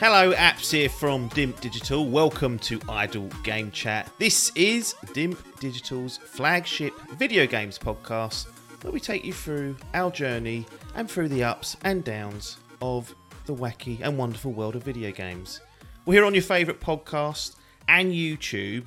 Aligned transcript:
Hello, 0.00 0.32
apps 0.34 0.70
here 0.70 0.88
from 0.88 1.28
Dimp 1.30 1.60
Digital. 1.60 2.06
Welcome 2.06 2.56
to 2.60 2.80
Idle 2.88 3.26
Game 3.42 3.72
Chat. 3.72 4.08
This 4.20 4.52
is 4.54 4.94
Dimp 5.06 5.38
Digital's 5.58 6.18
flagship 6.18 6.92
video 7.16 7.48
games 7.48 7.80
podcast 7.80 8.46
where 8.84 8.92
we 8.92 9.00
take 9.00 9.24
you 9.24 9.32
through 9.32 9.76
our 9.94 10.12
journey 10.12 10.66
and 10.94 11.10
through 11.10 11.26
the 11.26 11.42
ups 11.42 11.76
and 11.82 12.04
downs 12.04 12.58
of 12.80 13.12
the 13.46 13.54
wacky 13.56 14.00
and 14.00 14.16
wonderful 14.16 14.52
world 14.52 14.76
of 14.76 14.84
video 14.84 15.10
games. 15.10 15.60
We're 16.06 16.14
here 16.14 16.24
on 16.24 16.32
your 16.32 16.44
favourite 16.44 16.78
podcast 16.78 17.56
and 17.88 18.12
YouTube, 18.12 18.84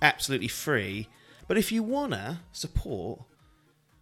absolutely 0.00 0.48
free. 0.48 1.06
But 1.48 1.58
if 1.58 1.70
you 1.70 1.82
want 1.82 2.12
to 2.12 2.40
support 2.52 3.20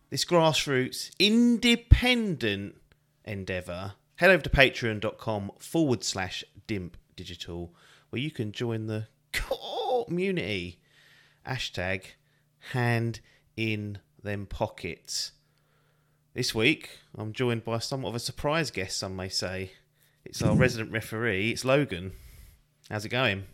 this 0.09 0.24
grassroots 0.24 1.10
independent 1.18 2.76
endeavour, 3.24 3.95
head 4.16 4.30
over 4.30 4.42
to 4.42 4.50
patreon.com 4.50 5.52
forward 5.59 6.04
slash 6.04 6.45
dimp 6.68 6.92
digital 7.16 7.74
where 8.10 8.20
you 8.20 8.30
can 8.30 8.52
join 8.52 8.87
the 8.87 9.09
community. 9.32 10.78
Hashtag 11.46 12.04
hand 12.73 13.20
in 13.56 13.98
them 14.23 14.46
pockets. 14.46 15.32
This 16.32 16.54
week, 16.54 16.90
I'm 17.16 17.32
joined 17.32 17.65
by 17.65 17.79
somewhat 17.79 18.10
of 18.10 18.15
a 18.16 18.20
surprise 18.20 18.70
guest, 18.70 18.98
some 18.98 19.15
may 19.15 19.29
say. 19.29 19.73
It's 20.24 20.42
our 20.42 20.57
resident 20.57 20.90
referee, 20.90 21.51
it's 21.51 21.65
Logan. 21.65 22.12
How's 22.90 23.04
it 23.04 23.10
going? 23.10 23.45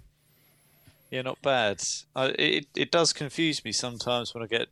Yeah, 1.10 1.22
not 1.22 1.42
bad. 1.42 1.82
I, 2.14 2.26
it 2.38 2.66
it 2.76 2.90
does 2.92 3.12
confuse 3.12 3.64
me 3.64 3.72
sometimes 3.72 4.32
when 4.32 4.44
I 4.44 4.46
get 4.46 4.68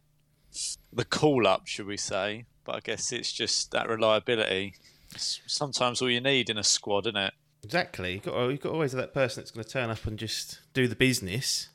the 0.93 1.05
call 1.05 1.47
up, 1.47 1.67
should 1.67 1.87
we 1.87 1.97
say? 1.97 2.45
But 2.65 2.77
I 2.77 2.81
guess 2.81 3.13
it's 3.13 3.33
just 3.33 3.73
that 3.73 3.89
reliability. 3.89 4.75
It's 5.15 5.41
sometimes 5.47 6.03
all 6.03 6.11
you 6.11 6.21
need 6.21 6.51
in 6.51 6.59
a 6.59 6.65
squad, 6.65 7.07
isn't 7.07 7.17
it? 7.17 7.35
Exactly. 7.65 8.15
You've 8.15 8.23
got, 8.23 8.49
you've 8.49 8.61
got 8.61 8.73
always 8.73 8.93
that 8.93 9.15
person 9.15 9.43
that's 9.43 9.51
going 9.51 9.65
to 9.65 9.71
turn 9.71 9.91
up 9.91 10.07
and 10.07 10.19
just 10.19 10.61
do 10.75 10.87
the 10.87 10.97
business. 10.97 11.69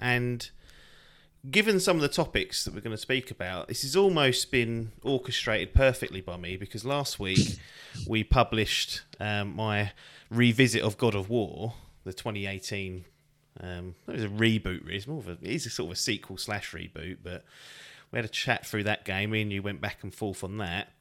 And 0.00 0.48
given 1.48 1.80
some 1.80 1.96
of 1.96 2.02
the 2.02 2.08
topics 2.08 2.64
that 2.64 2.74
we're 2.74 2.80
going 2.80 2.96
to 2.96 3.00
speak 3.00 3.30
about, 3.30 3.68
this 3.68 3.82
has 3.82 3.94
almost 3.94 4.50
been 4.50 4.92
orchestrated 5.02 5.74
perfectly 5.74 6.20
by 6.20 6.36
me 6.36 6.56
because 6.56 6.84
last 6.84 7.20
week 7.20 7.58
we 8.08 8.24
published 8.24 9.02
um, 9.20 9.54
my 9.54 9.92
revisit 10.30 10.82
of 10.82 10.98
God 10.98 11.14
of 11.14 11.30
War, 11.30 11.74
the 12.04 12.12
2018. 12.12 13.04
Um, 13.60 13.94
it 14.06 14.12
was 14.12 14.24
a 14.24 14.28
reboot, 14.28 14.84
really. 14.84 14.96
It's 14.96 15.06
more 15.06 15.18
of 15.18 15.28
a, 15.28 15.32
it 15.32 15.42
is 15.42 15.66
a 15.66 15.70
sort 15.70 15.88
of 15.88 15.92
a 15.92 15.96
sequel 15.96 16.36
slash 16.36 16.72
reboot, 16.72 17.18
but 17.22 17.44
we 18.10 18.18
had 18.18 18.24
a 18.24 18.28
chat 18.28 18.66
through 18.66 18.84
that 18.84 19.04
game. 19.04 19.30
Me 19.30 19.42
and 19.42 19.52
you 19.52 19.62
went 19.62 19.80
back 19.80 19.98
and 20.02 20.14
forth 20.14 20.42
on 20.42 20.58
that. 20.58 20.92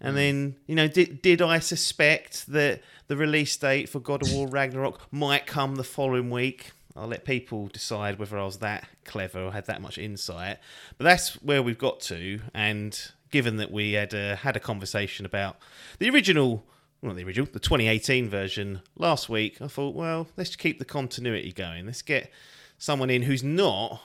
And 0.00 0.16
then, 0.16 0.56
you 0.66 0.74
know, 0.74 0.88
did 0.88 1.22
did 1.22 1.40
I 1.40 1.58
suspect 1.58 2.46
that 2.48 2.82
the 3.06 3.16
release 3.16 3.56
date 3.56 3.88
for 3.88 4.00
God 4.00 4.22
of 4.22 4.32
War 4.32 4.46
Ragnarok 4.46 5.00
might 5.10 5.46
come 5.46 5.76
the 5.76 5.84
following 5.84 6.30
week? 6.30 6.72
I'll 6.94 7.08
let 7.08 7.24
people 7.24 7.68
decide 7.68 8.18
whether 8.18 8.38
I 8.38 8.44
was 8.44 8.58
that 8.58 8.88
clever 9.04 9.40
or 9.40 9.52
had 9.52 9.66
that 9.66 9.82
much 9.82 9.98
insight. 9.98 10.58
But 10.96 11.04
that's 11.04 11.34
where 11.42 11.62
we've 11.62 11.78
got 11.78 12.00
to. 12.02 12.40
And 12.54 12.98
given 13.30 13.56
that 13.58 13.70
we 13.70 13.92
had 13.92 14.14
uh, 14.14 14.36
had 14.36 14.56
a 14.56 14.60
conversation 14.60 15.26
about 15.26 15.56
the 15.98 16.08
original, 16.08 16.64
well, 17.00 17.10
not 17.10 17.16
the 17.16 17.24
original, 17.24 17.48
the 17.52 17.60
2018 17.60 18.28
version 18.28 18.80
last 18.96 19.28
week, 19.28 19.60
I 19.60 19.66
thought, 19.66 19.94
well, 19.94 20.28
let's 20.36 20.56
keep 20.56 20.78
the 20.78 20.84
continuity 20.84 21.52
going. 21.52 21.86
Let's 21.86 22.02
get 22.02 22.30
someone 22.78 23.10
in 23.10 23.22
who's 23.22 23.44
not 23.44 24.00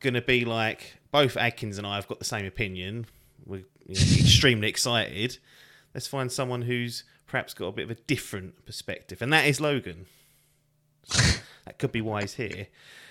going 0.00 0.14
to 0.14 0.22
be 0.22 0.44
like 0.44 0.96
both 1.12 1.36
Adkins 1.36 1.78
and 1.78 1.86
I 1.86 1.94
have 1.94 2.08
got 2.08 2.18
the 2.18 2.24
same 2.24 2.44
opinion. 2.44 3.06
We're 3.46 3.64
you 3.86 3.94
know, 3.94 4.00
extremely 4.00 4.68
excited. 4.68 5.38
Let's 5.94 6.06
find 6.06 6.30
someone 6.30 6.62
who's 6.62 7.04
perhaps 7.26 7.54
got 7.54 7.66
a 7.66 7.72
bit 7.72 7.84
of 7.84 7.90
a 7.90 8.00
different 8.02 8.64
perspective, 8.66 9.22
and 9.22 9.32
that 9.32 9.46
is 9.46 9.60
Logan. 9.60 10.06
So 11.04 11.40
that 11.64 11.78
could 11.78 11.92
be 11.92 12.00
why 12.00 12.22
he's 12.22 12.34
here. 12.34 12.68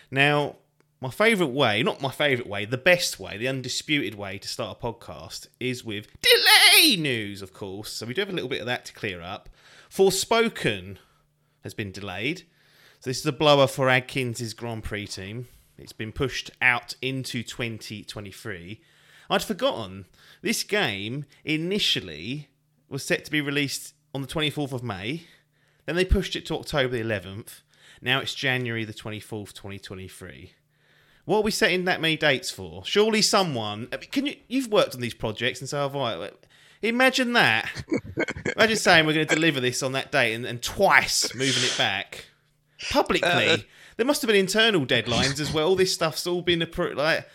Now, 0.10 0.58
my 1.02 1.10
favourite 1.10 1.52
way, 1.52 1.82
not 1.82 2.02
my 2.02 2.12
favourite 2.12 2.50
way, 2.50 2.66
the 2.66 2.78
best 2.78 3.20
way, 3.20 3.38
the 3.38 3.48
undisputed 3.48 4.16
way 4.16 4.38
to 4.38 4.48
start 4.48 4.78
a 4.80 4.86
podcast 4.86 5.48
is 5.60 5.84
with 5.84 6.08
delay 6.22 6.96
news, 6.96 7.42
of 7.42 7.54
course. 7.54 7.92
So 7.92 8.06
we 8.06 8.14
do 8.14 8.22
have 8.22 8.30
a 8.30 8.34
little 8.34 8.50
bit 8.50 8.60
of 8.60 8.68
that 8.68 8.86
to 8.86 8.94
clear 8.94 9.22
up. 9.22 9.50
Forspoken 9.90 10.98
has 11.64 11.74
been 11.74 11.92
delayed. 11.92 12.44
So 13.00 13.10
this 13.10 13.20
is 13.20 13.26
a 13.26 13.32
blower 13.32 13.66
for 13.66 13.90
Adkins' 13.90 14.54
Grand 14.54 14.84
Prix 14.84 15.08
team. 15.08 15.48
It's 15.76 15.92
been 15.92 16.12
pushed 16.12 16.52
out 16.62 16.94
into 17.02 17.42
2023. 17.42 18.80
I'd 19.32 19.44
forgotten 19.44 20.06
this 20.42 20.64
game 20.64 21.26
initially 21.46 22.50
was 22.90 23.06
set 23.06 23.24
to 23.24 23.32
be 23.32 23.40
released 23.40 23.94
on 24.14 24.22
the 24.22 24.28
24th 24.28 24.74
of 24.74 24.84
May. 24.84 25.24
Then 25.86 25.96
they 25.96 26.04
pushed 26.04 26.36
it 26.36 26.46
to 26.48 26.56
October 26.56 26.98
the 26.98 27.04
11th. 27.04 27.62
Now 28.02 28.20
it's 28.20 28.36
January 28.36 28.84
the 28.84 28.94
24th, 28.94 29.54
2023. 29.54 30.52
What 31.24 31.38
are 31.38 31.44
we 31.44 31.52
setting 31.52 31.86
that 31.86 32.02
many 32.02 32.18
dates 32.18 32.52
for? 32.52 32.84
Surely 32.84 33.22
someone 33.22 33.88
I 33.94 33.98
mean, 33.98 34.10
can 34.12 34.26
you 34.26 34.36
you've 34.50 34.70
worked 34.70 34.96
on 34.96 35.02
these 35.02 35.14
projects 35.14 35.62
and 35.62 35.70
so 35.70 35.78
have 35.78 35.96
I. 35.96 36.32
Imagine 36.82 37.32
that. 37.34 37.70
Imagine 38.58 38.76
saying 38.76 39.06
we're 39.06 39.14
going 39.14 39.28
to 39.28 39.36
deliver 39.36 39.62
this 39.62 39.82
on 39.82 39.94
that 39.94 40.12
date 40.12 40.34
and, 40.34 40.46
and 40.46 40.62
twice 40.62 41.34
moving 41.34 41.64
it 41.64 41.76
back 41.78 42.26
publicly. 42.90 43.30
Uh, 43.30 43.54
uh. 43.54 43.58
there 43.96 44.06
must 44.06 44.22
have 44.24 44.28
been 44.28 44.36
internal 44.36 44.86
deadlines 44.86 45.40
as 45.40 45.54
well. 45.54 45.70
All 45.70 45.76
this 45.76 45.94
stuff's 45.94 46.28
all 46.28 46.42
been 46.42 46.62
approved. 46.62 46.98
Like, 46.98 47.30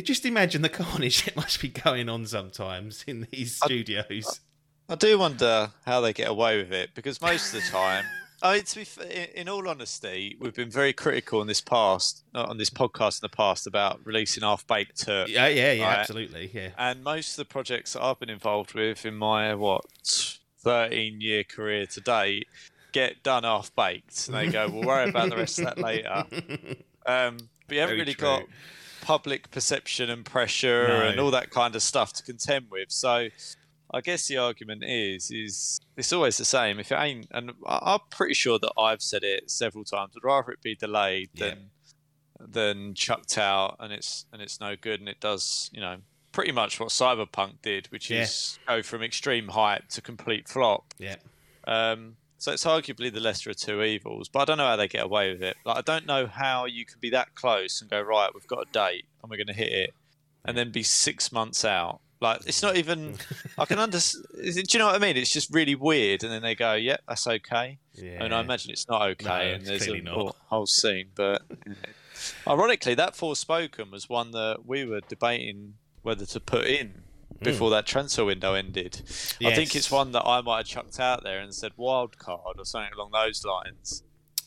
just 0.00 0.24
imagine 0.24 0.62
the 0.62 0.68
carnage 0.70 1.22
that 1.26 1.36
must 1.36 1.60
be 1.60 1.68
going 1.68 2.08
on 2.08 2.24
sometimes 2.26 3.04
in 3.06 3.26
these 3.30 3.56
studios. 3.56 4.40
I 4.88 4.94
do 4.94 5.18
wonder 5.18 5.70
how 5.84 6.00
they 6.00 6.12
get 6.12 6.28
away 6.28 6.56
with 6.58 6.72
it 6.72 6.90
because 6.94 7.20
most 7.20 7.52
of 7.54 7.62
the 7.62 7.68
time, 7.68 8.04
I 8.42 8.54
mean, 8.54 8.64
to 8.64 8.74
be 8.74 8.80
f- 8.82 8.98
in, 9.00 9.42
in 9.42 9.48
all 9.48 9.68
honesty, 9.68 10.36
we've 10.40 10.54
been 10.54 10.70
very 10.70 10.92
critical 10.92 11.40
in 11.42 11.46
this 11.46 11.60
past, 11.60 12.24
uh, 12.34 12.42
on 12.48 12.58
this 12.58 12.70
podcast 12.70 13.22
in 13.22 13.26
the 13.30 13.36
past 13.36 13.66
about 13.66 14.00
releasing 14.04 14.42
half 14.42 14.66
baked 14.66 15.04
turp. 15.06 15.28
yeah, 15.28 15.46
yeah, 15.46 15.72
yeah, 15.72 15.84
Right. 15.86 15.98
absolutely, 15.98 16.50
yeah. 16.52 16.70
And 16.76 17.04
most 17.04 17.32
of 17.32 17.36
the 17.36 17.44
projects 17.52 17.92
that 17.92 18.02
I've 18.02 18.18
been 18.18 18.30
involved 18.30 18.74
with 18.74 19.04
in 19.06 19.14
my 19.14 19.54
what 19.54 19.84
thirteen 20.58 21.20
year 21.20 21.44
career 21.44 21.86
to 21.86 22.00
date 22.00 22.46
get 22.92 23.22
done 23.22 23.44
half 23.44 23.74
baked, 23.76 24.26
and 24.28 24.36
they 24.36 24.48
go, 24.48 24.68
"We'll 24.68 24.86
worry 24.86 25.08
about 25.08 25.30
the 25.30 25.36
rest 25.36 25.58
of 25.60 25.64
that 25.66 25.78
later." 25.78 26.24
Um, 27.04 27.36
but 27.66 27.74
you 27.74 27.80
haven't 27.80 27.94
Very 27.96 27.98
really 28.00 28.14
true. 28.14 28.28
got 28.28 28.42
public 29.02 29.50
perception 29.50 30.08
and 30.08 30.24
pressure 30.24 30.88
No. 30.88 31.00
and 31.08 31.20
all 31.20 31.30
that 31.32 31.50
kind 31.50 31.76
of 31.76 31.82
stuff 31.82 32.14
to 32.14 32.22
contend 32.22 32.66
with. 32.70 32.90
So, 32.90 33.28
I 33.94 34.00
guess 34.00 34.26
the 34.26 34.38
argument 34.38 34.84
is, 34.84 35.30
is 35.30 35.78
it's 35.98 36.14
always 36.14 36.38
the 36.38 36.46
same. 36.46 36.78
If 36.78 36.90
it 36.90 36.98
ain't, 36.98 37.26
and 37.32 37.52
I'm 37.66 38.00
pretty 38.08 38.32
sure 38.32 38.58
that 38.58 38.72
I've 38.78 39.02
said 39.02 39.22
it 39.22 39.50
several 39.50 39.84
times. 39.84 40.14
I'd 40.16 40.24
rather 40.24 40.52
it 40.52 40.62
be 40.62 40.74
delayed 40.74 41.28
Yeah. 41.34 41.48
than 41.50 41.70
than 42.44 42.94
chucked 42.94 43.38
out 43.38 43.76
and 43.78 43.92
it's 43.92 44.26
and 44.32 44.42
it's 44.42 44.58
no 44.60 44.74
good 44.74 44.98
and 44.98 45.08
it 45.08 45.20
does 45.20 45.70
you 45.72 45.80
know 45.80 45.98
pretty 46.32 46.50
much 46.50 46.80
what 46.80 46.88
cyberpunk 46.88 47.62
did 47.62 47.86
which 47.92 48.10
Yeah. 48.10 48.22
is 48.22 48.58
go 48.66 48.82
from 48.82 49.00
extreme 49.00 49.46
hype 49.48 49.86
to 49.90 50.00
complete 50.02 50.48
flop 50.48 50.92
Yeah. 50.98 51.16
um 51.68 52.16
so 52.42 52.52
it's 52.52 52.64
arguably 52.64 53.12
the 53.12 53.20
lesser 53.20 53.50
of 53.50 53.56
two 53.56 53.82
evils 53.82 54.28
but 54.28 54.40
i 54.40 54.44
don't 54.44 54.58
know 54.58 54.66
how 54.66 54.76
they 54.76 54.88
get 54.88 55.04
away 55.04 55.32
with 55.32 55.42
it 55.42 55.56
like 55.64 55.76
i 55.76 55.80
don't 55.80 56.06
know 56.06 56.26
how 56.26 56.64
you 56.64 56.84
can 56.84 56.98
be 57.00 57.10
that 57.10 57.34
close 57.34 57.80
and 57.80 57.90
go 57.90 58.00
right 58.00 58.30
we've 58.34 58.46
got 58.46 58.66
a 58.66 58.72
date 58.72 59.04
and 59.22 59.30
we're 59.30 59.36
going 59.36 59.46
to 59.46 59.52
hit 59.52 59.72
it 59.72 59.94
and 60.44 60.56
then 60.56 60.70
be 60.70 60.82
six 60.82 61.30
months 61.30 61.64
out 61.64 62.00
like 62.20 62.40
it's 62.46 62.62
not 62.62 62.76
even 62.76 63.14
i 63.58 63.64
can 63.64 63.78
understand 63.78 64.24
do 64.42 64.64
you 64.70 64.78
know 64.78 64.86
what 64.86 64.94
i 64.94 64.98
mean 64.98 65.16
it's 65.16 65.32
just 65.32 65.52
really 65.54 65.74
weird 65.74 66.22
and 66.24 66.32
then 66.32 66.42
they 66.42 66.54
go 66.54 66.74
yeah 66.74 66.96
that's 67.08 67.26
okay 67.26 67.78
yeah. 67.94 68.24
and 68.24 68.34
I 68.34 68.40
imagine 68.40 68.70
it's 68.70 68.88
not 68.88 69.02
okay, 69.10 69.24
No, 69.28 69.54
and 69.54 69.66
there's 69.66 69.86
a 69.86 70.00
not. 70.00 70.36
whole, 70.46 70.66
scene. 70.66 71.08
But 71.14 71.42
ironically, 72.46 72.94
that 72.94 73.14
Forspoken 73.14 73.90
was 73.90 74.08
one 74.08 74.30
that 74.32 74.66
we 74.66 74.84
were 74.84 75.00
debating 75.00 75.74
whether 76.02 76.26
to 76.26 76.40
put 76.40 76.66
in 76.66 77.02
before 77.42 77.68
mm. 77.68 77.72
that 77.72 77.86
transfer 77.86 78.24
window 78.24 78.54
ended. 78.54 79.02
I 79.44 79.54
think 79.54 79.74
it's 79.74 79.90
one 79.90 80.12
that 80.12 80.26
I 80.26 80.40
might 80.40 80.58
have 80.58 80.66
chucked 80.66 81.00
out 81.00 81.22
there 81.24 81.40
and 81.40 81.54
said 81.54 81.72
wild 81.76 82.18
card 82.18 82.56
or 82.58 82.64
something 82.64 82.92
along 82.94 83.10
those 83.12 83.44
lines. 83.44 84.02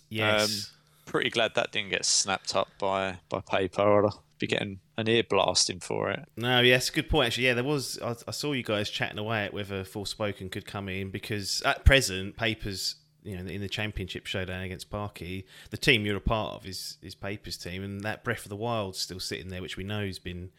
yes. 0.10 0.44
Um, 0.44 0.76
pretty 1.06 1.30
glad 1.30 1.56
that 1.56 1.72
didn't 1.72 1.92
get 1.92 2.04
snapped 2.06 2.56
up 2.56 2.68
by 2.80 3.20
by 3.30 3.40
paper, 3.40 3.84
or 3.84 4.12
be 4.40 4.48
getting 4.48 4.80
an 4.98 5.08
ear 5.08 5.24
blasting 5.24 5.80
for 5.80 6.10
it. 6.10 6.28
No, 6.36 6.60
yes, 6.62 6.90
good 6.90 7.10
point. 7.10 7.28
Actually, 7.28 7.46
yeah, 7.46 7.54
there 7.54 7.64
was. 7.64 8.00
I, 8.04 8.16
I 8.28 8.32
saw 8.32 8.52
you 8.52 8.64
guys 8.64 8.90
chatting 8.90 9.18
away 9.18 9.46
at 9.46 9.54
whether 9.54 9.84
Forspoken 9.84 10.52
could 10.52 10.66
come 10.66 10.90
in 10.90 11.10
because 11.10 11.62
at 11.64 11.86
present, 11.86 12.36
papers 12.36 12.96
you 13.24 13.36
know 13.38 13.50
in 13.50 13.62
the 13.62 13.70
championship 13.70 14.26
showdown 14.26 14.62
against 14.62 14.90
Parky, 14.90 15.46
the 15.70 15.78
team 15.78 16.06
you're 16.06 16.18
a 16.18 16.22
part 16.22 16.56
of 16.56 16.68
is 16.68 16.98
is 17.02 17.16
Paper's 17.16 17.58
team, 17.58 17.84
and 17.84 18.02
that 18.02 18.24
Breath 18.24 18.44
of 18.44 18.50
the 18.50 18.56
Wild's 18.56 19.00
still 19.00 19.20
sitting 19.20 19.50
there, 19.50 19.62
which 19.62 19.78
we 19.78 19.84
know 19.84 20.06
has 20.06 20.20
been 20.20 20.52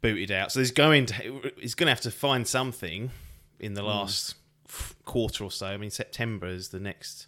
booted 0.00 0.30
out. 0.30 0.52
So 0.52 0.60
he's 0.60 0.70
going 0.70 1.06
to 1.06 1.52
he's 1.58 1.74
going 1.74 1.86
to 1.86 1.92
have 1.92 2.00
to 2.02 2.10
find 2.10 2.46
something 2.46 3.10
in 3.58 3.74
the 3.74 3.82
hmm. 3.82 3.88
last 3.88 4.34
f- 4.66 4.94
quarter 5.04 5.44
or 5.44 5.50
so. 5.50 5.66
I 5.66 5.76
mean, 5.76 5.90
September 5.90 6.46
is 6.46 6.68
the 6.68 6.80
next 6.80 7.26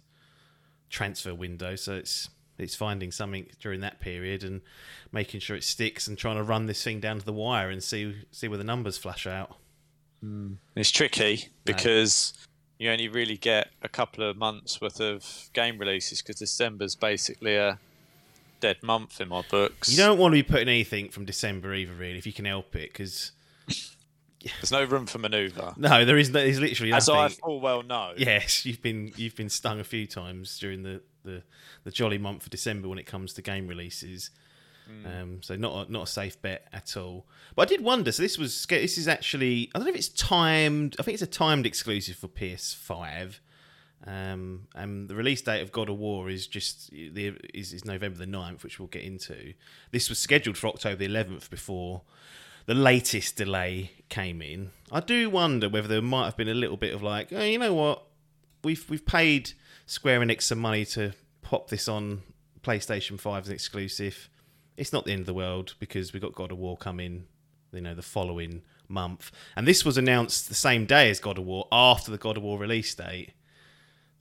transfer 0.89 1.33
window, 1.33 1.75
so 1.75 1.93
it's 1.95 2.29
it's 2.57 2.75
finding 2.75 3.11
something 3.11 3.47
during 3.59 3.81
that 3.81 3.99
period 3.99 4.43
and 4.43 4.61
making 5.11 5.39
sure 5.39 5.55
it 5.55 5.63
sticks 5.63 6.07
and 6.07 6.17
trying 6.17 6.35
to 6.35 6.43
run 6.43 6.67
this 6.67 6.83
thing 6.83 6.99
down 6.99 7.19
to 7.19 7.25
the 7.25 7.33
wire 7.33 7.69
and 7.69 7.83
see 7.83 8.15
see 8.31 8.47
where 8.47 8.57
the 8.57 8.63
numbers 8.63 8.97
flash 8.97 9.25
out. 9.25 9.55
Hmm. 10.21 10.53
It's 10.75 10.91
tricky 10.91 11.49
because 11.65 12.33
you 12.77 12.89
only 12.89 13.07
really 13.07 13.37
get 13.37 13.69
a 13.81 13.89
couple 13.89 14.27
of 14.27 14.37
months 14.37 14.81
worth 14.81 14.99
of 14.99 15.49
game 15.53 15.77
releases 15.77 16.21
because 16.21 16.37
December's 16.37 16.95
basically 16.95 17.55
a 17.55 17.79
dead 18.61 18.81
month 18.81 19.19
in 19.19 19.27
my 19.27 19.43
books. 19.49 19.89
You 19.89 19.97
don't 19.97 20.17
want 20.17 20.33
to 20.33 20.37
be 20.37 20.43
putting 20.43 20.69
anything 20.69 21.09
from 21.09 21.25
December 21.25 21.73
either, 21.73 21.93
really, 21.93 22.17
if 22.17 22.25
you 22.25 22.33
can 22.33 22.45
help 22.45 22.75
it, 22.75 22.93
because 22.93 23.31
There's 24.43 24.71
no 24.71 24.83
room 24.83 25.05
for 25.05 25.19
manoeuvre. 25.19 25.75
no, 25.77 26.05
there 26.05 26.17
is 26.17 26.29
no, 26.31 26.41
there's 26.41 26.59
literally 26.59 26.93
As 26.93 27.07
nothing. 27.07 27.21
I 27.21 27.29
full 27.29 27.59
well 27.59 27.83
know. 27.83 28.13
Yes, 28.17 28.65
you've 28.65 28.81
been 28.81 29.11
you've 29.15 29.35
been 29.35 29.49
stung 29.49 29.79
a 29.79 29.83
few 29.83 30.07
times 30.07 30.57
during 30.57 30.83
the, 30.83 31.01
the, 31.23 31.43
the 31.83 31.91
jolly 31.91 32.17
month 32.17 32.43
of 32.43 32.49
December 32.49 32.87
when 32.87 32.97
it 32.97 33.05
comes 33.05 33.33
to 33.33 33.41
game 33.41 33.67
releases. 33.67 34.31
Um, 35.05 35.41
so 35.41 35.55
not 35.55 35.87
a, 35.87 35.91
not 35.91 36.03
a 36.03 36.07
safe 36.07 36.41
bet 36.41 36.67
at 36.73 36.97
all. 36.97 37.25
But 37.55 37.61
I 37.61 37.65
did 37.65 37.81
wonder. 37.81 38.11
So 38.11 38.21
this 38.23 38.37
was 38.37 38.65
this 38.65 38.97
is 38.97 39.07
actually 39.07 39.69
I 39.73 39.79
don't 39.79 39.85
know 39.85 39.91
if 39.91 39.95
it's 39.95 40.09
timed. 40.09 40.95
I 40.99 41.03
think 41.03 41.13
it's 41.13 41.23
a 41.23 41.27
timed 41.27 41.65
exclusive 41.65 42.17
for 42.17 42.27
PS5. 42.27 43.39
Um, 44.07 44.67
and 44.73 45.07
the 45.07 45.15
release 45.15 45.41
date 45.41 45.61
of 45.61 45.71
God 45.71 45.89
of 45.89 45.97
War 45.97 46.29
is 46.29 46.47
just 46.47 46.89
the 46.91 47.35
is, 47.53 47.71
is 47.71 47.85
November 47.85 48.17
the 48.17 48.25
9th, 48.25 48.63
which 48.63 48.79
we'll 48.79 48.87
get 48.87 49.03
into. 49.03 49.53
This 49.91 50.09
was 50.09 50.17
scheduled 50.17 50.57
for 50.57 50.67
October 50.67 50.95
the 50.95 51.07
11th 51.07 51.49
before 51.49 52.01
the 52.65 52.73
latest 52.73 53.35
delay 53.35 53.91
came 54.09 54.41
in. 54.41 54.71
I 54.91 54.99
do 54.99 55.29
wonder 55.29 55.69
whether 55.69 55.87
there 55.87 56.01
might 56.01 56.25
have 56.25 56.37
been 56.37 56.49
a 56.49 56.53
little 56.53 56.77
bit 56.77 56.93
of 56.93 57.03
like, 57.03 57.31
oh, 57.31 57.43
you 57.43 57.59
know 57.59 57.73
what, 57.73 58.03
we've 58.63 58.89
we've 58.89 59.05
paid 59.05 59.51
Square 59.85 60.21
Enix 60.21 60.43
some 60.43 60.59
money 60.59 60.85
to 60.85 61.13
pop 61.41 61.69
this 61.69 61.87
on 61.87 62.21
PlayStation 62.63 63.19
5 63.19 63.43
as 63.43 63.47
an 63.49 63.53
exclusive. 63.53 64.29
It's 64.77 64.93
not 64.93 65.05
the 65.05 65.11
end 65.11 65.21
of 65.21 65.25
the 65.25 65.33
world 65.33 65.75
because 65.79 66.13
we 66.13 66.19
got 66.19 66.33
God 66.33 66.51
of 66.51 66.57
War 66.57 66.77
coming, 66.77 67.25
you 67.71 67.81
know, 67.81 67.93
the 67.93 68.01
following 68.01 68.61
month, 68.87 69.31
and 69.55 69.67
this 69.67 69.85
was 69.85 69.97
announced 69.97 70.49
the 70.49 70.55
same 70.55 70.85
day 70.85 71.09
as 71.09 71.19
God 71.19 71.37
of 71.37 71.45
War 71.45 71.67
after 71.71 72.11
the 72.11 72.17
God 72.17 72.37
of 72.37 72.43
War 72.43 72.57
release 72.57 72.93
date. 72.95 73.33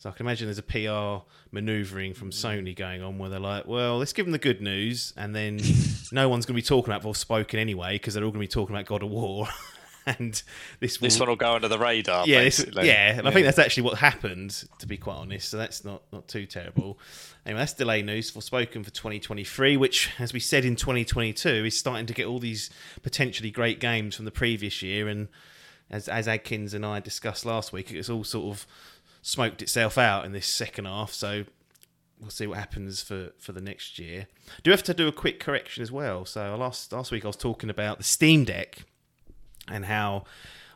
So 0.00 0.08
I 0.08 0.12
can 0.14 0.24
imagine 0.24 0.46
there's 0.46 0.56
a 0.56 0.62
PR 0.62 1.26
manoeuvring 1.52 2.14
from 2.14 2.30
mm. 2.30 2.32
Sony 2.32 2.74
going 2.74 3.02
on 3.02 3.18
where 3.18 3.28
they're 3.28 3.38
like, 3.38 3.66
well, 3.66 3.98
let's 3.98 4.14
give 4.14 4.24
them 4.24 4.32
the 4.32 4.38
good 4.38 4.62
news, 4.62 5.12
and 5.14 5.36
then 5.36 5.60
no 6.12 6.26
one's 6.26 6.46
going 6.46 6.54
to 6.54 6.62
be 6.62 6.66
talking 6.66 6.90
about 6.90 7.02
Forspoken 7.02 7.58
anyway 7.58 7.92
because 7.96 8.14
they're 8.14 8.24
all 8.24 8.30
going 8.30 8.40
to 8.40 8.48
be 8.48 8.48
talking 8.48 8.74
about 8.74 8.86
God 8.86 9.02
of 9.02 9.10
War, 9.10 9.46
and 10.06 10.42
this 10.80 11.02
will, 11.02 11.06
This 11.06 11.20
one 11.20 11.28
will 11.28 11.36
go 11.36 11.52
under 11.52 11.68
the 11.68 11.78
radar. 11.78 12.26
yeah, 12.26 12.44
this, 12.44 12.60
basically. 12.60 12.86
yeah, 12.86 13.18
and 13.18 13.28
I 13.28 13.30
think 13.30 13.44
that's 13.44 13.58
actually 13.58 13.82
what 13.82 13.98
happened, 13.98 14.64
to 14.78 14.86
be 14.86 14.96
quite 14.96 15.16
honest. 15.16 15.50
So 15.50 15.58
that's 15.58 15.84
not 15.84 16.00
not 16.10 16.26
too 16.28 16.46
terrible. 16.46 16.98
Anyway, 17.44 17.60
that's 17.60 17.74
delay 17.74 18.00
news 18.00 18.32
Forspoken 18.32 18.82
for 18.82 18.90
2023, 18.90 19.76
which, 19.76 20.08
as 20.18 20.32
we 20.32 20.40
said 20.40 20.64
in 20.64 20.76
2022, 20.76 21.66
is 21.66 21.78
starting 21.78 22.06
to 22.06 22.14
get 22.14 22.24
all 22.24 22.38
these 22.38 22.70
potentially 23.02 23.50
great 23.50 23.80
games 23.80 24.16
from 24.16 24.24
the 24.24 24.30
previous 24.30 24.80
year, 24.80 25.08
and 25.08 25.28
as 25.90 26.08
as 26.08 26.26
Adkins 26.26 26.72
and 26.72 26.86
I 26.86 27.00
discussed 27.00 27.44
last 27.44 27.70
week, 27.70 27.92
it's 27.92 28.08
all 28.08 28.24
sort 28.24 28.56
of 28.56 28.66
smoked 29.22 29.62
itself 29.62 29.98
out 29.98 30.24
in 30.24 30.32
this 30.32 30.46
second 30.46 30.86
half. 30.86 31.12
So 31.12 31.44
we'll 32.20 32.30
see 32.30 32.46
what 32.46 32.58
happens 32.58 33.02
for, 33.02 33.30
for 33.38 33.52
the 33.52 33.60
next 33.60 33.98
year. 33.98 34.26
Do 34.62 34.70
have 34.70 34.82
to 34.84 34.94
do 34.94 35.08
a 35.08 35.12
quick 35.12 35.40
correction 35.40 35.82
as 35.82 35.92
well. 35.92 36.24
So 36.24 36.56
last 36.56 36.92
last 36.92 37.10
week 37.10 37.24
I 37.24 37.28
was 37.28 37.36
talking 37.36 37.70
about 37.70 37.98
the 37.98 38.04
Steam 38.04 38.44
Deck 38.44 38.84
and 39.68 39.86
how 39.86 40.24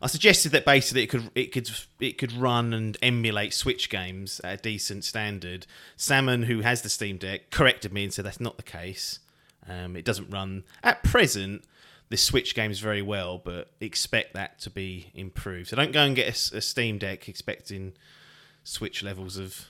I 0.00 0.06
suggested 0.06 0.52
that 0.52 0.64
basically 0.64 1.02
it 1.04 1.06
could 1.06 1.30
it 1.34 1.52
could 1.52 1.70
it 2.00 2.18
could 2.18 2.32
run 2.32 2.72
and 2.72 2.96
emulate 3.02 3.54
Switch 3.54 3.88
games 3.88 4.40
at 4.44 4.60
a 4.60 4.62
decent 4.62 5.04
standard. 5.04 5.66
Salmon, 5.96 6.44
who 6.44 6.60
has 6.60 6.82
the 6.82 6.88
Steam 6.88 7.16
Deck, 7.16 7.50
corrected 7.50 7.92
me 7.92 8.04
and 8.04 8.12
said 8.12 8.24
that's 8.24 8.40
not 8.40 8.56
the 8.56 8.62
case. 8.62 9.20
Um, 9.66 9.96
it 9.96 10.04
doesn't 10.04 10.30
run 10.30 10.64
at 10.82 11.02
present 11.02 11.64
the 12.10 12.18
Switch 12.18 12.54
games 12.54 12.80
very 12.80 13.00
well, 13.00 13.38
but 13.38 13.70
expect 13.80 14.34
that 14.34 14.60
to 14.60 14.70
be 14.70 15.10
improved. 15.14 15.68
So 15.68 15.76
don't 15.76 15.92
go 15.92 16.02
and 16.02 16.14
get 16.14 16.28
a 16.52 16.60
Steam 16.60 16.98
Deck 16.98 17.28
expecting 17.28 17.94
Switch 18.64 19.02
levels 19.02 19.36
of 19.36 19.66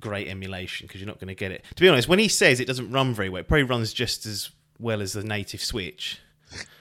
great 0.00 0.28
emulation 0.28 0.86
because 0.86 1.00
you're 1.00 1.08
not 1.08 1.18
going 1.20 1.28
to 1.28 1.34
get 1.34 1.52
it. 1.52 1.64
To 1.74 1.82
be 1.82 1.88
honest, 1.88 2.08
when 2.08 2.18
he 2.18 2.28
says 2.28 2.60
it 2.60 2.66
doesn't 2.66 2.90
run 2.90 3.14
very 3.14 3.28
well, 3.28 3.40
it 3.40 3.48
probably 3.48 3.64
runs 3.64 3.92
just 3.92 4.24
as 4.26 4.50
well 4.78 5.02
as 5.02 5.12
the 5.12 5.22
native 5.22 5.62
Switch. 5.62 6.20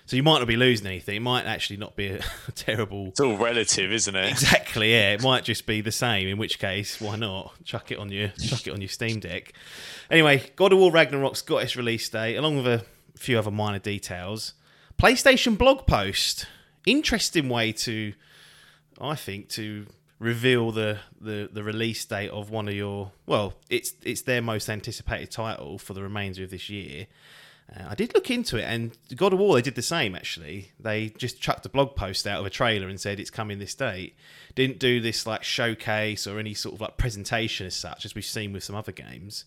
So 0.05 0.17
you 0.17 0.23
might 0.23 0.39
not 0.39 0.47
be 0.47 0.57
losing 0.57 0.88
anything. 0.88 1.15
It 1.15 1.21
might 1.21 1.45
actually 1.45 1.77
not 1.77 1.95
be 1.95 2.07
a, 2.07 2.19
a 2.47 2.51
terrible. 2.55 3.07
It's 3.07 3.21
all 3.21 3.38
relative, 3.38 3.93
isn't 3.93 4.13
it? 4.13 4.29
Exactly, 4.29 4.91
yeah. 4.91 5.13
It 5.13 5.23
might 5.23 5.45
just 5.45 5.65
be 5.65 5.79
the 5.79 5.91
same. 5.91 6.27
In 6.27 6.38
which 6.38 6.59
case, 6.59 6.99
why 6.99 7.15
not 7.15 7.53
chuck 7.63 7.91
it 7.91 7.97
on 7.97 8.11
your 8.11 8.27
chuck 8.29 8.67
it 8.67 8.71
on 8.71 8.81
your 8.81 8.89
Steam 8.89 9.21
Deck? 9.21 9.53
Anyway, 10.09 10.51
God 10.57 10.73
of 10.73 10.79
War 10.79 10.91
Ragnarok's 10.91 11.41
got 11.41 11.63
its 11.63 11.77
release 11.77 12.09
date, 12.09 12.35
along 12.35 12.57
with 12.57 12.67
a 12.67 12.85
few 13.17 13.39
other 13.39 13.51
minor 13.51 13.79
details. 13.79 14.53
PlayStation 15.01 15.57
blog 15.57 15.87
post. 15.87 16.45
Interesting 16.85 17.47
way 17.47 17.71
to, 17.71 18.13
I 18.99 19.15
think, 19.15 19.47
to 19.49 19.85
reveal 20.21 20.71
the, 20.71 21.00
the, 21.19 21.50
the 21.51 21.63
release 21.63 22.06
date 22.06 22.29
of 22.29 22.51
one 22.51 22.68
of 22.68 22.75
your 22.75 23.12
well, 23.25 23.56
it's 23.69 23.94
it's 24.03 24.21
their 24.21 24.41
most 24.41 24.69
anticipated 24.69 25.31
title 25.31 25.77
for 25.79 25.94
the 25.94 26.03
remainder 26.03 26.44
of 26.44 26.51
this 26.51 26.69
year. 26.69 27.07
Uh, 27.75 27.85
I 27.89 27.95
did 27.95 28.13
look 28.13 28.29
into 28.29 28.57
it, 28.57 28.63
and 28.63 28.95
God 29.15 29.33
of 29.33 29.39
War 29.39 29.56
they 29.56 29.62
did 29.63 29.75
the 29.75 29.81
same. 29.81 30.15
Actually, 30.15 30.71
they 30.79 31.09
just 31.09 31.41
chucked 31.41 31.65
a 31.65 31.69
blog 31.69 31.95
post 31.95 32.27
out 32.27 32.39
of 32.39 32.45
a 32.45 32.51
trailer 32.51 32.88
and 32.88 33.00
said 33.00 33.19
it's 33.19 33.31
coming 33.31 33.57
this 33.57 33.73
date. 33.73 34.15
Didn't 34.53 34.77
do 34.77 35.01
this 35.01 35.25
like 35.25 35.44
showcase 35.44 36.27
or 36.27 36.38
any 36.38 36.53
sort 36.53 36.75
of 36.75 36.81
like 36.81 36.97
presentation 36.97 37.65
as 37.65 37.75
such, 37.75 38.06
as 38.06 38.13
we've 38.13 38.23
seen 38.23 38.53
with 38.53 38.63
some 38.63 38.75
other 38.75 38.91
games. 38.91 39.45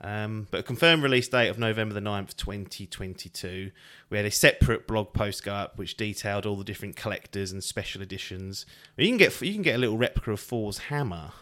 Um, 0.00 0.46
but 0.50 0.60
a 0.60 0.62
confirmed 0.62 1.02
release 1.02 1.28
date 1.28 1.48
of 1.48 1.58
November 1.58 1.94
the 1.94 2.00
9th, 2.00 2.36
2022. 2.36 3.72
We 4.10 4.16
had 4.16 4.26
a 4.26 4.30
separate 4.30 4.86
blog 4.86 5.12
post 5.12 5.44
go 5.44 5.52
up 5.52 5.76
which 5.76 5.96
detailed 5.96 6.46
all 6.46 6.56
the 6.56 6.64
different 6.64 6.94
collectors 6.94 7.50
and 7.50 7.62
special 7.64 8.00
editions. 8.00 8.64
You 8.96 9.08
can 9.08 9.16
get 9.16 9.40
you 9.42 9.52
can 9.52 9.62
get 9.62 9.74
a 9.74 9.78
little 9.78 9.98
replica 9.98 10.30
of 10.32 10.40
Thor's 10.40 10.78
hammer, 10.78 11.32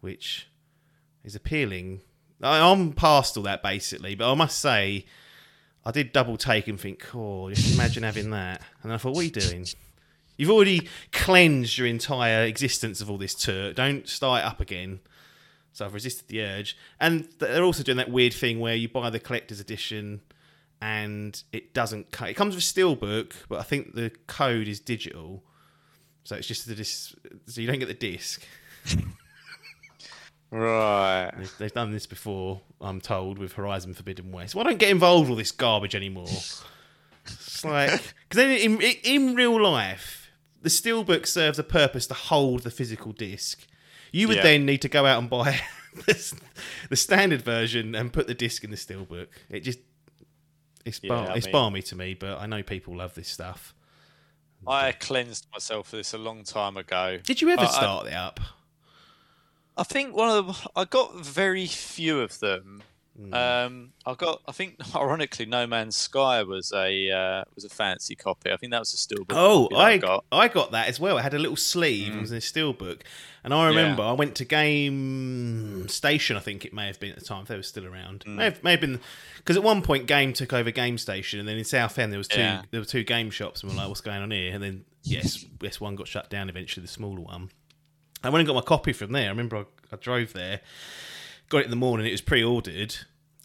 which 0.00 0.48
is 1.22 1.36
appealing. 1.36 2.00
I, 2.42 2.58
I'm 2.58 2.92
past 2.92 3.36
all 3.36 3.44
that 3.44 3.62
basically, 3.62 4.16
but 4.16 4.30
I 4.30 4.34
must 4.34 4.58
say, 4.58 5.06
I 5.84 5.92
did 5.92 6.12
double 6.12 6.36
take 6.36 6.66
and 6.66 6.80
think, 6.80 7.04
oh, 7.14 7.50
just 7.50 7.74
imagine 7.74 8.02
having 8.02 8.30
that. 8.30 8.60
And 8.82 8.92
I 8.92 8.96
thought, 8.96 9.14
what 9.14 9.20
are 9.20 9.24
you 9.24 9.30
doing? 9.30 9.66
You've 10.36 10.50
already 10.50 10.88
cleansed 11.12 11.78
your 11.78 11.86
entire 11.86 12.44
existence 12.44 13.00
of 13.00 13.10
all 13.10 13.18
this 13.18 13.34
tour. 13.34 13.72
Don't 13.72 14.08
start 14.08 14.44
up 14.44 14.60
again. 14.60 15.00
So 15.78 15.84
I've 15.86 15.94
resisted 15.94 16.26
the 16.26 16.42
urge. 16.42 16.76
And 16.98 17.28
they're 17.38 17.62
also 17.62 17.84
doing 17.84 17.98
that 17.98 18.10
weird 18.10 18.34
thing 18.34 18.58
where 18.58 18.74
you 18.74 18.88
buy 18.88 19.10
the 19.10 19.20
collector's 19.20 19.60
edition 19.60 20.20
and 20.80 21.40
it 21.52 21.72
doesn't 21.72 22.10
co- 22.10 22.24
it 22.24 22.34
comes 22.34 22.56
with 22.56 22.64
steelbook, 22.64 23.32
but 23.48 23.60
I 23.60 23.62
think 23.62 23.94
the 23.94 24.10
code 24.26 24.66
is 24.66 24.80
digital. 24.80 25.44
So 26.24 26.34
it's 26.34 26.48
just 26.48 26.66
the 26.66 26.74
dis- 26.74 27.14
so 27.46 27.60
you 27.60 27.68
don't 27.68 27.78
get 27.78 27.88
the 27.88 27.94
disc. 27.94 28.42
Right. 30.50 31.30
They've, 31.36 31.58
they've 31.58 31.72
done 31.74 31.92
this 31.92 32.06
before, 32.06 32.62
I'm 32.80 33.02
told, 33.02 33.36
with 33.36 33.52
Horizon 33.52 33.92
Forbidden 33.92 34.32
West. 34.32 34.54
Well, 34.54 34.66
I 34.66 34.70
don't 34.70 34.78
get 34.78 34.88
involved 34.88 35.24
with 35.24 35.32
all 35.32 35.36
this 35.36 35.52
garbage 35.52 35.94
anymore. 35.94 36.24
It's 37.26 37.62
like 37.66 37.90
because 38.30 38.36
then 38.36 38.52
in, 38.52 38.80
in 38.80 38.94
in 39.04 39.34
real 39.34 39.60
life, 39.60 40.30
the 40.62 40.70
steelbook 40.70 41.26
serves 41.26 41.58
a 41.58 41.62
purpose 41.62 42.06
to 42.06 42.14
hold 42.14 42.62
the 42.62 42.70
physical 42.70 43.12
disc. 43.12 43.66
You 44.12 44.28
would 44.28 44.38
Yeah. 44.38 44.42
then 44.42 44.66
need 44.66 44.82
to 44.82 44.88
go 44.88 45.06
out 45.06 45.18
and 45.20 45.28
buy 45.30 45.60
the, 46.06 46.34
the 46.90 46.96
standard 46.96 47.42
version 47.42 47.94
and 47.94 48.12
put 48.12 48.26
the 48.26 48.34
disc 48.34 48.64
in 48.64 48.70
the 48.70 48.76
steelbook. 48.76 49.26
It 49.50 49.60
just 49.60 49.78
it's 50.84 51.00
Yeah, 51.02 51.08
bar, 51.08 51.30
I 51.30 51.34
it's 51.34 51.46
mean- 51.46 51.52
barmy 51.52 51.82
to 51.82 51.96
me, 51.96 52.14
but 52.14 52.38
I 52.38 52.46
know 52.46 52.62
people 52.62 52.96
love 52.96 53.14
this 53.14 53.28
stuff. 53.28 53.74
I 54.66 54.92
cleansed 54.92 55.46
myself 55.52 55.88
for 55.88 55.96
this 55.96 56.12
a 56.14 56.18
long 56.18 56.42
time 56.42 56.76
ago. 56.76 57.18
Did 57.22 57.40
you 57.40 57.48
ever 57.50 57.62
I- 57.62 57.66
I- 57.66 57.68
start 57.68 58.06
it 58.08 58.14
up? 58.14 58.40
I 59.76 59.84
think 59.84 60.16
one 60.16 60.28
of 60.28 60.46
the, 60.48 60.70
I 60.74 60.84
got 60.84 61.14
very 61.24 61.66
few 61.66 62.20
of 62.20 62.40
them. 62.40 62.82
Hmm. 63.18 63.34
Um, 63.34 63.92
I 64.06 64.14
got. 64.14 64.42
I 64.46 64.52
think, 64.52 64.76
ironically, 64.94 65.44
No 65.46 65.66
Man's 65.66 65.96
Sky 65.96 66.42
was 66.44 66.70
a 66.72 67.10
uh, 67.10 67.44
was 67.56 67.64
a 67.64 67.68
fancy 67.68 68.14
copy. 68.14 68.52
I 68.52 68.56
think 68.56 68.70
that 68.70 68.78
was 68.78 68.94
a 68.94 68.96
steelbook. 68.96 69.32
Oh, 69.34 69.66
that 69.70 69.76
I 69.76 69.96
got. 69.98 70.24
I 70.30 70.46
got 70.46 70.70
that 70.70 70.86
as 70.88 71.00
well. 71.00 71.18
It 71.18 71.22
had 71.22 71.34
a 71.34 71.38
little 71.38 71.56
sleeve. 71.56 72.14
It 72.14 72.20
was 72.20 72.30
in 72.30 72.36
a 72.38 72.40
steelbook, 72.40 73.00
and 73.42 73.52
I 73.52 73.66
remember 73.66 74.02
Yeah. 74.02 74.10
I 74.10 74.12
went 74.12 74.36
to 74.36 74.44
Game 74.44 75.88
Station. 75.88 76.36
I 76.36 76.40
think 76.40 76.64
it 76.64 76.72
may 76.72 76.86
have 76.86 77.00
been 77.00 77.10
at 77.10 77.18
the 77.18 77.24
time 77.24 77.42
if 77.42 77.48
they 77.48 77.56
were 77.56 77.62
still 77.62 77.86
around. 77.86 78.24
May 78.26 78.44
have 78.44 78.62
may 78.62 78.70
have 78.72 78.80
been 78.80 79.00
because 79.38 79.56
at 79.56 79.62
one 79.62 79.82
point 79.82 80.06
Game 80.06 80.32
took 80.32 80.52
over 80.52 80.70
Game 80.70 80.96
Station, 80.98 81.40
and 81.40 81.48
then 81.48 81.58
in 81.58 81.64
Southend 81.64 82.12
there 82.12 82.18
was 82.18 82.28
two 82.28 82.40
Yeah. 82.40 82.62
there 82.70 82.80
were 82.80 82.84
two 82.86 83.02
game 83.04 83.30
shops, 83.30 83.62
and 83.62 83.72
we're 83.72 83.78
like, 83.78 83.88
what's 83.88 84.00
going 84.00 84.22
on 84.22 84.30
here? 84.30 84.54
And 84.54 84.62
then 84.62 84.84
yes, 85.02 85.44
yes, 85.60 85.80
one 85.80 85.96
got 85.96 86.06
shut 86.06 86.30
down 86.30 86.48
eventually, 86.48 86.82
the 86.82 86.92
smaller 86.92 87.20
one. 87.20 87.50
I 88.22 88.30
went 88.30 88.40
and 88.40 88.46
got 88.46 88.54
my 88.54 88.60
copy 88.62 88.92
from 88.92 89.12
there. 89.12 89.26
I 89.26 89.30
remember 89.30 89.56
I 89.56 89.64
I 89.90 89.96
drove 89.96 90.34
there, 90.34 90.60
got 91.48 91.58
it 91.58 91.64
in 91.64 91.70
the 91.70 91.76
morning. 91.76 92.06
It 92.06 92.12
was 92.12 92.20
pre-ordered, 92.20 92.96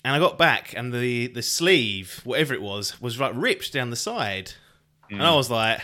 and 0.04 0.16
I 0.16 0.20
got 0.20 0.38
back, 0.38 0.74
and 0.76 0.94
the 0.94 1.28
the 1.28 1.42
sleeve, 1.42 2.22
whatever 2.24 2.54
it 2.54 2.62
was, 2.62 3.02
was 3.02 3.20
like 3.20 3.34
ripped 3.36 3.74
down 3.74 3.90
the 3.90 3.96
side, 3.96 4.54
and 5.10 5.22
I 5.22 5.30
mm. 5.30 5.36
was 5.36 5.50
like. 5.50 5.82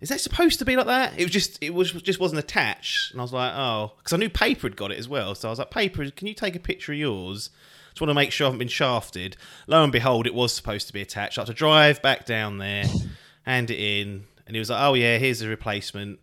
Is 0.00 0.08
that 0.08 0.18
supposed 0.18 0.58
to 0.60 0.64
be 0.64 0.76
like 0.76 0.86
that? 0.86 1.18
It 1.18 1.24
was 1.24 1.30
just 1.30 1.62
it 1.62 1.74
was 1.74 1.92
just 1.92 2.18
wasn't 2.18 2.38
attached, 2.38 3.12
and 3.12 3.20
I 3.20 3.22
was 3.22 3.34
like, 3.34 3.52
oh, 3.54 3.92
because 3.98 4.14
I 4.14 4.16
knew 4.16 4.30
paper 4.30 4.66
had 4.66 4.74
got 4.74 4.90
it 4.90 4.98
as 4.98 5.10
well. 5.10 5.34
So 5.34 5.46
I 5.46 5.52
was 5.52 5.58
like, 5.58 5.70
paper, 5.70 6.10
can 6.10 6.26
you 6.26 6.32
take 6.32 6.56
a 6.56 6.58
picture 6.58 6.92
of 6.92 6.98
yours? 6.98 7.50
Just 7.90 8.00
want 8.00 8.08
to 8.08 8.14
make 8.14 8.32
sure 8.32 8.46
I 8.46 8.48
haven't 8.48 8.60
been 8.60 8.68
shafted. 8.68 9.36
Lo 9.66 9.82
and 9.82 9.92
behold, 9.92 10.26
it 10.26 10.32
was 10.32 10.54
supposed 10.54 10.86
to 10.86 10.94
be 10.94 11.02
attached. 11.02 11.36
I 11.36 11.42
had 11.42 11.48
to 11.48 11.52
drive 11.52 12.00
back 12.00 12.24
down 12.24 12.56
there, 12.56 12.86
hand 13.42 13.70
it 13.70 13.78
in, 13.78 14.24
and 14.46 14.56
he 14.56 14.58
was 14.58 14.70
like, 14.70 14.80
"Oh 14.80 14.94
yeah, 14.94 15.18
here's 15.18 15.42
a 15.42 15.48
replacement." 15.48 16.12
And 16.12 16.18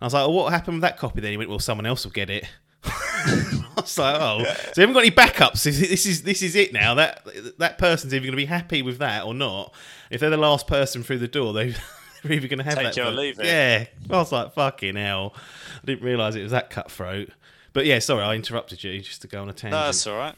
I 0.00 0.06
was 0.06 0.14
like, 0.14 0.26
well, 0.26 0.32
"What 0.32 0.52
happened 0.52 0.76
with 0.76 0.82
that 0.82 0.96
copy?" 0.96 1.20
Then 1.20 1.32
he 1.32 1.36
went, 1.36 1.50
"Well, 1.50 1.58
someone 1.58 1.84
else 1.84 2.04
will 2.04 2.12
get 2.12 2.30
it." 2.30 2.48
I 3.78 3.82
was 3.82 3.98
like, 3.98 4.20
"Oh, 4.20 4.38
so 4.44 4.80
you 4.80 4.86
haven't 4.86 4.94
got 4.94 5.00
any 5.00 5.10
backups? 5.10 5.62
This 5.64 6.06
is 6.06 6.22
this 6.22 6.42
is 6.42 6.54
it 6.54 6.72
now. 6.72 6.94
That 6.94 7.26
that 7.58 7.78
person's 7.78 8.12
either 8.12 8.22
going 8.24 8.32
to 8.32 8.36
be 8.36 8.46
happy 8.46 8.82
with 8.82 8.98
that 8.98 9.24
or 9.24 9.34
not. 9.34 9.74
If 10.10 10.20
they're 10.20 10.30
the 10.30 10.36
last 10.36 10.66
person 10.66 11.02
through 11.02 11.18
the 11.18 11.28
door, 11.28 11.52
they." 11.52 11.74
They're 12.24 12.32
either 12.32 12.48
going 12.48 12.58
to 12.58 12.64
have 12.64 12.74
Take 12.74 12.94
that. 12.94 13.14
leave 13.14 13.38
it. 13.38 13.46
Yeah, 13.46 13.86
I 14.10 14.16
was 14.18 14.32
like, 14.32 14.52
"Fucking 14.52 14.96
hell!" 14.96 15.36
I 15.80 15.86
didn't 15.86 16.02
realise 16.02 16.34
it 16.34 16.42
was 16.42 16.50
that 16.50 16.68
cutthroat. 16.68 17.30
But 17.72 17.86
yeah, 17.86 18.00
sorry, 18.00 18.24
I 18.24 18.34
interrupted 18.34 18.82
you 18.82 19.00
just 19.00 19.22
to 19.22 19.28
go 19.28 19.40
on 19.40 19.48
a 19.48 19.52
tangent. 19.52 19.80
No, 19.80 19.84
that's 19.84 20.04
all 20.04 20.18
right. 20.18 20.34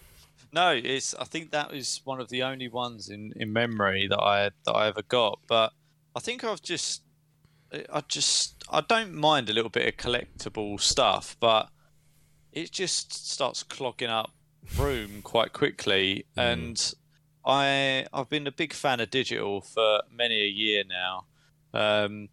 No, 0.52 0.72
it's. 0.72 1.14
I 1.14 1.24
think 1.24 1.52
that 1.52 1.72
was 1.72 2.02
one 2.04 2.20
of 2.20 2.28
the 2.28 2.42
only 2.42 2.68
ones 2.68 3.08
in, 3.08 3.32
in 3.36 3.52
memory 3.52 4.06
that 4.08 4.20
I 4.20 4.50
that 4.66 4.72
I 4.72 4.88
ever 4.88 5.00
got. 5.00 5.38
But 5.46 5.72
I 6.14 6.20
think 6.20 6.44
I've 6.44 6.60
just, 6.60 7.02
I 7.72 8.02
just, 8.08 8.62
I 8.70 8.82
don't 8.82 9.14
mind 9.14 9.48
a 9.48 9.52
little 9.52 9.70
bit 9.70 9.88
of 9.88 9.96
collectible 9.96 10.80
stuff, 10.80 11.36
but 11.40 11.70
it 12.52 12.72
just 12.72 13.12
starts 13.30 13.62
clogging 13.62 14.08
up 14.08 14.30
room 14.76 15.22
quite 15.22 15.52
quickly. 15.52 16.26
And 16.36 16.94
I, 17.44 18.06
I've 18.12 18.28
been 18.28 18.46
a 18.46 18.52
big 18.52 18.72
fan 18.72 19.00
of 19.00 19.10
digital 19.10 19.60
for 19.60 20.02
many 20.12 20.42
a 20.42 20.48
year 20.48 20.84
now, 20.88 21.24
um, 21.72 22.28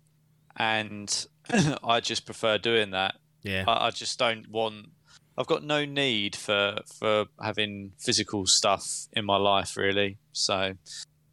and 0.55 1.27
I 1.83 1.99
just 1.99 2.25
prefer 2.25 2.57
doing 2.57 2.91
that. 2.91 3.15
yeah, 3.43 3.63
I, 3.67 3.87
I 3.87 3.89
just 3.91 4.19
don't 4.19 4.49
want. 4.49 4.89
I've 5.37 5.47
got 5.47 5.63
no 5.63 5.85
need 5.85 6.35
for 6.35 6.79
for 6.99 7.25
having 7.41 7.91
physical 7.99 8.47
stuff 8.47 9.07
in 9.13 9.23
my 9.23 9.37
life, 9.37 9.77
really. 9.77 10.17
So, 10.33 10.73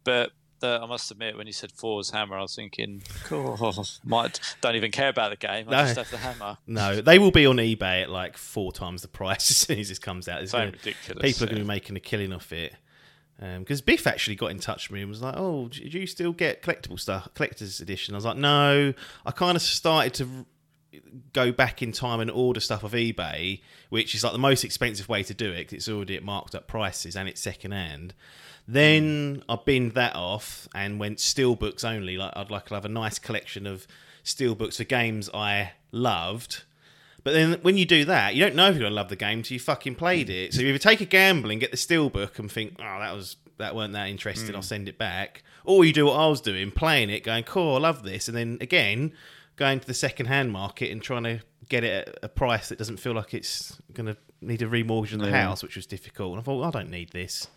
but 0.03 0.31
I 0.81 0.85
must 0.85 1.09
admit, 1.11 1.37
when 1.37 1.47
you 1.47 1.53
said 1.53 1.71
Thor's 1.71 2.09
hammer, 2.11 2.37
I 2.37 2.41
was 2.41 2.55
thinking, 2.55 3.01
cool. 3.25 3.57
Might 4.03 4.39
don't 4.61 4.75
even 4.75 4.91
care 4.91 5.09
about 5.09 5.31
the 5.31 5.37
game. 5.37 5.67
I 5.69 5.71
No. 5.71 5.83
just 5.83 5.95
have 5.97 6.11
the 6.11 6.17
hammer. 6.17 6.57
no, 6.67 7.01
they 7.01 7.19
will 7.19 7.31
be 7.31 7.45
on 7.45 7.57
eBay 7.57 8.03
at 8.03 8.09
like 8.09 8.37
four 8.37 8.71
times 8.71 9.01
the 9.01 9.07
price 9.07 9.49
as 9.51 9.57
soon 9.57 9.79
as 9.79 9.89
this 9.89 9.99
comes 9.99 10.27
out. 10.27 10.41
It's 10.43 10.51
So 10.51 10.59
gonna- 10.59 10.71
ridiculous. 10.71 11.21
people 11.21 11.43
are 11.43 11.47
going 11.47 11.57
to 11.59 11.63
be 11.63 11.67
making 11.67 11.95
a 11.95 11.99
killing 11.99 12.33
off 12.33 12.51
it. 12.53 12.75
Um, 13.41 13.59
because 13.59 13.81
Biff 13.81 14.07
actually 14.07 14.35
got 14.37 14.51
in 14.51 14.59
touch 14.59 14.89
with 14.89 14.95
me 14.95 15.01
and 15.01 15.09
was 15.09 15.21
like, 15.21 15.35
"Oh, 15.35 15.67
do 15.67 15.81
you 15.83 16.07
still 16.07 16.31
get 16.31 16.61
collectible 16.61 16.97
stuff, 16.97 17.27
collector's 17.33 17.81
edition?" 17.81 18.15
I 18.15 18.17
was 18.17 18.23
like, 18.23 18.37
"No." 18.37 18.93
I 19.25 19.31
kind 19.31 19.57
of 19.57 19.61
started 19.61 20.13
to 20.13 20.45
go 21.33 21.51
back 21.51 21.81
in 21.81 21.91
time 21.91 22.19
and 22.19 22.29
order 22.31 22.59
stuff 22.59 22.83
off 22.83 22.93
eBay, 22.93 23.61
which 23.89 24.15
is 24.15 24.23
like 24.23 24.33
the 24.33 24.39
most 24.39 24.63
expensive 24.63 25.09
way 25.09 25.23
to 25.23 25.33
do 25.33 25.51
it 25.51 25.73
it's 25.73 25.89
already 25.89 26.15
at 26.15 26.23
marked 26.23 26.55
up 26.55 26.67
prices 26.67 27.15
and 27.15 27.29
it's 27.29 27.41
second 27.41 27.71
hand. 27.71 28.13
Then 28.67 29.43
I 29.47 29.57
binned 29.63 29.93
that 29.93 30.15
off 30.15 30.67
and 30.73 30.99
went 30.99 31.19
steelbooks 31.19 31.85
only. 31.85 32.17
Like 32.17 32.33
I'd 32.35 32.51
like 32.51 32.65
to 32.67 32.73
have 32.73 32.85
a 32.85 32.89
nice 32.89 33.19
collection 33.19 33.67
of 33.67 33.85
steelbooks 34.23 34.77
for 34.77 34.83
games 34.83 35.29
I 35.33 35.73
loved. 35.91 36.63
But 37.23 37.33
then 37.33 37.59
when 37.61 37.77
you 37.77 37.85
do 37.85 38.05
that, 38.05 38.35
you 38.35 38.43
don't 38.43 38.55
know 38.55 38.69
if 38.69 38.75
you're 38.75 38.83
gonna 38.83 38.95
love 38.95 39.09
the 39.09 39.15
game 39.15 39.43
till 39.43 39.55
you 39.55 39.59
fucking 39.59 39.95
played 39.95 40.29
it. 40.29 40.53
So 40.53 40.61
you 40.61 40.69
either 40.69 40.77
take 40.79 41.01
a 41.01 41.05
gamble 41.05 41.51
and 41.51 41.59
get 41.59 41.71
the 41.71 41.77
steelbook 41.77 42.39
and 42.39 42.51
think, 42.51 42.75
oh, 42.79 42.99
that 42.99 43.13
was 43.13 43.37
that 43.57 43.75
weren't 43.75 43.93
that 43.93 44.09
interesting, 44.09 44.53
I'll 44.53 44.61
hmm. 44.61 44.65
send 44.65 44.89
it 44.89 44.97
back, 44.97 45.43
or 45.63 45.85
you 45.85 45.93
do 45.93 46.05
what 46.05 46.19
I 46.19 46.27
was 46.27 46.41
doing, 46.41 46.71
playing 46.71 47.09
it, 47.09 47.23
going, 47.23 47.43
cool, 47.43 47.75
I 47.75 47.79
love 47.79 48.03
this, 48.03 48.27
and 48.27 48.35
then 48.35 48.57
again 48.61 49.13
going 49.55 49.79
to 49.79 49.87
the 49.87 49.93
second 49.93 50.25
hand 50.27 50.51
market 50.51 50.91
and 50.91 51.01
trying 51.01 51.23
to 51.23 51.39
get 51.69 51.83
it 51.83 52.09
at 52.09 52.19
a 52.23 52.29
price 52.29 52.69
that 52.69 52.77
doesn't 52.77 52.97
feel 52.97 53.13
like 53.13 53.33
it's 53.33 53.81
gonna 53.93 54.17
need 54.41 54.61
a 54.61 54.67
remortgage 54.67 55.13
on 55.13 55.19
the 55.19 55.29
Yeah. 55.29 55.43
house, 55.43 55.63
which 55.63 55.75
was 55.75 55.85
difficult. 55.85 56.31
And 56.33 56.39
I 56.41 56.43
thought, 56.43 56.63
I 56.63 56.71
don't 56.71 56.89
need 56.91 57.11
this. 57.11 57.47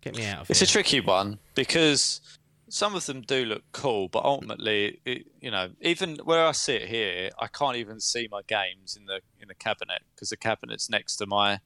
Get 0.00 0.16
me 0.16 0.26
out 0.26 0.42
of 0.42 0.50
it. 0.50 0.50
It's 0.50 0.60
here. 0.60 0.66
a 0.66 0.68
tricky 0.84 1.00
one 1.00 1.38
because 1.54 2.20
some 2.68 2.94
of 2.94 3.06
them 3.06 3.22
do 3.22 3.44
look 3.44 3.62
cool, 3.72 4.08
but 4.08 4.24
ultimately, 4.24 5.00
it, 5.06 5.26
you 5.40 5.50
know, 5.50 5.70
even 5.80 6.16
where 6.24 6.44
I 6.44 6.52
sit 6.52 6.82
here, 6.88 7.30
I 7.38 7.46
can't 7.46 7.76
even 7.76 8.00
see 8.00 8.28
my 8.30 8.42
games 8.46 8.96
in 8.96 9.06
the 9.06 9.20
in 9.40 9.48
the 9.48 9.54
cabinet 9.54 10.02
because 10.14 10.30
the 10.30 10.36
cabinet's 10.36 10.90
next 10.90 11.16
to 11.16 11.26
my 11.26 11.60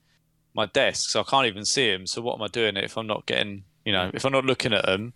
my 0.54 0.66
desk, 0.66 1.10
so 1.10 1.20
I 1.20 1.24
can't 1.24 1.46
even 1.46 1.64
see 1.64 1.90
them. 1.90 2.06
So 2.06 2.20
what 2.22 2.34
am 2.36 2.42
I 2.42 2.48
doing 2.48 2.76
if 2.76 2.96
I'm 2.96 3.06
not 3.06 3.26
getting, 3.26 3.64
you 3.84 3.92
know, 3.92 4.10
if 4.14 4.24
I'm 4.24 4.32
not 4.32 4.44
looking 4.44 4.72
at 4.72 4.84
them? 4.86 5.14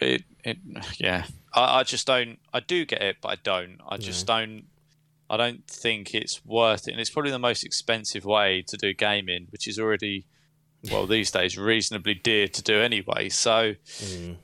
It, 0.00 0.22
it 0.44 0.58
yeah, 0.98 1.24
I, 1.54 1.80
I 1.80 1.82
just 1.82 2.06
don't. 2.06 2.38
I 2.52 2.60
do 2.60 2.84
get 2.84 3.02
it, 3.02 3.16
but 3.20 3.28
I 3.30 3.36
don't. 3.42 3.78
I 3.88 3.96
just 3.96 4.26
don't. 4.26 4.64
I 5.30 5.36
don't 5.36 5.66
think 5.66 6.14
it's 6.14 6.44
worth 6.44 6.88
it, 6.88 6.92
and 6.92 7.00
it's 7.00 7.10
probably 7.10 7.30
the 7.30 7.38
most 7.38 7.62
expensive 7.64 8.24
way 8.24 8.62
to 8.66 8.76
do 8.76 8.94
gaming, 8.94 9.46
which 9.50 9.68
is 9.68 9.78
already 9.78 10.24
well 10.90 11.06
these 11.16 11.30
days 11.30 11.58
reasonably 11.58 12.14
dear 12.14 12.48
to 12.48 12.62
do 12.62 12.80
anyway. 12.80 13.28
So 13.28 13.74
Mm. 14.00 14.36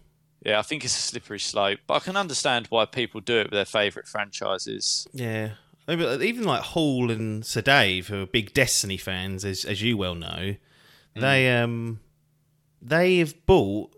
yeah, 0.44 0.58
I 0.58 0.62
think 0.62 0.84
it's 0.84 0.96
a 0.99 1.00
slippery 1.02 1.40
slope, 1.40 1.80
but 1.87 1.94
I 1.94 2.00
can 2.00 2.16
understand 2.16 2.66
why 2.68 2.84
people 2.84 3.20
do 3.20 3.38
it 3.38 3.44
with 3.44 3.52
their 3.52 3.64
favourite 3.64 4.06
franchises. 4.08 5.06
Yeah. 5.12 5.52
Even 5.88 6.44
like 6.44 6.62
Hall 6.62 7.11
and 7.11 7.44
Sir 7.44 7.61
Dave, 7.61 8.08
who 8.08 8.23
are 8.23 8.26
big 8.26 8.54
Destiny 8.54 8.96
fans, 8.96 9.44
as 9.44 9.64
as 9.66 9.82
you 9.82 9.96
well 9.99 10.14
know, 10.14 10.56
they 11.14 11.50
um 11.56 12.00
they 12.82 13.18
have 13.18 13.46
bought. 13.46 13.94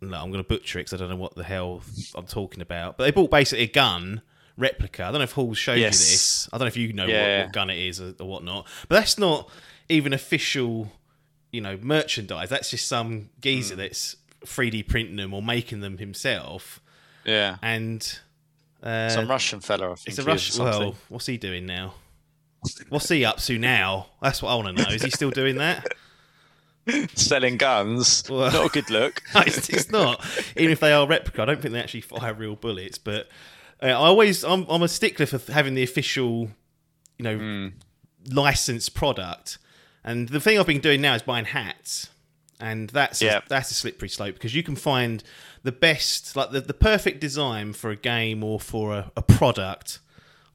No, 0.00 0.16
I'm 0.16 0.30
going 0.30 0.42
to 0.42 0.48
butcher 0.48 0.78
it 0.78 0.82
because 0.82 0.94
I 0.94 0.96
don't 0.96 1.08
know 1.10 1.16
what 1.16 1.34
the 1.34 1.42
hell 1.44 1.82
I'm 2.14 2.26
talking 2.26 2.60
about. 2.62 2.96
But 2.96 3.04
they 3.04 3.10
bought 3.10 3.30
basically 3.30 3.64
a 3.64 3.68
gun 3.68 4.22
replica. 4.56 5.02
I 5.04 5.06
don't 5.06 5.18
know 5.18 5.24
if 5.24 5.32
Hall 5.32 5.52
showed 5.54 5.78
Yes. 5.78 5.98
you 6.00 6.12
this. 6.12 6.48
I 6.52 6.58
don't 6.58 6.64
know 6.66 6.68
if 6.68 6.76
you 6.76 6.92
know 6.92 7.06
Yeah. 7.06 7.38
what, 7.38 7.46
what 7.46 7.52
gun 7.52 7.70
it 7.70 7.78
is 7.78 8.00
or, 8.00 8.14
or 8.20 8.28
whatnot. 8.28 8.66
But 8.88 8.96
that's 8.96 9.18
not 9.18 9.50
even 9.88 10.12
official, 10.12 10.92
you 11.50 11.60
know, 11.60 11.78
merchandise. 11.82 12.48
That's 12.48 12.70
just 12.70 12.86
some 12.86 13.30
geezer 13.40 13.74
that's 13.76 14.16
3D 14.46 14.86
printing 14.86 15.16
them 15.16 15.34
or 15.34 15.42
making 15.42 15.80
them 15.80 15.98
himself. 15.98 16.80
Yeah, 17.24 17.56
And 17.62 18.18
uh, 18.82 19.08
some 19.10 19.28
Russian 19.28 19.60
fella, 19.60 19.92
I 19.92 19.94
think. 19.96 20.08
it's 20.08 20.18
a 20.18 20.22
he 20.22 20.22
is 20.22 20.26
or 20.26 20.30
rush. 20.30 20.52
something. 20.52 20.80
Well, 20.80 20.94
what's 21.08 21.26
he 21.26 21.36
doing 21.36 21.66
now? 21.66 21.94
What's 22.88 23.08
he 23.08 23.24
up 23.24 23.38
to 23.38 23.58
now? 23.58 24.06
That's 24.22 24.42
what 24.42 24.50
I 24.50 24.54
want 24.54 24.76
to 24.76 24.82
know. 24.84 24.90
Is 24.90 25.02
he 25.02 25.10
still 25.10 25.30
doing 25.30 25.56
that? 25.56 25.86
selling 27.14 27.56
guns, 27.56 28.24
Well- 28.28 28.50
not 28.52 28.66
a 28.66 28.68
good 28.68 28.90
look. 28.90 29.22
No, 29.34 29.42
it's, 29.42 29.68
it's 29.68 29.90
not. 29.90 30.24
Even 30.56 30.72
if 30.72 30.80
they 30.80 30.92
are 30.92 31.06
replica, 31.06 31.42
I 31.42 31.44
don't 31.44 31.60
think 31.60 31.72
they 31.74 31.80
actually 31.80 32.00
fire 32.02 32.34
real 32.34 32.56
bullets. 32.56 32.98
But 32.98 33.28
uh, 33.82 33.86
I 33.86 33.92
always, 33.92 34.44
I'm, 34.44 34.66
I'm 34.68 34.82
a 34.82 34.88
stickler 34.88 35.26
for 35.26 35.52
having 35.52 35.74
the 35.74 35.82
official, 35.82 36.50
you 37.18 37.22
know, 37.24 37.38
Hmm. 37.38 37.68
licensed 38.32 38.94
product. 38.94 39.58
And 40.04 40.28
the 40.28 40.40
thing 40.40 40.58
I've 40.58 40.66
been 40.66 40.80
doing 40.80 41.00
now 41.00 41.14
is 41.14 41.22
buying 41.22 41.44
hats, 41.44 42.08
and 42.60 42.88
that's 42.90 43.20
Yeah. 43.20 43.38
a, 43.38 43.42
that's 43.48 43.70
a 43.70 43.74
slippery 43.74 44.08
slope 44.08 44.34
because 44.34 44.54
you 44.54 44.62
can 44.62 44.76
find 44.76 45.22
the 45.64 45.72
best, 45.72 46.34
like 46.34 46.50
the, 46.50 46.60
the 46.60 46.72
perfect 46.74 47.20
design 47.20 47.72
for 47.74 47.90
a 47.90 47.96
game 47.96 48.42
or 48.42 48.58
for 48.58 48.94
a, 48.94 49.12
a 49.16 49.22
product 49.22 49.98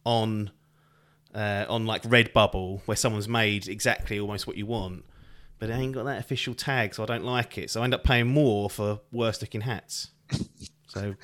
on 0.06 0.50
uh, 1.36 1.66
on 1.70 1.86
like 1.86 2.04
Redbubble, 2.04 2.82
where 2.86 2.96
someone's 2.98 3.28
made 3.28 3.68
exactly 3.68 4.20
almost 4.20 4.48
what 4.48 4.56
you 4.58 4.66
want, 4.66 5.04
but 5.64 5.70
it 5.70 5.80
ain't 5.80 5.94
got 5.94 6.04
that 6.04 6.20
official 6.20 6.54
tag, 6.54 6.94
so 6.94 7.04
I 7.04 7.06
don't 7.06 7.24
like 7.24 7.58
it. 7.58 7.70
So 7.70 7.80
I 7.80 7.86
end 7.86 7.94
up 7.94 8.04
paying 8.04 8.28
more 8.28 8.70
for 8.70 9.00
worse 9.14 9.40
looking 9.42 9.62
hats. 9.62 10.10
So 10.88 11.16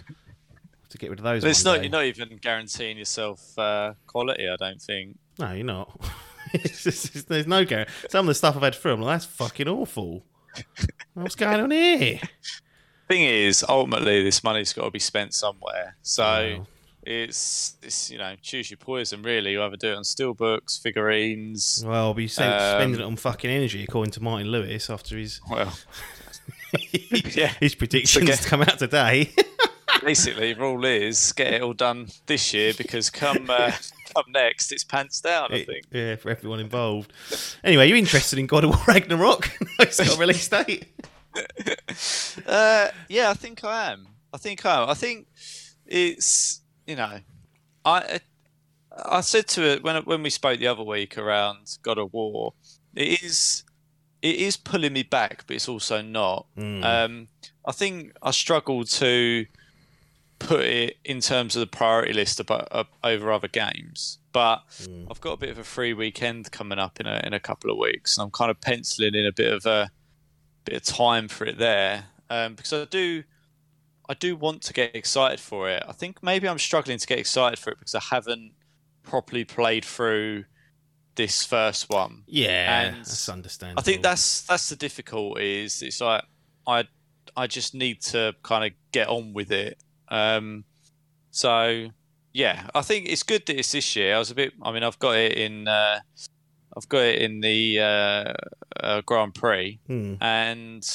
to 0.88 0.96
get 0.98 1.10
rid 1.10 1.18
of 1.18 1.24
those. 1.24 1.42
But 1.42 1.50
it's 1.50 1.64
not. 1.66 1.76
day. 1.76 1.82
You're 1.82 1.90
not 1.92 2.04
even 2.04 2.38
guaranteeing 2.38 2.96
yourself 2.96 3.58
uh, 3.58 3.92
quality. 4.06 4.48
I 4.48 4.56
don't 4.56 4.80
think. 4.80 5.18
No, 5.38 5.52
you're 5.52 5.64
not. 5.66 6.00
It's 6.54 6.82
just- 6.82 7.04
it's- 7.10 7.24
there's 7.24 7.46
no 7.46 7.62
guarantee. 7.66 7.92
Some 8.08 8.24
of 8.24 8.28
the 8.28 8.34
stuff 8.34 8.56
I've 8.56 8.62
had 8.62 8.74
through, 8.74 8.94
I'm 8.94 9.02
like, 9.02 9.16
that's 9.20 9.26
fucking 9.26 9.68
awful. 9.68 10.24
What's 11.12 11.34
going 11.34 11.60
on 11.60 11.70
here? 11.70 12.20
Thing 13.08 13.22
is, 13.24 13.62
ultimately, 13.68 14.22
this 14.22 14.42
money's 14.42 14.72
got 14.72 14.84
to 14.84 14.90
be 14.90 14.98
spent 14.98 15.34
somewhere. 15.34 15.96
So 16.00 16.22
Wow. 16.60 16.66
It's 17.10 17.76
it's 17.82 18.10
you 18.10 18.18
know 18.18 18.34
choose 18.42 18.70
your 18.70 18.76
poison. 18.76 19.22
Really, 19.22 19.52
you 19.52 19.62
either 19.62 19.76
do 19.76 19.92
it 19.92 19.96
on 19.96 20.02
steelbooks, 20.02 20.80
figurines. 20.80 21.82
Well, 21.86 21.94
I'll 22.08 22.14
be 22.14 22.24
Um, 22.24 22.28
spending 22.28 23.00
it 23.00 23.04
on 23.04 23.16
fucking 23.16 23.50
energy, 23.50 23.82
according 23.82 24.12
to 24.12 24.22
Martin 24.22 24.48
Lewis, 24.48 24.90
after 24.90 25.16
his 25.16 25.40
Well, 25.50 25.72
Yeah. 27.34 27.52
his 27.60 27.74
predictions 27.74 28.28
Okay. 28.28 28.48
come 28.48 28.60
out 28.62 28.78
today. 28.78 29.30
basically, 30.02 30.52
rule 30.54 30.84
is 30.84 31.32
get 31.32 31.54
it 31.54 31.62
all 31.62 31.72
done 31.72 32.08
this 32.26 32.52
year 32.52 32.74
because 32.76 33.08
come 33.08 33.48
uh, 33.48 33.72
come 34.14 34.26
next, 34.28 34.70
it's 34.70 34.84
pants 34.84 35.20
down. 35.22 35.50
I 35.52 35.64
think. 35.64 35.86
yeah, 35.90 36.16
for 36.16 36.30
everyone 36.30 36.60
involved. 36.60 37.10
Anyway, 37.64 37.88
you 37.88 37.96
interested 37.96 38.38
in 38.38 38.46
God 38.46 38.64
of 38.64 38.70
War 38.70 38.80
Ragnarok? 38.86 39.50
it's 39.78 39.96
got 39.98 40.14
a 40.14 40.20
release 40.20 40.46
date. 40.46 40.86
Uh, 42.46 42.88
yeah, 43.08 43.30
I 43.30 43.34
think 43.34 43.64
I 43.64 43.92
am. 43.92 44.08
I 44.32 44.36
think 44.38 44.64
I 44.66 44.82
am. 44.82 44.88
I 44.90 44.94
think 44.94 45.26
it's 45.86 46.60
you 46.88 46.96
know, 46.96 47.20
I 47.84 48.20
I 49.04 49.20
said 49.20 49.46
to 49.48 49.62
it 49.62 49.84
when 49.84 50.02
when 50.04 50.22
we 50.22 50.30
spoke 50.30 50.58
the 50.58 50.66
other 50.66 50.82
week 50.82 51.18
around 51.18 51.78
God 51.82 51.98
of 51.98 52.12
War. 52.12 52.54
It 52.94 53.22
is 53.22 53.62
it 54.22 54.36
is 54.36 54.56
pulling 54.56 54.94
me 54.94 55.04
back, 55.04 55.44
but 55.46 55.54
it's 55.54 55.68
also 55.68 56.02
not. 56.02 56.46
Mm. 56.56 56.82
Um, 56.84 57.28
I 57.64 57.72
think 57.72 58.12
I 58.22 58.32
struggle 58.32 58.84
to 58.84 59.46
put 60.40 60.60
it 60.60 60.96
in 61.04 61.20
terms 61.20 61.54
of 61.54 61.60
the 61.60 61.66
priority 61.66 62.12
list 62.12 62.40
about, 62.40 62.68
uh, 62.70 62.84
over 63.04 63.30
other 63.30 63.48
games. 63.48 64.18
But 64.32 64.58
Mm. 64.82 65.06
I've 65.10 65.20
got 65.20 65.32
a 65.32 65.36
bit 65.36 65.50
of 65.50 65.58
a 65.58 65.64
free 65.64 65.92
weekend 65.92 66.50
coming 66.50 66.78
up 66.78 66.98
in 67.00 67.06
a 67.06 67.20
in 67.24 67.34
a 67.34 67.40
couple 67.40 67.70
of 67.70 67.76
weeks, 67.76 68.16
and 68.16 68.24
I'm 68.24 68.30
kind 68.30 68.50
of 68.50 68.60
penciling 68.60 69.14
in 69.14 69.26
a 69.26 69.32
bit 69.32 69.52
of 69.52 69.66
a 69.66 69.90
bit 70.64 70.74
of 70.74 70.82
time 70.82 71.28
for 71.28 71.44
it 71.44 71.58
there 71.58 72.06
um, 72.30 72.54
because 72.54 72.72
I 72.72 72.84
do 72.86 73.24
I 74.08 74.14
do 74.14 74.36
want 74.36 74.62
to 74.62 74.72
get 74.72 74.94
excited 74.96 75.38
for 75.40 75.68
it. 75.68 75.82
I 75.86 75.92
think 75.92 76.22
maybe 76.22 76.48
I'm 76.48 76.58
struggling 76.58 76.98
to 76.98 77.06
get 77.06 77.18
excited 77.18 77.58
for 77.58 77.70
it 77.70 77.78
because 77.78 77.94
I 77.94 78.00
haven't 78.00 78.52
properly 79.02 79.44
played 79.44 79.84
through 79.84 80.44
this 81.14 81.44
first 81.44 81.90
one. 81.90 82.22
yeah, 82.26 82.82
and 82.82 82.96
that's 82.98 83.28
understandable. 83.28 83.80
I 83.80 83.82
think 83.82 84.02
that's 84.02 84.42
that's 84.42 84.68
the 84.68 84.76
difficulty. 84.76 85.64
Is 85.64 85.82
it's 85.82 86.00
like 86.00 86.22
I 86.66 86.84
I 87.36 87.46
just 87.46 87.74
need 87.74 88.00
to 88.02 88.34
kind 88.42 88.64
of 88.64 88.72
get 88.92 89.08
on 89.08 89.32
with 89.34 89.50
it. 89.52 89.78
Um, 90.08 90.64
so 91.30 91.88
yeah, 92.32 92.68
I 92.74 92.82
think 92.82 93.08
it's 93.08 93.22
good 93.24 93.44
that 93.46 93.58
it's 93.58 93.72
this 93.72 93.94
year. 93.96 94.14
I 94.14 94.18
was 94.18 94.30
a 94.30 94.34
bit. 94.34 94.52
I 94.62 94.72
mean, 94.72 94.82
I've 94.84 94.98
got 94.98 95.16
it 95.16 95.32
in. 95.32 95.66
Uh, 95.68 96.00
I've 96.76 96.88
got 96.88 97.02
it 97.02 97.20
in 97.20 97.40
the 97.40 97.80
uh, 97.80 98.32
uh, 98.78 99.00
Grand 99.04 99.34
Prix, 99.34 99.80
Hmm, 99.86 100.14
and 100.20 100.86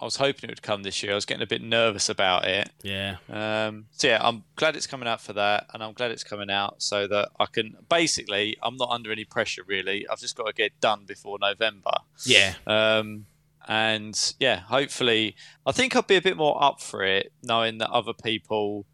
I 0.00 0.04
was 0.04 0.16
hoping 0.16 0.48
it 0.48 0.52
would 0.52 0.62
come 0.62 0.82
this 0.82 1.02
year. 1.02 1.12
I 1.12 1.14
was 1.14 1.26
getting 1.26 1.42
a 1.42 1.46
bit 1.46 1.60
nervous 1.62 2.08
about 2.08 2.46
it. 2.46 2.70
yeah, 2.82 3.16
Um, 3.28 3.86
so 3.90 4.08
yeah, 4.08 4.18
I'm 4.22 4.44
glad 4.56 4.74
it's 4.76 4.86
coming 4.86 5.06
out 5.06 5.20
for 5.20 5.34
that, 5.34 5.66
and 5.74 5.82
I'm 5.82 5.92
glad 5.92 6.10
it's 6.10 6.24
coming 6.24 6.50
out 6.50 6.82
so 6.82 7.06
that 7.06 7.28
I 7.38 7.46
can 7.46 7.76
basically 7.88 8.56
I'm 8.62 8.76
not 8.76 8.90
under 8.90 9.12
any 9.12 9.24
pressure 9.24 9.62
really. 9.66 10.08
I've 10.08 10.20
just 10.20 10.36
got 10.36 10.46
to 10.46 10.52
get 10.54 10.80
done 10.80 11.04
before 11.06 11.38
November. 11.40 11.92
yeah, 12.24 12.54
Um, 12.66 13.26
and 13.68 14.34
yeah, 14.40 14.60
hopefully, 14.60 15.36
I 15.66 15.72
think 15.72 15.94
I'll 15.94 16.02
be 16.02 16.16
a 16.16 16.22
bit 16.22 16.36
more 16.36 16.62
up 16.62 16.80
for 16.80 17.04
it, 17.04 17.32
knowing 17.42 17.78
that 17.78 17.90
other 17.90 18.14
people 18.14 18.86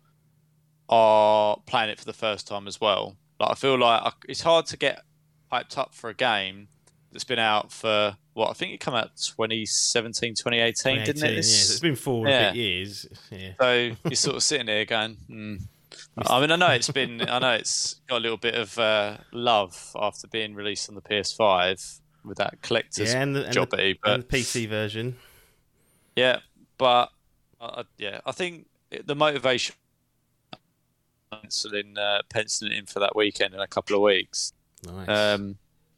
are 0.88 1.58
playing 1.66 1.90
it 1.90 1.98
for 1.98 2.04
the 2.04 2.12
first 2.12 2.46
time 2.46 2.66
as 2.66 2.80
well. 2.80 3.16
Like 3.38 3.50
I 3.50 3.54
feel 3.54 3.78
like 3.78 4.02
I, 4.02 4.12
it's 4.28 4.42
hard 4.42 4.66
to 4.66 4.76
get 4.76 5.02
hyped 5.52 5.78
up 5.78 5.94
for 5.94 6.10
a 6.10 6.14
game 6.14 6.68
that's 7.16 7.24
been 7.24 7.38
out 7.38 7.72
for 7.72 8.14
what 8.34 8.50
I 8.50 8.52
think 8.52 8.74
it 8.74 8.80
came 8.80 8.92
out 8.92 9.16
2017, 9.16 10.34
2018, 10.34 11.04
didn't 11.04 11.22
it? 11.24 11.30
Yeah, 11.30 11.36
This- 11.36 11.68
so 11.68 11.72
it's 11.72 11.80
been 11.80 11.96
four 11.96 12.28
yeah. 12.28 12.50
bit 12.50 12.56
years. 12.56 13.06
Yeah, 13.30 13.52
so 13.58 13.72
you're 14.04 14.14
sort 14.14 14.36
of 14.36 14.42
sitting 14.42 14.66
there 14.66 14.84
going, 14.84 15.14
hmm. 15.26 15.56
I 16.18 16.40
mean, 16.42 16.50
I 16.50 16.56
know 16.56 16.68
it's 16.72 16.90
been, 16.90 17.22
I 17.26 17.38
know 17.38 17.52
it's 17.52 17.94
got 18.06 18.18
a 18.18 18.20
little 18.20 18.36
bit 18.36 18.54
of 18.54 18.78
uh, 18.78 19.16
love 19.32 19.92
after 19.96 20.28
being 20.28 20.54
released 20.54 20.90
on 20.90 20.94
the 20.94 21.00
PS5 21.00 22.00
with 22.22 22.36
that 22.36 22.60
collector's 22.60 23.14
yeah, 23.14 23.22
and 23.22 23.34
the, 23.34 23.46
and, 23.46 23.54
the, 23.54 23.96
but 24.02 24.10
and 24.10 24.22
the 24.22 24.26
PC 24.26 24.68
version. 24.68 25.16
yeah, 26.14 26.40
but 26.76 27.10
uh, 27.62 27.84
yeah, 27.96 28.20
I 28.26 28.32
think 28.32 28.66
the 29.06 29.14
motivation 29.14 29.74
penciling 31.30 31.96
uh, 31.96 32.20
penciling 32.28 32.72
in 32.72 32.84
for 32.84 33.00
that 33.00 33.16
weekend 33.16 33.54
in 33.54 33.60
a 33.60 33.66
couple 33.66 33.96
of 33.96 34.02
weeks. 34.02 34.52
Nice. 34.86 35.08
Um, 35.08 35.56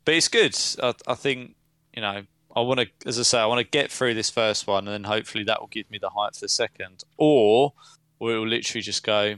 but 0.08 0.14
it's 0.14 0.28
good. 0.28 0.56
I, 0.82 0.94
I 1.12 1.14
think 1.16 1.54
you 1.94 2.00
know 2.00 2.22
I 2.56 2.60
want 2.62 2.80
to, 2.80 2.88
as 3.06 3.18
I 3.18 3.24
say, 3.24 3.38
I 3.38 3.44
want 3.44 3.58
to 3.58 3.70
get 3.70 3.92
through 3.92 4.14
this 4.14 4.30
first 4.30 4.66
one, 4.66 4.88
and 4.88 4.94
then 4.94 5.04
hopefully 5.04 5.44
that 5.44 5.60
will 5.60 5.68
give 5.68 5.90
me 5.90 5.98
the 5.98 6.08
hype 6.08 6.34
for 6.34 6.40
the 6.40 6.48
second, 6.48 7.04
or 7.18 7.74
we 8.18 8.32
will 8.32 8.46
literally 8.46 8.80
just 8.80 9.02
go. 9.02 9.34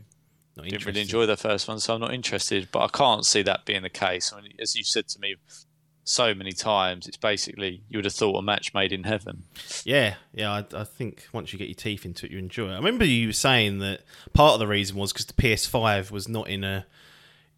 Not 0.57 0.67
Didn't 0.67 0.87
really 0.87 1.01
enjoy 1.01 1.27
the 1.27 1.37
first 1.37 1.67
one, 1.67 1.81
so 1.81 1.95
I'm 1.95 2.01
not 2.01 2.15
interested. 2.15 2.69
But 2.71 2.83
I 2.83 2.87
can't 2.87 3.27
see 3.27 3.43
that 3.43 3.65
being 3.65 3.83
the 3.83 3.91
case. 3.91 4.33
I 4.33 4.41
mean, 4.41 4.53
as 4.61 4.77
you 4.77 4.85
said 4.85 5.09
to 5.09 5.19
me 5.19 5.35
so 6.05 6.35
many 6.37 6.53
times, 6.53 7.09
it's 7.09 7.17
basically 7.17 7.83
you 7.89 7.99
would 7.99 8.05
have 8.05 8.15
thought 8.15 8.39
a 8.39 8.43
match 8.43 8.73
made 8.73 8.93
in 8.93 9.03
heaven. 9.03 9.43
Yeah, 9.85 10.15
yeah. 10.33 10.53
I, 10.53 10.65
I 10.73 10.85
think 10.85 11.27
once 11.33 11.53
you 11.53 11.59
get 11.59 11.67
your 11.67 11.75
teeth 11.75 12.05
into 12.05 12.27
it, 12.27 12.33
you 12.33 12.39
enjoy 12.39 12.69
it. 12.69 12.75
I 12.75 12.77
remember 12.77 13.05
you 13.05 13.27
were 13.27 13.33
saying 13.33 13.81
that 13.81 14.03
part 14.35 14.53
of 14.53 14.61
the 14.61 14.69
reason 14.69 14.97
was 14.97 15.13
because 15.13 15.27
the 15.27 15.33
PS5 15.33 16.13
was 16.13 16.29
not 16.29 16.49
in 16.49 16.63
a 16.63 16.87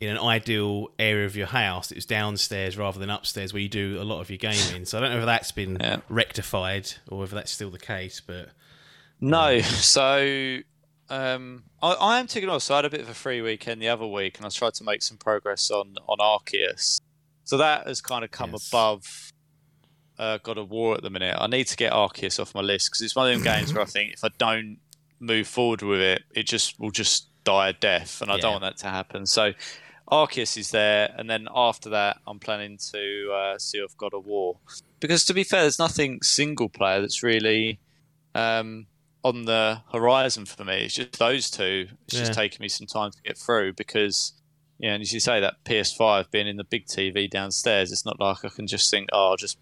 in 0.02 0.08
an 0.08 0.18
ideal 0.18 0.88
area 0.98 1.24
of 1.26 1.36
your 1.36 1.46
house. 1.46 1.90
It 1.92 1.94
was 1.96 2.06
downstairs 2.06 2.76
rather 2.76 2.98
than 2.98 3.08
upstairs, 3.08 3.52
where 3.52 3.62
you 3.62 3.68
do 3.68 3.98
a 4.00 4.04
lot 4.04 4.20
of 4.20 4.30
your 4.30 4.36
gaming. 4.38 4.84
So 4.84 4.98
I 4.98 5.00
don't 5.00 5.12
know 5.12 5.20
if 5.20 5.26
that's 5.26 5.52
been 5.52 5.76
Yeah. 5.80 6.00
rectified 6.08 6.92
or 7.08 7.20
whether 7.20 7.36
that's 7.36 7.52
still 7.52 7.70
the 7.70 7.78
case. 7.78 8.20
But 8.20 8.48
No, 9.20 9.60
so 9.60 10.58
um, 11.08 11.64
I, 11.80 11.92
I 11.92 12.18
am 12.20 12.26
taking 12.26 12.48
off. 12.48 12.62
So 12.62 12.74
I 12.74 12.78
had 12.78 12.84
a 12.84 12.90
bit 12.90 13.00
of 13.00 13.08
a 13.08 13.14
free 13.14 13.40
weekend 13.42 13.80
the 13.80 13.88
other 13.88 14.06
week, 14.06 14.38
and 14.38 14.46
I 14.46 14.48
tried 14.48 14.74
to 14.74 14.84
make 14.84 15.02
some 15.02 15.18
progress 15.18 15.70
on 15.70 15.94
on 16.08 16.18
Arceus. 16.18 16.98
So 17.44 17.56
that 17.58 17.86
has 17.86 18.00
kind 18.00 18.24
of 18.24 18.30
come 18.32 18.50
Yes. 18.52 18.68
above 18.68 19.30
uh, 20.18 20.38
God 20.42 20.58
of 20.58 20.70
War 20.70 20.96
at 20.96 21.02
the 21.02 21.10
minute. 21.10 21.36
I 21.38 21.46
need 21.46 21.68
to 21.68 21.76
get 21.76 21.92
Arceus 21.92 22.40
off 22.40 22.54
my 22.54 22.60
list 22.60 22.90
because 22.90 23.02
it's 23.02 23.14
one 23.14 23.28
of 23.28 23.34
them 23.34 23.42
games 23.42 23.72
where 23.72 23.82
I 23.82 23.86
think 23.86 24.14
if 24.14 24.24
I 24.24 24.30
don't 24.38 24.78
move 25.20 25.46
forward 25.46 25.82
with 25.82 26.00
it, 26.00 26.22
it 26.34 26.46
just 26.46 26.78
will 26.80 26.90
just 26.90 27.28
die 27.44 27.68
a 27.68 27.72
death, 27.72 28.20
and 28.20 28.30
I 28.30 28.34
Yeah. 28.34 28.40
don't 28.42 28.52
want 28.52 28.62
that 28.64 28.78
to 28.78 28.88
happen. 28.88 29.26
So 29.26 29.52
Arceus 30.12 30.58
is 30.58 30.70
there, 30.70 31.14
and 31.16 31.28
then 31.30 31.48
after 31.54 31.88
that, 31.88 32.18
I'm 32.26 32.38
planning 32.38 32.78
to 32.92 33.32
uh, 33.32 33.58
see 33.58 33.78
off 33.82 33.96
God 33.96 34.12
of 34.12 34.26
War 34.26 34.58
because 35.00 35.24
to 35.24 35.34
be 35.34 35.42
fair, 35.42 35.62
there's 35.62 35.78
nothing 35.78 36.22
single 36.22 36.68
player 36.68 37.00
that's 37.00 37.22
really 37.22 37.80
um, 38.34 38.86
on 39.24 39.46
the 39.46 39.82
horizon 39.92 40.46
for 40.46 40.64
me. 40.64 40.84
It's 40.84 40.94
just 40.94 41.18
those 41.18 41.50
two. 41.50 41.88
It's 42.06 42.16
just 42.16 42.32
taking 42.32 42.62
me 42.62 42.68
some 42.68 42.86
time 42.86 43.10
to 43.10 43.22
get 43.22 43.36
through 43.36 43.72
because, 43.72 44.32
yeah, 44.78 44.92
and 44.92 45.02
as 45.02 45.12
you 45.12 45.18
say, 45.20 45.40
that 45.40 45.64
PS5 45.64 46.30
being 46.30 46.46
in 46.46 46.56
the 46.56 46.64
big 46.64 46.86
TV 46.86 47.28
downstairs, 47.28 47.90
it's 47.90 48.06
not 48.06 48.20
like 48.20 48.44
I 48.44 48.48
can 48.48 48.66
just 48.66 48.90
think, 48.90 49.08
oh, 49.12 49.30
I'll 49.30 49.36
just 49.36 49.58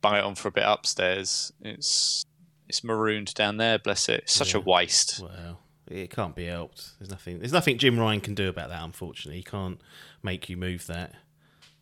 bung 0.00 0.14
it 0.14 0.22
on 0.22 0.36
for 0.36 0.48
a 0.48 0.52
bit 0.52 0.64
upstairs. 0.64 1.52
It's 1.60 2.24
it's 2.68 2.84
marooned 2.84 3.34
down 3.34 3.56
there. 3.56 3.78
Bless 3.78 4.08
it. 4.08 4.20
It's 4.24 4.34
such 4.34 4.54
a 4.54 4.60
waste. 4.60 5.20
well, 5.22 5.60
it 5.90 6.10
can't 6.10 6.34
be 6.34 6.46
helped. 6.46 6.98
There's 6.98 7.10
nothing. 7.10 7.38
There's 7.38 7.52
nothing 7.52 7.78
Jim 7.78 7.98
Ryan 7.98 8.20
can 8.20 8.34
do 8.34 8.48
about 8.48 8.68
that. 8.70 8.82
Unfortunately, 8.82 9.38
he 9.38 9.42
can't 9.42 9.80
make 10.22 10.48
you 10.48 10.56
move 10.56 10.86
that. 10.86 11.12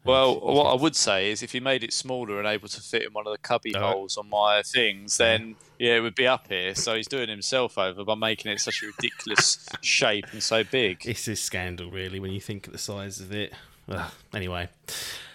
Well, 0.04 0.38
what 0.38 0.66
I 0.66 0.80
would 0.80 0.94
say 0.94 1.32
is 1.32 1.42
if 1.42 1.52
you 1.52 1.60
made 1.60 1.82
it 1.82 1.92
smaller 1.92 2.38
and 2.38 2.46
able 2.46 2.68
to 2.68 2.80
fit 2.80 3.02
in 3.02 3.12
one 3.12 3.26
of 3.26 3.32
the 3.32 3.38
cubby 3.38 3.74
Oh. 3.74 3.80
holes 3.80 4.16
on 4.16 4.30
my 4.30 4.62
things, 4.62 5.16
then 5.16 5.56
yeah, 5.80 5.96
it 5.96 6.00
would 6.00 6.14
be 6.14 6.28
up 6.28 6.46
here. 6.46 6.76
So 6.76 6.94
he's 6.94 7.08
doing 7.08 7.28
himself 7.28 7.76
over 7.76 8.04
by 8.04 8.14
making 8.14 8.52
it 8.52 8.60
such 8.60 8.84
a 8.84 8.86
ridiculous 8.86 9.66
shape 9.80 10.26
and 10.30 10.40
so 10.40 10.62
big. 10.62 11.04
It's 11.04 11.26
a 11.26 11.34
scandal, 11.34 11.90
really, 11.90 12.20
when 12.20 12.30
you 12.30 12.40
think 12.40 12.68
of 12.68 12.72
the 12.72 12.78
size 12.78 13.18
of 13.18 13.32
it. 13.32 13.52
Ugh, 13.88 14.08
anyway, 14.32 14.68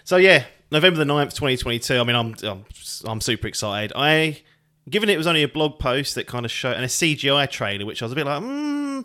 so 0.04 0.16
yeah, 0.16 0.44
November 0.70 0.98
the 1.04 1.12
9th, 1.12 1.34
2022. 1.34 1.98
I 1.98 2.04
mean, 2.04 2.16
I'm, 2.16 2.34
I'm 2.42 2.64
I'm 3.04 3.20
super 3.20 3.48
excited. 3.48 3.92
I, 3.94 4.40
given 4.88 5.08
it 5.08 5.16
was 5.16 5.26
only 5.26 5.42
a 5.42 5.48
blog 5.48 5.78
post 5.78 6.14
that 6.16 6.26
kind 6.26 6.44
of 6.44 6.50
showed, 6.50 6.74
and 6.74 6.84
a 6.84 6.88
CGI 6.88 7.48
trailer, 7.50 7.86
which 7.86 8.02
I 8.02 8.04
was 8.04 8.12
a 8.12 8.16
bit 8.16 8.26
like, 8.26 8.42
hmm, 8.42 9.00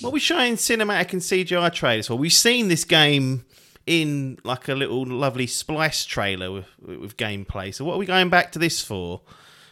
what 0.00 0.10
are 0.10 0.12
we 0.12 0.20
showing 0.20 0.54
cinematic 0.54 1.12
and 1.12 1.22
CGI 1.22 1.72
trailers 1.72 2.06
for? 2.06 2.16
We've 2.16 2.32
seen 2.32 2.68
this 2.68 2.84
game 2.84 3.44
in 3.86 4.38
like 4.44 4.68
a 4.68 4.74
little 4.74 5.04
lovely 5.04 5.46
splice 5.46 6.04
trailer 6.04 6.50
with, 6.52 6.66
with 6.78 7.16
gameplay. 7.16 7.74
So 7.74 7.84
what 7.84 7.94
are 7.94 7.98
we 7.98 8.06
going 8.06 8.30
back 8.30 8.52
to 8.52 8.58
this 8.58 8.80
for? 8.80 9.20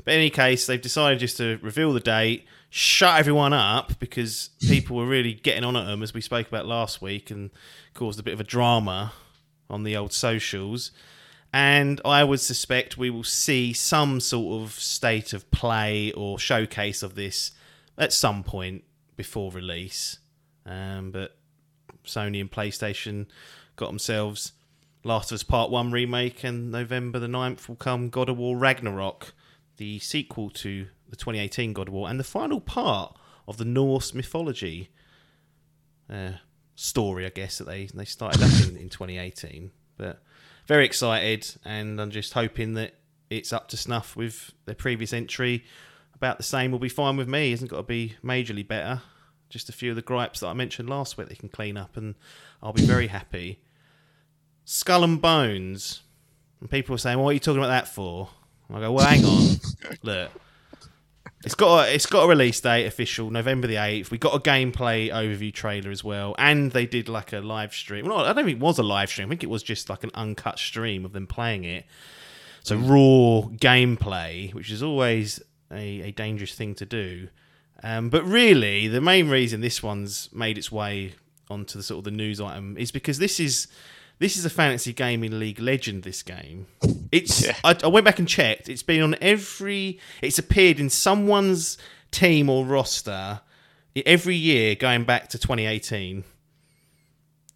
But 0.05 0.15
in 0.15 0.21
any 0.21 0.31
case, 0.31 0.67
they've 0.67 0.81
decided 0.81 1.19
just 1.19 1.37
to 1.39 1.59
reveal 1.63 1.93
the 1.93 2.01
date, 2.01 2.47
shut 2.71 3.19
everyone 3.19 3.53
up 3.53 3.99
because 3.99 4.51
people 4.61 4.97
were 4.97 5.07
really 5.07 5.35
getting 5.35 5.65
on 5.65 5.77
at 5.77 5.87
them, 5.87 6.03
as 6.03 6.15
we 6.15 6.21
spoke 6.21 6.49
about 6.49 6.67
last 6.67 7.03
week, 7.03 7.31
and 7.31 7.51
caused 7.95 8.19
a 8.19 8.23
bit 8.23 8.35
of 8.35 8.41
a 8.41 8.45
drama 8.45 9.13
on 9.69 9.85
the 9.85 9.97
old 9.97 10.13
socials. 10.13 10.91
And 11.53 12.01
I 12.05 12.23
would 12.23 12.41
suspect 12.41 12.97
we 12.97 13.11
will 13.11 13.25
see 13.25 13.73
some 13.73 14.21
sort 14.21 14.63
of 14.63 14.73
state 14.73 15.33
of 15.33 15.51
play 15.51 16.13
or 16.13 16.39
showcase 16.39 17.03
of 17.03 17.17
this 17.17 17.53
at 17.99 18.13
some 18.13 18.45
point 18.45 18.85
before 19.17 19.51
release. 19.51 20.19
Um, 20.65 21.11
but 21.11 21.37
Sony 22.05 22.41
and 22.41 22.51
PlayStation 22.51 23.27
got 23.77 23.89
themselves 23.89 24.53
Last 25.03 25.33
of 25.33 25.37
Us 25.37 25.43
Part 25.43 25.71
1 25.71 25.91
remake, 25.93 26.45
and 26.45 26.71
November 26.71 27.19
the 27.19 27.27
9th 27.27 27.69
will 27.69 27.77
come 27.77 28.11
God 28.11 28.29
of 28.29 28.37
War 28.37 28.57
Ragnarok, 28.57 29.33
the 29.79 29.99
sequel 29.99 30.51
to 30.51 30.87
the 31.09 31.17
2018 31.17 31.73
God 31.73 31.89
of 31.89 31.95
War, 31.95 32.09
and 32.09 32.21
the 32.21 32.25
final 32.25 32.61
part 32.61 33.17
of 33.49 33.57
the 33.57 33.65
Norse 33.65 34.15
mythology 34.15 34.91
uh, 36.09 36.33
story, 36.75 37.25
I 37.25 37.31
guess, 37.31 37.59
that 37.59 37.67
they, 37.67 37.87
they 37.87 38.05
started 38.05 38.43
up 38.43 38.69
in, 38.69 38.77
in 38.77 38.89
2018. 38.91 39.71
But 39.97 40.23
very 40.71 40.87
excited, 40.87 41.53
and 41.65 42.01
I'm 42.01 42.13
just 42.13 42.33
hoping 42.33 42.75
that 42.75 42.95
it's 43.29 43.53
up 43.53 43.67
to 43.71 43.77
snuff 43.77 44.15
with 44.15 44.53
their 44.67 44.75
previous 44.77 45.13
entry. 45.13 45.65
About 46.15 46.37
the 46.37 46.45
same 46.45 46.71
will 46.71 46.79
be 46.79 46.89
fine 46.89 47.17
with 47.17 47.29
me. 47.29 47.49
It 47.49 47.55
hasn't 47.55 47.73
got 47.73 47.79
to 47.79 47.83
be 47.83 48.15
majorly 48.25 48.67
better. 48.67 49.03
Just 49.49 49.69
a 49.69 49.73
few 49.73 49.91
of 49.91 49.97
the 49.97 50.03
gripes 50.03 50.39
that 50.39 50.47
I 50.47 50.53
mentioned 50.53 50.89
last 50.89 51.19
week 51.19 51.29
they 51.29 51.35
can 51.35 51.49
clean 51.49 51.77
up, 51.77 51.97
and 51.97 52.15
I'll 52.63 52.73
be 52.73 52.87
very 52.87 53.09
happy. 53.09 53.59
Skull 54.65 55.03
and 55.03 55.21
Bones. 55.21 56.03
And 56.61 56.71
people 56.71 56.95
are 56.95 56.99
saying, 56.99 57.19
What 57.19 57.31
are 57.31 57.33
you 57.33 57.41
talking 57.41 57.59
about 57.59 57.71
that 57.71 57.89
for? 57.89 58.29
And 58.69 58.77
I 58.77 58.81
go, 58.81 58.93
Well, 58.93 59.07
hang 59.09 59.25
on. 59.25 59.57
Look. 60.03 60.31
It's 61.43 61.55
got 61.55 61.89
a, 61.89 61.95
it's 61.95 62.05
got 62.05 62.25
a 62.25 62.29
release 62.29 62.61
date 62.61 62.87
official 62.87 63.31
November 63.31 63.67
the 63.67 63.77
eighth. 63.77 64.11
We 64.11 64.19
got 64.19 64.35
a 64.35 64.41
gameplay 64.41 65.11
overview 65.11 65.53
trailer 65.53 65.91
as 65.91 66.05
well, 66.05 66.35
and 66.39 66.73
they 66.73 66.85
did 66.85 67.09
like 67.09 67.33
a 67.33 67.41
live 67.41 67.73
stream. 67.73 68.05
Well, 68.07 68.19
I 68.19 68.33
don't 68.33 68.45
think 68.45 68.59
it 68.59 68.63
was 68.63 68.79
a 68.79 68.83
live 68.83 69.09
stream. 69.09 69.29
I 69.29 69.31
think 69.31 69.45
it 69.45 69.49
was 69.51 69.63
just 69.63 69.89
like 69.89 70.05
an 70.05 70.11
uncut 70.15 70.59
stream 70.59 71.05
of 71.07 71.13
them 71.13 71.27
playing 71.27 71.65
it. 71.65 71.87
So 72.63 72.77
raw 72.77 73.49
gameplay, 73.57 74.53
which 74.53 74.71
is 74.71 74.83
always 74.83 75.41
a, 75.73 76.03
a 76.03 76.11
dangerous 76.11 76.55
thing 76.55 76.75
to 76.75 76.85
do. 76.85 77.29
Um, 77.83 78.11
but 78.11 78.23
really, 78.25 78.89
the 78.89 79.01
main 79.01 79.31
reason 79.31 79.63
this 79.63 79.83
one's 79.83 80.29
made 80.35 80.59
its 80.59 80.71
way 80.71 81.15
onto 81.49 81.79
the 81.79 81.83
sort 81.83 81.99
of 81.99 82.05
the 82.05 82.11
news 82.11 82.39
item 82.39 82.77
is 82.77 82.93
because 82.93 83.19
this 83.19 83.41
is 83.41 83.67
this 84.21 84.37
is 84.37 84.45
a 84.45 84.51
fantasy 84.51 84.93
gaming 84.93 85.39
league 85.41 85.59
legend. 85.59 86.05
This 86.05 86.23
game, 86.23 86.67
it's 87.11 87.45
Yeah. 87.45 87.57
I, 87.65 87.77
I 87.83 87.89
went 87.89 88.05
back 88.05 88.21
and 88.21 88.29
checked. 88.29 88.69
It's 88.69 88.85
been 88.85 89.03
on 89.03 89.17
every. 89.21 89.99
It's 90.23 90.39
appeared 90.39 90.79
in 90.79 90.91
someone's 90.91 91.77
team 92.13 92.49
or 92.49 92.65
roster 92.65 93.41
every 94.07 94.37
year 94.37 94.75
going 94.75 95.05
back 95.05 95.29
to 95.31 95.39
2018. 95.39 96.23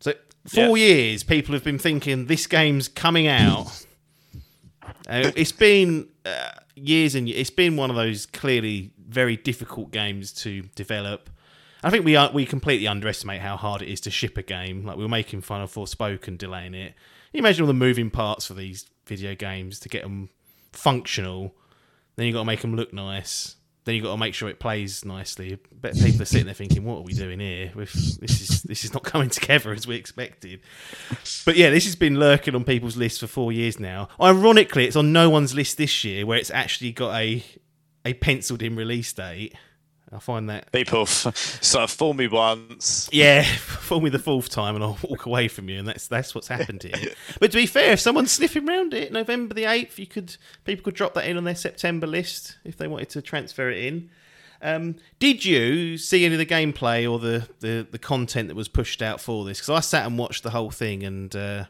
So 0.00 0.14
four 0.46 0.77
years, 0.77 1.22
people 1.22 1.55
have 1.55 1.64
been 1.64 1.79
thinking 1.79 2.27
this 2.27 2.46
game's 2.46 2.88
coming 2.88 3.29
out. 3.29 3.87
Uh, 5.09 5.31
it's 5.35 5.53
been 5.53 6.09
uh, 6.27 6.50
years 6.74 7.14
and 7.14 7.29
it's 7.29 7.50
been 7.50 7.77
one 7.77 7.88
of 7.90 7.96
those 7.96 8.27
clearly 8.27 8.90
very 9.09 9.37
difficult 9.37 9.90
games 9.90 10.33
to 10.33 10.62
develop. 10.74 11.31
I 11.85 11.90
think 11.90 12.05
we 12.05 12.16
are, 12.16 12.31
we 12.33 12.47
completely 12.47 12.88
underestimate 12.88 13.40
how 13.40 13.57
hard 13.57 13.83
it 13.83 13.88
is 13.88 14.01
to 14.03 14.11
ship 14.11 14.38
a 14.38 14.42
game. 14.42 14.85
Like 14.85 14.97
we 14.97 15.05
were 15.05 15.09
making 15.09 15.42
fun 15.42 15.61
of 15.61 15.77
and 15.77 16.38
delaying 16.38 16.75
it. 16.75 16.94
Can 16.94 16.94
you 17.35 17.40
imagine 17.40 17.62
all 17.62 17.68
the 17.68 17.75
moving 17.75 18.11
parts 18.11 18.47
for 18.47 18.55
these 18.55 18.87
video 19.07 19.35
games 19.35 19.79
to 19.81 19.88
get 19.88 20.03
them 20.03 20.31
functional. 20.73 21.55
Then 22.16 22.27
you 22.27 22.33
got 22.33 22.40
to 22.40 22.44
make 22.44 22.61
them 22.61 22.77
look 22.77 22.92
nice. 22.92 23.57
Then 23.85 23.94
you 23.94 24.03
got 24.03 24.12
to 24.12 24.18
make 24.18 24.35
sure 24.35 24.49
it 24.49 24.61
plays 24.61 25.05
nicely. 25.05 25.59
Bet 25.73 25.94
people 25.94 26.23
are 26.23 26.25
sitting 26.25 26.47
there 26.47 26.55
thinking, 26.55 26.85
"What 26.85 26.99
are 26.99 27.03
we 27.03 27.12
doing 27.12 27.38
here? 27.38 27.70
This 27.77 28.18
is 28.40 28.62
this 28.62 28.85
is 28.85 28.94
not 28.94 29.03
coming 29.05 29.29
together 29.31 29.73
as 29.73 29.87
we 29.87 29.97
expected." 29.97 30.61
But 31.44 31.57
yeah, 31.57 31.68
this 31.68 31.85
has 31.85 31.94
been 31.94 32.18
lurking 32.18 32.55
on 32.55 32.64
people's 32.64 32.97
lists 32.97 33.20
for 33.20 33.27
four 33.27 33.53
years 33.53 33.79
now. 33.79 34.09
Ironically, 34.18 34.87
it's 34.87 34.97
on 34.97 35.12
no 35.12 35.29
one's 35.29 35.55
list 35.55 35.77
this 35.77 36.03
year, 36.03 36.25
where 36.25 36.38
it's 36.38 36.51
actually 36.51 36.92
got 36.92 37.14
a 37.14 37.44
a 38.07 38.14
penciled 38.14 38.62
in 38.62 38.75
release 38.75 39.12
date. 39.12 39.55
I 40.14 40.18
find 40.20 40.48
that 40.50 40.70
People 40.72 41.03
f- 41.03 41.37
sort 41.62 41.85
of 41.85 41.90
fool 41.90 42.14
me 42.14 42.29
once. 42.29 43.09
yeah, 43.12 43.42
fool 43.57 44.00
me 44.00 44.11
the 44.11 44.18
fourth 44.18 44.48
time 44.48 44.74
and 44.74 44.85
I'll 44.85 44.98
walk 45.03 45.27
away 45.27 45.48
from 45.48 45.68
you, 45.68 45.79
and 45.79 45.88
that's 45.88 46.07
that's 46.07 46.35
what's 46.35 46.48
happened 46.48 46.83
here. 46.83 47.12
but 47.40 47.50
to 47.50 47.57
be 47.57 47.66
fair, 47.66 47.92
if 47.92 48.00
someone's 48.00 48.31
sniffing 48.33 48.68
around 48.68 48.94
it, 48.94 49.12
November 49.12 49.55
the 49.55 49.64
eighth, 49.64 49.98
you 49.98 50.07
could 50.07 50.37
people 50.64 50.85
could 50.85 50.94
drop 50.94 51.14
that 51.14 51.27
in 51.27 51.37
on 51.37 51.44
their 51.44 51.55
September 51.55 52.07
list 52.07 52.59
if 52.64 52.77
they 52.77 52.87
wanted 52.87 53.11
to 53.11 53.22
transfer 53.22 53.70
it 53.70 53.85
in. 53.85 54.11
Um, 54.62 54.94
did 55.18 55.44
you 55.44 55.98
see 55.98 56.24
any 56.24 56.35
of 56.37 56.38
the 56.38 56.46
gameplay 56.46 57.11
or 57.11 57.18
the, 57.18 57.46
the, 57.61 57.87
the 57.90 57.98
content 57.98 58.48
that 58.48 58.55
was 58.55 58.66
pushed 58.66 59.03
out 59.03 59.20
for 59.20 59.44
this? 59.44 59.59
Because 59.59 59.68
I 59.68 59.81
sat 59.81 60.07
and 60.07 60.16
watched 60.16 60.42
the 60.42 60.48
whole 60.50 60.70
thing, 60.70 61.03
and 61.03 61.35
uh, 61.37 61.64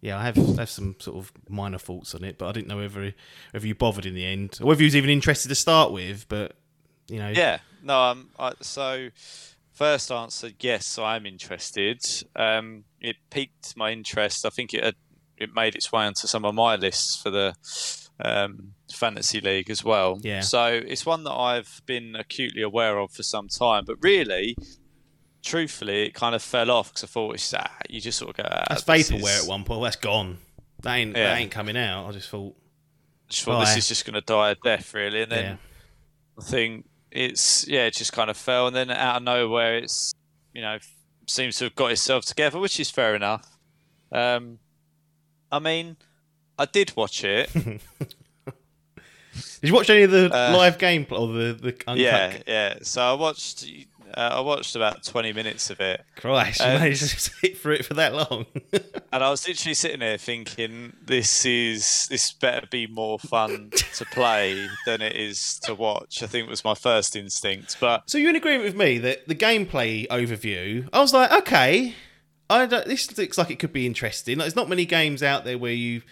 yeah, 0.00 0.18
I 0.18 0.24
have 0.24 0.34
have 0.56 0.68
some 0.68 0.96
sort 0.98 1.16
of 1.18 1.32
minor 1.48 1.78
thoughts 1.78 2.12
on 2.14 2.24
it, 2.24 2.36
but 2.38 2.48
I 2.48 2.52
didn't 2.52 2.66
know 2.68 2.78
whether 2.78 3.14
whether 3.52 3.66
you 3.66 3.74
bothered 3.76 4.04
in 4.06 4.14
the 4.14 4.24
end 4.26 4.58
or 4.60 4.66
whether 4.66 4.80
you 4.82 4.86
was 4.86 4.96
even 4.96 5.10
interested 5.10 5.48
to 5.48 5.54
start 5.54 5.92
with. 5.92 6.26
But 6.28 6.56
you 7.06 7.18
know, 7.18 7.28
Yeah, 7.28 7.58
no. 7.84 8.00
Um, 8.02 8.30
I, 8.38 8.52
so 8.60 9.10
first 9.72 10.10
answer, 10.10 10.50
yes, 10.60 10.98
I'm 10.98 11.26
interested. 11.26 12.00
Um, 12.34 12.84
it 13.00 13.16
piqued 13.30 13.76
my 13.76 13.90
interest. 13.92 14.44
I 14.46 14.50
think 14.50 14.74
it 14.74 14.82
had, 14.84 14.94
it 15.36 15.54
made 15.54 15.74
its 15.74 15.92
way 15.92 16.04
onto 16.04 16.26
some 16.26 16.44
of 16.44 16.54
my 16.54 16.76
lists 16.76 17.20
for 17.20 17.30
the 17.30 17.54
um, 18.20 18.72
fantasy 18.92 19.40
league 19.40 19.70
as 19.70 19.84
well. 19.84 20.18
Yeah. 20.22 20.40
So 20.40 20.66
it's 20.66 21.04
one 21.04 21.24
that 21.24 21.32
I've 21.32 21.82
been 21.86 22.16
acutely 22.16 22.62
aware 22.62 22.98
of 22.98 23.12
for 23.12 23.22
some 23.22 23.48
time, 23.48 23.84
but 23.86 23.96
really. 24.00 24.56
Truthfully, 25.42 26.06
it 26.06 26.14
kind 26.14 26.34
of 26.34 26.40
fell 26.42 26.70
off 26.70 26.88
because 26.88 27.04
I 27.04 27.06
thought 27.06 27.34
it's 27.34 27.52
ah, 27.52 27.70
you 27.90 28.00
just 28.00 28.16
sort 28.18 28.30
of 28.30 28.36
go. 28.38 28.48
Ah, 28.50 28.64
that's 28.70 28.82
vaporware 28.84 29.36
is- 29.40 29.42
at 29.44 29.46
one 29.46 29.60
point. 29.64 29.78
Well, 29.78 29.80
that's 29.82 29.96
gone. 29.96 30.38
That 30.80 30.94
ain't 30.94 31.14
Yeah. 31.14 31.24
that 31.24 31.38
ain't 31.38 31.50
coming 31.50 31.76
out. 31.76 32.08
I 32.08 32.12
just 32.12 32.30
thought, 32.30 32.56
just 33.28 33.42
thought 33.44 33.60
this 33.60 33.72
Bye. 33.74 33.76
is 33.76 33.88
just 33.88 34.06
going 34.06 34.14
to 34.14 34.22
die 34.22 34.52
a 34.52 34.54
death, 34.54 34.94
really. 34.94 35.20
And 35.20 35.30
then 35.30 35.44
yeah, 35.44 35.56
I 36.38 36.42
think 36.44 36.86
it's 37.14 37.66
yeah, 37.68 37.86
it 37.86 37.94
just 37.94 38.12
kind 38.12 38.28
of 38.28 38.36
fell, 38.36 38.66
and 38.66 38.74
then 38.76 38.90
out 38.90 39.16
of 39.16 39.22
nowhere, 39.22 39.78
it's 39.78 40.12
you 40.52 40.60
know 40.62 40.78
seems 41.26 41.56
to 41.58 41.64
have 41.64 41.74
got 41.74 41.90
itself 41.92 42.24
together, 42.26 42.58
which 42.58 42.78
is 42.78 42.90
fair 42.90 43.14
enough. 43.14 43.56
Um, 44.12 44.58
I 45.50 45.58
mean, 45.58 45.96
I 46.58 46.66
did 46.66 46.94
watch 46.96 47.24
it. 47.24 47.50
did 47.54 47.80
you 49.62 49.72
watch 49.74 49.88
any 49.90 50.02
of 50.02 50.10
the 50.10 50.26
Uh, 50.26 50.52
live 50.56 50.78
gameplay 50.78 51.18
or 51.18 51.28
the 51.32 51.52
the 51.54 51.68
uncut? 51.86 51.96
yeah, 51.98 52.38
yeah. 52.46 52.78
So 52.82 53.02
I 53.02 53.12
watched. 53.14 53.64
Uh, 54.16 54.30
I 54.34 54.40
watched 54.40 54.76
about 54.76 55.02
twenty 55.02 55.32
minutes 55.32 55.70
of 55.70 55.80
it, 55.80 56.04
Christ, 56.16 56.60
you 56.60 56.66
Um, 56.66 56.74
managed 56.80 57.00
to 57.00 57.20
sit 57.20 57.58
through 57.58 57.74
it 57.74 57.84
for 57.84 57.94
that 57.94 58.14
long. 58.14 58.46
and 59.12 59.24
I 59.24 59.30
was 59.30 59.46
literally 59.46 59.74
sitting 59.74 60.00
there 60.00 60.16
thinking, 60.18 60.94
"This 61.04 61.44
is 61.44 62.06
this 62.08 62.32
better 62.32 62.66
be 62.70 62.86
more 62.86 63.18
fun 63.18 63.70
to 63.94 64.04
play 64.06 64.68
than 64.86 65.02
it 65.02 65.16
is 65.16 65.58
to 65.64 65.74
watch." 65.74 66.22
I 66.22 66.26
think 66.26 66.48
was 66.48 66.64
my 66.64 66.74
first 66.74 67.16
instinct, 67.16 67.76
but 67.80 68.08
so 68.08 68.18
you're 68.18 68.30
in 68.30 68.36
agreement 68.36 68.64
with 68.64 68.76
me 68.76 68.98
that 68.98 69.26
the 69.26 69.34
gameplay 69.34 70.06
overview? 70.08 70.88
I 70.92 71.00
was 71.00 71.12
like, 71.12 71.32
okay, 71.32 71.94
I 72.50 72.66
don't, 72.66 72.86
this 72.86 73.16
looks 73.16 73.38
like 73.38 73.50
it 73.50 73.58
could 73.58 73.72
be 73.72 73.86
interesting. 73.86 74.38
Like, 74.38 74.44
there's 74.44 74.56
not 74.56 74.68
many 74.68 74.86
games 74.86 75.22
out 75.22 75.44
there 75.44 75.58
where 75.58 75.72
you 75.72 76.02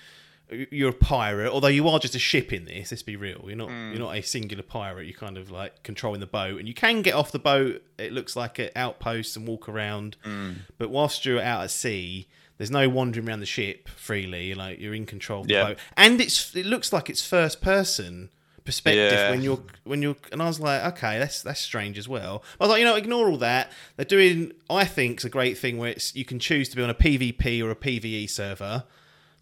you're 0.70 0.90
a 0.90 0.94
pirate, 0.94 1.50
although 1.52 1.68
you 1.68 1.88
are 1.88 1.98
just 1.98 2.14
a 2.14 2.18
ship 2.18 2.52
in 2.52 2.64
this. 2.64 2.90
Let's 2.90 3.02
be 3.02 3.16
real. 3.16 3.42
You're 3.46 3.56
not 3.56 3.68
mm. 3.68 3.90
you're 3.90 4.00
not 4.00 4.16
a 4.16 4.22
singular 4.22 4.62
pirate. 4.62 5.06
You're 5.06 5.18
kind 5.18 5.38
of 5.38 5.50
like 5.50 5.82
controlling 5.82 6.20
the 6.20 6.26
boat, 6.26 6.58
and 6.58 6.68
you 6.68 6.74
can 6.74 7.02
get 7.02 7.14
off 7.14 7.32
the 7.32 7.38
boat. 7.38 7.82
It 7.98 8.12
looks 8.12 8.36
like 8.36 8.58
at 8.58 8.72
outposts 8.76 9.36
and 9.36 9.46
walk 9.46 9.68
around. 9.68 10.16
Mm. 10.24 10.56
But 10.78 10.90
whilst 10.90 11.24
you're 11.24 11.40
out 11.40 11.64
at 11.64 11.70
sea, 11.70 12.28
there's 12.58 12.70
no 12.70 12.88
wandering 12.88 13.28
around 13.28 13.40
the 13.40 13.46
ship 13.46 13.88
freely. 13.88 14.54
Like 14.54 14.78
you're 14.80 14.94
in 14.94 15.06
control 15.06 15.42
of 15.42 15.48
the 15.48 15.54
Yeah. 15.54 15.64
boat, 15.68 15.78
and 15.96 16.20
it's 16.20 16.54
it 16.54 16.66
looks 16.66 16.92
like 16.92 17.10
it's 17.10 17.26
first 17.26 17.60
person 17.60 18.30
perspective 18.64 19.12
Yeah. 19.12 19.30
when 19.30 19.42
you're 19.42 19.62
when 19.84 20.02
you're. 20.02 20.16
And 20.30 20.42
I 20.42 20.46
was 20.46 20.60
like, 20.60 20.84
okay, 20.94 21.18
that's 21.18 21.42
that's 21.42 21.60
strange 21.60 21.98
as 21.98 22.08
well. 22.08 22.42
I 22.60 22.64
was 22.64 22.70
like, 22.70 22.78
you 22.80 22.84
know, 22.84 22.96
ignore 22.96 23.28
all 23.28 23.38
that. 23.38 23.72
They're 23.96 24.04
doing, 24.04 24.52
I 24.70 24.84
think, 24.84 25.16
it's 25.16 25.24
a 25.24 25.30
great 25.30 25.58
thing 25.58 25.78
where 25.78 25.90
it's 25.90 26.14
you 26.14 26.24
can 26.24 26.38
choose 26.38 26.68
to 26.70 26.76
be 26.76 26.82
on 26.82 26.90
a 26.90 26.94
PvP 26.94 27.62
or 27.62 27.70
a 27.70 27.76
PVE 27.76 28.28
server. 28.28 28.84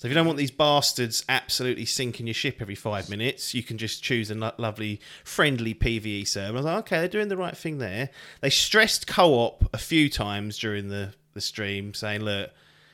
So 0.01 0.07
if 0.07 0.13
you 0.13 0.15
don't 0.15 0.27
want 0.27 0.39
these 0.39 0.51
bastards 0.51 1.23
absolutely 1.29 1.85
sinking 1.85 2.27
your 2.27 2.33
ship 2.33 2.57
every 2.61 2.75
five 2.75 3.11
minutes, 3.11 3.53
you 3.53 3.63
can 3.63 3.77
just 3.77 4.03
choose 4.03 4.31
a 4.31 4.35
lo- 4.35 4.55
lovely, 4.57 4.99
friendly 5.25 5.75
PVE 5.75 6.27
server. 6.27 6.55
I 6.55 6.57
was 6.57 6.65
like, 6.65 6.79
okay, 6.79 6.99
they're 7.01 7.09
doing 7.09 7.29
the 7.29 7.37
right 7.37 7.55
thing 7.55 7.77
there. 7.77 8.09
They 8.41 8.49
stressed 8.49 9.07
co-op 9.07 9.69
a 9.75 9.77
few 9.77 10.09
times 10.09 10.59
during 10.59 10.89
the, 10.89 11.13
the 11.35 11.43
stream, 11.43 11.93
saying, 11.93 12.23
look, 12.23 12.49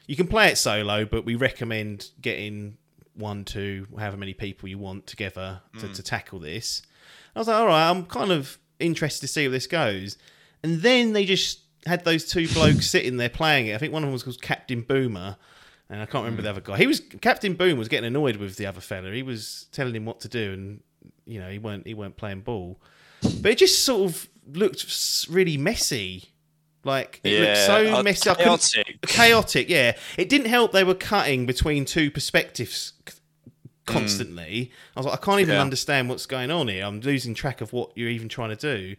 you 0.09 0.17
can 0.17 0.27
play 0.27 0.49
it 0.49 0.59
solo, 0.59 1.05
but 1.05 1.25
we 1.25 1.37
recommend 1.37 2.11
getting 2.21 2.77
one, 3.15 3.45
two, 3.45 3.87
however 3.97 4.17
many 4.17 4.35
people 4.35 4.69
you 4.69 4.79
want 4.79 5.07
together 5.07 5.61
to, 5.79 5.87
mm. 5.87 5.95
to 5.95 6.03
tackle 6.03 6.41
this. 6.41 6.83
I 7.37 7.39
was 7.39 7.47
like, 7.47 7.57
all 7.57 7.69
right, 7.69 7.89
I'm 7.89 8.07
kind 8.07 8.33
of 8.33 8.59
interested 8.81 9.21
to 9.21 9.33
see 9.33 9.47
where 9.47 9.53
this 9.53 9.69
goes. 9.69 10.19
And 10.65 10.83
then 10.83 11.13
they 11.13 11.25
just 11.25 11.61
had 11.87 12.05
those 12.05 12.25
two 12.27 12.49
blokes 12.49 12.91
sitting 12.91 13.17
there 13.17 13.29
playing 13.29 13.69
it. 13.69 13.77
I 13.77 13.79
think 13.79 13.93
one 13.93 14.03
of 14.03 14.09
them 14.09 14.13
was 14.13 14.25
called 14.25 14.43
Captain 14.43 14.81
Boomer, 14.81 15.37
and 15.89 16.01
I 16.01 16.07
can't 16.07 16.25
remember 16.25 16.43
hmm. 16.43 16.45
the 16.45 16.51
other 16.51 16.61
guy. 16.61 16.77
He 16.79 16.87
was 16.87 17.01
Captain 17.21 17.55
Boom 17.55 17.79
was 17.79 17.89
getting 17.89 18.07
annoyed 18.07 18.37
with 18.37 18.57
the 18.57 18.67
other 18.67 18.81
fella. 18.81 19.13
He 19.13 19.23
was 19.23 19.67
telling 19.73 19.95
him 19.95 20.05
what 20.05 20.21
to 20.21 20.29
do, 20.29 20.53
and 20.53 20.81
you 21.27 21.41
know 21.41 21.51
he 21.51 21.59
weren't 21.59 21.87
he 21.87 21.95
weren't 21.95 22.17
playing 22.17 22.41
ball. 22.41 22.81
But 23.23 23.53
it 23.53 23.59
just 23.59 23.85
sort 23.85 24.11
of 24.11 24.29
looked 24.53 25.27
really 25.31 25.57
messy. 25.57 26.31
Like 26.85 27.21
it 27.25 27.41
looked 27.41 27.59
so 27.59 27.97
uh, 27.97 28.03
messy. 28.03 28.33
Chaotic. 28.33 29.01
chaotic 29.03 29.69
yeah 29.69 29.97
it 30.17 30.29
didn't 30.29 30.47
help 30.47 30.71
they 30.71 30.85
were 30.85 30.95
cutting 30.95 31.45
between 31.45 31.85
two 31.85 32.13
perspectives 32.13 32.93
constantly 33.87 34.65
hmm. 34.65 34.97
i 34.97 35.01
was 35.01 35.07
like 35.07 35.21
i 35.21 35.25
can't 35.25 35.41
even 35.41 35.55
Yeah. 35.55 35.63
understand 35.63 36.09
what's 36.09 36.27
going 36.27 36.53
on 36.53 36.69
here 36.69 36.85
i'm 36.85 37.01
losing 37.01 37.35
track 37.35 37.61
of 37.61 37.73
what 37.73 37.91
you're 37.97 38.09
even 38.09 38.29
trying 38.29 38.51
to 38.51 38.57
do 38.57 38.95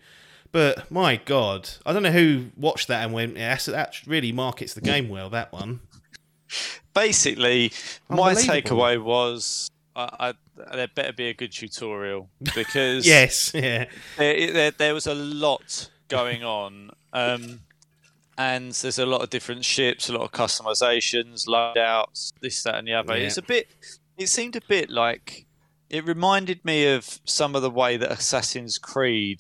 but 0.51 0.91
my 0.91 1.15
god 1.15 1.69
i 1.85 1.93
don't 1.93 2.03
know 2.03 2.11
who 2.11 2.47
watched 2.57 2.89
that 2.89 3.05
and 3.05 3.13
went 3.13 3.37
yeah 3.37 3.55
that 3.67 4.05
really 4.05 4.33
markets 4.33 4.73
the 4.73 4.81
hmm. 4.81 4.87
game 4.87 5.09
well 5.09 5.29
that 5.29 5.53
one 5.53 5.79
basically, 6.93 7.71
my 8.09 8.33
takeaway 8.33 9.01
was 9.01 9.69
I, 9.95 10.09
I, 10.19 10.75
there 10.75 10.87
better 10.87 11.13
be 11.13 11.29
a 11.29 11.33
good 11.33 11.51
tutorial 11.51 12.29
because 12.55 13.05
yes 13.07 13.51
yeah 13.53 13.85
there, 14.17 14.51
there, 14.53 14.71
there 14.71 14.93
was 14.93 15.07
a 15.07 15.15
lot 15.15 15.89
going 16.07 16.43
on. 16.43 16.91
Um, 17.13 17.61
and 18.37 18.71
there's 18.71 18.99
a 18.99 19.05
lot 19.05 19.21
of 19.21 19.29
different 19.29 19.65
ships, 19.65 20.09
a 20.09 20.13
lot 20.13 20.21
of 20.21 20.31
customizations, 20.31 21.47
loadouts, 21.47 22.33
this, 22.41 22.61
that, 22.63 22.75
and 22.75 22.87
the 22.87 22.93
other. 22.93 23.17
Yeah. 23.17 23.25
It's 23.25 23.37
a 23.37 23.41
bit. 23.41 23.67
It 24.17 24.29
seemed 24.29 24.55
a 24.55 24.61
bit 24.67 24.89
like 24.89 25.47
it 25.89 26.05
reminded 26.05 26.63
me 26.63 26.93
of 26.93 27.19
some 27.25 27.55
of 27.55 27.61
the 27.61 27.69
way 27.69 27.97
that 27.97 28.11
Assassin's 28.11 28.77
Creed 28.77 29.39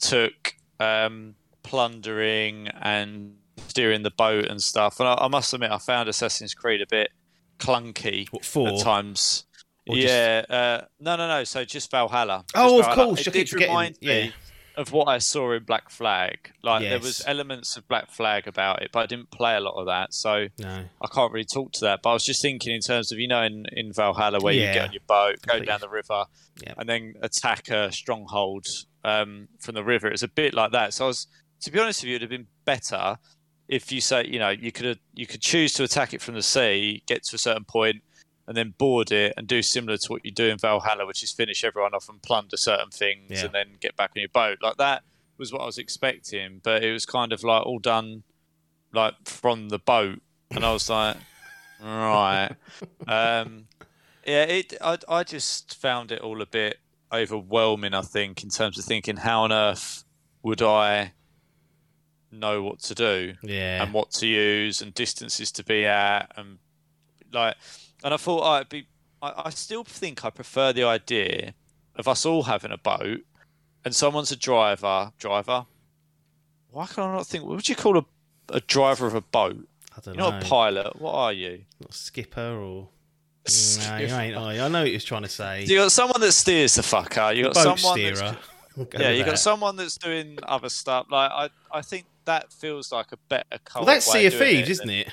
took 0.00 0.54
um, 0.80 1.34
plundering 1.62 2.68
and 2.68 3.36
steering 3.68 4.02
the 4.02 4.10
boat 4.10 4.46
and 4.46 4.60
stuff. 4.62 5.00
And 5.00 5.08
I, 5.08 5.14
I 5.14 5.28
must 5.28 5.52
admit, 5.52 5.70
I 5.70 5.78
found 5.78 6.08
Assassin's 6.08 6.54
Creed 6.54 6.80
a 6.80 6.86
bit 6.86 7.10
clunky 7.58 8.28
what 8.30 8.44
for 8.44 8.68
at 8.68 8.80
times. 8.80 9.44
Or 9.88 9.96
just- 9.96 10.06
yeah, 10.08 10.44
uh, 10.48 10.84
no, 11.00 11.16
no, 11.16 11.28
no. 11.28 11.44
So 11.44 11.64
just 11.64 11.90
Valhalla. 11.90 12.44
Just 12.52 12.56
Oh, 12.56 12.78
of 12.80 12.86
Valhalla. 12.86 13.06
course, 13.08 13.26
It 13.26 13.32
keep 13.32 13.48
did 13.48 13.60
remind 13.60 13.96
yeah. 14.00 14.12
me 14.26 14.32
of 14.76 14.92
what 14.92 15.08
I 15.08 15.18
saw 15.18 15.52
in 15.52 15.64
Black 15.64 15.90
Flag. 15.90 16.52
Like 16.62 16.82
there 16.82 17.00
was 17.00 17.20
elements 17.26 17.76
of 17.76 17.88
Black 17.88 18.10
Flag 18.12 18.46
about 18.46 18.80
it, 18.82 18.90
but 18.92 19.00
I 19.00 19.06
didn't 19.06 19.30
play 19.32 19.56
a 19.56 19.60
lot 19.60 19.74
of 19.74 19.86
that, 19.86 20.14
so 20.14 20.46
No. 20.58 20.84
I 21.02 21.06
can't 21.08 21.32
really 21.32 21.46
talk 21.46 21.72
to 21.72 21.80
that. 21.86 22.00
But 22.02 22.10
I 22.10 22.12
was 22.12 22.24
just 22.24 22.40
thinking 22.42 22.72
in 22.74 22.80
terms 22.80 23.10
of 23.10 23.18
you 23.18 23.26
know 23.26 23.42
in, 23.42 23.64
in 23.72 23.92
Valhalla 23.92 24.38
where 24.40 24.52
you 24.54 24.60
Yeah. 24.60 24.74
get 24.74 24.86
on 24.88 24.92
your 24.92 25.02
boat, 25.08 25.36
go 25.42 25.58
down 25.60 25.80
the 25.80 25.88
river, 25.88 26.26
Yeah. 26.62 26.74
and 26.76 26.88
then 26.88 27.14
attack 27.22 27.68
a 27.70 27.90
stronghold 27.90 28.66
um, 29.04 29.48
from 29.58 29.74
the 29.74 29.82
river. 29.82 30.06
It's 30.06 30.22
a 30.22 30.28
bit 30.28 30.54
like 30.54 30.70
that. 30.72 30.92
So 30.94 31.06
I 31.06 31.08
was, 31.08 31.26
to 31.62 31.72
be 31.72 31.80
honest 31.80 32.02
with 32.02 32.10
you, 32.10 32.16
it'd 32.16 32.22
have 32.22 32.30
been 32.30 32.46
better 32.64 33.16
if 33.68 33.92
you 33.92 34.00
say 34.00 34.26
you 34.26 34.38
know 34.38 34.48
you 34.50 34.72
could 34.72 34.98
you 35.14 35.26
could 35.26 35.40
choose 35.40 35.72
to 35.74 35.84
attack 35.84 36.14
it 36.14 36.22
from 36.22 36.34
the 36.34 36.42
sea, 36.42 37.02
get 37.06 37.22
to 37.24 37.36
a 37.36 37.38
certain 37.38 37.64
point, 37.64 38.02
and 38.46 38.56
then 38.56 38.74
board 38.78 39.12
it 39.12 39.34
and 39.36 39.46
do 39.46 39.60
similar 39.62 39.96
to 39.98 40.08
what 40.12 40.24
you 40.24 40.30
do 40.30 40.46
in 40.48 40.58
Valhalla, 40.58 41.06
which 41.06 41.22
is 41.22 41.30
finish 41.32 41.64
everyone 41.64 41.94
off 41.94 42.08
and 42.08 42.22
plunder 42.22 42.56
certain 42.56 42.90
things, 42.90 43.30
Yeah. 43.30 43.44
and 43.46 43.54
then 43.54 43.66
get 43.80 43.96
back 43.96 44.10
on 44.16 44.20
your 44.20 44.30
boat. 44.30 44.58
Like 44.62 44.76
that 44.78 45.02
was 45.36 45.52
what 45.52 45.62
I 45.62 45.66
was 45.66 45.78
expecting, 45.78 46.60
but 46.64 46.82
it 46.82 46.92
was 46.92 47.04
kind 47.06 47.32
of 47.32 47.44
like 47.44 47.64
all 47.66 47.78
done 47.78 48.22
like 48.92 49.14
from 49.26 49.68
the 49.68 49.78
boat, 49.78 50.20
and 50.50 50.64
I 50.64 50.72
was 50.72 50.88
like, 50.88 51.16
right, 51.82 52.50
um, 53.06 53.66
yeah. 54.26 54.44
It 54.44 54.74
I 54.80 54.98
I 55.08 55.24
just 55.24 55.74
found 55.76 56.10
it 56.10 56.20
all 56.22 56.40
a 56.42 56.46
bit 56.46 56.78
overwhelming. 57.12 57.94
I 57.94 58.02
think 58.02 58.42
in 58.42 58.48
terms 58.50 58.78
of 58.78 58.84
thinking 58.84 59.16
how 59.18 59.42
on 59.42 59.52
earth 59.52 60.04
would 60.42 60.62
I 60.62 61.12
know 62.30 62.62
what 62.62 62.78
to 62.80 62.94
do 62.94 63.34
Yeah. 63.42 63.82
and 63.82 63.92
what 63.94 64.10
to 64.12 64.26
use 64.26 64.82
and 64.82 64.92
distances 64.94 65.50
to 65.52 65.64
be 65.64 65.86
at 65.86 66.30
and 66.36 66.58
like 67.32 67.56
and 68.04 68.12
I 68.14 68.16
thought 68.16 68.42
oh, 68.44 68.56
it'd 68.56 68.68
be 68.68 68.86
I, 69.22 69.44
I 69.46 69.50
still 69.50 69.84
think 69.84 70.24
I 70.24 70.30
prefer 70.30 70.72
the 70.72 70.84
idea 70.84 71.54
of 71.96 72.06
us 72.06 72.24
all 72.26 72.44
having 72.44 72.70
a 72.70 72.76
boat 72.78 73.20
and 73.84 73.94
someone's 73.96 74.30
a 74.32 74.36
driver 74.36 75.12
driver 75.18 75.66
why 76.70 76.86
can 76.86 77.04
I 77.04 77.16
not 77.16 77.26
think 77.26 77.44
what 77.44 77.56
would 77.56 77.68
you 77.68 77.76
call 77.76 77.96
a, 77.98 78.04
a 78.50 78.60
driver 78.60 79.06
of 79.06 79.14
a 79.14 79.20
boat 79.22 79.66
I 79.96 80.00
don't 80.00 80.14
you're 80.14 80.24
know. 80.24 80.30
not 80.30 80.44
a 80.44 80.46
pilot 80.46 81.00
what 81.00 81.14
are 81.14 81.32
you 81.32 81.64
Not 81.80 81.94
skipper 81.94 82.40
or. 82.58 82.88
No, 83.88 83.96
you 83.96 84.06
ain't. 84.14 84.36
are? 84.36 84.50
I 84.50 84.68
know 84.68 84.80
what 84.80 84.88
he 84.88 84.92
was 84.92 85.04
trying 85.04 85.22
to 85.22 85.28
say. 85.28 85.64
you 85.64 85.76
got 85.78 85.90
someone 85.90 86.20
that 86.20 86.32
steers 86.32 86.74
the 86.74 86.82
fucker 86.82 87.34
you 87.34 87.44
got 87.44 87.54
Boat 87.54 87.78
someone 87.78 87.96
steerer. 87.98 88.32
Go 88.32 88.36
yeah, 88.98 89.10
you 89.10 89.24
got 89.24 89.38
someone 89.38 89.76
that's 89.76 89.96
doing 89.98 90.38
other 90.42 90.68
stuff. 90.68 91.06
Like 91.10 91.30
I, 91.30 91.48
I 91.72 91.82
think 91.82 92.06
that 92.24 92.52
feels 92.52 92.92
like 92.92 93.12
a 93.12 93.16
better. 93.28 93.44
Well, 93.74 93.84
that's 93.84 94.10
Sea 94.10 94.26
of 94.26 94.34
Thieves, 94.34 94.68
isn't 94.68 94.90
it? 94.90 95.08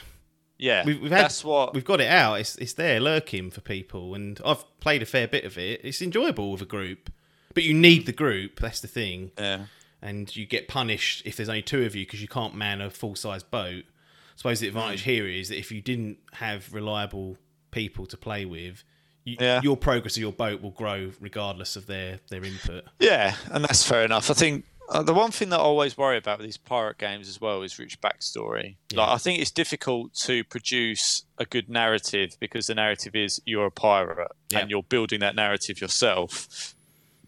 Yeah, 0.57 0.85
We've- 0.85 0.99
we've 0.99 1.11
had- 1.11 1.25
that's 1.25 1.43
what. 1.43 1.73
We've 1.73 1.83
got 1.83 1.99
it 1.99 2.09
out. 2.09 2.35
It's 2.39 2.55
it's 2.57 2.73
there 2.73 2.99
lurking 2.99 3.51
for 3.51 3.61
people, 3.61 4.15
and 4.15 4.39
I've 4.45 4.63
played 4.79 5.01
a 5.01 5.05
fair 5.05 5.27
bit 5.27 5.43
of 5.43 5.57
it. 5.57 5.81
It's 5.83 6.01
enjoyable 6.01 6.51
with 6.51 6.61
a 6.61 6.65
group, 6.65 7.11
but 7.53 7.63
you 7.63 7.73
need 7.73 8.05
the 8.05 8.13
group. 8.13 8.59
That's 8.61 8.79
the 8.79 8.87
thing, 8.87 9.31
Yeah, 9.37 9.65
and 10.01 10.33
you 10.35 10.45
get 10.45 10.67
punished 10.69 11.23
if 11.25 11.35
there's 11.35 11.49
only 11.49 11.61
two 11.61 11.83
of 11.83 11.93
you 11.95 12.05
because 12.05 12.21
you 12.21 12.27
can't 12.29 12.55
man 12.55 12.79
a 12.81 12.89
full 12.89 13.15
size 13.15 13.43
boat. 13.43 13.83
I 13.83 14.37
suppose 14.37 14.59
the 14.61 14.67
advantage 14.69 15.01
Mm. 15.01 15.05
here 15.05 15.27
is 15.27 15.49
that 15.49 15.57
if 15.57 15.71
you 15.71 15.81
didn't 15.81 16.17
have 16.33 16.73
reliable 16.73 17.37
people 17.71 18.05
to 18.05 18.15
play 18.17 18.45
with, 18.45 18.83
you, 19.25 19.35
Yeah. 19.39 19.59
your 19.61 19.75
progress 19.75 20.15
of 20.15 20.21
your 20.21 20.31
boat 20.31 20.61
will 20.61 20.71
grow 20.71 21.11
regardless 21.19 21.75
of 21.75 21.85
their 21.87 22.19
their 22.29 22.43
input. 22.45 22.85
yeah, 22.99 23.35
and 23.51 23.63
that's 23.65 23.85
fair 23.85 24.05
enough. 24.05 24.29
I 24.31 24.33
think 24.33 24.63
uh, 24.87 25.01
the 25.01 25.13
one 25.15 25.31
thing 25.31 25.49
that 25.49 25.57
I 25.57 25.63
always 25.63 25.97
worry 25.97 26.15
about 26.17 26.37
with 26.37 26.45
these 26.47 26.57
pirate 26.57 26.99
games 26.99 27.27
as 27.27 27.41
well 27.41 27.63
is 27.63 27.77
rich 27.79 27.99
backstory. 28.01 28.75
Yeah. 28.93 28.99
Like 29.01 29.09
I 29.09 29.17
think 29.17 29.39
it's 29.41 29.49
difficult 29.51 30.13
to 30.25 30.43
produce 30.43 31.23
a 31.39 31.45
good 31.45 31.67
narrative 31.69 32.37
because 32.39 32.67
the 32.67 32.75
narrative 32.75 33.15
is 33.15 33.41
you're 33.45 33.65
a 33.65 33.71
pirate 33.71 34.31
Yeah. 34.51 34.59
and 34.59 34.69
you're 34.69 34.83
building 34.83 35.19
that 35.21 35.35
narrative 35.35 35.81
yourself. 35.81 36.75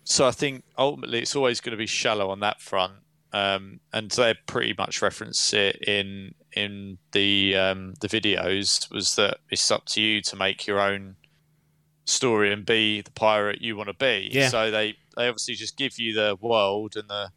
So 0.03 0.27
I 0.27 0.31
think 0.31 0.63
ultimately 0.77 1.19
it's 1.19 1.35
always 1.35 1.59
going 1.59 1.71
to 1.71 1.77
be 1.77 1.87
shallow 1.87 2.29
on 2.29 2.39
that 2.41 2.61
front. 2.61 2.93
Um, 3.33 3.81
and 3.91 4.09
they 4.11 4.35
pretty 4.45 4.73
much 4.77 5.01
reference 5.01 5.51
it 5.53 5.77
in 5.87 6.33
in 6.53 6.97
the 7.11 7.55
um, 7.57 7.95
the 7.99 8.07
videos 8.07 8.89
was 8.91 9.15
that 9.15 9.39
it's 9.49 9.69
up 9.69 9.85
to 9.87 10.01
you 10.01 10.21
to 10.21 10.35
make 10.37 10.65
your 10.65 10.79
own 10.79 11.15
story 12.07 12.51
and 12.51 12.65
be 12.65 13.01
the 13.01 13.11
pirate 13.11 13.61
you 13.61 13.75
want 13.75 13.89
to 13.89 13.93
be. 13.93 14.29
Yeah. 14.31 14.49
So 14.49 14.71
they 14.71 14.95
they 15.15 15.27
obviously 15.27 15.53
just 15.55 15.77
give 15.77 15.99
you 15.99 16.13
the 16.13 16.37
world 16.41 16.95
and 16.95 17.07
the 17.09 17.31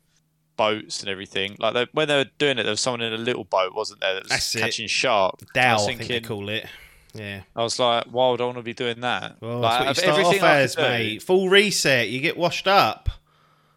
boats 0.56 1.00
and 1.00 1.08
everything. 1.08 1.56
Like 1.58 1.74
they, 1.74 1.86
when 1.92 2.08
they 2.08 2.16
were 2.16 2.30
doing 2.38 2.58
it, 2.58 2.62
there 2.64 2.72
was 2.72 2.80
someone 2.80 3.00
in 3.02 3.12
a 3.12 3.16
little 3.18 3.44
boat, 3.44 3.74
wasn't 3.74 4.00
there, 4.00 4.14
that 4.14 4.22
was 4.24 4.30
That's 4.30 4.54
it. 4.54 4.60
catching 4.60 4.86
shark. 4.88 5.36
I 5.56 5.60
Dhow, 5.60 5.72
was 5.74 5.82
I 5.82 5.86
think 5.86 6.00
they 6.00 6.06
thinking, 6.06 6.28
call 6.28 6.48
it. 6.48 6.66
Yeah. 7.14 7.40
I 7.56 7.62
was 7.62 7.78
like, 7.78 8.04
why 8.04 8.30
would 8.30 8.40
I 8.40 8.44
want 8.44 8.58
to 8.58 8.62
be 8.62 8.74
doing 8.74 9.00
that? 9.00 9.36
Well, 9.40 9.58
like, 9.58 9.86
that's 9.86 10.06
what 10.06 10.18
you 10.18 10.24
start 10.24 10.36
off 10.36 10.42
as, 10.42 10.76
mate. 10.76 11.22
Full 11.22 11.48
reset. 11.48 12.08
You 12.08 12.20
get 12.20 12.36
washed 12.36 12.68
up. 12.68 13.08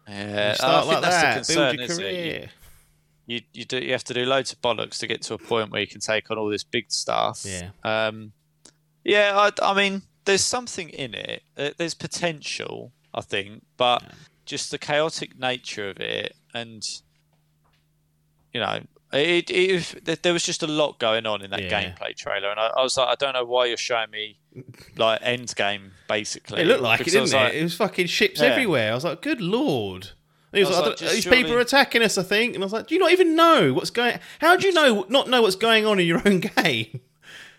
Yeah, 0.06 0.50
You 0.50 0.54
start 0.56 0.84
I 0.84 0.86
like 0.92 1.02
that's 1.02 1.16
that. 1.16 1.30
the 1.30 1.34
concern, 1.36 1.76
Build 1.76 1.88
your 1.88 1.98
career. 1.98 2.50
you 3.26 3.40
you 3.54 3.64
do 3.64 3.78
you 3.78 3.92
have 3.92 4.04
to 4.04 4.14
do 4.14 4.26
loads 4.26 4.52
of 4.52 4.60
bollocks 4.60 4.98
to 4.98 5.06
get 5.06 5.22
to 5.22 5.34
a 5.34 5.38
point 5.38 5.70
where 5.72 5.80
you 5.80 5.86
can 5.86 6.00
take 6.00 6.30
on 6.30 6.36
all 6.38 6.48
this 6.50 6.62
big 6.62 6.92
stuff. 6.92 7.44
Yeah. 7.46 7.70
Um, 7.82 8.32
yeah. 9.02 9.32
I, 9.34 9.50
I 9.62 9.74
mean, 9.74 10.02
there's 10.24 10.44
something 10.44 10.88
in 10.90 11.14
it. 11.14 11.42
There's 11.78 11.94
potential, 11.94 12.92
I 13.14 13.20
think, 13.20 13.62
but 13.76 14.02
just 14.46 14.70
the 14.70 14.78
chaotic 14.78 15.38
nature 15.38 15.88
of 15.90 15.98
it, 16.00 16.34
and 16.54 16.82
you 18.52 18.60
know, 18.60 18.80
it, 19.12 19.50
it, 19.50 20.04
there- 20.04 20.16
there 20.16 20.32
was 20.32 20.42
just 20.42 20.62
a 20.62 20.66
lot 20.66 20.98
going 20.98 21.26
on 21.26 21.42
in 21.42 21.50
that 21.50 21.62
Yeah. 21.64 21.82
gameplay 21.82 22.16
trailer, 22.16 22.50
and 22.50 22.58
I, 22.60 22.68
I 22.76 22.82
was 22.82 22.96
like, 22.96 23.08
I 23.08 23.14
don't 23.16 23.32
know 23.32 23.44
why 23.44 23.66
you're 23.66 23.76
showing 23.76 24.10
me 24.10 24.38
like 24.96 25.20
end 25.22 25.52
game 25.56 25.92
basically. 26.08 26.62
It 26.62 26.66
looked 26.66 26.82
like 26.82 27.00
it, 27.00 27.04
didn't 27.04 27.32
it? 27.32 27.36
like- 27.36 27.54
it 27.54 27.62
was 27.62 27.74
fucking 27.76 28.06
ships 28.06 28.40
Yeah. 28.40 28.46
everywhere. 28.48 28.92
I 28.92 28.94
was 28.94 29.04
like, 29.04 29.22
good 29.22 29.40
lord. 29.40 30.10
He 30.52 30.60
was, 30.60 30.68
was 30.68 30.78
like, 30.78 30.86
like, 30.86 31.02
"I 31.02 31.04
don't- 31.06 31.14
these 31.14 31.26
people 31.26 31.52
are 31.54 31.58
attacking 31.60 32.02
us, 32.02 32.16
I 32.16 32.22
think. 32.22 32.54
And 32.54 32.62
I 32.62 32.66
was 32.66 32.72
like, 32.72 32.86
do 32.86 32.94
you 32.94 33.00
not 33.00 33.10
even 33.10 33.34
know 33.34 33.72
what's 33.72 33.90
going? 33.90 34.20
How 34.40 34.54
do 34.56 34.66
you 34.68 34.72
know 34.72 35.04
not 35.08 35.28
know 35.28 35.42
what's 35.42 35.56
going 35.56 35.84
on 35.84 35.98
in 35.98 36.06
your 36.06 36.22
own 36.24 36.38
game? 36.56 37.00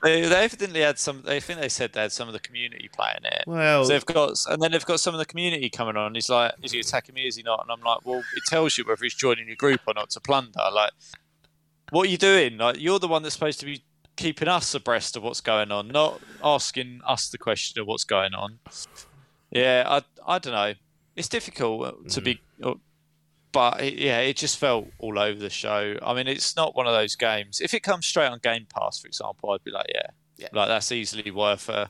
They, 0.05 0.21
they 0.21 0.43
evidently 0.43 0.81
had 0.81 0.99
some. 0.99 1.23
I 1.25 1.39
think 1.39 1.59
they 1.59 1.67
said 1.67 1.93
they 1.93 2.01
had 2.01 2.11
some 2.11 2.27
of 2.27 2.33
the 2.33 2.39
community 2.39 2.91
playing 2.93 3.23
it. 3.23 3.43
Well, 3.47 3.85
So 3.85 3.93
they've 3.93 4.05
got, 4.05 4.37
and 4.47 4.61
then 4.61 4.71
they've 4.71 4.85
got 4.85 4.99
some 4.99 5.15
of 5.15 5.19
the 5.19 5.25
community 5.25 5.67
coming 5.67 5.97
on. 5.97 6.13
He's 6.13 6.29
like, 6.29 6.53
"Is 6.61 6.73
he 6.73 6.79
attacking 6.79 7.15
me? 7.15 7.25
Is 7.25 7.37
he 7.37 7.41
not?" 7.41 7.61
And 7.63 7.71
I'm 7.71 7.81
like, 7.81 8.05
"Well, 8.05 8.19
it 8.19 8.43
tells 8.45 8.77
you 8.77 8.83
whether 8.83 9.03
he's 9.03 9.15
joining 9.15 9.47
your 9.47 9.55
group 9.55 9.81
or 9.87 9.95
not 9.95 10.11
to 10.11 10.19
plunder. 10.19 10.61
Like, 10.71 10.91
what 11.89 12.05
are 12.05 12.09
you 12.11 12.19
doing? 12.19 12.57
Like, 12.59 12.79
you're 12.79 12.99
the 12.99 13.07
one 13.07 13.23
that's 13.23 13.33
supposed 13.33 13.59
to 13.61 13.65
be 13.65 13.83
keeping 14.15 14.47
us 14.47 14.75
abreast 14.75 15.17
of 15.17 15.23
what's 15.23 15.41
going 15.41 15.71
on, 15.71 15.87
not 15.87 16.21
asking 16.43 17.01
us 17.03 17.27
the 17.27 17.39
question 17.39 17.81
of 17.81 17.87
what's 17.87 18.03
going 18.03 18.35
on." 18.35 18.59
Yeah, 19.49 19.85
I, 19.87 20.35
I 20.35 20.37
don't 20.37 20.53
know. 20.53 20.73
It's 21.15 21.29
difficult 21.29 22.09
to 22.09 22.21
be, 22.21 22.41
mm. 22.61 22.79
But 23.55 23.81
it, 23.81 23.93
yeah, 23.95 24.19
it 24.19 24.37
just 24.37 24.57
felt 24.59 24.87
all 24.99 25.17
over 25.17 25.39
the 25.39 25.49
show. 25.49 25.97
I 26.03 26.13
mean, 26.13 26.27
it's 26.27 26.55
not 26.55 26.75
one 26.75 26.85
of 26.85 26.93
those 26.93 27.15
games. 27.15 27.59
If 27.61 27.73
it 27.73 27.81
comes 27.81 28.05
straight 28.05 28.27
on 28.27 28.37
Game 28.43 28.67
Pass, 28.69 28.99
for 28.99 29.07
example, 29.07 29.49
I'd 29.51 29.63
be 29.63 29.71
like, 29.71 29.87
yeah, 29.95 30.07
Yeah. 30.37 30.49
like 30.53 30.67
that's 30.67 30.91
easily 30.91 31.31
worth 31.31 31.69
a 31.69 31.89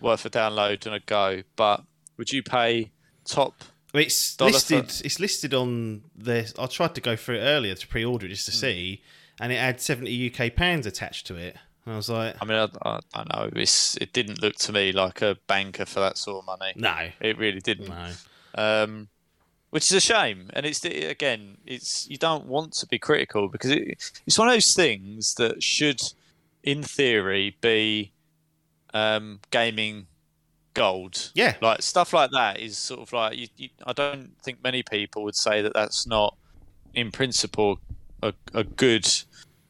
worth 0.00 0.24
a 0.26 0.30
download 0.30 0.86
and 0.86 0.94
a 0.94 1.00
go. 1.00 1.42
But 1.56 1.82
would 2.18 2.30
you 2.32 2.42
pay 2.42 2.92
top? 3.24 3.64
I 3.94 4.00
it's 4.00 4.38
listed. 4.40 4.92
for- 4.92 5.04
It's 5.06 5.18
listed 5.18 5.54
on 5.54 6.02
this. 6.14 6.52
I 6.58 6.66
tried 6.66 6.94
to 6.96 7.00
go 7.00 7.16
through 7.16 7.36
it 7.38 7.42
earlier 7.44 7.74
to 7.74 7.86
pre-order 7.88 8.26
it 8.26 8.28
just 8.28 8.46
to 8.46 8.52
Hmm. 8.52 8.58
see, 8.58 9.02
and 9.40 9.52
it 9.52 9.56
had 9.58 9.80
seventy 9.80 10.12
UK 10.30 10.50
pounds 10.54 10.86
attached 10.86 11.26
to 11.28 11.36
it. 11.36 11.56
And 11.86 11.94
I 11.94 11.96
was 11.96 12.08
like, 12.10 12.36
I 12.40 12.44
mean, 12.44 12.58
I, 12.58 12.68
I 12.88 13.00
don't 13.14 13.32
know. 13.34 13.50
It's, 13.54 13.96
it 13.98 14.12
didn't 14.12 14.42
look 14.42 14.56
to 14.56 14.72
me 14.72 14.92
like 14.92 15.22
a 15.22 15.38
banker 15.46 15.86
for 15.86 16.00
that 16.00 16.18
sort 16.18 16.42
of 16.42 16.46
money. 16.46 16.72
no, 16.76 17.10
It 17.20 17.38
really 17.38 17.60
didn't. 17.60 17.88
no. 17.88 18.10
um, 18.56 19.08
which 19.76 19.90
is 19.90 19.92
a 19.92 20.00
shame. 20.00 20.48
And 20.54 20.64
it's 20.64 20.82
again, 20.86 21.58
it's 21.66 22.08
you 22.08 22.16
don't 22.16 22.46
want 22.46 22.72
to 22.76 22.86
be 22.86 22.98
critical 22.98 23.46
because 23.46 23.72
it, 23.72 24.10
it's 24.26 24.38
one 24.38 24.48
of 24.48 24.54
those 24.54 24.72
things 24.72 25.34
that 25.34 25.62
should, 25.62 26.00
in 26.62 26.82
theory, 26.82 27.58
be 27.60 28.10
um, 28.94 29.40
gaming 29.50 30.06
gold. 30.72 31.30
Yeah, 31.34 31.56
Like 31.60 31.82
stuff 31.82 32.14
like 32.14 32.30
that 32.30 32.58
is 32.58 32.78
sort 32.78 33.00
of 33.00 33.12
like 33.12 33.36
you, 33.36 33.48
you, 33.58 33.68
I 33.86 33.92
don't 33.92 34.30
think 34.42 34.64
many 34.64 34.82
people 34.82 35.22
would 35.24 35.36
say 35.36 35.60
that 35.60 35.74
that's 35.74 36.06
not, 36.06 36.38
in 36.94 37.10
principle, 37.12 37.78
a, 38.22 38.32
a 38.54 38.64
good 38.64 39.06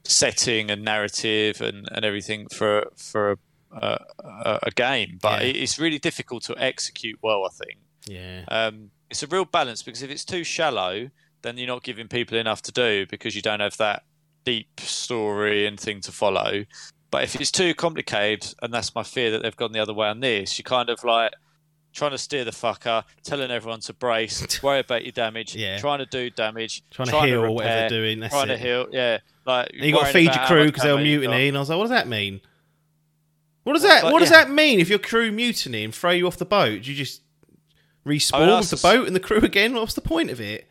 setting 0.04 0.70
and 0.70 0.84
narrative 0.84 1.60
and, 1.60 1.88
and 1.90 2.04
everything 2.04 2.46
for 2.46 2.92
for 2.94 3.38
a, 3.72 3.98
a, 4.20 4.58
a 4.62 4.70
game. 4.70 5.18
But 5.20 5.42
Yeah. 5.42 5.48
it, 5.48 5.56
it's 5.56 5.80
really 5.80 5.98
difficult 5.98 6.44
to 6.44 6.54
execute 6.58 7.18
well. 7.22 7.44
I 7.44 7.48
think 7.48 7.80
yeah. 8.06 8.44
um, 8.46 8.92
it's 9.10 9.22
a 9.22 9.26
real 9.26 9.44
balance 9.44 9.82
because 9.82 10.02
if 10.02 10.10
it's 10.10 10.24
too 10.24 10.44
shallow, 10.44 11.10
then 11.42 11.58
you're 11.58 11.66
not 11.68 11.82
giving 11.82 12.08
people 12.08 12.36
enough 12.38 12.62
to 12.62 12.72
do 12.72 13.06
because 13.06 13.36
you 13.36 13.42
don't 13.42 13.60
have 13.60 13.76
that 13.76 14.02
deep 14.44 14.80
story 14.80 15.66
and 15.66 15.78
thing 15.78 16.00
to 16.02 16.12
follow. 16.12 16.64
But 17.10 17.22
if 17.22 17.40
it's 17.40 17.50
too 17.52 17.72
complicated, 17.74 18.54
and 18.62 18.72
that's 18.74 18.94
my 18.94 19.02
fear 19.02 19.30
that 19.30 19.42
they've 19.42 19.56
gone 19.56 19.72
the 19.72 19.78
other 19.80 19.94
way 19.94 20.08
on 20.08 20.20
this, 20.20 20.58
you're 20.58 20.64
kind 20.64 20.90
of 20.90 21.02
like 21.04 21.32
trying 21.92 22.10
to 22.10 22.18
steer 22.18 22.44
the 22.44 22.50
fucker, 22.50 23.04
telling 23.22 23.50
everyone 23.50 23.80
to 23.80 23.92
brace, 23.94 24.44
worry 24.62 24.80
about 24.80 25.04
your 25.04 25.12
damage, 25.12 25.54
Yeah. 25.54 25.78
trying 25.78 26.00
to 26.00 26.06
do 26.06 26.28
damage, 26.30 26.82
Trying 26.90 27.08
to 27.08 27.20
heal 27.22 27.42
repair, 27.42 27.50
whatever 27.54 27.74
they're 27.74 27.88
doing. 27.88 28.20
That's 28.20 28.34
trying 28.34 28.50
it. 28.50 28.56
to 28.56 28.62
heal, 28.62 28.86
yeah. 28.90 29.18
Like 29.46 29.70
you 29.72 29.92
got 29.92 30.06
to 30.08 30.12
feed 30.12 30.34
your 30.34 30.44
crew 30.46 30.66
because 30.66 30.82
they'll 30.82 30.98
mutiny, 30.98 31.48
and 31.48 31.56
I 31.56 31.60
was 31.60 31.68
like, 31.70 31.78
what 31.78 31.84
does 31.84 31.90
that 31.90 32.08
mean? 32.08 32.40
What 33.62 33.72
does 33.74 33.82
that 33.82 34.04
What 34.04 34.18
does 34.20 34.30
yeah. 34.30 34.44
that 34.44 34.50
mean? 34.50 34.78
If 34.80 34.88
your 34.88 34.98
crew 34.98 35.32
mutiny 35.32 35.84
and 35.84 35.94
throw 35.94 36.10
you 36.10 36.26
off 36.26 36.36
the 36.36 36.44
boat, 36.44 36.82
do 36.82 36.90
you 36.90 36.96
just 36.96 37.22
respawn 38.06 38.34
I 38.42 38.46
mean, 38.46 38.58
with 38.60 38.70
the 38.70 38.76
boat 38.76 39.06
and 39.06 39.14
the 39.16 39.20
crew 39.20 39.38
again? 39.38 39.74
What's 39.74 39.94
the 39.94 40.00
point 40.00 40.30
of 40.30 40.40
it? 40.40 40.66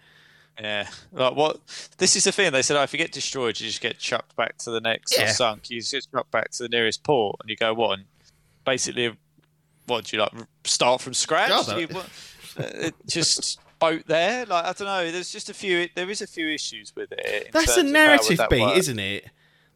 Yeah, 0.59 0.87
like 1.11 1.35
what? 1.35 1.59
This 1.97 2.15
is 2.15 2.23
the 2.23 2.31
thing. 2.31 2.51
They 2.53 2.61
said, 2.61 2.77
oh, 2.77 2.83
if 2.83 2.93
you 2.93 2.97
get 2.97 3.11
destroyed, 3.11 3.59
you 3.59 3.67
just 3.67 3.81
get 3.81 3.99
chucked 3.99 4.35
back 4.37 4.57
to 4.59 4.71
the 4.71 4.79
next 4.79 5.17
Yeah. 5.17 5.25
or 5.25 5.27
sunk. 5.33 5.69
You 5.69 5.81
just 5.81 6.09
chucked 6.11 6.31
back 6.31 6.51
to 6.51 6.63
the 6.63 6.69
nearest 6.69 7.03
port, 7.03 7.35
and 7.41 7.49
you 7.49 7.57
go 7.57 7.73
what? 7.73 7.99
And 7.99 8.07
basically, 8.65 9.15
what 9.85 10.05
do 10.05 10.15
you 10.15 10.21
like? 10.23 10.31
Start 10.63 11.01
from 11.01 11.13
scratch? 11.13 11.67
You, 11.77 11.87
what, 11.87 12.09
uh, 12.57 12.89
just 13.05 13.59
boat 13.79 14.03
there? 14.07 14.45
Like 14.45 14.63
I 14.63 14.71
don't 14.71 14.87
know. 14.87 15.11
There's 15.11 15.29
just 15.31 15.49
a 15.49 15.53
few. 15.53 15.89
There 15.93 16.09
is 16.09 16.21
a 16.21 16.27
few 16.27 16.47
issues 16.49 16.95
with 16.95 17.11
it. 17.11 17.49
That's 17.51 17.75
a 17.75 17.75
terms 17.75 17.77
of 17.77 17.77
how 17.77 17.83
would 17.83 17.91
narrative 17.91 18.37
that 18.37 18.49
beat, 18.49 18.61
work. 18.61 18.77
isn't 18.77 18.99
it? 18.99 19.25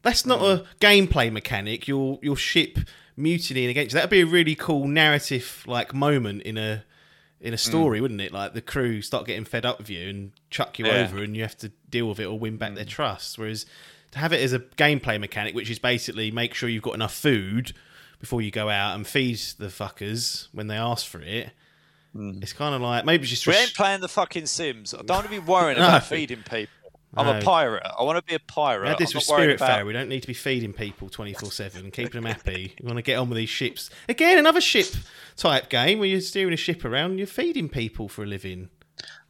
That's 0.02 0.26
not 0.26 0.42
a 0.42 0.66
gameplay 0.80 1.30
mechanic. 1.30 1.90
Your 1.90 2.20
your 2.22 2.38
ship 2.38 2.80
mutinying 3.18 3.70
against 3.70 3.92
you. 3.92 3.96
That'd 3.96 4.10
be 4.10 4.22
a 4.22 4.26
really 4.26 4.56
cool 4.56 4.88
narrative 4.88 5.66
like 5.68 5.94
moment 5.94 6.44
in 6.44 6.58
a 6.58 6.86
in 7.42 7.54
a 7.54 7.58
mm. 7.58 7.60
story, 7.60 8.02
wouldn't 8.02 8.22
it? 8.22 8.32
Like 8.32 8.54
the 8.54 8.62
crew 8.62 9.02
start 9.02 9.26
getting 9.26 9.46
fed 9.46 9.66
up 9.66 9.78
with 9.80 9.90
you 9.90 10.10
and 10.10 10.32
chuck 10.50 10.80
you 10.80 10.86
Yeah. 10.86 11.04
over, 11.08 11.24
and 11.24 11.36
you 11.36 11.44
have 11.44 11.58
to 11.60 11.70
deal 11.90 12.08
with 12.10 12.20
it 12.20 12.26
or 12.26 12.38
win 12.38 12.58
back 12.58 12.76
their 12.76 12.86
mm. 12.86 12.90
trust. 12.90 13.38
Whereas 13.38 13.66
to 14.12 14.20
have 14.20 14.34
it 14.34 14.42
as 14.42 14.54
a 14.54 14.60
gameplay 14.60 15.20
mechanic, 15.20 15.56
which 15.56 15.70
is 15.70 15.80
basically 15.80 16.32
make 16.32 16.54
sure 16.54 16.68
you've 16.70 16.84
got 16.84 16.96
enough 16.96 17.14
food 17.14 17.74
before 18.20 18.42
you 18.42 18.52
go 18.52 18.70
out 18.70 18.96
and 18.96 19.08
feed 19.08 19.40
the 19.58 19.68
fuckers 19.68 20.48
when 20.52 20.68
they 20.68 20.76
ask 20.76 21.06
for 21.06 21.22
it. 21.22 21.52
Mm. 22.16 22.42
It's 22.42 22.54
kind 22.54 22.74
of 22.74 22.82
like 22.82 23.06
maybe 23.06 23.24
it's 23.24 23.30
just 23.30 23.46
We 23.48 23.54
res- 23.54 23.62
ain't 23.62 23.76
playing 23.76 24.02
the 24.02 24.08
fucking 24.08 24.48
Sims. 24.48 24.94
I 24.94 24.98
don't 24.98 25.10
want 25.10 25.26
to 25.26 25.32
be 25.32 25.40
worrying 25.40 25.78
No. 25.80 25.88
about 25.88 26.06
feeding 26.06 26.44
people. 26.44 26.74
I'm 27.18 27.26
No. 27.26 27.40
a 27.40 27.42
pirate. 27.42 27.84
I 27.98 28.04
want 28.04 28.18
to 28.18 28.24
be 28.24 28.36
a 28.36 28.40
pirate. 28.40 28.84
We 28.84 28.90
had 28.90 28.98
this 29.00 29.14
I'm 29.14 29.18
with 29.18 29.24
Spirit 29.24 29.56
about- 29.56 29.68
Fair. 29.78 29.86
We 29.86 29.94
don't 29.94 30.10
need 30.10 30.22
to 30.22 30.28
be 30.28 30.34
feeding 30.36 30.74
people 30.74 31.10
24 31.10 31.52
7 31.52 31.84
and 31.86 31.92
keeping 31.94 32.22
them 32.22 32.26
happy. 32.26 32.76
We 32.82 32.86
want 32.86 32.98
to 32.98 33.02
get 33.02 33.18
on 33.18 33.30
with 33.30 33.38
these 33.38 33.50
ships. 33.50 33.90
Again, 34.08 34.38
another 34.38 34.62
ship 34.62 34.88
type 35.36 35.70
game 35.70 35.98
where 36.00 36.08
you're 36.08 36.22
steering 36.22 36.54
a 36.54 36.58
ship 36.58 36.86
around 36.86 37.12
and 37.12 37.20
you're 37.20 37.28
feeding 37.28 37.68
people 37.68 38.10
for 38.10 38.24
a 38.24 38.28
living. 38.28 38.70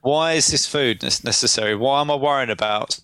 Why 0.02 0.34
is 0.34 0.48
this 0.48 0.66
food 0.66 1.02
necessary? 1.04 1.76
Why 1.76 2.02
am 2.02 2.12
I 2.12 2.16
worrying 2.16 2.50
about 2.50 3.00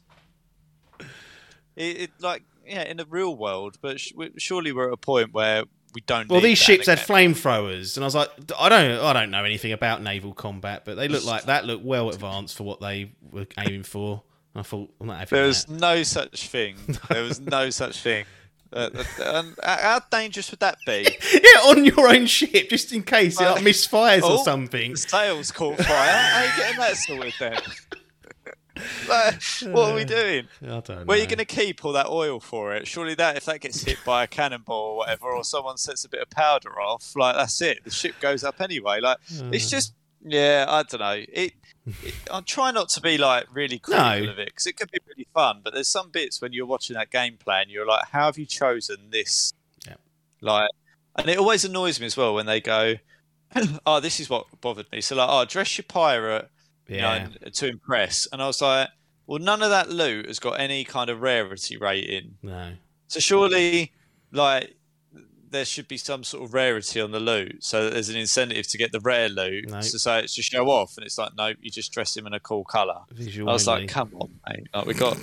it? 1.78 2.02
it 2.02 2.12
like, 2.20 2.44
yeah, 2.66 2.84
in 2.84 2.98
the 2.98 3.06
real 3.06 3.36
world, 3.36 3.78
but 3.82 4.00
sh- 4.00 4.14
surely 4.38 4.72
we're 4.72 4.88
at 4.88 4.94
a 4.94 4.98
point 4.98 5.34
where 5.34 5.64
we 5.94 6.02
don't. 6.02 6.28
Well, 6.30 6.42
these 6.42 6.58
ships 6.58 6.88
in 6.88 6.98
had 6.98 7.08
flamethrowers, 7.08 7.96
and 7.98 8.04
I 8.04 8.08
was 8.08 8.16
like, 8.16 8.30
I 8.60 8.70
don't, 8.70 9.00
I 9.00 9.14
don't 9.14 9.32
know 9.32 9.44
anything 9.44 9.72
about 9.72 10.02
naval 10.02 10.34
combat, 10.34 10.84
but 10.86 10.96
they 10.96 11.08
look 11.08 11.24
like 11.26 11.46
that 11.46 11.66
looked 11.66 11.86
well 11.86 12.10
advanced 12.10 12.58
for 12.58 12.64
what 12.64 12.82
they 12.82 13.12
were 13.32 13.48
aiming 13.58 13.84
for. 13.84 14.24
I 14.56 14.62
thought, 14.62 14.90
I'm 15.02 15.08
not 15.08 15.20
having 15.20 15.36
There 15.38 15.48
was 15.48 15.66
that. 15.66 15.80
no 15.80 16.04
such 16.04 16.48
thing. 16.48 16.78
There 17.10 17.24
was 17.24 17.40
no 17.42 17.70
such 17.82 18.02
thing. 18.02 18.26
Uh, 18.74 18.90
uh, 19.22 19.44
how 19.64 20.02
dangerous 20.12 20.52
would 20.52 20.60
that 20.62 20.78
be? 20.86 21.08
Yeah, 21.34 21.70
on 21.70 21.86
your 21.86 22.08
own 22.10 22.26
ship, 22.26 22.70
just 22.70 22.92
in 22.94 23.04
case 23.04 23.40
it 23.40 23.44
like, 23.44 23.64
misfires 23.64 24.22
or 24.24 24.40
Oh, 24.40 24.44
something. 24.44 24.92
The 24.92 24.98
sails 24.98 25.52
caught 25.52 25.78
fire. 25.78 25.86
How 25.88 26.40
are 26.42 26.46
you 26.46 26.52
getting 26.58 26.80
that 26.80 26.98
sorted 26.98 27.34
then? 27.40 27.54
like, 29.08 29.42
what 29.74 29.92
are 29.92 29.96
we 29.96 30.04
doing? 30.04 30.48
I 30.62 30.66
don't 30.68 30.90
know. 30.90 31.04
Where 31.06 31.18
are 31.18 31.22
you 31.22 31.28
going 31.28 31.38
to 31.38 31.46
keep 31.46 31.86
all 31.86 31.94
that 31.94 32.08
oil 32.08 32.40
for 32.42 32.76
it? 32.76 32.88
Surely 32.88 33.16
that 33.16 33.38
if 33.38 33.46
that 33.46 33.62
gets 33.62 33.84
hit 33.84 33.98
by 34.06 34.24
a 34.24 34.28
cannonball 34.28 34.76
or 34.76 34.98
whatever, 34.98 35.32
or 35.32 35.44
someone 35.46 35.78
sets 35.78 36.04
a 36.04 36.10
bit 36.10 36.22
of 36.22 36.30
powder 36.30 36.80
off, 36.82 37.14
like 37.16 37.36
that's 37.36 37.62
it. 37.62 37.84
The 37.86 37.92
ship 37.92 38.16
goes 38.20 38.44
up 38.44 38.60
anyway. 38.60 39.00
Like 39.00 39.18
it's 39.30 39.70
just, 39.70 39.94
yeah, 40.26 40.66
I 40.68 40.84
don't 40.84 41.00
know. 41.00 41.24
It 41.32 41.54
I'm 42.32 42.44
trying 42.44 42.74
not 42.74 42.90
to 42.90 43.02
be 43.02 43.18
like 43.18 43.46
really 43.54 43.78
critical 43.80 44.26
No. 44.26 44.32
of 44.32 44.40
it 44.40 44.48
because 44.48 44.66
it 44.66 44.78
could 44.78 44.92
be 44.92 45.00
really 45.08 45.28
fun. 45.34 45.62
But 45.64 45.74
there's 45.74 45.88
some 45.88 46.10
bits 46.10 46.42
when 46.42 46.52
you're 46.54 46.66
watching 46.66 46.96
that 46.96 47.12
gameplay 47.12 47.62
and 47.62 47.70
you're 47.70 47.86
like, 47.86 48.08
how 48.12 48.26
have 48.26 48.38
you 48.38 48.46
chosen 48.46 49.10
this? 49.12 49.54
Yep. 49.88 50.00
Like, 50.42 50.70
and 51.16 51.30
it 51.30 51.38
always 51.38 51.64
annoys 51.64 52.00
me 52.00 52.08
as 52.08 52.18
well 52.18 52.34
when 52.34 52.46
they 52.48 52.60
go, 52.60 52.96
oh, 53.86 54.00
this 54.00 54.20
is 54.20 54.30
what 54.30 54.46
bothered 54.62 54.92
me. 54.92 55.02
So 55.02 55.16
like, 55.16 55.30
oh, 55.30 55.46
dress 55.46 55.78
your 55.78 55.86
pirate 55.88 56.50
you 56.88 56.98
know, 56.98 57.14
Yeah. 57.14 57.28
Uh, 57.46 57.50
to 57.52 57.68
impress. 57.68 58.28
And 58.32 58.42
I 58.42 58.48
was 58.48 58.62
like, 58.62 58.90
well, 59.28 59.40
none 59.40 59.62
of 59.62 59.70
that 59.70 59.90
loot 59.90 60.28
has 60.28 60.40
got 60.40 60.60
any 60.60 60.84
kind 60.84 61.10
of 61.10 61.22
rarity 61.22 61.78
rating. 61.78 62.38
No. 62.44 62.74
So 63.08 63.20
surely, 63.20 63.92
like, 64.32 64.76
there 65.56 65.66
should 65.66 65.88
be 65.88 65.98
some 65.98 66.24
sort 66.24 66.44
of 66.44 66.54
rarity 66.54 67.02
on 67.02 67.12
the 67.12 67.20
loot, 67.20 67.64
so 67.64 67.86
that 67.86 67.94
there's 67.94 68.10
an 68.10 68.16
incentive 68.18 68.68
to 68.68 68.78
get 68.78 68.92
the 68.92 69.00
rare 69.00 69.30
loot. 69.30 69.70
No. 69.70 69.82
So 69.82 69.98
say 69.98 70.20
it's 70.20 70.36
to 70.36 70.42
show 70.42 70.70
off, 70.70 70.98
and 70.98 71.06
it's 71.06 71.18
like, 71.18 71.32
nope, 71.38 71.58
you 71.62 71.72
just 71.72 71.92
dress 71.92 72.16
him 72.16 72.28
in 72.28 72.34
a 72.34 72.40
cool 72.40 72.64
color. 72.66 73.00
Visual 73.12 73.50
I 73.50 73.54
was 73.54 73.68
only. 73.68 73.82
like, 73.82 73.90
come 73.90 74.12
on, 74.20 74.30
mate, 74.48 74.68
like 74.74 74.86
we 74.86 74.94
got 74.94 75.18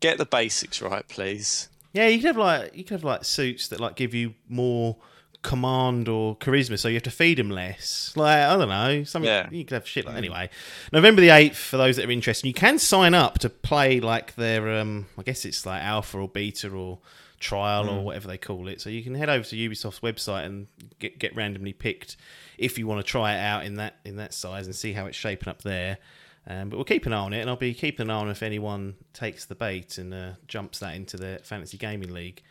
get 0.00 0.16
the 0.18 0.26
basics 0.26 0.80
right, 0.80 1.06
please. 1.08 1.68
Yeah, 1.92 2.06
you 2.06 2.18
could 2.18 2.26
have 2.28 2.36
like 2.36 2.74
you 2.76 2.84
could 2.84 2.94
have 2.94 3.04
like 3.04 3.24
suits 3.24 3.68
that 3.68 3.80
like 3.80 3.96
give 3.96 4.14
you 4.14 4.34
more 4.48 4.96
command 5.42 6.06
or 6.08 6.36
charisma, 6.36 6.78
so 6.78 6.86
you 6.88 6.94
have 6.94 7.02
to 7.02 7.10
feed 7.10 7.38
them 7.38 7.50
less. 7.50 8.12
Like 8.14 8.38
I 8.38 8.56
don't 8.56 8.68
know, 8.68 9.04
something 9.04 9.26
Yeah. 9.28 9.48
you 9.50 9.64
could 9.64 9.74
have 9.74 9.88
shit 9.88 10.04
like 10.06 10.16
anyway. 10.16 10.50
November 10.92 11.20
the 11.22 11.30
eighth 11.30 11.56
for 11.56 11.76
those 11.78 11.96
that 11.96 12.06
are 12.06 12.10
interested. 12.10 12.46
You 12.46 12.52
can 12.54 12.78
sign 12.78 13.14
up 13.14 13.38
to 13.40 13.48
play 13.48 14.00
like 14.00 14.34
their 14.36 14.78
um, 14.78 15.06
I 15.18 15.22
guess 15.22 15.44
it's 15.44 15.64
like 15.66 15.82
alpha 15.82 16.18
or 16.18 16.28
beta 16.28 16.70
or 16.70 16.98
trial 17.40 17.88
or 17.88 18.04
whatever 18.04 18.28
they 18.28 18.38
call 18.38 18.68
it. 18.68 18.80
So 18.80 18.90
you 18.90 19.02
can 19.02 19.14
head 19.14 19.28
over 19.28 19.44
to 19.44 19.56
Ubisoft's 19.56 20.00
website 20.00 20.44
and 20.44 20.68
get 20.98 21.18
get 21.18 21.34
randomly 21.34 21.72
picked 21.72 22.16
if 22.58 22.78
you 22.78 22.86
want 22.86 23.04
to 23.04 23.10
try 23.10 23.34
it 23.34 23.40
out 23.40 23.64
in 23.64 23.76
that 23.76 23.96
in 24.04 24.16
that 24.16 24.32
size 24.32 24.66
and 24.66 24.74
see 24.76 24.92
how 24.92 25.06
it's 25.06 25.16
shaping 25.16 25.48
up 25.48 25.62
there. 25.62 25.98
Um, 26.46 26.68
but 26.68 26.76
we'll 26.76 26.84
keep 26.84 27.06
an 27.06 27.12
eye 27.12 27.18
on 27.18 27.32
it, 27.32 27.40
and 27.40 27.50
I'll 27.50 27.56
be 27.56 27.74
keeping 27.74 28.06
an 28.06 28.10
eye 28.10 28.20
on 28.20 28.30
if 28.30 28.42
anyone 28.42 28.94
takes 29.12 29.44
the 29.44 29.54
bait 29.54 29.98
and 29.98 30.14
uh, 30.14 30.32
jumps 30.46 30.78
that 30.78 30.94
into 30.94 31.16
the 31.16 31.40
fantasy 31.42 31.76
gaming 31.76 32.14
league. 32.14 32.42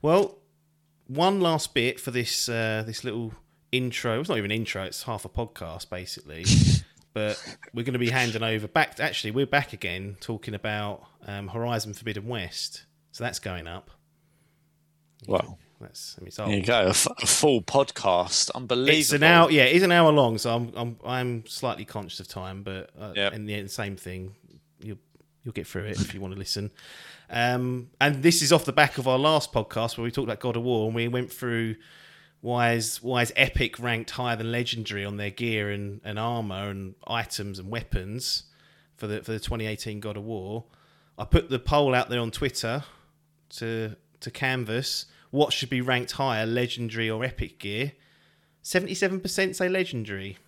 Well, 0.00 0.38
one 1.06 1.40
last 1.40 1.74
bit 1.74 1.98
for 1.98 2.10
this 2.10 2.48
uh, 2.48 2.84
this 2.86 3.04
little 3.04 3.32
intro. 3.72 4.20
It's 4.20 4.28
not 4.28 4.38
even 4.38 4.50
intro; 4.50 4.84
it's 4.84 5.02
half 5.02 5.24
a 5.24 5.28
podcast 5.28 5.90
basically. 5.90 6.44
but 7.14 7.56
we're 7.74 7.84
going 7.84 7.94
to 7.94 7.98
be 7.98 8.10
handing 8.10 8.42
over 8.42 8.68
back. 8.68 8.96
To, 8.96 9.02
Actually, 9.02 9.32
we're 9.32 9.46
back 9.46 9.72
again 9.72 10.16
talking 10.20 10.54
about 10.54 11.04
um, 11.26 11.48
Horizon 11.48 11.94
Forbidden 11.94 12.26
West. 12.28 12.84
So 13.12 13.24
that's 13.24 13.38
going 13.38 13.66
up. 13.66 13.90
Well, 15.26 15.58
That's 15.80 16.16
I 16.16 16.20
mean, 16.22 16.26
it's 16.28 16.36
there 16.36 16.48
you 16.50 16.62
go, 16.62 16.80
a, 16.86 16.88
f- 16.90 17.06
a 17.22 17.26
full 17.26 17.60
podcast, 17.62 18.50
unbelievable. 18.54 18.98
It's 18.98 19.12
an 19.12 19.22
hour. 19.22 19.50
Yeah, 19.50 19.64
it's 19.64 19.84
an 19.84 19.92
hour 19.92 20.10
long. 20.12 20.38
So 20.38 20.54
I'm 20.54 20.72
I'm 20.76 20.96
I'm 21.04 21.46
slightly 21.46 21.84
conscious 21.84 22.20
of 22.20 22.28
time, 22.28 22.62
but 22.62 22.90
uh, 22.98 23.12
Yep. 23.14 23.32
in 23.34 23.46
the 23.46 23.54
end, 23.54 23.70
same 23.70 23.96
thing. 23.96 24.34
You'll 24.80 24.98
you'll 25.44 25.52
get 25.52 25.66
through 25.66 25.84
it 25.84 26.00
if 26.00 26.14
you 26.14 26.20
want 26.20 26.34
to 26.34 26.38
listen. 26.38 26.70
Um, 27.30 27.90
and 28.00 28.22
this 28.22 28.40
is 28.42 28.52
off 28.52 28.64
the 28.64 28.72
back 28.72 28.96
of 28.96 29.06
our 29.06 29.18
last 29.18 29.52
podcast 29.52 29.98
where 29.98 30.04
we 30.04 30.10
talked 30.10 30.24
about 30.26 30.40
God 30.40 30.56
of 30.56 30.62
War 30.62 30.86
and 30.86 30.94
we 30.94 31.08
went 31.08 31.30
through 31.32 31.76
why 32.40 32.72
is 32.72 33.02
why 33.02 33.20
is 33.22 33.32
Epic 33.36 33.78
ranked 33.78 34.10
higher 34.12 34.36
than 34.36 34.50
Legendary 34.50 35.04
on 35.04 35.16
their 35.16 35.30
gear 35.30 35.70
and, 35.70 36.00
and 36.04 36.18
armor 36.18 36.70
and 36.70 36.94
items 37.06 37.58
and 37.58 37.68
weapons 37.70 38.44
for 38.96 39.06
the 39.06 39.22
for 39.22 39.32
the 39.32 39.40
2018 39.40 40.00
God 40.00 40.16
of 40.16 40.24
War. 40.24 40.64
I 41.18 41.24
put 41.24 41.50
the 41.50 41.58
poll 41.58 41.94
out 41.94 42.08
there 42.08 42.20
on 42.20 42.30
Twitter 42.30 42.84
to 43.56 43.96
to 44.20 44.30
canvas 44.30 45.06
what 45.30 45.52
should 45.52 45.70
be 45.70 45.80
ranked 45.80 46.12
higher, 46.12 46.46
Legendary 46.46 47.10
or 47.10 47.24
Epic 47.24 47.58
gear. 47.58 47.92
77% 48.64 49.54
say 49.54 49.68
legendary. 49.68 50.38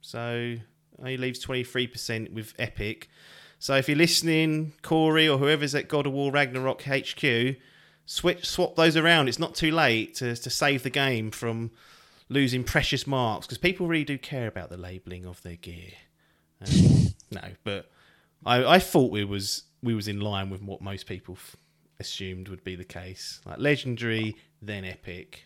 So 0.00 0.56
only 0.98 1.16
leaves 1.16 1.44
23% 1.44 2.32
with 2.32 2.54
Epic. 2.58 3.08
So 3.58 3.76
if 3.76 3.88
you're 3.88 3.96
listening, 3.96 4.72
Corey 4.82 5.28
or 5.28 5.38
whoever's 5.38 5.74
at 5.74 5.88
God 5.88 6.06
of 6.06 6.12
War 6.12 6.30
Ragnarok 6.30 6.82
HQ, 6.82 7.56
switch 8.04 8.46
swap 8.46 8.76
those 8.76 8.96
around. 8.96 9.28
It's 9.28 9.38
not 9.38 9.54
too 9.54 9.72
late 9.72 10.14
to, 10.16 10.36
to 10.36 10.50
save 10.50 10.82
the 10.82 10.90
game 10.90 11.30
from 11.30 11.70
losing 12.28 12.64
precious 12.64 13.06
marks 13.06 13.46
because 13.46 13.58
people 13.58 13.86
really 13.86 14.04
do 14.04 14.18
care 14.18 14.46
about 14.46 14.70
the 14.70 14.76
labeling 14.76 15.24
of 15.24 15.42
their 15.42 15.56
gear. 15.56 15.92
Um, 16.60 17.14
no, 17.30 17.42
but 17.64 17.90
I, 18.44 18.64
I 18.64 18.78
thought 18.78 19.10
we 19.10 19.24
was 19.24 19.64
we 19.82 19.94
was 19.94 20.08
in 20.08 20.20
line 20.20 20.50
with 20.50 20.62
what 20.62 20.80
most 20.80 21.06
people 21.06 21.34
f- 21.34 21.56
assumed 22.00 22.48
would 22.48 22.64
be 22.64 22.76
the 22.76 22.84
case. 22.84 23.40
Like 23.44 23.58
legendary, 23.58 24.36
then 24.62 24.84
epic. 24.84 25.44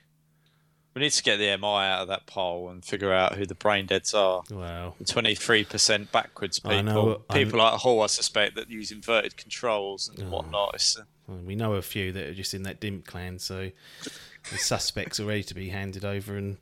We 0.95 1.03
need 1.03 1.13
to 1.13 1.23
get 1.23 1.37
the 1.37 1.57
MI 1.57 1.67
out 1.87 2.03
of 2.03 2.09
that 2.09 2.27
poll 2.27 2.69
and 2.69 2.85
figure 2.85 3.13
out 3.13 3.35
who 3.37 3.47
the 3.47 3.55
brain 3.55 3.87
deads 3.87 4.13
are. 4.13 4.43
Wow. 4.51 4.95
The 4.99 5.05
twenty-three 5.05 5.65
percent 5.65 6.11
backwards 6.11 6.59
people, 6.59 6.83
know, 6.83 7.23
I'm- 7.31 7.39
people 7.39 7.61
like 7.61 7.75
Hall, 7.75 8.03
I 8.03 8.07
suspect 8.09 8.57
that 8.57 8.69
use 8.71 8.91
inverted 8.91 9.37
controls 9.37 10.09
and 10.09 10.25
Oh. 10.25 10.31
whatnot. 10.37 10.75
Uh, 10.99 11.03
Well, 11.29 11.39
we 11.39 11.55
know 11.55 11.75
a 11.75 11.83
few 11.83 12.11
that 12.11 12.27
are 12.27 12.35
just 12.35 12.55
in 12.55 12.65
that 12.65 12.81
Dimp 12.81 13.05
clan, 13.07 13.39
so 13.39 13.71
the 14.51 14.59
suspects 14.59 15.21
are 15.21 15.27
ready 15.27 15.45
to 15.45 15.55
be 15.55 15.69
handed 15.69 16.05
over 16.05 16.37
and 16.37 16.57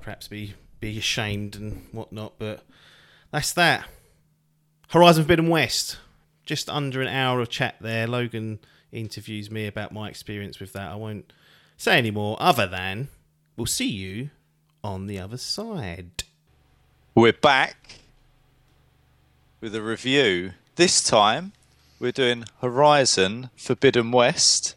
perhaps 0.00 0.28
be 0.28 0.54
be 0.80 0.96
ashamed 0.98 1.54
and 1.56 1.86
whatnot. 1.92 2.38
But 2.38 2.64
that's 3.32 3.52
that. 3.52 3.86
Horizon 4.88 5.24
Forbidden 5.24 5.48
West. 5.48 5.98
Just 6.46 6.68
under 6.70 7.00
an 7.02 7.08
hour 7.08 7.40
of 7.40 7.48
chat 7.50 7.76
there. 7.80 8.06
Logan 8.06 8.60
interviews 8.94 9.50
me 9.50 9.66
about 9.66 9.92
my 9.92 10.08
experience 10.08 10.60
with 10.60 10.72
that. 10.72 10.92
I 10.92 10.94
won't 10.94 11.32
say 11.76 11.98
any 11.98 12.10
more 12.10 12.36
other 12.40 12.66
than 12.66 13.08
we'll 13.56 13.66
see 13.66 13.90
you 13.90 14.30
on 14.82 15.06
the 15.06 15.18
other 15.18 15.36
side. 15.36 16.24
We're 17.14 17.32
back 17.32 18.00
with 19.60 19.74
a 19.74 19.82
review. 19.82 20.52
This 20.76 21.02
time, 21.02 21.52
we're 21.98 22.12
doing 22.12 22.44
Horizon 22.60 23.50
Forbidden 23.56 24.10
West. 24.10 24.74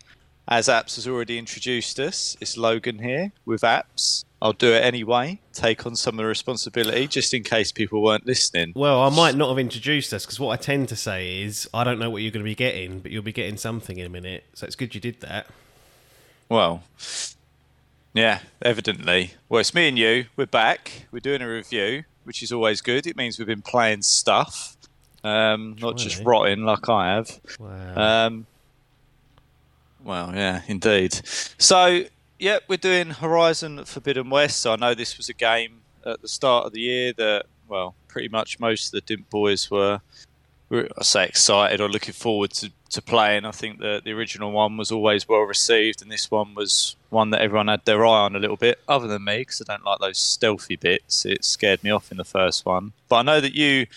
as 0.48 0.68
Apps 0.68 0.96
has 0.96 1.08
already 1.08 1.38
introduced 1.38 2.00
us, 2.00 2.38
it's 2.40 2.58
Logan 2.58 3.00
here 3.00 3.32
with 3.46 3.62
Apps. 3.62 4.24
I'll 4.42 4.54
do 4.54 4.72
it 4.74 4.84
anyway, 4.84 5.40
take 5.52 5.86
on 5.88 5.96
some 5.96 6.16
of 6.16 6.18
the 6.18 6.26
responsibility 6.26 7.08
just 7.08 7.34
in 7.34 7.44
case 7.44 7.72
people 7.72 8.04
weren't 8.04 8.28
listening. 8.28 8.74
Well, 8.76 9.02
I 9.02 9.10
might 9.10 9.36
not 9.36 9.50
have 9.50 9.58
introduced 9.58 10.14
us 10.14 10.26
because 10.26 10.40
what 10.40 10.52
I 10.52 10.62
tend 10.62 10.90
to 10.90 10.96
say 10.96 11.42
is 11.42 11.68
I 11.74 11.84
don't 11.84 11.98
know 11.98 12.12
what 12.12 12.22
you're 12.22 12.32
going 12.32 12.44
to 12.44 12.50
be 12.50 12.54
getting, 12.54 13.00
but 13.00 13.12
you'll 13.12 13.24
be 13.24 13.32
getting 13.32 13.58
something 13.58 13.98
in 13.98 14.06
a 14.06 14.10
minute. 14.10 14.44
So 14.54 14.68
it's 14.68 14.76
good 14.76 14.94
you 14.94 15.02
did 15.02 15.22
that. 15.22 15.48
Well, 16.50 16.84
yeah, 18.14 18.40
evidently. 18.62 19.34
Well, 19.50 19.60
it's 19.60 19.74
me 19.74 19.88
and 19.88 19.98
you. 19.98 20.26
We're 20.36 20.46
back. 20.46 21.08
We're 21.12 21.20
doing 21.20 21.42
a 21.42 21.50
review, 21.50 22.04
which 22.24 22.44
is 22.44 22.52
always 22.52 22.82
good. 22.82 23.08
It 23.08 23.18
means 23.18 23.40
we've 23.40 23.48
been 23.48 23.64
playing 23.64 24.04
stuff, 24.04 24.78
um, 25.24 25.76
not 25.82 25.98
just 25.98 26.24
rotting 26.24 26.64
like 26.64 26.88
I 26.88 27.16
have. 27.16 27.40
Wow. 27.60 28.26
Um, 28.28 28.46
well, 30.04 30.32
yeah, 30.34 30.62
indeed. 30.68 31.20
So, 31.58 32.06
yeah, 32.40 32.60
we're 32.68 32.78
doing 32.78 33.12
Horizon 33.12 33.86
Forbidden 33.86 34.30
West. 34.30 34.60
So 34.60 34.74
I 34.74 34.76
know 34.76 34.94
this 34.94 35.18
was 35.18 35.30
a 35.30 35.34
game 35.34 35.82
at 36.06 36.22
the 36.22 36.28
start 36.28 36.66
of 36.66 36.74
the 36.74 36.82
year 36.82 37.14
that, 37.14 37.46
well, 37.68 37.96
pretty 38.08 38.30
much 38.30 38.60
most 38.60 38.94
of 38.94 39.06
the 39.06 39.16
Dimp 39.16 39.30
boys 39.30 39.70
were, 39.70 40.02
were 40.70 40.88
I 40.98 41.04
say, 41.04 41.26
excited 41.26 41.82
or 41.82 41.90
looking 41.90 42.14
forward 42.14 42.52
to, 42.52 42.72
to 42.90 43.02
playing. 43.02 43.46
I 43.46 43.52
think 43.52 43.80
the 43.80 44.02
the 44.04 44.12
original 44.12 44.52
one 44.52 44.78
was 44.78 44.92
always 44.92 45.28
well 45.28 45.42
received, 45.42 46.02
and 46.02 46.12
this 46.12 46.32
one 46.32 46.56
was 46.56 46.96
one 47.10 47.32
that 47.32 47.42
everyone 47.42 47.68
had 47.68 47.86
their 47.86 48.06
eye 48.06 48.26
on 48.26 48.36
a 48.36 48.40
little 48.40 48.56
bit, 48.56 48.80
other 48.88 49.08
than 49.08 49.24
me, 49.24 49.40
because 49.40 49.62
I 49.62 49.74
don't 49.74 49.84
like 49.84 50.00
those 50.00 50.18
stealthy 50.18 50.76
bits. 50.76 51.26
It 51.26 51.44
scared 51.44 51.84
me 51.84 51.90
off 51.90 52.12
in 52.12 52.18
the 52.18 52.24
first 52.24 52.66
one. 52.66 52.94
But 53.10 53.18
I 53.18 53.22
know 53.24 53.42
that 53.42 53.54
you 53.54 53.88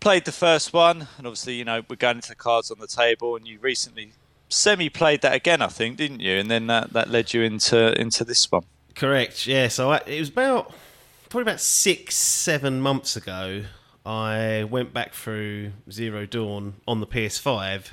played 0.00 0.24
the 0.24 0.32
first 0.32 0.72
one, 0.72 1.08
and 1.18 1.26
obviously, 1.26 1.54
you 1.54 1.64
know, 1.64 1.82
we're 1.88 1.96
going 1.96 2.16
into 2.16 2.28
the 2.28 2.34
cards 2.34 2.70
on 2.70 2.78
the 2.78 2.86
table, 2.86 3.36
and 3.36 3.46
you 3.46 3.58
recently 3.60 4.12
semi 4.50 4.90
played 4.90 5.22
that 5.22 5.34
again, 5.34 5.62
I 5.62 5.68
think, 5.68 5.96
didn't 5.96 6.20
you? 6.20 6.36
And 6.38 6.50
then 6.50 6.66
that, 6.66 6.92
that 6.92 7.08
led 7.08 7.32
you 7.32 7.42
into 7.42 7.98
into 7.98 8.24
this 8.24 8.50
one. 8.50 8.64
Correct. 8.94 9.46
Yeah. 9.46 9.68
So 9.68 9.92
I, 9.92 10.02
it 10.06 10.18
was 10.18 10.28
about 10.28 10.74
probably 11.30 11.42
about 11.42 11.60
six, 11.60 12.16
seven 12.16 12.80
months 12.80 13.16
ago. 13.16 13.64
I 14.04 14.64
went 14.64 14.92
back 14.92 15.14
through 15.14 15.72
Zero 15.90 16.26
Dawn 16.26 16.74
on 16.86 17.00
the 17.00 17.06
PS5. 17.06 17.86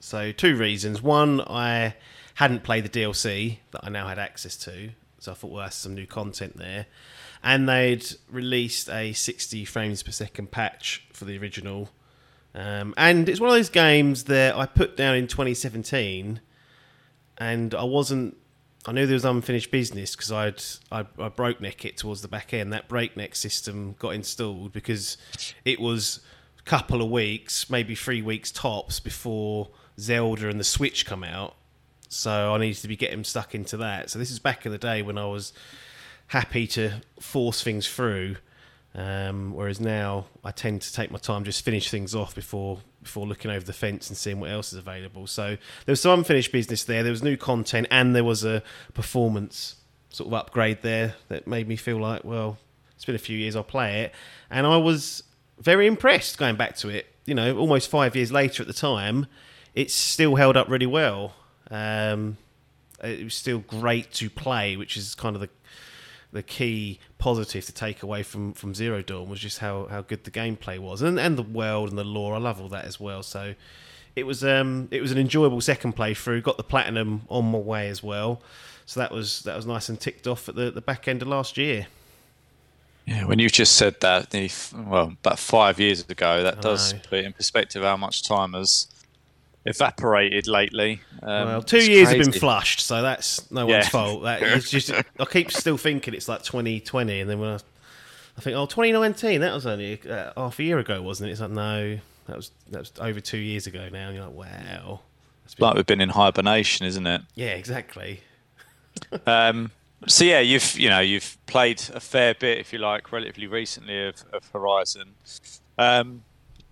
So 0.00 0.32
two 0.32 0.56
reasons. 0.56 1.02
One, 1.02 1.40
I 1.42 1.94
hadn't 2.34 2.64
played 2.64 2.84
the 2.84 2.88
DLC 2.88 3.58
that 3.72 3.84
I 3.84 3.88
now 3.90 4.08
had 4.08 4.18
access 4.18 4.56
to, 4.58 4.90
so 5.18 5.32
I 5.32 5.34
thought, 5.34 5.50
well, 5.50 5.62
that's 5.62 5.76
some 5.76 5.94
new 5.94 6.06
content 6.06 6.56
there. 6.56 6.86
And 7.42 7.68
they'd 7.68 8.04
released 8.30 8.88
a 8.88 9.12
60 9.12 9.64
frames 9.64 10.02
per 10.02 10.12
second 10.12 10.50
patch 10.50 11.04
for 11.12 11.24
the 11.24 11.36
original. 11.38 11.90
Um, 12.54 12.94
and 12.96 13.28
it's 13.28 13.40
one 13.40 13.48
of 13.48 13.56
those 13.56 13.70
games 13.70 14.24
that 14.24 14.56
I 14.56 14.66
put 14.66 14.96
down 14.96 15.16
in 15.16 15.26
2017, 15.26 16.40
and 17.38 17.74
I 17.74 17.84
wasn't 17.84 18.36
I 18.84 18.90
knew 18.90 19.06
there 19.06 19.14
was 19.14 19.24
unfinished 19.24 19.70
business 19.70 20.16
because 20.16 20.32
I'd 20.32 20.62
I, 20.90 21.06
I 21.18 21.28
broke 21.28 21.60
neck 21.60 21.84
it 21.84 21.96
towards 21.96 22.22
the 22.22 22.28
back 22.28 22.52
end. 22.52 22.72
That 22.72 22.88
breakneck 22.88 23.36
system 23.36 23.94
got 23.98 24.10
installed 24.10 24.72
because 24.72 25.16
it 25.64 25.80
was 25.80 26.20
a 26.58 26.62
couple 26.62 27.00
of 27.00 27.08
weeks, 27.08 27.70
maybe 27.70 27.94
three 27.94 28.22
weeks 28.22 28.50
tops 28.50 28.98
before 28.98 29.70
Zelda 30.00 30.48
and 30.48 30.58
the 30.58 30.64
Switch 30.64 31.06
come 31.06 31.22
out. 31.22 31.54
So 32.08 32.54
I 32.54 32.58
needed 32.58 32.82
to 32.82 32.88
be 32.88 32.96
getting 32.96 33.22
stuck 33.24 33.54
into 33.54 33.76
that. 33.78 34.10
So 34.10 34.18
this 34.18 34.30
is 34.30 34.38
back 34.38 34.66
in 34.66 34.72
the 34.72 34.78
day 34.78 35.00
when 35.00 35.16
I 35.16 35.26
was 35.26 35.52
happy 36.26 36.66
to 36.68 37.00
force 37.20 37.62
things 37.62 37.86
through. 37.86 38.36
Um, 38.94 39.54
whereas 39.54 39.80
now 39.80 40.26
I 40.44 40.50
tend 40.50 40.82
to 40.82 40.92
take 40.92 41.10
my 41.10 41.18
time, 41.18 41.44
just 41.44 41.64
finish 41.64 41.90
things 41.90 42.14
off 42.14 42.34
before 42.34 42.80
before 43.02 43.26
looking 43.26 43.50
over 43.50 43.64
the 43.64 43.72
fence 43.72 44.08
and 44.08 44.16
seeing 44.16 44.38
what 44.38 44.50
else 44.50 44.72
is 44.72 44.78
available. 44.78 45.26
So 45.26 45.56
there 45.86 45.92
was 45.92 46.00
some 46.00 46.20
unfinished 46.20 46.52
business 46.52 46.84
there. 46.84 47.02
There 47.02 47.10
was 47.10 47.22
new 47.22 47.36
content, 47.36 47.86
and 47.90 48.14
there 48.14 48.24
was 48.24 48.44
a 48.44 48.62
performance 48.94 49.76
sort 50.10 50.28
of 50.28 50.34
upgrade 50.34 50.82
there 50.82 51.14
that 51.28 51.46
made 51.46 51.66
me 51.66 51.76
feel 51.76 51.96
like, 51.96 52.22
well, 52.22 52.58
it's 52.94 53.04
been 53.04 53.14
a 53.14 53.18
few 53.18 53.36
years. 53.36 53.56
I'll 53.56 53.64
play 53.64 54.02
it, 54.02 54.14
and 54.50 54.66
I 54.66 54.76
was 54.76 55.22
very 55.58 55.86
impressed 55.86 56.38
going 56.38 56.56
back 56.56 56.76
to 56.76 56.88
it. 56.88 57.06
You 57.24 57.34
know, 57.34 57.56
almost 57.56 57.88
five 57.88 58.14
years 58.14 58.30
later 58.30 58.62
at 58.62 58.66
the 58.66 58.74
time, 58.74 59.26
it's 59.74 59.94
still 59.94 60.34
held 60.36 60.56
up 60.56 60.68
really 60.68 60.86
well. 60.86 61.34
Um, 61.70 62.36
it 63.02 63.24
was 63.24 63.34
still 63.34 63.60
great 63.60 64.12
to 64.14 64.28
play, 64.28 64.76
which 64.76 64.96
is 64.96 65.14
kind 65.14 65.34
of 65.34 65.40
the 65.40 65.48
the 66.32 66.42
key 66.42 66.98
positive 67.18 67.64
to 67.66 67.72
take 67.72 68.02
away 68.02 68.22
from, 68.22 68.54
from 68.54 68.74
Zero 68.74 69.02
Dawn 69.02 69.28
was 69.28 69.38
just 69.38 69.58
how, 69.58 69.86
how 69.90 70.00
good 70.00 70.24
the 70.24 70.30
gameplay 70.30 70.78
was 70.78 71.02
and 71.02 71.20
and 71.20 71.36
the 71.36 71.42
world 71.42 71.90
and 71.90 71.98
the 71.98 72.04
lore. 72.04 72.34
I 72.34 72.38
love 72.38 72.60
all 72.60 72.68
that 72.70 72.84
as 72.84 72.98
well. 72.98 73.22
So 73.22 73.54
it 74.16 74.24
was 74.24 74.42
um 74.42 74.88
it 74.90 75.00
was 75.00 75.12
an 75.12 75.18
enjoyable 75.18 75.60
second 75.60 75.94
playthrough. 75.94 76.42
Got 76.42 76.56
the 76.56 76.64
platinum 76.64 77.22
on 77.28 77.50
my 77.50 77.58
way 77.58 77.88
as 77.88 78.02
well. 78.02 78.42
So 78.86 79.00
that 79.00 79.12
was 79.12 79.42
that 79.42 79.54
was 79.56 79.66
nice 79.66 79.88
and 79.88 80.00
ticked 80.00 80.26
off 80.26 80.48
at 80.48 80.54
the, 80.54 80.70
the 80.70 80.80
back 80.80 81.06
end 81.06 81.22
of 81.22 81.28
last 81.28 81.56
year. 81.56 81.86
Yeah, 83.04 83.24
when 83.24 83.40
you've 83.40 83.52
just 83.52 83.76
said 83.76 84.00
that, 84.00 84.32
well, 84.86 85.06
about 85.24 85.38
five 85.38 85.80
years 85.80 86.08
ago, 86.08 86.44
that 86.44 86.62
does 86.62 86.92
put 86.92 87.18
it 87.18 87.24
in 87.24 87.32
perspective 87.32 87.82
how 87.82 87.96
much 87.96 88.22
time 88.22 88.52
has 88.52 88.86
evaporated 89.64 90.46
lately. 90.48 91.00
Um, 91.22 91.46
well, 91.48 91.62
two 91.62 91.76
it's 91.78 91.88
years 91.88 92.08
have 92.08 92.18
been 92.18 92.32
flushed, 92.32 92.80
so 92.80 93.02
that's 93.02 93.50
no 93.50 93.66
Yeah. 93.68 93.74
one's 93.76 93.88
fault. 93.88 94.22
That 94.24 94.42
it's 94.42 94.70
just 94.76 94.90
I 94.92 95.24
keep 95.24 95.50
still 95.52 95.76
thinking 95.76 96.14
it's 96.14 96.28
like 96.28 96.42
2020, 96.42 97.20
and 97.20 97.30
then 97.30 97.38
when 97.38 97.50
I, 97.50 97.58
I 98.36 98.40
think 98.40 98.56
oh 98.56 98.66
2019, 98.66 99.40
that 99.40 99.52
was 99.54 99.66
only 99.66 100.00
uh, 100.08 100.32
half 100.36 100.58
a 100.58 100.62
year 100.62 100.78
ago, 100.78 101.00
wasn't 101.02 101.28
it? 101.28 101.32
It's 101.32 101.40
like 101.40 101.50
no, 101.50 101.98
that 102.26 102.36
was 102.36 102.50
that 102.70 102.78
was 102.80 102.92
over 103.00 103.20
two 103.20 103.38
years 103.38 103.66
ago 103.66 103.88
now, 103.92 104.08
and 104.08 104.16
you're 104.16 104.26
like 104.26 104.34
wow. 104.36 105.00
That's 105.44 105.54
been- 105.54 105.66
Like 105.66 105.76
we've 105.76 105.86
been 105.86 106.00
in 106.00 106.08
hibernation, 106.10 106.86
isn't 106.86 107.06
it? 107.06 107.22
yeah, 107.34 107.50
exactly. 107.50 108.20
Um, 109.26 109.70
so 110.06 110.24
yeah, 110.24 110.40
you've 110.40 110.78
you 110.78 110.90
know 110.90 111.00
you've 111.00 111.38
played 111.46 111.80
a 111.94 112.00
fair 112.00 112.34
bit, 112.34 112.58
if 112.58 112.72
you 112.72 112.78
like, 112.78 113.10
relatively 113.12 113.46
recently 113.46 114.06
of, 114.08 114.16
of 114.32 114.46
Horizon. 114.52 115.14
Um, 115.78 116.10
pre- 116.14 116.20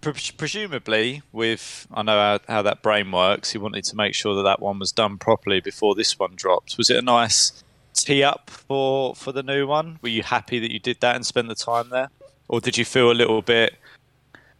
presumably, 0.01 1.23
with 1.33 1.87
I 1.93 2.03
know 2.03 2.17
how, 2.19 2.39
how 2.49 2.63
that 2.63 2.83
brain 2.83 3.11
works, 3.11 3.55
you 3.55 3.61
wanted 3.61 3.85
to 3.85 3.97
make 3.97 4.15
sure 4.15 4.35
that 4.37 4.43
that 4.43 4.61
one 4.61 4.79
was 4.79 4.93
done 4.93 5.19
properly 5.19 5.61
before 5.61 5.95
this 5.95 6.19
one 6.19 6.33
dropped. 6.35 6.77
Was 6.79 6.91
it 6.91 6.97
a 6.97 7.03
nice 7.03 7.63
tee 7.95 8.23
up 8.23 8.51
for 8.51 9.15
for 9.15 9.33
the 9.33 9.43
new 9.43 9.67
one? 9.67 9.99
Were 10.03 10.09
you 10.09 10.23
happy 10.23 10.59
that 10.59 10.73
you 10.73 10.79
did 10.79 11.01
that 11.01 11.17
and 11.17 11.27
spent 11.27 11.49
the 11.49 11.55
time 11.55 11.91
there, 11.91 12.09
or 12.49 12.61
did 12.61 12.79
you 12.79 12.85
feel 12.85 13.11
a 13.11 13.13
little 13.13 13.43
bit? 13.43 13.77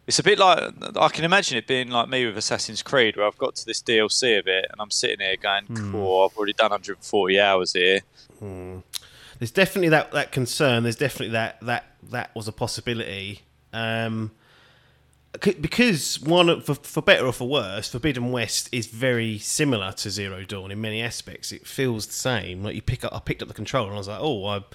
It's 0.07 0.19
a 0.19 0.23
bit 0.23 0.39
like 0.39 0.73
I 0.97 1.09
can 1.09 1.23
imagine 1.23 1.57
it 1.57 1.67
being 1.67 1.89
like 1.89 2.09
me 2.09 2.25
with 2.25 2.37
Assassin's 2.37 2.81
Creed, 2.81 3.15
where 3.15 3.25
I've 3.25 3.37
got 3.37 3.55
to 3.55 3.65
this 3.65 3.81
DLC 3.81 4.37
of 4.37 4.47
it, 4.47 4.65
and 4.71 4.81
I'm 4.81 4.91
sitting 4.91 5.19
here 5.19 5.37
going, 5.37 5.67
"Cool, 5.91 6.23
I've 6.23 6.37
already 6.37 6.53
done 6.53 6.71
140 6.71 7.39
hours 7.39 7.73
here." 7.73 8.01
There's 9.39 9.51
definitely 9.51 9.89
that, 9.89 10.11
that 10.11 10.31
concern. 10.31 10.83
There's 10.83 10.95
definitely 10.95 11.33
that 11.33 11.59
that 11.61 11.85
that 12.09 12.35
was 12.35 12.47
a 12.47 12.51
possibility. 12.51 13.41
Um, 13.73 14.31
because 15.39 16.19
one 16.19 16.61
for, 16.61 16.75
for 16.75 17.01
better 17.01 17.25
or 17.25 17.31
for 17.33 17.47
worse, 17.47 17.89
Forbidden 17.89 18.31
West 18.31 18.67
is 18.71 18.87
very 18.87 19.37
similar 19.37 19.93
to 19.93 20.09
Zero 20.09 20.43
Dawn 20.43 20.71
in 20.71 20.81
many 20.81 21.01
aspects. 21.01 21.51
It 21.51 21.65
feels 21.65 22.05
the 22.05 22.13
same. 22.13 22.63
Like 22.63 22.75
you 22.75 22.81
pick 22.81 23.05
up, 23.05 23.13
I 23.15 23.19
picked 23.19 23.41
up 23.41 23.47
the 23.47 23.53
controller 23.53 23.87
and 23.87 23.95
I 23.95 23.97
was 23.97 24.07
like, 24.09 24.19
oh, 24.19 24.45
I'm 24.47 24.65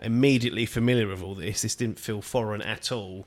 immediately 0.00 0.64
familiar 0.64 1.06
with 1.06 1.22
all 1.22 1.34
this. 1.34 1.62
This 1.62 1.74
didn't 1.74 1.98
feel 1.98 2.22
foreign 2.22 2.62
at 2.62 2.90
all. 2.90 3.26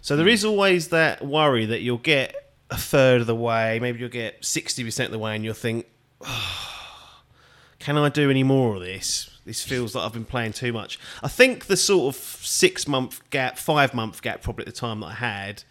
So 0.00 0.16
there 0.16 0.28
is 0.28 0.44
always 0.44 0.88
that 0.88 1.24
worry 1.24 1.66
that 1.66 1.82
you'll 1.82 1.98
get 1.98 2.52
a 2.70 2.76
third 2.76 3.20
of 3.20 3.26
the 3.26 3.34
way, 3.34 3.78
maybe 3.80 3.98
you'll 4.00 4.08
get 4.08 4.44
sixty 4.44 4.82
percent 4.82 5.08
of 5.08 5.12
the 5.12 5.18
way, 5.18 5.36
and 5.36 5.44
you'll 5.44 5.54
think, 5.54 5.86
ah, 6.22 7.22
can 7.78 7.98
I 7.98 8.08
do 8.08 8.30
any 8.30 8.42
more 8.42 8.76
of 8.76 8.80
this? 8.80 9.30
This 9.44 9.62
feels 9.62 9.94
like 9.94 10.04
I've 10.04 10.14
been 10.14 10.24
playing 10.24 10.54
too 10.54 10.72
much. 10.72 10.98
I 11.22 11.28
think 11.28 11.66
the 11.66 11.76
sort 11.76 12.14
of 12.14 12.20
six 12.20 12.88
month 12.88 13.20
gap, 13.28 13.58
five 13.58 13.92
month 13.92 14.22
gap, 14.22 14.40
probably 14.40 14.62
at 14.62 14.74
the 14.74 14.80
time 14.80 15.00
that 15.00 15.06
I 15.06 15.14
had, 15.14 15.64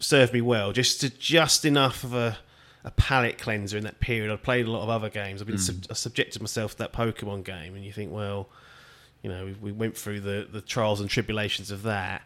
served 0.00 0.32
me 0.32 0.40
well. 0.40 0.72
Just 0.72 1.00
to 1.02 1.10
just 1.10 1.64
enough 1.64 2.02
of 2.02 2.14
a, 2.14 2.38
a 2.82 2.90
palate 2.90 3.38
cleanser 3.38 3.78
in 3.78 3.84
that 3.84 4.00
period. 4.00 4.32
I'd 4.32 4.42
played 4.42 4.66
a 4.66 4.70
lot 4.70 4.82
of 4.82 4.88
other 4.88 5.08
games. 5.08 5.40
I've 5.40 5.46
been 5.46 5.58
sub- 5.58 5.86
I 5.90 5.94
subjected 5.94 6.42
myself 6.42 6.72
to 6.72 6.78
that 6.78 6.92
Pokemon 6.92 7.44
game, 7.44 7.74
and 7.76 7.84
you 7.84 7.92
think, 7.92 8.12
well, 8.12 8.48
you 9.22 9.30
know, 9.30 9.44
we, 9.44 9.52
we 9.52 9.72
went 9.72 9.96
through 9.96 10.20
the, 10.20 10.48
the 10.50 10.60
trials 10.60 11.00
and 11.00 11.08
tribulations 11.08 11.70
of 11.70 11.82
that. 11.84 12.22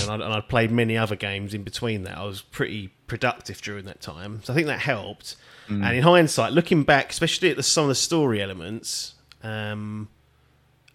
And 0.00 0.10
I'd, 0.10 0.20
and 0.22 0.32
I'd 0.32 0.48
played 0.48 0.70
many 0.70 0.96
other 0.96 1.14
games 1.14 1.52
in 1.52 1.62
between 1.62 2.04
that. 2.04 2.16
I 2.16 2.24
was 2.24 2.40
pretty 2.40 2.88
productive 3.06 3.60
during 3.60 3.84
that 3.84 4.00
time, 4.00 4.40
so 4.42 4.54
I 4.54 4.56
think 4.56 4.66
that 4.68 4.80
helped. 4.80 5.36
And 5.68 5.96
in 5.96 6.02
hindsight, 6.02 6.52
looking 6.52 6.84
back, 6.84 7.10
especially 7.10 7.50
at 7.50 7.56
the, 7.56 7.62
some 7.62 7.84
of 7.84 7.88
the 7.88 7.94
story 7.94 8.40
elements, 8.42 9.14
um, 9.42 10.08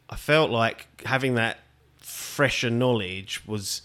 I 0.09 0.15
felt 0.15 0.49
like 0.49 0.87
having 1.05 1.35
that 1.35 1.59
fresher 1.99 2.71
knowledge 2.71 3.43
was 3.45 3.83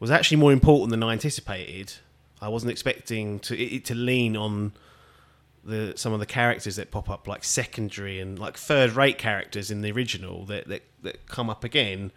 was 0.00 0.10
actually 0.10 0.38
more 0.38 0.52
important 0.52 0.90
than 0.90 1.02
I 1.02 1.12
anticipated. 1.12 1.92
I 2.40 2.48
wasn't 2.48 2.72
expecting 2.72 3.38
to 3.40 3.56
it, 3.56 3.84
to 3.84 3.94
lean 3.94 4.36
on 4.36 4.72
the 5.62 5.92
some 5.96 6.12
of 6.14 6.20
the 6.20 6.26
characters 6.26 6.76
that 6.76 6.90
pop 6.90 7.10
up, 7.10 7.28
like 7.28 7.44
secondary 7.44 8.18
and 8.18 8.38
like 8.38 8.56
third 8.56 8.92
rate 8.92 9.18
characters 9.18 9.70
in 9.70 9.82
the 9.82 9.92
original 9.92 10.46
that, 10.46 10.66
that 10.68 10.82
that 11.02 11.26
come 11.26 11.50
up 11.50 11.62
again. 11.62 12.10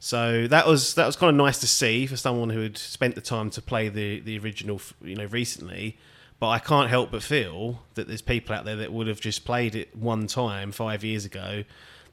So 0.00 0.46
that 0.46 0.66
was 0.66 0.94
that 0.94 1.06
was 1.06 1.14
kind 1.14 1.28
of 1.28 1.36
nice 1.36 1.58
to 1.60 1.66
see 1.66 2.06
for 2.06 2.16
someone 2.16 2.48
who 2.48 2.60
had 2.60 2.78
spent 2.78 3.14
the 3.14 3.20
time 3.20 3.50
to 3.50 3.62
play 3.62 3.90
the 3.90 4.20
the 4.20 4.38
original, 4.38 4.80
you 5.02 5.14
know, 5.14 5.26
recently. 5.26 5.98
But 6.38 6.48
I 6.48 6.58
can't 6.58 6.88
help 6.88 7.10
but 7.10 7.22
feel 7.22 7.82
that 7.96 8.08
there's 8.08 8.22
people 8.22 8.56
out 8.56 8.64
there 8.64 8.76
that 8.76 8.94
would 8.94 9.06
have 9.08 9.20
just 9.20 9.44
played 9.44 9.74
it 9.74 9.94
one 9.94 10.26
time 10.26 10.72
five 10.72 11.04
years 11.04 11.26
ago. 11.26 11.64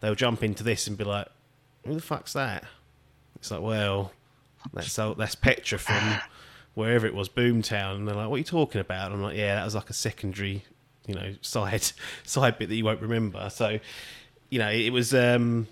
They'll 0.02 0.16
jump 0.16 0.44
into 0.44 0.64
this 0.64 0.86
and 0.86 0.98
be 0.98 1.06
like, 1.06 1.30
"Who 1.86 1.96
the 1.96 2.02
fuck's 2.02 2.34
that?" 2.34 2.66
It's 3.38 3.52
like, 3.52 3.62
well, 3.62 4.12
that's 4.74 4.92
so 4.92 5.16
Petra 5.42 5.78
from 5.78 6.20
wherever 6.74 7.08
it 7.08 7.16
was, 7.16 7.30
Boomtown. 7.30 7.96
And 7.96 8.08
they're 8.08 8.16
like, 8.16 8.30
"What 8.30 8.36
are 8.36 8.40
you 8.40 8.44
talking 8.44 8.82
about?" 8.82 9.08
And 9.08 9.16
I'm 9.16 9.22
like, 9.22 9.38
"Yeah, 9.38 9.56
that 9.56 9.66
was 9.66 9.76
like 9.76 9.90
a 9.90 9.94
secondary, 9.94 10.64
you 11.08 11.16
know, 11.16 11.34
side 11.42 11.92
side 12.24 12.58
bit 12.58 12.70
that 12.70 12.76
you 12.76 12.86
won't 12.86 13.02
remember." 13.02 13.50
So, 13.50 13.80
you 14.50 14.60
know, 14.60 14.70
it 14.70 14.92
was 14.92 15.14
um, 15.14 15.68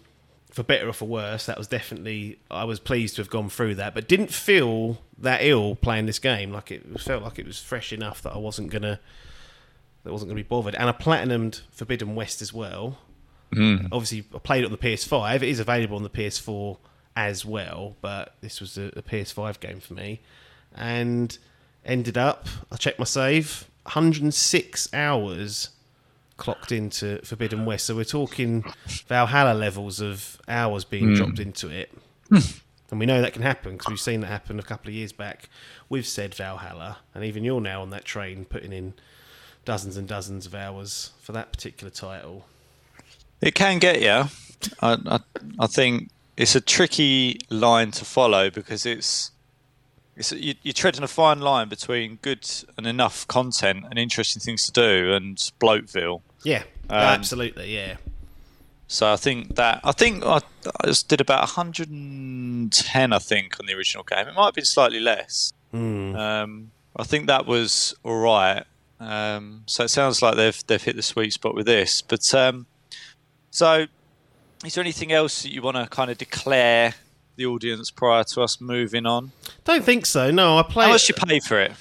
for 0.52 0.64
better 0.64 0.88
or 0.88 0.94
for 0.94 1.06
worse. 1.06 1.46
That 1.46 1.58
was 1.58 1.68
definitely 1.68 2.40
I 2.50 2.64
was 2.64 2.80
pleased 2.80 3.16
to 3.16 3.22
have 3.22 3.30
gone 3.30 3.50
through 3.50 3.76
that, 3.76 3.94
but 3.94 4.08
didn't 4.08 4.32
feel 4.32 5.02
that 5.18 5.42
ill 5.44 5.76
playing 5.76 6.06
this 6.06 6.20
game. 6.20 6.52
Like 6.52 6.72
it 6.72 7.00
felt 7.00 7.24
like 7.24 7.38
it 7.40 7.46
was 7.46 7.60
fresh 7.60 7.92
enough 7.94 8.22
that 8.24 8.34
I 8.34 8.38
wasn't 8.38 8.72
gonna 8.72 9.00
that 10.04 10.12
wasn't 10.12 10.30
gonna 10.30 10.40
be 10.40 10.44
bothered. 10.44 10.76
And 10.76 10.88
I 10.88 10.94
platinumed 10.94 11.62
Forbidden 11.72 12.16
West 12.16 12.42
as 12.42 12.54
well. 12.54 13.00
Mm. 13.54 13.90
Obviously, 13.92 14.26
I 14.34 14.40
played 14.40 14.64
it 14.64 14.68
on 14.68 14.72
the 14.72 14.78
PS5. 14.78 15.36
It 15.36 15.44
is 15.44 15.60
available 15.60 15.98
on 15.98 16.04
the 16.04 16.10
PS4 16.10 16.78
as 17.16 17.46
well, 17.46 17.96
but 18.02 18.36
this 18.42 18.60
was 18.60 18.78
a, 18.78 18.86
a 18.96 19.02
PS5 19.02 19.60
game 19.60 19.80
for 19.80 19.94
me, 19.94 20.22
and 20.76 21.38
ended 21.86 22.18
up. 22.18 22.48
I 22.72 22.76
checked 22.76 23.00
my 23.00 23.06
save. 23.06 23.70
106 23.84 24.94
hours 24.94 25.70
clocked 26.38 26.72
into 26.72 27.20
Forbidden 27.24 27.66
West. 27.66 27.86
So 27.86 27.96
we're 27.96 28.04
talking 28.04 28.66
Valhalla 29.08 29.54
levels 29.54 30.02
of 30.02 30.40
hours 30.48 30.84
being 30.84 31.10
hmm. 31.10 31.14
dropped 31.14 31.40
into 31.40 31.70
it. 31.70 31.92
Hmm. 32.30 32.40
and 32.90 33.00
we 33.00 33.06
know 33.06 33.22
that 33.22 33.34
can 33.34 33.44
happen 33.44 33.74
because 33.74 33.88
we've 33.88 34.00
seen 34.00 34.22
that 34.22 34.28
happen 34.28 34.60
a 34.60 34.64
couple 34.64 34.90
of 34.90 34.96
years 34.96 35.12
back 35.12 35.50
with 35.90 36.08
said 36.08 36.34
Valhalla. 36.34 36.98
And 37.14 37.24
even 37.24 37.44
you're 37.44 37.62
now 37.62 37.82
on 37.82 37.92
that 37.92 38.04
train 38.04 38.46
putting 38.46 38.74
in 38.74 38.96
dozens 39.64 39.98
and 39.98 40.08
dozens 40.08 40.46
of 40.46 40.56
hours 40.56 41.12
for 41.22 41.32
that 41.32 41.52
particular 41.52 41.92
title. 41.92 42.46
It 43.42 43.56
can 43.56 43.80
get 43.80 44.02
you. 44.02 44.30
I, 44.82 44.98
I, 45.06 45.20
I 45.60 45.68
think 45.68 46.10
it's 46.38 46.56
a 46.56 46.62
tricky 46.62 47.40
line 47.50 47.92
to 47.92 48.06
follow 48.06 48.50
because 48.50 48.86
it's 48.86 49.32
it's 50.16 50.32
you, 50.32 50.56
you're 50.64 50.74
treading 50.74 51.04
a 51.04 51.08
fine 51.08 51.40
line 51.40 51.68
between 51.70 52.20
good 52.22 52.48
and 52.78 52.88
enough 52.88 53.28
content 53.28 53.86
and 53.90 54.00
interesting 54.00 54.40
things 54.42 54.66
to 54.66 54.72
do 54.72 55.14
and 55.14 55.38
bloatville. 55.60 56.22
Yeah, 56.44 56.64
Um, 56.90 56.98
absolutely, 56.98 57.74
yeah. 57.74 57.98
So 58.88 59.12
I 59.12 59.16
think 59.16 59.56
that 59.56 59.82
I 59.84 59.92
think 59.92 60.24
I, 60.24 60.38
I 60.82 60.88
just 60.88 61.10
did 61.10 61.20
about 61.20 61.42
110. 61.42 63.14
I 63.14 63.20
think 63.20 63.60
on 63.60 63.66
the 63.66 63.74
original 63.74 64.04
game. 64.04 64.28
It 64.28 64.36
might 64.36 64.46
have 64.46 64.54
been 64.54 64.66
slightly 64.66 65.00
less. 65.00 65.52
Hmm. 65.72 66.16
Um, 66.16 66.72
I 66.96 67.04
think 67.04 67.28
that 67.28 67.46
was 67.46 67.96
all 68.04 68.20
right. 68.20 68.64
Um, 69.00 69.64
so 69.66 69.84
it 69.84 69.90
sounds 69.90 70.22
like 70.22 70.36
they've 70.36 70.64
they've 70.68 70.82
hit 70.82 70.96
the 70.96 71.02
sweet 71.02 71.34
spot 71.34 71.56
with 71.56 71.66
this. 71.66 72.02
But 72.02 72.34
um, 72.34 72.68
so, 73.52 73.88
is 74.64 74.76
there 74.76 74.84
anything 74.84 75.12
else 75.12 75.44
that 75.44 75.52
you 75.52 75.62
want 75.62 75.78
to 75.78 75.88
kind 75.88 76.10
of 76.12 76.18
declare 76.18 76.94
the 77.36 77.46
audience 77.46 77.92
prior 77.92 78.24
to 78.24 78.42
us 78.42 78.62
moving 78.62 79.06
on? 79.06 79.32
Don't 79.64 79.84
think 79.84 80.06
so. 80.06 80.32
No, 80.32 80.58
I 80.58 80.64
played. 80.64 80.86
How 80.86 80.92
much 80.92 81.10
you 81.10 81.16
pay 81.16 81.40
for 81.40 81.60
it? 81.60 81.72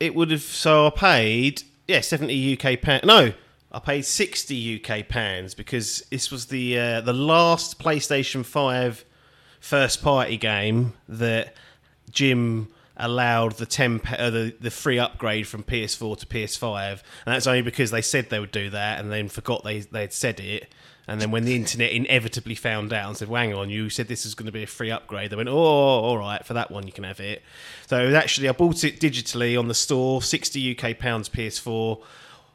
it 0.00 0.14
would 0.14 0.30
have 0.30 0.42
so 0.42 0.86
I 0.88 0.90
paid 0.90 1.62
yeah 1.86 2.00
seventy 2.00 2.58
UK 2.58 2.80
pound. 2.80 3.04
No, 3.04 3.32
I 3.72 3.78
paid 3.78 4.04
sixty 4.04 4.82
UK 4.82 5.08
pounds 5.08 5.54
because 5.54 6.02
this 6.10 6.30
was 6.30 6.46
the 6.46 6.78
uh, 6.78 7.00
the 7.00 7.12
last 7.12 7.78
PlayStation 7.78 8.44
Five 8.44 9.04
first 9.60 10.02
party 10.02 10.36
game 10.36 10.94
that 11.08 11.54
Jim 12.10 12.68
allowed 12.96 13.52
the 13.52 13.66
ten 13.66 14.00
uh, 14.18 14.30
the 14.30 14.54
the 14.60 14.70
free 14.70 14.98
upgrade 14.98 15.46
from 15.46 15.62
PS4 15.62 16.18
to 16.18 16.26
PS5, 16.26 16.90
and 16.90 17.00
that's 17.34 17.46
only 17.46 17.62
because 17.62 17.90
they 17.90 18.02
said 18.02 18.30
they 18.30 18.40
would 18.40 18.52
do 18.52 18.70
that 18.70 19.00
and 19.00 19.10
then 19.10 19.28
forgot 19.28 19.64
they 19.64 19.80
they 19.80 20.02
had 20.02 20.12
said 20.12 20.40
it. 20.40 20.72
And 21.06 21.20
then 21.20 21.30
when 21.30 21.44
the 21.44 21.54
internet 21.54 21.92
inevitably 21.92 22.54
found 22.54 22.92
out 22.92 23.08
and 23.08 23.16
said, 23.16 23.28
"Hang 23.28 23.52
on, 23.54 23.68
you 23.68 23.90
said 23.90 24.08
this 24.08 24.24
is 24.24 24.34
going 24.34 24.46
to 24.46 24.52
be 24.52 24.62
a 24.62 24.66
free 24.66 24.90
upgrade," 24.90 25.30
they 25.30 25.36
went, 25.36 25.48
"Oh, 25.48 25.54
all 25.54 26.18
right, 26.18 26.44
for 26.44 26.54
that 26.54 26.70
one 26.70 26.86
you 26.86 26.92
can 26.92 27.04
have 27.04 27.20
it." 27.20 27.42
So 27.86 28.14
actually, 28.14 28.48
I 28.48 28.52
bought 28.52 28.84
it 28.84 29.00
digitally 29.00 29.58
on 29.58 29.68
the 29.68 29.74
store, 29.74 30.22
sixty 30.22 30.76
UK 30.76 30.98
pounds 30.98 31.28
PS4. 31.28 32.02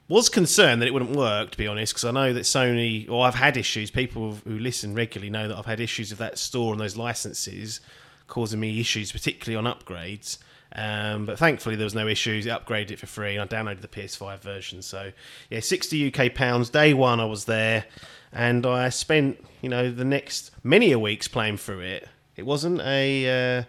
Was 0.07 0.27
concerned 0.27 0.81
that 0.81 0.87
it 0.87 0.93
wouldn't 0.93 1.15
work, 1.15 1.51
to 1.51 1.57
be 1.57 1.67
honest, 1.67 1.93
because 1.93 2.05
I 2.05 2.09
know 2.09 2.33
that 2.33 2.41
Sony, 2.41 3.07
or 3.07 3.27
I've 3.27 3.35
had 3.35 3.55
issues. 3.55 3.91
People 3.91 4.39
who 4.43 4.57
listen 4.57 4.95
regularly 4.95 5.29
know 5.29 5.47
that 5.47 5.55
I've 5.55 5.67
had 5.67 5.79
issues 5.79 6.09
with 6.09 6.17
that 6.17 6.39
store 6.39 6.73
and 6.73 6.81
those 6.81 6.97
licenses 6.97 7.79
causing 8.27 8.59
me 8.59 8.79
issues, 8.79 9.11
particularly 9.11 9.55
on 9.55 9.71
upgrades. 9.71 10.39
Um, 10.75 11.25
but 11.25 11.37
thankfully, 11.37 11.75
there 11.75 11.83
was 11.83 11.95
no 11.95 12.07
issues. 12.07 12.45
It 12.45 12.49
upgraded 12.49 12.91
it 12.91 12.99
for 12.99 13.07
free. 13.07 13.35
and 13.35 13.41
I 13.41 13.55
downloaded 13.55 13.81
the 13.81 13.87
PS5 13.87 14.39
version. 14.39 14.81
So 14.81 15.11
yeah, 15.49 15.59
sixty 15.59 16.11
UK 16.11 16.33
pounds. 16.33 16.69
Day 16.69 16.93
one, 16.93 17.19
I 17.19 17.25
was 17.25 17.45
there, 17.45 17.85
and 18.31 18.65
I 18.65 18.89
spent 18.89 19.43
you 19.61 19.69
know 19.69 19.91
the 19.91 20.05
next 20.05 20.51
many 20.63 20.91
a 20.91 20.99
weeks 20.99 21.27
playing 21.27 21.57
through 21.57 21.81
it. 21.81 22.07
It 22.35 22.45
wasn't 22.45 22.81
a. 22.81 23.59
Uh, 23.59 23.63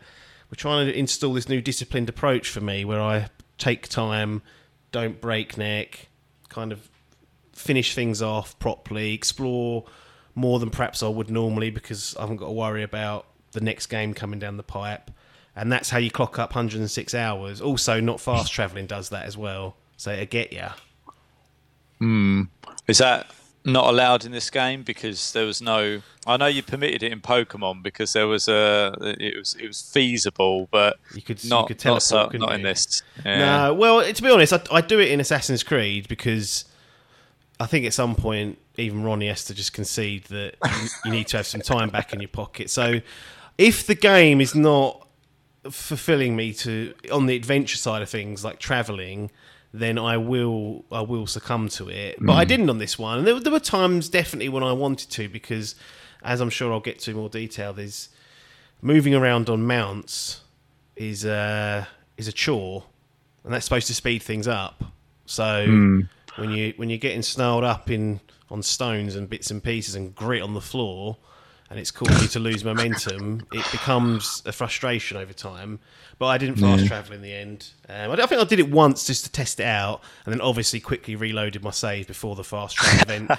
we're 0.51 0.57
trying 0.57 0.87
to 0.87 0.99
install 0.99 1.35
this 1.35 1.49
new 1.49 1.61
disciplined 1.61 2.09
approach 2.09 2.51
for 2.51 2.61
me, 2.61 2.85
where 2.85 3.01
I 3.01 3.29
take 3.59 3.89
time, 3.89 4.43
don't 4.91 5.21
break 5.21 5.57
neck, 5.57 6.09
kind 6.49 6.73
of 6.73 6.89
finish 7.53 7.95
things 7.95 8.21
off 8.21 8.59
properly, 8.59 9.15
explore 9.15 9.85
more 10.35 10.59
than 10.59 10.71
perhaps 10.71 11.03
I 11.03 11.09
would 11.09 11.31
normally 11.31 11.71
because 11.71 12.17
I 12.17 12.23
haven't 12.23 12.39
got 12.39 12.47
to 12.47 12.53
worry 12.53 12.83
about 12.83 13.27
the 13.53 13.61
next 13.61 13.87
game 13.87 14.15
coming 14.15 14.39
down 14.41 14.57
the 14.57 14.63
pipe. 14.63 15.11
And 15.55 15.71
that's 15.71 15.91
how 15.91 15.99
you 15.99 16.11
clock 16.11 16.39
up 16.39 16.51
106 16.51 17.15
hours. 17.15 17.61
Also, 17.61 18.01
not 18.01 18.21
fast 18.21 18.53
traveling 18.53 18.87
does 18.87 19.11
that 19.11 19.27
as 19.27 19.37
well. 19.37 19.77
So 19.97 20.13
it'll 20.13 20.27
get 20.27 20.53
you. 20.53 20.69
Is 22.87 22.99
that 22.99 23.31
not 23.65 23.89
allowed 23.89 24.25
in 24.25 24.33
this 24.33 24.51
game 24.51 24.83
because 24.83 25.33
there 25.33 25.45
was 25.45 25.61
no? 25.61 26.03
I 26.27 26.37
know 26.37 26.47
you 26.47 26.63
permitted 26.63 27.03
it 27.03 27.13
in 27.13 27.21
Pokemon 27.21 27.83
because 27.83 28.13
there 28.13 28.27
was 28.27 28.49
a. 28.49 28.95
It 29.21 29.37
was 29.37 29.55
it 29.55 29.67
was 29.67 29.83
feasible, 29.83 30.69
but 30.71 30.99
You 31.15 31.23
could, 31.23 31.45
not 31.49 31.69
you 31.69 31.75
could 31.75 31.85
not, 31.85 32.03
so, 32.03 32.29
couldn't 32.29 32.51
in 32.53 32.63
this. 32.63 33.03
Yeah. 33.25 33.67
No, 33.67 33.75
well, 33.75 34.13
to 34.13 34.23
be 34.23 34.31
honest, 34.31 34.53
I, 34.53 34.63
I 34.73 34.81
do 34.81 34.99
it 34.99 35.11
in 35.11 35.21
Assassin's 35.21 35.63
Creed 35.63 36.09
because 36.09 36.65
I 37.59 37.67
think 37.67 37.85
at 37.85 37.93
some 37.93 38.15
point 38.15 38.59
even 38.77 39.03
Ronnie 39.03 39.29
has 39.29 39.45
to 39.45 39.55
just 39.55 39.73
concede 39.73 40.25
that 40.25 40.55
you, 40.65 40.89
you 41.05 41.11
need 41.11 41.29
to 41.29 41.37
have 41.37 41.47
some 41.47 41.61
time 41.61 41.91
back 41.91 42.13
in 42.13 42.21
your 42.21 42.29
pocket. 42.29 42.71
So 42.71 43.01
if 43.59 43.87
the 43.87 43.95
game 43.95 44.41
is 44.41 44.55
not 44.55 45.07
fulfilling 45.71 46.35
me 46.35 46.55
to 46.55 46.95
on 47.13 47.27
the 47.27 47.37
adventure 47.37 47.77
side 47.77 48.01
of 48.01 48.09
things, 48.09 48.43
like 48.45 48.59
traveling, 48.59 49.31
then 49.73 49.99
I 49.99 50.17
will 50.17 50.85
I 50.91 51.03
will 51.03 51.27
succumb 51.27 51.69
to 51.71 51.89
it. 51.89 52.17
But 52.21 52.35
I 52.35 52.45
didn't 52.45 52.71
on 52.71 52.79
this 52.79 52.99
one. 52.99 53.19
And 53.19 53.27
there, 53.27 53.39
there 53.39 53.53
were 53.53 53.61
times 53.61 54.09
definitely 54.09 54.49
when 54.49 54.63
I 54.63 54.73
wanted 54.73 55.11
to 55.11 55.29
because, 55.29 55.75
as 56.23 56.41
I'm 56.41 56.51
sure 56.51 56.73
I'll 56.73 56.81
get 56.81 56.99
to 57.01 57.13
in 57.13 57.17
more 57.17 57.29
detail, 57.29 57.73
there's 57.73 58.09
moving 58.83 59.15
around 59.15 59.49
on 59.49 59.67
mounts 59.67 60.41
is 60.97 61.25
uh, 61.25 61.85
is 62.17 62.29
a 62.29 62.33
chore, 62.33 62.85
and 63.45 63.53
that's 63.53 63.65
supposed 63.65 63.87
to 63.87 63.95
speed 63.95 64.23
things 64.23 64.49
up. 64.49 64.85
So 65.27 65.65
when 66.37 66.51
you 66.51 66.75
when 66.77 66.91
you're 66.91 66.99
getting 66.99 67.23
snarled 67.23 67.65
up 67.65 67.91
in 67.91 68.21
on 68.51 68.63
stones 68.63 69.15
and 69.15 69.31
bits 69.31 69.51
and 69.51 69.63
pieces 69.63 69.95
and 69.95 70.15
grit 70.15 70.43
on 70.43 70.55
the 70.55 70.61
floor, 70.61 71.17
and 71.71 71.79
it's 71.79 71.93
causing 71.93 72.21
you 72.21 72.29
to 72.29 72.41
lose 72.41 72.65
momentum, 72.65 73.47
it 73.53 73.65
becomes 73.71 74.43
a 74.45 74.51
frustration 74.51 75.17
over 75.17 75.33
time. 75.33 75.79
But 76.19 76.27
I 76.27 76.37
didn't 76.37 76.57
fast 76.57 76.87
travel 76.87 77.15
in 77.15 77.23
the 77.23 77.33
end. 77.33 77.71
Um, 77.89 78.11
I, 78.11 78.15
I 78.15 78.27
think 78.27 78.41
I 78.41 78.45
did 78.45 78.59
it 78.59 78.71
once 78.71 79.07
just 79.07 79.25
to 79.25 79.31
test 79.31 79.61
it 79.61 79.65
out, 79.65 80.03
and 80.27 80.35
then 80.35 80.41
obviously 80.41 80.81
quickly 80.81 81.17
reloaded 81.17 81.63
my 81.63 81.71
save 81.71 82.09
before 82.09 82.37
the 82.37 82.45
fast 82.45 82.77
travel 82.77 83.01
event, 83.15 83.31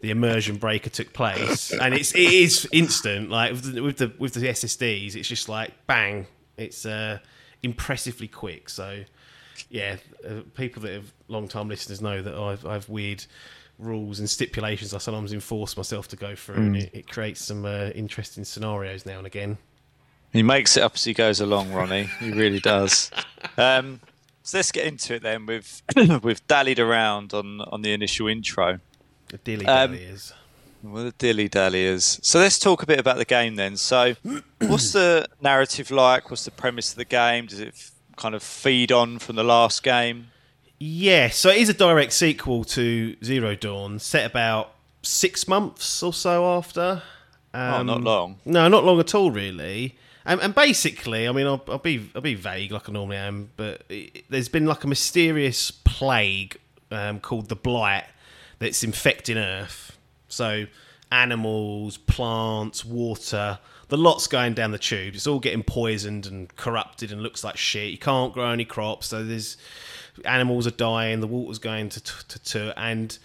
the 0.00 0.10
immersion 0.10 0.56
breaker 0.56 0.90
took 0.90 1.14
place, 1.14 1.72
and 1.72 1.94
it's 1.94 2.14
it 2.14 2.32
is 2.32 2.68
instant. 2.72 3.30
Like 3.30 3.52
with 3.52 3.72
the 3.72 3.80
with 3.80 3.96
the, 3.98 4.12
with 4.18 4.34
the 4.34 4.48
SSDs, 4.48 5.14
it's 5.14 5.28
just 5.28 5.48
like 5.48 5.86
bang. 5.86 6.26
It's 6.58 6.84
uh, 6.84 7.20
impressively 7.62 8.28
quick. 8.28 8.68
So 8.68 9.04
yeah, 9.70 9.96
uh, 10.28 10.40
people 10.54 10.82
that 10.82 10.92
have 10.92 11.12
long 11.28 11.48
time 11.48 11.68
listeners 11.68 12.00
know 12.00 12.22
that 12.22 12.34
I've, 12.34 12.66
I've 12.66 12.88
weird 12.88 13.24
rules 13.78 14.18
and 14.18 14.28
stipulations 14.28 14.94
I 14.94 14.98
sometimes 14.98 15.32
enforce 15.32 15.76
myself 15.76 16.08
to 16.08 16.16
go 16.16 16.34
through, 16.34 16.56
and 16.56 16.76
it, 16.76 16.90
it 16.92 17.08
creates 17.08 17.44
some 17.44 17.64
uh, 17.64 17.90
interesting 17.94 18.44
scenarios 18.44 19.04
now 19.06 19.18
and 19.18 19.26
again. 19.26 19.58
He 20.32 20.42
makes 20.42 20.76
it 20.76 20.82
up 20.82 20.94
as 20.94 21.04
he 21.04 21.14
goes 21.14 21.40
along, 21.40 21.72
Ronnie. 21.72 22.08
He 22.20 22.30
really 22.32 22.60
does. 22.60 23.10
Um, 23.56 24.00
so 24.42 24.58
let's 24.58 24.72
get 24.72 24.86
into 24.86 25.14
it 25.14 25.22
then. 25.22 25.46
We've 25.46 25.82
we've 26.22 26.46
dallied 26.46 26.78
around 26.78 27.32
on 27.34 27.60
on 27.62 27.82
the 27.82 27.92
initial 27.92 28.28
intro. 28.28 28.80
The 29.28 29.38
dilly 29.38 29.66
Um, 29.66 29.92
dally 29.92 30.04
is. 30.04 30.32
Well, 30.82 31.04
the 31.04 31.12
dilly 31.12 31.48
dally 31.48 31.84
is. 31.84 32.20
So 32.22 32.38
let's 32.38 32.58
talk 32.58 32.82
a 32.82 32.86
bit 32.86 33.00
about 33.00 33.16
the 33.16 33.24
game 33.24 33.56
then. 33.56 33.76
So, 33.76 34.14
what's 34.60 34.92
the 34.92 35.26
narrative 35.40 35.90
like? 35.90 36.30
What's 36.30 36.44
the 36.44 36.50
premise 36.50 36.90
of 36.92 36.96
the 36.96 37.04
game? 37.04 37.46
Does 37.46 37.58
it 37.60 37.68
f- 37.74 37.90
kind 38.16 38.34
of 38.34 38.42
feed 38.42 38.92
on 38.92 39.18
from 39.18 39.36
the 39.36 39.42
last 39.44 39.82
game? 39.82 40.28
Yeah, 40.78 41.30
so 41.30 41.48
it 41.50 41.58
is 41.58 41.68
a 41.68 41.74
direct 41.74 42.12
sequel 42.12 42.64
to 42.64 43.16
Zero 43.24 43.54
Dawn, 43.54 43.98
set 43.98 44.26
about 44.26 44.72
six 45.02 45.48
months 45.48 46.02
or 46.02 46.12
so 46.12 46.56
after. 46.56 47.02
Oh, 47.54 47.82
not 47.82 47.98
Um, 47.98 48.04
long. 48.04 48.38
No, 48.44 48.68
not 48.68 48.84
long 48.84 49.00
at 49.00 49.14
all, 49.14 49.30
really. 49.30 49.96
And, 50.26 50.40
and 50.40 50.54
basically, 50.54 51.26
I 51.28 51.32
mean, 51.32 51.46
I'll, 51.46 51.62
I'll 51.68 51.78
be 51.78 52.10
I'll 52.14 52.20
be 52.20 52.34
vague 52.34 52.72
like 52.72 52.88
I 52.88 52.92
normally 52.92 53.16
am, 53.16 53.50
but 53.56 53.84
it, 53.88 54.24
there's 54.28 54.48
been 54.48 54.66
like 54.66 54.84
a 54.84 54.88
mysterious 54.88 55.70
plague 55.70 56.58
um, 56.90 57.20
called 57.20 57.48
the 57.48 57.56
blight 57.56 58.04
that's 58.58 58.82
infecting 58.82 59.38
Earth. 59.38 59.96
So 60.28 60.66
animals, 61.12 61.96
plants, 61.96 62.84
water, 62.84 63.60
the 63.88 63.96
lot's 63.96 64.26
going 64.26 64.54
down 64.54 64.72
the 64.72 64.78
tube. 64.78 65.14
It's 65.14 65.26
all 65.28 65.38
getting 65.38 65.62
poisoned 65.62 66.26
and 66.26 66.54
corrupted 66.56 67.12
and 67.12 67.22
looks 67.22 67.44
like 67.44 67.56
shit. 67.56 67.92
You 67.92 67.98
can't 67.98 68.34
grow 68.34 68.50
any 68.50 68.64
crops, 68.64 69.06
so 69.06 69.24
there's 69.24 69.56
animals 70.24 70.66
are 70.66 70.72
dying, 70.72 71.20
the 71.20 71.26
water's 71.26 71.58
going 71.58 71.88
to 71.90 72.00
to, 72.00 72.38
to 72.38 72.78
and 72.78 73.18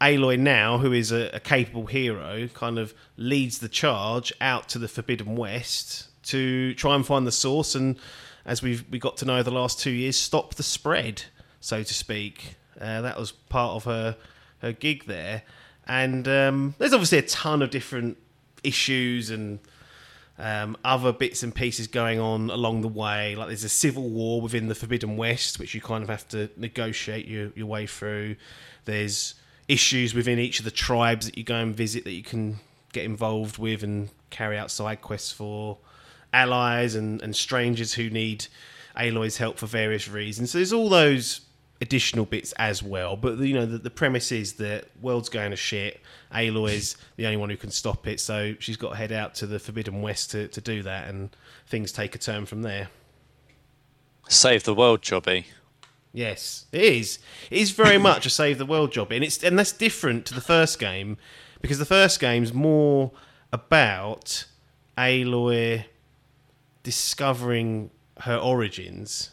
Aloy 0.00 0.38
now, 0.38 0.78
who 0.78 0.92
is 0.92 1.10
a, 1.10 1.30
a, 1.34 1.40
capable 1.40 1.86
hero, 1.86 2.48
kind 2.54 2.78
of 2.78 2.94
leads 3.16 3.58
the 3.58 3.68
charge 3.68 4.32
out 4.40 4.68
to 4.68 4.78
the 4.78 4.86
Forbidden 4.86 5.34
West 5.34 6.08
to 6.28 6.74
try 6.74 6.94
and 6.94 7.04
find 7.04 7.26
the 7.26 7.32
source 7.32 7.74
and, 7.74 7.98
as 8.44 8.62
we've 8.62 8.84
we 8.90 8.98
got 8.98 9.16
to 9.18 9.24
know 9.24 9.42
the 9.42 9.50
last 9.50 9.80
two 9.80 9.90
years, 9.90 10.16
stop 10.16 10.54
the 10.54 10.62
spread, 10.62 11.24
so 11.60 11.82
to 11.82 11.94
speak. 11.94 12.54
Uh, 12.80 13.00
that 13.00 13.18
was 13.18 13.32
part 13.32 13.72
of 13.72 13.84
her 13.84 14.16
her 14.60 14.72
gig 14.72 15.04
there, 15.06 15.42
and 15.86 16.28
um, 16.28 16.74
there's 16.78 16.92
obviously 16.92 17.18
a 17.18 17.22
ton 17.22 17.60
of 17.60 17.70
different 17.70 18.16
issues 18.62 19.30
and 19.30 19.58
um, 20.38 20.76
other 20.84 21.12
bits 21.12 21.42
and 21.42 21.54
pieces 21.54 21.86
going 21.88 22.20
on 22.20 22.50
along 22.50 22.82
the 22.82 22.88
way. 22.88 23.34
Like 23.34 23.48
there's 23.48 23.64
a 23.64 23.68
civil 23.68 24.08
war 24.08 24.40
within 24.40 24.68
the 24.68 24.74
Forbidden 24.74 25.16
West, 25.16 25.58
which 25.58 25.74
you 25.74 25.80
kind 25.80 26.02
of 26.02 26.08
have 26.08 26.28
to 26.28 26.48
negotiate 26.56 27.26
your, 27.26 27.50
your 27.56 27.66
way 27.66 27.86
through. 27.86 28.36
There's 28.84 29.34
issues 29.66 30.14
within 30.14 30.38
each 30.38 30.60
of 30.60 30.64
the 30.64 30.70
tribes 30.70 31.26
that 31.26 31.36
you 31.36 31.44
go 31.44 31.56
and 31.56 31.74
visit 31.74 32.04
that 32.04 32.12
you 32.12 32.22
can 32.22 32.60
get 32.92 33.04
involved 33.04 33.58
with 33.58 33.82
and 33.82 34.10
carry 34.30 34.56
out 34.56 34.70
side 34.70 35.02
quests 35.02 35.32
for. 35.32 35.78
Allies 36.32 36.94
and, 36.94 37.20
and 37.22 37.34
strangers 37.34 37.94
who 37.94 38.08
need 38.10 38.46
Aloy's 38.96 39.38
help 39.38 39.58
for 39.58 39.66
various 39.66 40.08
reasons. 40.08 40.50
So 40.50 40.58
there's 40.58 40.72
all 40.72 40.88
those 40.88 41.40
additional 41.80 42.24
bits 42.24 42.52
as 42.52 42.82
well. 42.82 43.16
But 43.16 43.38
you 43.38 43.54
know, 43.54 43.66
the, 43.66 43.78
the 43.78 43.90
premise 43.90 44.32
is 44.32 44.54
that 44.54 44.86
world's 45.00 45.28
going 45.28 45.50
to 45.50 45.56
shit. 45.56 46.00
Aloy's 46.32 46.96
the 47.16 47.26
only 47.26 47.36
one 47.36 47.50
who 47.50 47.56
can 47.56 47.70
stop 47.70 48.06
it, 48.06 48.20
so 48.20 48.54
she's 48.58 48.76
got 48.76 48.90
to 48.90 48.96
head 48.96 49.12
out 49.12 49.34
to 49.36 49.46
the 49.46 49.58
Forbidden 49.58 50.02
West 50.02 50.30
to, 50.32 50.48
to 50.48 50.60
do 50.60 50.82
that, 50.82 51.08
and 51.08 51.34
things 51.66 51.92
take 51.92 52.14
a 52.14 52.18
turn 52.18 52.46
from 52.46 52.62
there. 52.62 52.88
Save 54.28 54.64
the 54.64 54.74
world 54.74 55.00
jobby. 55.00 55.46
Yes, 56.12 56.66
it 56.72 56.82
is. 56.82 57.18
It 57.50 57.58
is 57.58 57.70
very 57.70 57.98
much 58.10 58.26
a 58.26 58.30
save 58.30 58.58
the 58.58 58.66
world 58.66 58.92
job, 58.92 59.12
and 59.12 59.24
it's 59.24 59.42
and 59.42 59.58
that's 59.58 59.72
different 59.72 60.26
to 60.26 60.34
the 60.34 60.40
first 60.40 60.78
game 60.78 61.16
because 61.60 61.78
the 61.78 61.84
first 61.84 62.20
game's 62.20 62.52
more 62.52 63.12
about 63.52 64.46
Aloy 64.96 65.84
discovering 66.82 67.90
her 68.20 68.36
origins 68.36 69.30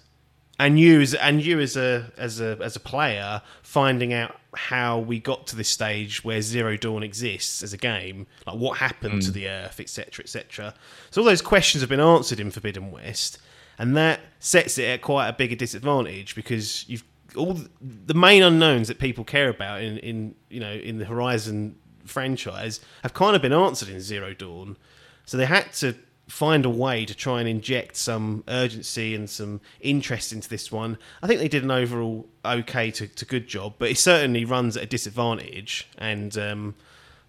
and 0.59 0.79
you 0.79 1.01
as 1.01 1.13
and 1.13 1.43
you 1.43 1.59
as 1.59 1.75
a 1.75 2.11
as 2.17 2.39
a 2.39 2.57
as 2.61 2.75
a 2.75 2.79
player 2.79 3.41
finding 3.61 4.13
out 4.13 4.35
how 4.55 4.99
we 4.99 5.19
got 5.19 5.47
to 5.47 5.55
this 5.55 5.67
stage 5.67 6.23
where 6.23 6.41
Zero 6.41 6.77
Dawn 6.77 7.03
exists 7.03 7.61
as 7.61 7.73
a 7.73 7.77
game, 7.77 8.25
like 8.47 8.55
what 8.55 8.77
happened 8.77 9.21
mm. 9.21 9.25
to 9.25 9.31
the 9.31 9.49
Earth, 9.49 9.79
etc., 9.79 10.23
etc. 10.23 10.73
So 11.11 11.21
all 11.21 11.25
those 11.25 11.41
questions 11.41 11.81
have 11.81 11.89
been 11.89 11.99
answered 11.99 12.39
in 12.39 12.51
Forbidden 12.51 12.91
West, 12.91 13.39
and 13.77 13.97
that 13.97 14.21
sets 14.39 14.77
it 14.77 14.85
at 14.85 15.01
quite 15.01 15.27
a 15.27 15.33
bigger 15.33 15.55
disadvantage 15.55 16.35
because 16.35 16.87
you've 16.87 17.03
all 17.35 17.59
the 17.81 18.13
main 18.13 18.43
unknowns 18.43 18.87
that 18.87 18.99
people 18.99 19.23
care 19.23 19.49
about 19.49 19.81
in 19.81 19.97
in 19.99 20.35
you 20.49 20.59
know 20.59 20.71
in 20.71 20.99
the 20.99 21.05
Horizon 21.05 21.75
franchise 22.05 22.79
have 23.03 23.13
kind 23.13 23.35
of 23.35 23.41
been 23.41 23.53
answered 23.53 23.89
in 23.89 23.99
Zero 23.99 24.33
Dawn. 24.33 24.77
So 25.25 25.37
they 25.37 25.45
had 25.45 25.73
to 25.73 25.95
find 26.28 26.65
a 26.65 26.69
way 26.69 27.05
to 27.05 27.13
try 27.13 27.39
and 27.39 27.47
inject 27.47 27.95
some 27.95 28.43
urgency 28.47 29.13
and 29.13 29.30
some 29.30 29.61
interest 29.80 30.34
into 30.34 30.49
this 30.49 30.71
one. 30.71 30.97
I 31.21 31.28
think 31.28 31.39
they 31.39 31.47
did 31.47 31.63
an 31.63 31.71
overall 31.71 32.28
okay 32.43 32.91
to, 32.91 33.07
to 33.07 33.26
good 33.26 33.47
job, 33.47 33.76
but 33.78 33.89
it 33.89 33.97
certainly 33.97 34.45
runs 34.45 34.76
at 34.76 34.84
a 34.84 34.88
disadvantage, 34.88 35.88
and 35.97 36.36
um, 36.38 36.76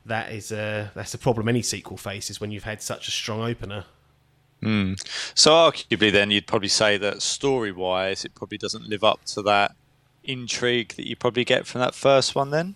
that 0.06 0.32
is 0.32 0.50
a, 0.50 0.90
that's 0.94 1.14
a 1.14 1.18
problem 1.18 1.48
any 1.48 1.62
sequel 1.62 1.96
faces 1.96 2.40
when 2.40 2.50
you've 2.50 2.64
had 2.64 2.80
such 2.80 3.08
a 3.08 3.10
strong 3.10 3.42
opener. 3.42 3.84
Mm. 4.62 4.98
So 5.34 5.52
arguably, 5.52 6.10
then 6.10 6.30
you'd 6.30 6.46
probably 6.46 6.68
say 6.68 6.96
that 6.96 7.20
story-wise, 7.20 8.24
it 8.24 8.34
probably 8.34 8.58
doesn't 8.58 8.88
live 8.88 9.04
up 9.04 9.24
to 9.26 9.42
that 9.42 9.76
intrigue 10.26 10.94
that 10.96 11.06
you 11.08 11.16
probably 11.16 11.44
get 11.44 11.66
from 11.66 11.80
that 11.80 11.94
first 11.94 12.34
one. 12.34 12.50
Then, 12.50 12.74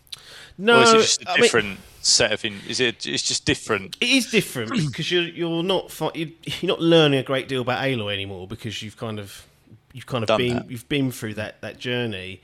no, 0.56 0.80
or 0.80 0.82
is 0.82 0.92
it 0.92 0.98
just 0.98 1.22
a 1.22 1.40
different 1.40 1.68
mean, 1.68 1.78
set 2.00 2.32
of? 2.32 2.44
In, 2.44 2.60
is 2.68 2.80
it? 2.80 3.06
It's 3.06 3.22
just 3.22 3.44
different. 3.44 3.96
It 4.00 4.08
is 4.08 4.30
different 4.30 4.70
because 4.86 5.10
you're 5.10 5.22
you're 5.22 5.62
not 5.62 5.92
you're 6.14 6.28
not 6.62 6.80
learning 6.80 7.18
a 7.18 7.24
great 7.24 7.48
deal 7.48 7.62
about 7.62 7.82
Aloy 7.82 8.12
anymore 8.12 8.46
because 8.46 8.82
you've 8.82 8.96
kind 8.96 9.18
of 9.18 9.46
you've 9.92 10.06
kind 10.06 10.24
of 10.24 10.28
Done 10.28 10.38
been 10.38 10.56
that. 10.56 10.70
you've 10.70 10.88
been 10.88 11.10
through 11.10 11.34
that 11.34 11.60
that 11.60 11.78
journey. 11.78 12.40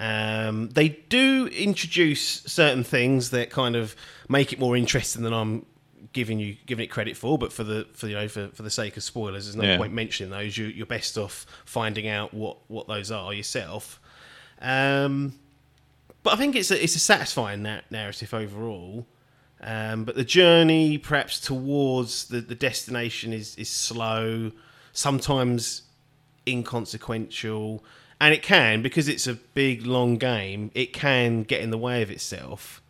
Um, 0.00 0.68
they 0.68 0.90
do 0.90 1.48
introduce 1.48 2.42
certain 2.42 2.84
things 2.84 3.30
that 3.30 3.50
kind 3.50 3.74
of 3.74 3.96
make 4.28 4.52
it 4.52 4.60
more 4.60 4.76
interesting 4.76 5.22
than 5.22 5.32
I'm 5.32 5.66
giving 6.12 6.38
you 6.38 6.56
giving 6.66 6.84
it 6.84 6.88
credit 6.88 7.16
for, 7.16 7.38
but 7.38 7.52
for 7.52 7.64
the 7.64 7.86
for 7.92 8.06
you 8.08 8.14
know 8.14 8.28
for, 8.28 8.48
for 8.48 8.62
the 8.62 8.70
sake 8.70 8.96
of 8.96 9.02
spoilers, 9.02 9.46
there's 9.46 9.56
no 9.56 9.64
yeah. 9.64 9.76
point 9.76 9.92
mentioning 9.92 10.30
those. 10.30 10.56
You, 10.56 10.66
you're 10.66 10.86
best 10.86 11.18
off 11.18 11.46
finding 11.64 12.08
out 12.08 12.32
what 12.32 12.58
what 12.68 12.88
those 12.88 13.10
are 13.10 13.32
yourself. 13.32 14.00
Um, 14.60 15.34
but 16.22 16.34
I 16.34 16.36
think 16.36 16.56
it's 16.56 16.70
a, 16.70 16.82
it's 16.82 16.96
a 16.96 17.00
satisfying 17.00 17.62
na- 17.62 17.80
narrative 17.90 18.34
overall. 18.34 19.06
Um, 19.60 20.04
but 20.04 20.14
the 20.14 20.24
journey, 20.24 20.98
perhaps 20.98 21.40
towards 21.40 22.28
the, 22.28 22.40
the 22.40 22.54
destination, 22.54 23.32
is 23.32 23.56
is 23.56 23.68
slow, 23.68 24.52
sometimes 24.92 25.82
inconsequential, 26.46 27.84
and 28.20 28.32
it 28.32 28.42
can 28.42 28.82
because 28.82 29.08
it's 29.08 29.26
a 29.26 29.34
big 29.34 29.84
long 29.84 30.16
game. 30.16 30.70
It 30.74 30.92
can 30.92 31.42
get 31.42 31.60
in 31.60 31.70
the 31.70 31.78
way 31.78 32.02
of 32.02 32.10
itself 32.10 32.82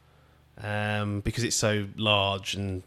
um, 0.63 1.21
because 1.21 1.45
it's 1.45 1.57
so 1.57 1.87
large 1.97 2.55
and 2.55 2.83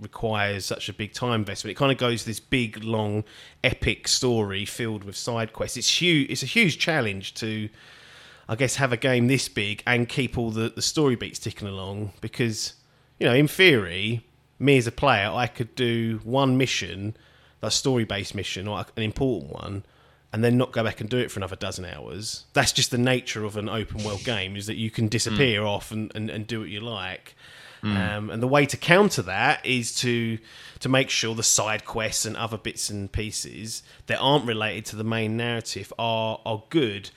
requires 0.00 0.64
such 0.64 0.88
a 0.88 0.92
big 0.92 1.12
time 1.12 1.40
investment. 1.40 1.72
It 1.72 1.78
kind 1.78 1.92
of 1.92 1.98
goes 1.98 2.24
this 2.24 2.40
big, 2.40 2.82
long, 2.82 3.24
epic 3.62 4.08
story 4.08 4.64
filled 4.64 5.04
with 5.04 5.16
side 5.16 5.52
quests. 5.52 5.76
It's 5.76 6.00
huge. 6.00 6.30
It's 6.30 6.42
a 6.42 6.46
huge 6.46 6.78
challenge 6.78 7.34
to 7.34 7.68
I 8.50 8.56
guess, 8.56 8.74
have 8.76 8.92
a 8.92 8.96
game 8.96 9.28
this 9.28 9.48
big 9.48 9.80
and 9.86 10.08
keep 10.08 10.36
all 10.36 10.50
the, 10.50 10.70
the 10.70 10.82
story 10.82 11.14
beats 11.14 11.38
ticking 11.38 11.68
along 11.68 12.14
because, 12.20 12.74
you 13.20 13.28
know, 13.28 13.32
in 13.32 13.46
theory, 13.46 14.26
me 14.58 14.76
as 14.76 14.88
a 14.88 14.92
player, 14.92 15.30
I 15.32 15.46
could 15.46 15.76
do 15.76 16.18
one 16.24 16.56
mission, 16.56 17.16
that 17.60 17.72
story 17.72 18.02
based 18.02 18.34
mission 18.34 18.66
or 18.66 18.84
an 18.96 19.04
important 19.04 19.52
one, 19.52 19.84
and 20.32 20.42
then 20.42 20.58
not 20.58 20.72
go 20.72 20.82
back 20.82 21.00
and 21.00 21.08
do 21.08 21.16
it 21.16 21.30
for 21.30 21.38
another 21.38 21.54
dozen 21.54 21.84
hours. 21.84 22.46
That's 22.52 22.72
just 22.72 22.90
the 22.90 22.98
nature 22.98 23.44
of 23.44 23.56
an 23.56 23.68
open 23.68 24.02
world 24.02 24.24
game 24.24 24.56
is 24.56 24.66
that 24.66 24.76
you 24.76 24.90
can 24.90 25.06
disappear 25.06 25.60
mm. 25.60 25.68
off 25.68 25.92
and, 25.92 26.10
and, 26.16 26.28
and, 26.28 26.44
do 26.44 26.58
what 26.58 26.70
you 26.70 26.80
like. 26.80 27.36
Mm. 27.84 28.16
Um, 28.16 28.30
and 28.30 28.42
the 28.42 28.48
way 28.48 28.66
to 28.66 28.76
counter 28.76 29.22
that 29.22 29.64
is 29.64 29.94
to 30.00 30.38
to 30.80 30.88
make 30.88 31.08
sure 31.08 31.36
the 31.36 31.42
side 31.42 31.84
quests 31.84 32.26
and 32.26 32.36
other 32.36 32.58
bits 32.58 32.90
and 32.90 33.10
pieces 33.10 33.84
that 34.06 34.18
aren't 34.18 34.44
related 34.44 34.86
to 34.86 34.96
the 34.96 35.04
main 35.04 35.36
narrative 35.36 35.92
are 35.98 36.40
are 36.44 36.64
good 36.68 37.10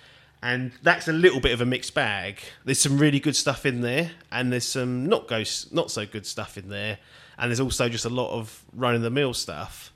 and 0.43 0.73
that's 0.83 1.07
a 1.07 1.13
little 1.13 1.39
bit 1.39 1.53
of 1.53 1.61
a 1.61 1.65
mixed 1.65 1.93
bag. 1.93 2.41
There's 2.65 2.79
some 2.79 2.97
really 2.97 3.21
good 3.21 3.35
stuff 3.35 3.65
in 3.65 3.79
there, 3.79 4.11
and 4.29 4.51
there's 4.51 4.67
some 4.67 5.05
not 5.05 5.29
go 5.29 5.43
not 5.71 5.89
so 5.89 6.05
good 6.05 6.25
stuff 6.25 6.57
in 6.57 6.67
there, 6.67 6.99
and 7.37 7.49
there's 7.49 7.61
also 7.61 7.87
just 7.87 8.03
a 8.03 8.09
lot 8.09 8.37
of 8.37 8.61
run 8.73 8.93
of 8.93 9.01
the 9.01 9.09
mill 9.09 9.33
stuff. 9.33 9.93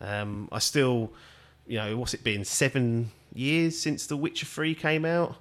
Um, 0.00 0.48
I 0.50 0.58
still, 0.58 1.12
you 1.68 1.78
know, 1.78 1.96
what's 1.96 2.12
it 2.12 2.24
been 2.24 2.44
seven 2.44 3.12
years 3.32 3.80
since 3.80 4.06
The 4.08 4.16
Witcher 4.16 4.46
Three 4.46 4.74
came 4.74 5.04
out? 5.04 5.36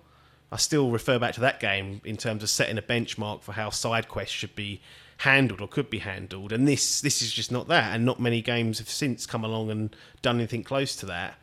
I 0.51 0.57
still 0.57 0.91
refer 0.91 1.17
back 1.17 1.33
to 1.33 1.41
that 1.41 1.59
game 1.59 1.99
in 2.05 2.15
terms 2.15 2.43
of 2.43 2.49
setting 2.51 2.77
a 2.77 2.81
benchmark 2.83 3.41
for 3.41 3.53
how 3.53 3.71
side 3.71 4.07
quests 4.07 4.35
should 4.35 4.55
be 4.55 4.81
handled 5.17 5.61
or 5.61 5.67
could 5.67 5.89
be 5.89 5.97
handled, 5.97 6.53
and 6.53 6.67
this 6.67 7.01
this 7.01 7.23
is 7.23 7.33
just 7.33 7.51
not 7.51 7.67
that, 7.69 7.95
and 7.95 8.05
not 8.05 8.19
many 8.19 8.43
games 8.43 8.77
have 8.77 8.89
since 8.89 9.25
come 9.25 9.43
along 9.43 9.71
and 9.71 9.95
done 10.21 10.37
anything 10.37 10.61
close 10.63 10.95
to 10.97 11.07
that. 11.07 11.39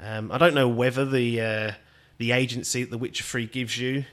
Um, 0.00 0.32
I 0.32 0.38
don't 0.38 0.54
know 0.54 0.68
whether 0.68 1.04
the 1.04 1.40
uh, 1.40 1.72
the 2.18 2.32
agency 2.32 2.82
that 2.82 2.90
The 2.90 2.98
Witcher 2.98 3.24
Three 3.24 3.46
gives 3.46 3.78
you. 3.78 4.04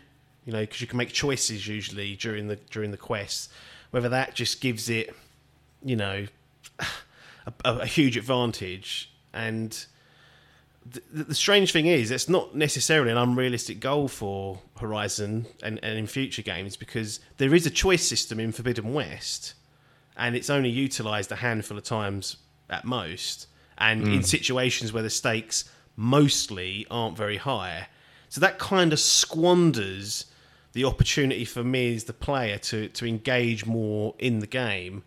You 0.45 0.51
know, 0.51 0.59
because 0.59 0.81
you 0.81 0.87
can 0.87 0.97
make 0.97 1.13
choices 1.13 1.67
usually 1.67 2.15
during 2.15 2.47
the 2.47 2.57
during 2.57 2.91
the 2.91 2.97
quest. 2.97 3.51
Whether 3.91 4.09
that 4.09 4.35
just 4.35 4.59
gives 4.59 4.89
it, 4.89 5.15
you 5.83 5.95
know, 5.95 6.25
a, 6.79 7.53
a 7.63 7.85
huge 7.85 8.17
advantage. 8.17 9.09
And 9.33 9.85
the, 10.85 11.23
the, 11.23 11.35
strange 11.35 11.71
thing 11.71 11.85
is, 11.85 12.11
it's 12.11 12.27
not 12.27 12.55
necessarily 12.55 13.11
an 13.11 13.17
unrealistic 13.17 13.79
goal 13.79 14.07
for 14.07 14.59
Horizon 14.79 15.45
and, 15.61 15.79
and 15.81 15.97
in 15.97 16.07
future 16.07 16.41
games 16.41 16.75
because 16.75 17.19
there 17.37 17.55
is 17.55 17.65
a 17.65 17.69
choice 17.69 18.05
system 18.05 18.39
in 18.39 18.51
Forbidden 18.51 18.93
West, 18.93 19.53
and 20.17 20.35
it's 20.35 20.49
only 20.49 20.69
utilised 20.69 21.31
a 21.31 21.37
handful 21.37 21.77
of 21.77 21.83
times 21.83 22.37
at 22.69 22.85
most. 22.85 23.47
And 23.77 24.05
mm. 24.05 24.15
in 24.15 24.23
situations 24.23 24.93
where 24.93 25.03
the 25.03 25.09
stakes 25.09 25.65
mostly 25.95 26.85
aren't 26.91 27.17
very 27.17 27.37
high. 27.37 27.87
So 28.33 28.41
that 28.41 28.57
kind 28.57 28.91
of 28.91 28.99
squanders 28.99 30.25
the 30.71 30.85
opportunity 30.85 31.45
for 31.45 31.63
me 31.63 31.93
as 31.93 32.05
the 32.05 32.13
player 32.13 32.57
to, 32.57 32.87
to 32.87 33.05
engage 33.05 33.67
more 33.67 34.15
in 34.17 34.39
the 34.39 34.47
game. 34.47 35.03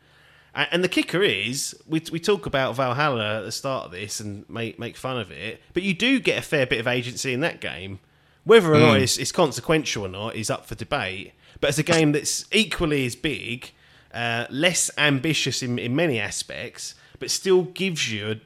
And 0.55 0.85
the 0.85 0.89
kicker 0.89 1.24
is, 1.24 1.74
we, 1.89 2.01
we 2.12 2.20
talk 2.20 2.47
about 2.47 2.77
Valhalla 2.77 3.39
at 3.39 3.41
the 3.41 3.51
start 3.51 3.87
of 3.87 3.91
this 3.91 4.20
and 4.20 4.49
make 4.49 4.79
make 4.79 4.97
fun 4.97 5.18
of 5.18 5.33
it, 5.33 5.61
but 5.74 5.83
you 5.83 5.93
do 5.93 6.20
get 6.20 6.39
a 6.39 6.41
fair 6.41 6.66
bit 6.66 6.79
of 6.79 6.87
agency 6.87 7.33
in 7.33 7.41
that 7.41 7.61
game. 7.61 7.99
Whether 8.45 8.72
or 8.72 8.79
not 8.79 9.01
it's, 9.01 9.18
it's 9.18 9.33
consequential 9.33 10.05
or 10.05 10.09
not 10.09 10.37
is 10.37 10.49
up 10.49 10.64
for 10.64 10.77
debate. 10.77 11.33
But 11.61 11.70
it's 11.70 11.79
a 11.79 11.83
game 11.83 12.12
that's 12.12 12.45
equally 12.53 13.07
as 13.07 13.16
big, 13.16 13.72
uh, 14.14 14.47
less 14.51 14.89
ambitious 14.97 15.64
in, 15.64 15.81
in 15.81 15.97
many 15.97 16.20
aspects, 16.20 16.95
but 17.18 17.33
still 17.33 17.64
gives 17.64 18.09
you 18.12 18.31
a, 18.31 18.37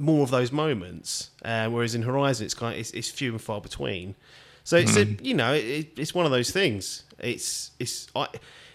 more 0.00 0.22
of 0.24 0.30
those 0.30 0.50
moments. 0.50 1.30
Uh, 1.44 1.68
whereas 1.68 1.94
in 1.94 2.02
Horizon, 2.02 2.44
it's 2.46 2.54
kind 2.54 2.74
of, 2.74 2.80
it's, 2.80 2.90
it's 2.90 3.08
few 3.10 3.30
and 3.32 3.40
far 3.40 3.60
between. 3.60 4.16
So 4.64 4.76
it's 4.76 4.96
a, 4.96 5.04
you 5.22 5.34
know 5.34 5.54
it, 5.54 5.98
it's 5.98 6.14
one 6.14 6.26
of 6.26 6.32
those 6.32 6.50
things. 6.50 7.04
It's 7.18 7.70
it's 7.78 8.08
I, 8.14 8.28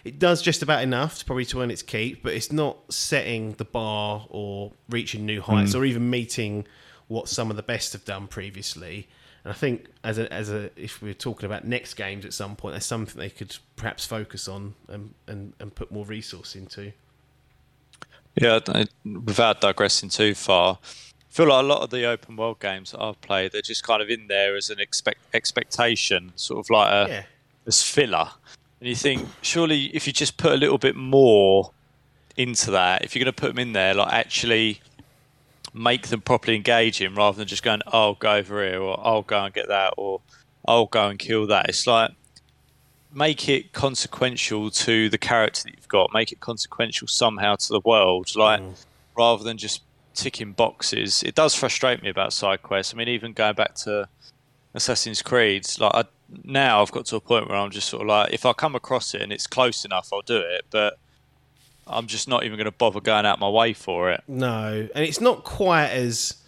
it 0.04 0.18
does 0.18 0.42
just 0.42 0.62
about 0.62 0.82
enough 0.82 1.18
to 1.18 1.24
probably 1.24 1.44
to 1.46 1.62
earn 1.62 1.70
its 1.70 1.82
keep, 1.82 2.22
but 2.22 2.32
it's 2.34 2.52
not 2.52 2.76
setting 2.92 3.52
the 3.52 3.64
bar 3.64 4.26
or 4.28 4.72
reaching 4.90 5.24
new 5.24 5.40
heights 5.40 5.74
or 5.74 5.84
even 5.84 6.10
meeting 6.10 6.66
what 7.08 7.28
some 7.28 7.50
of 7.50 7.56
the 7.56 7.62
best 7.62 7.92
have 7.92 8.04
done 8.04 8.26
previously. 8.26 9.08
And 9.44 9.52
I 9.52 9.54
think 9.56 9.86
as 10.02 10.18
a 10.18 10.30
as 10.32 10.50
a 10.50 10.70
if 10.76 11.00
we're 11.00 11.14
talking 11.14 11.46
about 11.46 11.64
next 11.64 11.94
games 11.94 12.24
at 12.24 12.34
some 12.34 12.56
point, 12.56 12.74
there's 12.74 12.84
something 12.84 13.18
they 13.18 13.30
could 13.30 13.56
perhaps 13.76 14.04
focus 14.04 14.48
on 14.48 14.74
and 14.88 15.14
and, 15.28 15.54
and 15.60 15.74
put 15.74 15.90
more 15.92 16.04
resource 16.04 16.56
into. 16.56 16.92
Yeah, 18.34 18.60
I- 18.68 18.86
without 19.04 19.60
digressing 19.60 20.10
too 20.10 20.34
far, 20.34 20.78
feel 21.36 21.48
like 21.48 21.62
a 21.62 21.66
lot 21.66 21.82
of 21.82 21.90
the 21.90 22.06
open 22.06 22.34
world 22.34 22.58
games 22.60 22.92
that 22.92 23.02
I've 23.02 23.20
played, 23.20 23.52
they're 23.52 23.60
just 23.60 23.84
kind 23.84 24.00
of 24.00 24.08
in 24.08 24.26
there 24.26 24.56
as 24.56 24.70
an 24.70 24.80
expect 24.80 25.18
expectation, 25.34 26.32
sort 26.34 26.64
of 26.64 26.70
like 26.70 26.90
a 26.90 27.10
Yeah. 27.10 27.22
as 27.66 27.82
filler. 27.82 28.30
And 28.80 28.88
you 28.88 28.94
think, 28.94 29.28
surely, 29.42 29.94
if 29.94 30.06
you 30.06 30.14
just 30.14 30.38
put 30.38 30.52
a 30.52 30.56
little 30.56 30.78
bit 30.78 30.96
more 30.96 31.72
into 32.38 32.70
that, 32.70 33.04
if 33.04 33.14
you're 33.14 33.22
going 33.22 33.34
to 33.34 33.38
put 33.38 33.48
them 33.48 33.58
in 33.58 33.72
there, 33.74 33.92
like 33.92 34.14
actually 34.14 34.80
make 35.74 36.08
them 36.08 36.22
properly 36.22 36.56
engaging, 36.56 37.14
rather 37.14 37.36
than 37.36 37.46
just 37.46 37.62
going, 37.62 37.82
"Oh, 37.92 38.14
go 38.14 38.32
over 38.32 38.64
here," 38.64 38.80
or 38.80 38.98
"I'll 39.06 39.20
go 39.20 39.44
and 39.44 39.52
get 39.52 39.68
that," 39.68 39.92
or 39.98 40.22
"I'll 40.66 40.86
go 40.86 41.06
and 41.08 41.18
kill 41.18 41.46
that." 41.48 41.68
It's 41.68 41.86
like 41.86 42.12
make 43.12 43.46
it 43.48 43.72
consequential 43.74 44.70
to 44.70 45.10
the 45.10 45.18
character 45.18 45.64
that 45.64 45.74
you've 45.76 45.88
got. 45.88 46.14
Make 46.14 46.32
it 46.32 46.40
consequential 46.40 47.08
somehow 47.08 47.56
to 47.56 47.68
the 47.68 47.80
world, 47.80 48.34
like 48.36 48.62
mm. 48.62 48.74
rather 49.16 49.44
than 49.44 49.58
just 49.58 49.82
ticking 50.16 50.52
boxes. 50.52 51.22
It 51.22 51.34
does 51.34 51.54
frustrate 51.54 52.02
me 52.02 52.08
about 52.08 52.32
side 52.32 52.62
quests. 52.62 52.92
I 52.92 52.96
mean, 52.96 53.08
even 53.08 53.32
going 53.32 53.54
back 53.54 53.74
to 53.76 54.08
Assassin's 54.74 55.22
Creed, 55.22 55.66
like 55.78 55.94
I, 55.94 56.04
now 56.44 56.82
I've 56.82 56.90
got 56.90 57.06
to 57.06 57.16
a 57.16 57.20
point 57.20 57.48
where 57.48 57.56
I'm 57.56 57.70
just 57.70 57.88
sort 57.88 58.02
of 58.02 58.08
like, 58.08 58.32
if 58.32 58.44
I 58.44 58.52
come 58.52 58.74
across 58.74 59.14
it 59.14 59.22
and 59.22 59.32
it's 59.32 59.46
close 59.46 59.84
enough, 59.84 60.08
I'll 60.12 60.22
do 60.22 60.38
it. 60.38 60.66
But 60.70 60.98
I'm 61.86 62.06
just 62.06 62.26
not 62.26 62.44
even 62.44 62.56
going 62.56 62.64
to 62.64 62.72
bother 62.72 63.00
going 63.00 63.26
out 63.26 63.38
my 63.38 63.48
way 63.48 63.72
for 63.72 64.10
it. 64.10 64.22
No, 64.26 64.88
and 64.94 65.04
it's 65.04 65.20
not 65.20 65.44
quite 65.44 65.90
as. 65.90 66.42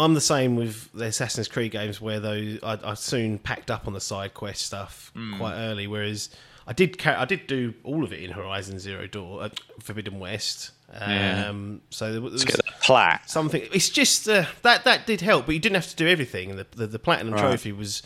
I'm 0.00 0.14
the 0.14 0.20
same 0.20 0.54
with 0.54 0.92
the 0.92 1.06
Assassin's 1.06 1.48
Creed 1.48 1.72
games, 1.72 2.00
where 2.00 2.20
though 2.20 2.58
I, 2.62 2.78
I 2.84 2.94
soon 2.94 3.38
packed 3.38 3.68
up 3.68 3.88
on 3.88 3.94
the 3.94 4.00
side 4.00 4.32
quest 4.32 4.62
stuff 4.62 5.10
quite 5.36 5.54
early. 5.56 5.88
Whereas 5.88 6.30
I 6.68 6.72
did, 6.72 7.04
I 7.04 7.24
did 7.24 7.48
do 7.48 7.74
all 7.82 8.04
of 8.04 8.12
it 8.12 8.20
in 8.22 8.30
Horizon 8.30 8.78
Zero 8.78 9.08
Dawn, 9.08 9.42
uh, 9.42 9.48
Forbidden 9.80 10.20
West. 10.20 10.70
Yeah. 10.92 11.48
Um, 11.48 11.82
so 11.90 12.12
there 12.12 12.20
was 12.20 12.32
Let's 12.32 12.44
get 12.44 12.56
that 12.64 12.80
plat. 12.80 13.28
something. 13.30 13.62
It's 13.72 13.90
just 13.90 14.28
uh, 14.28 14.46
that 14.62 14.84
that 14.84 15.06
did 15.06 15.20
help, 15.20 15.46
but 15.46 15.52
you 15.54 15.60
didn't 15.60 15.76
have 15.76 15.88
to 15.88 15.96
do 15.96 16.06
everything. 16.08 16.56
The 16.56 16.66
the, 16.72 16.86
the 16.86 16.98
platinum 16.98 17.34
Right. 17.34 17.40
trophy 17.40 17.72
was, 17.72 18.02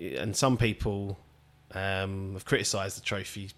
and 0.00 0.36
some 0.36 0.56
people 0.56 1.18
um, 1.72 2.34
have 2.34 2.44
criticised 2.44 2.96
the 2.96 3.00
trophy 3.02 3.50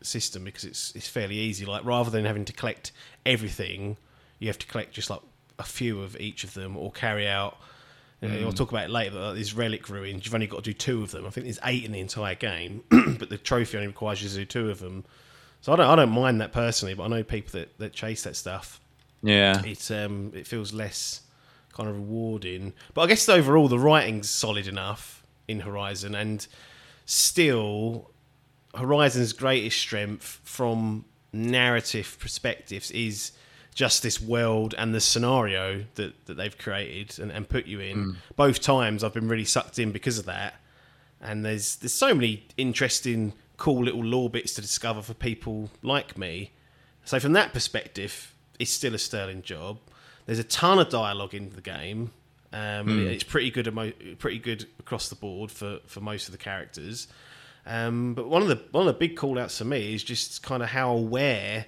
system 0.00 0.44
because 0.44 0.64
it's 0.64 0.92
it's 0.94 1.08
fairly 1.08 1.36
easy. 1.36 1.66
Like 1.66 1.84
rather 1.84 2.10
than 2.10 2.24
having 2.24 2.44
to 2.46 2.52
collect 2.52 2.92
everything, 3.26 3.96
you 4.38 4.48
have 4.48 4.58
to 4.58 4.66
collect 4.66 4.94
just 4.94 5.10
like 5.10 5.20
a 5.58 5.64
few 5.64 6.00
of 6.00 6.18
each 6.20 6.44
of 6.44 6.54
them 6.54 6.76
or 6.76 6.90
carry 6.92 7.28
out. 7.28 7.58
You 8.20 8.28
know, 8.28 8.46
I'll 8.46 8.52
talk 8.52 8.70
about 8.72 8.84
it 8.86 8.90
later. 8.90 9.12
But 9.12 9.20
like 9.28 9.36
these 9.36 9.54
relic 9.54 9.88
ruins, 9.88 10.24
you've 10.24 10.34
only 10.34 10.48
got 10.48 10.64
to 10.64 10.70
do 10.70 10.72
two 10.72 11.02
of 11.04 11.12
them. 11.12 11.24
I 11.24 11.30
think 11.30 11.44
there's 11.44 11.60
eight 11.64 11.84
in 11.84 11.92
the 11.92 12.00
entire 12.00 12.34
game, 12.34 12.82
but 12.90 13.28
the 13.28 13.38
trophy 13.38 13.76
only 13.76 13.86
requires 13.86 14.20
you 14.22 14.28
to 14.30 14.34
do 14.34 14.44
two 14.44 14.70
of 14.70 14.80
them. 14.80 15.04
So 15.60 15.72
I 15.72 15.76
don't, 15.76 15.86
I 15.86 15.96
don't 15.96 16.10
mind 16.10 16.40
that 16.40 16.52
personally, 16.52 16.94
but 16.94 17.04
I 17.04 17.08
know 17.08 17.22
people 17.22 17.58
that, 17.58 17.76
that 17.78 17.92
chase 17.92 18.22
that 18.22 18.36
stuff 18.36 18.80
Yeah. 19.22 19.62
it 19.64 19.90
um 19.90 20.32
it 20.34 20.46
feels 20.46 20.72
less 20.72 21.22
kind 21.72 21.88
of 21.88 21.96
rewarding. 21.96 22.72
But 22.94 23.02
I 23.02 23.06
guess 23.08 23.28
overall 23.28 23.68
the 23.68 23.78
writing's 23.78 24.28
solid 24.30 24.66
enough 24.66 25.22
in 25.48 25.60
Horizon, 25.60 26.14
and 26.14 26.46
still 27.06 28.10
Horizon's 28.74 29.32
greatest 29.32 29.78
strength 29.78 30.40
from 30.44 31.04
narrative 31.32 32.16
perspectives 32.20 32.90
is 32.92 33.32
just 33.74 34.02
this 34.02 34.20
world 34.20 34.74
and 34.76 34.94
the 34.94 35.00
scenario 35.00 35.84
that, 35.94 36.26
that 36.26 36.34
they've 36.36 36.56
created 36.58 37.18
and, 37.18 37.30
and 37.30 37.48
put 37.48 37.66
you 37.66 37.80
in. 37.80 38.16
Both 38.36 38.60
times 38.60 39.02
I've 39.04 39.14
been 39.14 39.28
really 39.28 39.44
sucked 39.44 39.78
in 39.78 39.92
because 39.92 40.18
of 40.18 40.26
that. 40.26 40.54
And 41.20 41.44
there's 41.44 41.76
there's 41.76 41.92
so 41.94 42.14
many 42.14 42.46
interesting, 42.56 43.32
cool 43.58 43.84
little 43.84 44.02
lore 44.04 44.30
bits 44.30 44.54
to 44.54 44.62
discover 44.62 45.02
for 45.02 45.12
people 45.14 45.70
like 45.82 46.16
me. 46.16 46.52
So 47.04 47.20
from 47.20 47.34
that 47.34 47.52
perspective, 47.52 48.34
it's 48.58 48.70
still 48.70 48.94
a 48.94 48.98
sterling 48.98 49.42
job. 49.42 49.78
There's 50.26 50.38
a 50.38 50.44
ton 50.44 50.78
of 50.78 50.88
dialogue 50.88 51.34
in 51.34 51.50
the 51.50 51.60
game. 51.60 52.12
Um, 52.52 53.06
It's 53.08 53.24
pretty 53.24 53.50
good, 53.50 53.66
emo- 53.66 53.92
pretty 54.18 54.38
good 54.38 54.66
across 54.78 55.08
the 55.10 55.14
board 55.16 55.50
for, 55.50 55.80
for 55.86 56.00
most 56.00 56.28
of 56.28 56.32
the 56.32 56.38
characters. 56.38 57.08
Um, 57.66 58.14
but 58.14 58.28
one 58.28 58.40
of 58.40 58.48
the 58.48 58.62
one 58.70 58.88
of 58.88 58.94
the 58.94 58.98
big 58.98 59.16
call 59.16 59.38
outs 59.38 59.58
for 59.58 59.64
me 59.64 59.94
is 59.94 60.02
just 60.02 60.42
kind 60.42 60.62
of 60.62 60.70
how 60.70 60.90
aware 60.92 61.66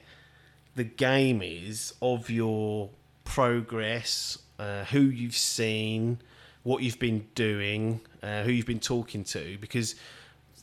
the 0.74 0.84
game 0.84 1.42
is 1.42 1.92
of 2.00 2.30
your 2.30 2.88
progress, 3.24 4.38
uh, 4.58 4.84
who 4.84 5.00
you've 5.00 5.36
seen, 5.36 6.18
what 6.62 6.82
you've 6.82 6.98
been 6.98 7.26
doing, 7.34 8.00
uh, 8.22 8.42
who 8.44 8.52
you've 8.52 8.66
been 8.66 8.80
talking 8.80 9.24
to, 9.24 9.58
because 9.60 9.94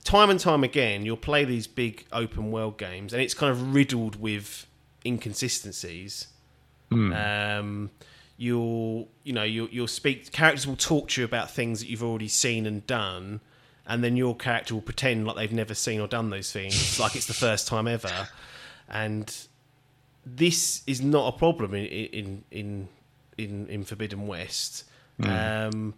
time 0.07 0.29
and 0.29 0.39
time 0.39 0.63
again 0.63 1.05
you'll 1.05 1.17
play 1.17 1.43
these 1.43 1.67
big 1.67 2.05
open 2.11 2.51
world 2.51 2.77
games 2.77 3.13
and 3.13 3.21
it's 3.21 3.33
kind 3.33 3.51
of 3.51 3.73
riddled 3.73 4.19
with 4.19 4.65
inconsistencies. 5.05 6.27
Um, 7.13 7.91
you'll 8.37 9.09
you 9.23 9.33
know 9.33 9.43
you'll, 9.43 9.69
you'll 9.69 9.87
speak 9.87 10.31
characters 10.31 10.65
will 10.65 10.75
talk 10.75 11.09
to 11.09 11.21
you 11.21 11.25
about 11.25 11.51
things 11.51 11.79
that 11.81 11.89
you've 11.89 12.03
already 12.03 12.27
seen 12.27 12.65
and 12.65 12.85
done 12.87 13.41
and 13.85 14.03
then 14.03 14.15
your 14.15 14.35
character 14.35 14.73
will 14.73 14.81
pretend 14.81 15.25
like 15.25 15.35
they've 15.35 15.51
never 15.51 15.73
seen 15.73 15.99
or 15.99 16.07
done 16.07 16.29
those 16.29 16.51
things 16.51 16.99
like 17.03 17.15
it's 17.15 17.25
the 17.25 17.33
first 17.33 17.67
time 17.67 17.87
ever 17.87 18.29
and 18.87 19.47
this 20.35 20.83
is 20.87 21.01
not 21.01 21.33
a 21.33 21.37
problem 21.37 21.73
in 21.73 21.85
in 21.85 22.43
in 22.51 22.87
in, 23.37 23.67
in 23.67 23.83
Forbidden 23.83 24.27
West. 24.27 24.83
Um, 25.69 25.93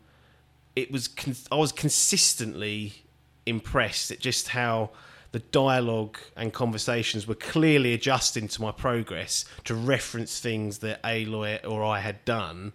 it 0.76 0.92
was 0.92 1.08
con- 1.08 1.36
I 1.52 1.56
was 1.56 1.72
consistently 1.72 3.04
impressed 3.50 4.12
at 4.12 4.20
just 4.20 4.50
how 4.50 4.92
the 5.32 5.40
dialogue 5.40 6.18
and 6.36 6.54
conversations 6.54 7.28
were 7.28 7.36
clearly 7.36 7.94
adjusting 7.94 8.48
to 8.48 8.62
my 8.62 8.72
progress 8.72 9.46
to 9.66 9.76
reference 9.76 10.40
things 10.40 10.80
that 10.80 11.02
Aloy 11.04 11.60
or 11.68 11.84
I 11.84 12.00
had 12.00 12.24
done. 12.26 12.74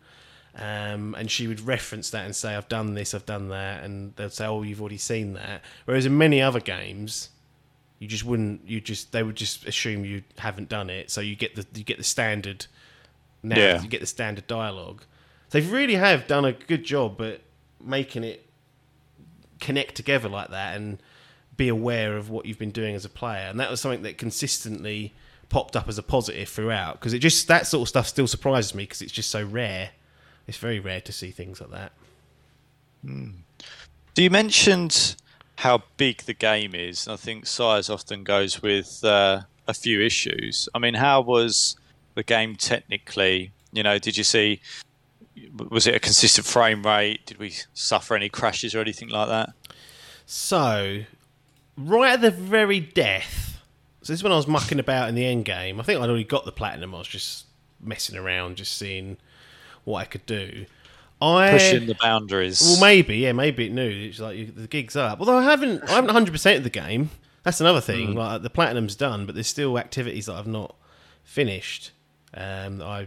Um, 0.57 1.17
and 1.19 1.29
she 1.31 1.49
would 1.49 1.61
reference 1.63 2.11
that 2.11 2.25
and 2.25 2.37
say, 2.37 2.55
"I've 2.55 2.69
done 2.69 2.95
this, 2.95 3.13
I've 3.13 3.27
done 3.27 3.49
that," 3.49 3.83
and 3.83 4.15
they'd 4.15 4.33
say, 4.33 4.47
"Oh, 4.47 4.63
you've 4.63 4.81
already 4.81 4.99
seen 4.99 5.33
that." 5.33 5.63
Whereas 5.85 6.07
in 6.07 6.17
many 6.17 6.41
other 6.41 6.61
games, 6.61 7.31
you 7.99 8.07
just 8.07 8.25
wouldn't. 8.25 8.61
You 8.69 8.81
just 8.81 9.11
they 9.11 9.25
would 9.25 9.35
just 9.35 9.67
assume 9.67 10.05
you 10.05 10.23
haven't 10.39 10.69
done 10.69 10.91
it, 10.91 11.11
so 11.11 11.21
you 11.21 11.35
get 11.35 11.57
the 11.57 11.67
you 11.75 11.83
get 11.83 11.99
the 11.99 12.05
standard. 12.05 12.67
Now 13.43 13.59
Yeah. 13.59 13.83
you 13.83 13.89
get 13.89 14.01
the 14.01 14.07
standard 14.07 14.47
dialogue. 14.47 15.03
They 15.51 15.61
really 15.61 15.97
have 15.97 16.29
done 16.29 16.45
a 16.45 16.53
good 16.53 16.85
job 16.85 17.21
at 17.21 17.41
making 17.81 18.23
it 18.23 18.44
connect 19.65 19.95
together 19.95 20.29
like 20.29 20.51
that 20.51 20.77
and 20.77 20.99
be 21.57 21.69
aware 21.69 22.17
of 22.17 22.29
what 22.31 22.47
you've 22.47 22.59
been 22.59 22.71
doing 22.71 22.95
as 22.95 23.05
a 23.05 23.09
player. 23.09 23.47
And 23.49 23.59
that 23.61 23.71
was 23.71 23.81
something 23.81 24.03
that 24.03 24.19
consistently 24.19 25.15
popped 25.49 25.77
up 25.77 25.89
as 25.89 25.99
a 25.99 26.03
positive 26.03 26.49
throughout 26.49 26.99
because 26.99 27.13
it 27.13 27.21
just 27.21 27.49
that 27.49 27.67
sort 27.67 27.83
of 27.83 27.89
stuff 27.89 28.07
still 28.07 28.27
surprises 28.27 28.75
me 28.75 28.85
because 28.85 29.03
it's 29.03 29.13
just 29.13 29.31
so 29.31 29.43
rare. 29.43 29.91
It's 30.47 30.59
very 30.59 30.81
rare 30.81 31.01
to 31.01 31.13
see 31.13 31.31
things 31.31 31.61
like 31.61 31.71
that. 31.71 31.93
So 33.05 34.23
you 34.23 34.31
mentioned 34.31 35.17
how 35.59 35.83
big 35.97 36.23
the 36.23 36.35
game 36.35 36.75
is. 36.75 37.09
I 37.09 37.17
think 37.17 37.47
size 37.47 37.89
often 37.89 38.25
goes 38.25 38.63
with 38.63 39.03
uh, 39.05 39.43
a 39.67 39.75
few 39.75 40.01
issues. 40.01 40.69
I 40.75 40.79
mean, 40.79 40.95
how 40.95 41.21
was 41.21 41.77
the 42.15 42.23
game 42.23 42.57
technically? 42.57 43.53
You 43.73 43.83
know, 43.83 43.99
did 43.99 44.17
you 44.17 44.25
see? 44.25 44.61
Was 45.71 45.87
it 45.87 45.95
a 45.95 46.01
consistent 46.01 46.47
frame 46.47 46.83
rate? 46.85 47.27
Did 47.27 47.39
we 47.39 47.55
suffer 47.73 48.15
any 48.15 48.29
crashes 48.29 48.75
or 48.75 48.81
anything 48.81 49.09
like 49.09 49.29
that? 49.29 49.51
So, 50.27 51.01
right 51.77 52.13
at 52.13 52.21
the 52.21 52.31
very 52.31 52.81
death, 52.81 53.61
so 54.03 54.13
this 54.13 54.21
is 54.21 54.23
when 54.23 54.33
I 54.33 54.37
was 54.37 54.47
mucking 54.47 54.79
about 54.79 55.09
in 55.09 55.15
the 55.15 55.27
end 55.27 55.45
game. 55.45 55.81
I 55.81 55.83
think 55.83 56.01
I'd 56.01 56.09
already 56.09 56.25
got 56.25 56.45
the 56.45 56.53
platinum. 56.53 56.95
I 56.95 56.99
was 56.99 57.09
just 57.09 57.47
messing 57.81 58.17
around, 58.17 58.57
just 58.57 58.77
seeing 58.77 59.17
what 59.85 60.01
I 60.01 60.05
could 60.05 60.25
do. 60.27 60.67
I 61.21 61.51
Pushing 61.53 61.87
the 61.87 61.97
boundaries. 62.01 62.61
well, 62.63 62.81
maybe 62.81 63.17
yeah, 63.19 63.33
maybe 63.33 63.67
it 63.67 63.73
knew 63.73 63.89
it's 64.09 64.21
like 64.21 64.37
you- 64.37 64.47
the 64.47 64.67
gig's 64.69 64.97
up. 64.97 65.21
Although 65.21 65.39
I 65.39 65.45
haven't, 65.45 65.83
I 65.89 65.93
haven't 65.95 66.11
hundred 66.11 66.33
percent 66.33 66.59
of 66.59 66.65
the 66.65 66.71
game. 66.71 67.11
That's 67.45 67.61
another 67.61 67.81
thing. 67.81 68.15
Like 68.15 68.43
the 68.43 68.51
platinum's 68.51 68.97
done, 68.97 69.27
but 69.27 69.35
there's 69.35 69.47
still 69.47 69.79
activities 69.79 70.27
that 70.27 70.35
I've 70.35 70.47
not 70.47 70.75
finished. 71.23 71.91
um, 72.35 72.79
that 72.79 72.87
I 72.87 73.07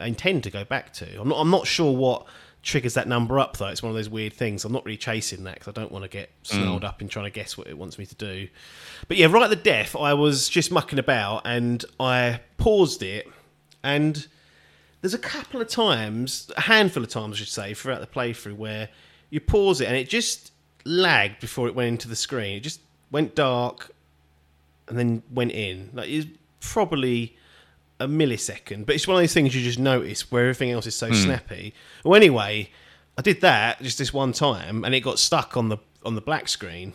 intend 0.00 0.44
to 0.44 0.50
go 0.50 0.64
back 0.64 0.92
to. 0.94 1.20
I'm 1.20 1.28
not. 1.28 1.40
I'm 1.40 1.50
not 1.50 1.66
sure 1.66 1.94
what 1.94 2.26
triggers 2.62 2.94
that 2.94 3.08
number 3.08 3.38
up 3.38 3.56
though. 3.56 3.68
It's 3.68 3.82
one 3.82 3.90
of 3.90 3.96
those 3.96 4.08
weird 4.08 4.32
things. 4.32 4.64
I'm 4.64 4.72
not 4.72 4.84
really 4.84 4.98
chasing 4.98 5.44
that 5.44 5.54
because 5.54 5.68
I 5.68 5.80
don't 5.80 5.92
want 5.92 6.04
to 6.04 6.08
get 6.08 6.30
mm. 6.42 6.46
snarled 6.46 6.84
up 6.84 7.00
in 7.00 7.08
trying 7.08 7.26
to 7.26 7.30
guess 7.30 7.56
what 7.56 7.66
it 7.66 7.78
wants 7.78 7.98
me 7.98 8.06
to 8.06 8.14
do. 8.14 8.48
But 9.06 9.16
yeah, 9.16 9.26
right 9.26 9.44
at 9.44 9.50
the 9.50 9.56
death, 9.56 9.96
I 9.96 10.14
was 10.14 10.48
just 10.48 10.70
mucking 10.70 10.98
about 10.98 11.42
and 11.44 11.84
I 11.98 12.40
paused 12.56 13.02
it, 13.02 13.28
and 13.82 14.26
there's 15.00 15.14
a 15.14 15.18
couple 15.18 15.60
of 15.60 15.68
times, 15.68 16.50
a 16.56 16.62
handful 16.62 17.02
of 17.02 17.08
times, 17.08 17.36
I 17.36 17.38
should 17.38 17.48
say, 17.48 17.74
throughout 17.74 18.00
the 18.00 18.06
playthrough 18.06 18.56
where 18.56 18.88
you 19.30 19.40
pause 19.40 19.80
it 19.80 19.86
and 19.86 19.96
it 19.96 20.08
just 20.08 20.52
lagged 20.84 21.40
before 21.40 21.68
it 21.68 21.74
went 21.74 21.88
into 21.88 22.08
the 22.08 22.16
screen. 22.16 22.56
It 22.56 22.60
just 22.60 22.80
went 23.10 23.34
dark 23.34 23.92
and 24.88 24.98
then 24.98 25.22
went 25.32 25.52
in. 25.52 25.90
Like 25.92 26.08
it's 26.08 26.26
probably 26.60 27.36
a 28.00 28.06
millisecond, 28.06 28.86
but 28.86 28.94
it's 28.94 29.06
one 29.08 29.16
of 29.16 29.22
those 29.22 29.32
things 29.32 29.54
you 29.54 29.62
just 29.62 29.78
notice 29.78 30.30
where 30.30 30.44
everything 30.44 30.70
else 30.70 30.86
is 30.86 30.94
so 30.94 31.10
snappy. 31.12 31.74
Well, 32.04 32.14
anyway, 32.14 32.70
I 33.16 33.22
did 33.22 33.40
that 33.40 33.82
just 33.82 33.98
this 33.98 34.12
one 34.12 34.32
time, 34.32 34.84
and 34.84 34.94
it 34.94 35.00
got 35.00 35.18
stuck 35.18 35.56
on 35.56 35.68
the 35.68 35.78
on 36.04 36.14
the 36.14 36.20
black 36.20 36.48
screen. 36.48 36.92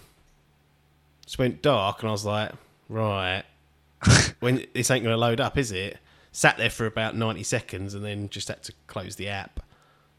Just 1.25 1.37
went 1.37 1.61
dark, 1.61 2.01
and 2.01 2.09
I 2.09 2.11
was 2.11 2.25
like, 2.25 2.51
right, 2.89 3.43
when 4.39 4.65
this 4.73 4.89
ain't 4.91 5.03
going 5.03 5.13
to 5.13 5.19
load 5.19 5.39
up, 5.41 5.57
is 5.57 5.71
it? 5.71 5.97
Sat 6.31 6.57
there 6.57 6.69
for 6.69 6.85
about 6.85 7.15
ninety 7.15 7.43
seconds, 7.43 7.93
and 7.93 8.03
then 8.03 8.29
just 8.29 8.47
had 8.47 8.63
to 8.63 8.73
close 8.87 9.17
the 9.17 9.27
app. 9.29 9.59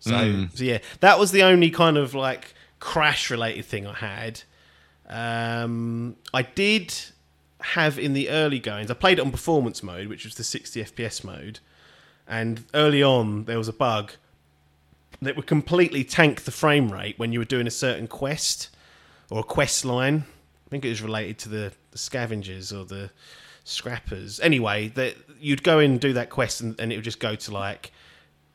So, 0.00 0.10
so 0.54 0.64
yeah, 0.64 0.78
that 1.00 1.18
was 1.18 1.30
the 1.30 1.42
only 1.42 1.70
kind 1.70 1.96
of 1.96 2.14
like 2.14 2.54
crash 2.78 3.30
related 3.30 3.64
thing 3.64 3.86
I 3.86 3.94
had. 3.94 4.42
Um, 5.08 6.16
I 6.34 6.42
did 6.42 6.94
have 7.72 7.98
in 7.98 8.12
the 8.12 8.28
early 8.28 8.58
goings. 8.58 8.90
I 8.90 8.94
played 8.94 9.18
it 9.18 9.22
on 9.22 9.30
performance 9.30 9.82
mode, 9.82 10.08
which 10.08 10.24
was 10.24 10.34
the 10.34 10.44
60 10.44 10.84
FPS 10.84 11.24
mode, 11.24 11.60
and 12.28 12.64
early 12.74 13.02
on 13.02 13.44
there 13.44 13.58
was 13.58 13.68
a 13.68 13.72
bug 13.72 14.12
that 15.22 15.36
would 15.36 15.46
completely 15.46 16.04
tank 16.04 16.42
the 16.42 16.50
frame 16.50 16.92
rate 16.92 17.18
when 17.18 17.32
you 17.32 17.38
were 17.38 17.44
doing 17.44 17.66
a 17.66 17.70
certain 17.70 18.06
quest 18.06 18.68
or 19.30 19.40
a 19.40 19.44
quest 19.44 19.84
line. 19.84 20.24
I 20.66 20.70
think 20.70 20.84
it 20.84 20.90
was 20.90 21.02
related 21.02 21.38
to 21.38 21.48
the, 21.48 21.72
the 21.90 21.98
scavengers 21.98 22.72
or 22.72 22.84
the 22.84 23.10
scrappers. 23.64 24.40
Anyway, 24.40 24.88
that 24.88 25.16
you'd 25.40 25.62
go 25.62 25.78
in 25.78 25.92
and 25.92 26.00
do 26.00 26.12
that 26.12 26.30
quest, 26.30 26.60
and, 26.60 26.78
and 26.78 26.92
it 26.92 26.96
would 26.96 27.04
just 27.04 27.20
go 27.20 27.34
to 27.34 27.52
like 27.52 27.92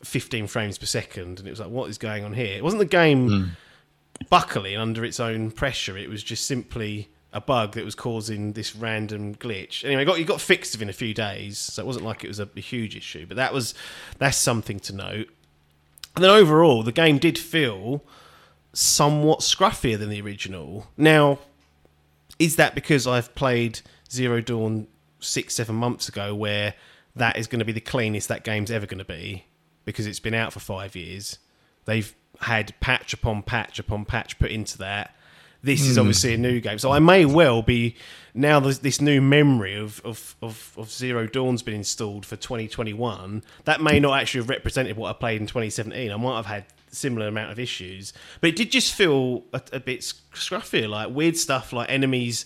15 0.04 0.48
frames 0.48 0.78
per 0.78 0.86
second, 0.86 1.40
and 1.40 1.48
it 1.48 1.52
was 1.52 1.60
like, 1.60 1.70
what 1.70 1.90
is 1.90 1.98
going 1.98 2.24
on 2.24 2.34
here? 2.34 2.58
It 2.58 2.64
wasn't 2.64 2.80
the 2.80 2.86
game 2.86 3.30
hmm. 3.30 4.24
buckling 4.30 4.78
under 4.78 5.04
its 5.04 5.20
own 5.20 5.50
pressure. 5.52 5.98
It 5.98 6.10
was 6.10 6.22
just 6.22 6.46
simply 6.46 7.10
a 7.32 7.42
bug 7.42 7.74
that 7.74 7.86
was 7.86 7.96
causing 7.96 8.54
this 8.54 8.76
random 8.76 9.36
glitch. 9.36 9.86
Anyway, 9.86 10.04
got 10.06 10.20
it 10.20 10.26
got 10.26 10.42
fixed 10.42 10.74
within 10.74 10.90
a 10.90 10.94
few 10.94 11.14
days, 11.14 11.58
so 11.58 11.82
it 11.84 11.86
wasn't 11.86 12.06
like 12.06 12.24
it 12.24 12.28
was 12.28 12.40
a, 12.40 12.50
a 12.56 12.60
huge 12.60 12.96
issue. 12.96 13.26
But 13.26 13.38
that 13.38 13.54
was 13.54 13.74
that's 14.18 14.38
something 14.38 14.80
to 14.82 14.96
note. 14.96 15.30
And 16.16 16.24
then 16.24 16.32
overall, 16.32 16.84
the 16.84 16.92
game 16.92 17.18
did 17.18 17.38
feel 17.38 18.04
somewhat 18.74 19.40
scruffier 19.40 19.98
than 19.98 20.10
the 20.10 20.22
original. 20.22 20.88
Now, 20.98 21.40
is 22.40 22.56
that 22.56 22.76
because 22.76 23.06
I've 23.06 23.34
played 23.36 23.82
Zero 24.12 24.42
Dawn 24.42 24.88
six, 25.20 25.56
seven 25.56 25.76
months 25.76 26.10
ago, 26.10 26.34
where 26.34 26.74
that 27.16 27.38
is 27.38 27.48
going 27.48 27.60
to 27.60 27.66
be 27.66 27.72
the 27.72 27.82
cleanest 27.82 28.28
that 28.30 28.44
game's 28.44 28.72
ever 28.72 28.86
going 28.86 29.00
to 29.00 29.06
be 29.06 29.46
because 29.86 30.08
it's 30.08 30.20
been 30.20 30.34
out 30.34 30.52
for 30.52 30.60
five 30.60 30.96
years? 30.96 31.38
They've 31.86 32.14
had 32.42 32.74
patch 32.80 33.14
upon 33.14 33.44
patch 33.44 33.80
upon 33.80 34.06
patch 34.06 34.40
put 34.40 34.52
into 34.52 34.78
that. 34.80 35.16
This 35.62 35.82
is 35.82 35.96
hmm. 35.96 36.02
obviously 36.02 36.34
a 36.34 36.38
new 36.38 36.62
game, 36.62 36.80
so 36.80 36.92
I 36.92 37.00
may 37.00 37.26
well 37.26 37.62
be 37.62 37.96
now. 38.34 38.60
There's 38.60 38.80
this 38.80 39.02
new 39.02 39.22
memory 39.22 39.76
of, 39.76 40.02
of, 40.06 40.36
of, 40.42 40.74
of 40.78 40.90
Zero 40.90 41.28
Dawn's 41.28 41.62
been 41.62 41.76
installed 41.76 42.26
for 42.26 42.38
2021. 42.38 43.44
That 43.66 43.82
may 43.82 44.00
not 44.00 44.20
actually 44.20 44.42
have 44.42 44.50
represented 44.50 44.96
what 44.96 45.10
I 45.10 45.14
played 45.14 45.42
in 45.42 45.48
2017. 45.48 46.12
I 46.12 46.16
might 46.16 46.38
have 46.38 46.46
had 46.46 46.66
similar 46.92 47.28
amount 47.28 47.52
of 47.52 47.60
issues, 47.60 48.14
but 48.40 48.52
it 48.52 48.56
did 48.56 48.72
just 48.72 48.94
feel 48.94 49.44
a, 49.54 49.62
a 49.74 49.80
bit 49.80 50.00
scruffier, 50.00 50.90
like 50.90 51.14
weird 51.14 51.36
stuff, 51.36 51.74
like 51.74 51.90
enemies 51.90 52.46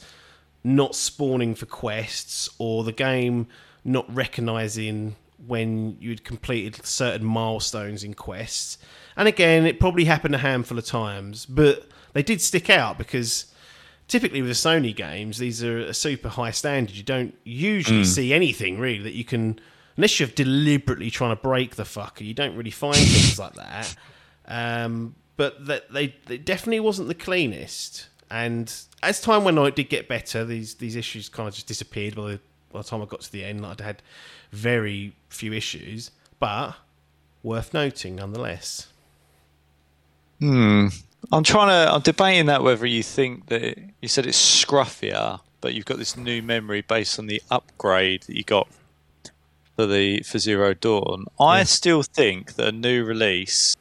not 0.63 0.95
spawning 0.95 1.55
for 1.55 1.65
quests 1.65 2.49
or 2.57 2.83
the 2.83 2.91
game 2.91 3.47
not 3.83 4.13
recognizing 4.13 5.15
when 5.45 5.97
you'd 5.99 6.23
completed 6.23 6.85
certain 6.85 7.25
milestones 7.25 8.03
in 8.03 8.13
quests. 8.13 8.77
And 9.17 9.27
again, 9.27 9.65
it 9.65 9.79
probably 9.79 10.05
happened 10.05 10.35
a 10.35 10.39
handful 10.39 10.77
of 10.77 10.85
times, 10.85 11.45
but 11.45 11.87
they 12.13 12.23
did 12.23 12.41
stick 12.41 12.69
out 12.69 12.97
because 12.97 13.53
typically 14.07 14.41
with 14.41 14.49
the 14.49 14.69
Sony 14.69 14.95
games, 14.95 15.37
these 15.37 15.63
are 15.63 15.79
a 15.79 15.93
super 15.93 16.29
high 16.29 16.51
standard. 16.51 16.95
You 16.95 17.03
don't 17.03 17.35
usually 17.43 18.05
see 18.05 18.33
anything 18.33 18.79
really 18.79 19.03
that 19.03 19.13
you 19.13 19.23
can, 19.23 19.59
unless 19.97 20.19
you're 20.19 20.29
deliberately 20.29 21.09
trying 21.09 21.35
to 21.35 21.41
break 21.41 21.75
the 21.75 21.83
fucker. 21.83 22.21
You 22.21 22.33
don't 22.33 22.55
really 22.55 22.71
find 22.71 22.95
things 22.95 23.39
like 23.39 23.53
that. 23.55 23.95
Um, 24.47 25.15
but 25.35 25.65
that 25.65 25.91
they, 25.91 26.15
they 26.27 26.37
definitely 26.37 26.79
wasn't 26.79 27.07
the 27.07 27.15
cleanest. 27.15 28.07
And 28.29 28.73
as 29.01 29.21
time 29.21 29.43
went 29.43 29.57
on, 29.59 29.67
it 29.67 29.75
did 29.75 29.89
get 29.89 30.07
better. 30.07 30.45
These 30.45 30.75
these 30.75 30.95
issues 30.95 31.29
kind 31.29 31.47
of 31.47 31.53
just 31.55 31.67
disappeared 31.67 32.15
by 32.15 32.31
the, 32.31 32.39
by 32.71 32.81
the 32.81 32.87
time 32.87 33.01
I 33.01 33.05
got 33.05 33.21
to 33.21 33.31
the 33.31 33.43
end. 33.43 33.65
I'd 33.65 33.81
had 33.81 34.01
very 34.51 35.15
few 35.29 35.53
issues, 35.53 36.11
but 36.39 36.75
worth 37.43 37.73
noting 37.73 38.15
nonetheless. 38.15 38.87
Hmm. 40.39 40.87
I'm 41.31 41.43
trying 41.43 41.69
to. 41.69 41.93
I'm 41.93 42.01
debating 42.01 42.47
that 42.47 42.63
whether 42.63 42.85
you 42.85 43.03
think 43.03 43.47
that 43.47 43.77
you 44.01 44.07
said 44.07 44.25
it's 44.25 44.37
scruffier, 44.65 45.39
but 45.61 45.73
you've 45.73 45.85
got 45.85 45.97
this 45.97 46.17
new 46.17 46.41
memory 46.41 46.81
based 46.81 47.17
on 47.19 47.27
the 47.27 47.41
upgrade 47.49 48.23
that 48.23 48.35
you 48.35 48.43
got 48.43 48.67
for 49.75 49.85
the 49.85 50.21
for 50.21 50.39
Zero 50.39 50.73
Dawn. 50.73 51.25
I 51.39 51.63
still 51.63 52.03
think 52.03 52.53
that 52.55 52.67
a 52.67 52.71
new 52.71 53.03
release 53.03 53.75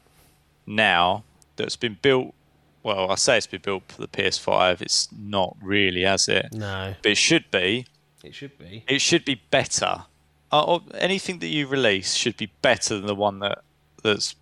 now 0.65 1.23
that's 1.55 1.75
been 1.75 1.97
built. 2.01 2.33
Well, 2.81 3.11
I 3.11 3.15
say 3.15 3.37
it's 3.37 3.47
been 3.47 3.61
built 3.61 3.83
for 3.87 4.01
the 4.01 4.07
PS5. 4.07 4.81
It's 4.81 5.07
not 5.17 5.55
really, 5.61 6.01
has 6.01 6.27
it? 6.27 6.47
No, 6.51 6.95
But 7.01 7.11
it 7.13 7.17
should 7.17 7.49
be. 7.49 7.85
it 8.23 8.35
should 8.35 8.57
be. 8.57 8.83
It 8.87 8.99
should 8.99 9.23
be 9.23 9.41
better. 9.51 10.03
Uh, 10.51 10.79
anything 10.95 11.39
that 11.39 11.47
you 11.47 11.65
release 11.65 12.13
should 12.13 12.35
be 12.37 12.51
better 12.61 12.95
than 12.95 13.05
the 13.07 13.15
one 13.15 13.39
that 13.39 13.59
that's. 14.03 14.35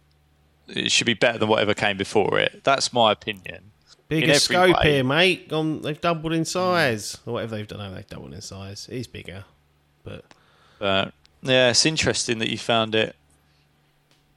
It 0.72 0.92
should 0.92 1.08
be 1.08 1.14
better 1.14 1.38
than 1.38 1.50
whatever 1.50 1.74
came 1.74 1.98
before 1.98 2.40
it. 2.40 2.64
That's 2.64 2.94
my 2.94 3.12
opinion. 3.12 3.72
Bigger 4.08 4.34
scope 4.36 4.84
way. 4.84 4.94
here, 4.96 5.04
mate. 5.04 5.48
Gone, 5.48 5.82
they've 5.82 6.00
doubled 6.00 6.34
in 6.34 6.44
size, 6.44 7.18
or 7.26 7.34
whatever 7.34 7.56
they've 7.56 7.68
done. 7.68 7.80
No, 7.80 7.94
they've 7.94 8.08
doubled 8.08 8.34
in 8.34 8.42
size. 8.42 8.88
He's 8.92 9.08
bigger, 9.08 9.46
but 10.04 10.26
But 10.80 11.14
yeah, 11.42 11.70
it's 11.70 11.86
interesting 11.86 12.40
that 12.40 12.50
you 12.50 12.58
found 12.58 12.94
it 12.94 13.16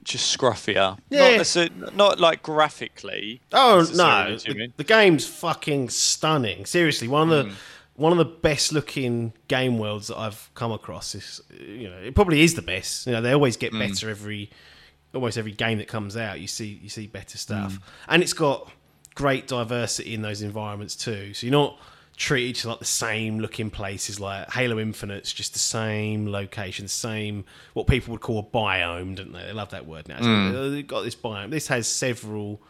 just 0.05 0.39
scruffier. 0.39 0.99
Yeah. 1.11 1.43
Not, 1.77 1.97
not 1.97 2.21
like 2.21 2.43
graphically. 2.43 3.41
oh 3.53 3.87
no, 3.95 4.37
the, 4.37 4.71
the 4.77 4.85
game's 4.85 5.27
fucking 5.27 5.89
stunning. 5.89 6.67
Seriously, 6.67 7.09
one 7.09 7.23
of 7.23 7.47
the 7.47 7.51
hmm. 7.51 7.57
one 7.97 8.13
of 8.13 8.19
the 8.19 8.25
best 8.25 8.73
looking 8.73 9.33
game 9.49 9.79
worlds 9.79 10.09
that 10.09 10.19
I've 10.19 10.51
come 10.55 10.71
across. 10.71 11.15
Is 11.15 11.41
you 11.59 11.89
know, 11.89 11.97
it 11.97 12.15
probably 12.15 12.43
is 12.43 12.55
the 12.55 12.63
best. 12.63 13.07
You 13.07 13.13
know, 13.15 13.23
they 13.23 13.33
always 13.33 13.57
get 13.57 13.73
hmm. 13.73 13.81
better 13.81 14.09
every 14.11 14.51
almost 15.15 15.39
every 15.39 15.53
game 15.53 15.79
that 15.79 15.89
comes 15.89 16.17
out. 16.17 16.41
You 16.41 16.47
see, 16.47 16.79
you 16.83 16.89
see 16.89 17.07
better 17.07 17.39
stuff, 17.39 17.75
mm. 17.75 17.83
and 18.09 18.23
it's 18.23 18.33
got 18.33 18.71
great 19.15 19.47
diversity 19.47 20.15
in 20.15 20.23
those 20.23 20.43
environments 20.43 20.97
too. 20.97 21.35
So 21.35 21.47
you're 21.47 21.53
not 21.53 21.79
treated 22.17 22.55
to 22.55 22.69
like 22.69 22.79
the 22.79 22.85
same 22.85 23.41
looking 23.41 23.71
places 23.71 24.21
like 24.21 24.51
Halo 24.53 24.79
Infinite's 24.79 25.33
just 25.33 25.53
the 25.53 25.59
same 25.59 26.27
location, 26.29 26.87
same 26.89 27.45
what 27.73 27.87
people 27.87 28.13
would 28.13 28.21
call 28.21 28.39
a 28.39 28.43
biome, 28.43 29.17
don't 29.17 29.33
they? 29.33 29.43
They 29.45 29.53
love 29.53 29.71
that 29.71 29.87
word 29.87 30.09
now. 30.09 30.19
So 30.19 30.27
mm. 30.27 30.73
They've 30.73 30.87
got 30.87 31.03
this 31.03 31.17
biome. 31.17 31.51
This 31.51 31.69
has 31.69 31.89
several 31.89 32.63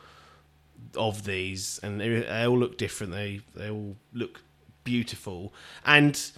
of 0.97 1.25
these, 1.25 1.81
and 1.83 2.01
they, 2.01 2.21
they 2.21 2.47
all 2.47 2.59
look 2.59 2.79
different. 2.79 3.13
They 3.13 3.41
they 3.55 3.71
all 3.71 3.97
look 4.13 4.43
beautiful, 4.85 5.53
and 5.85 6.31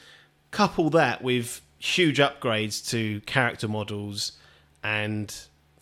couple 0.51 0.89
that 0.91 1.23
with 1.23 1.61
huge 1.79 2.19
upgrades 2.19 2.89
to 2.89 3.21
character 3.23 3.69
models 3.69 4.33
and 4.83 5.35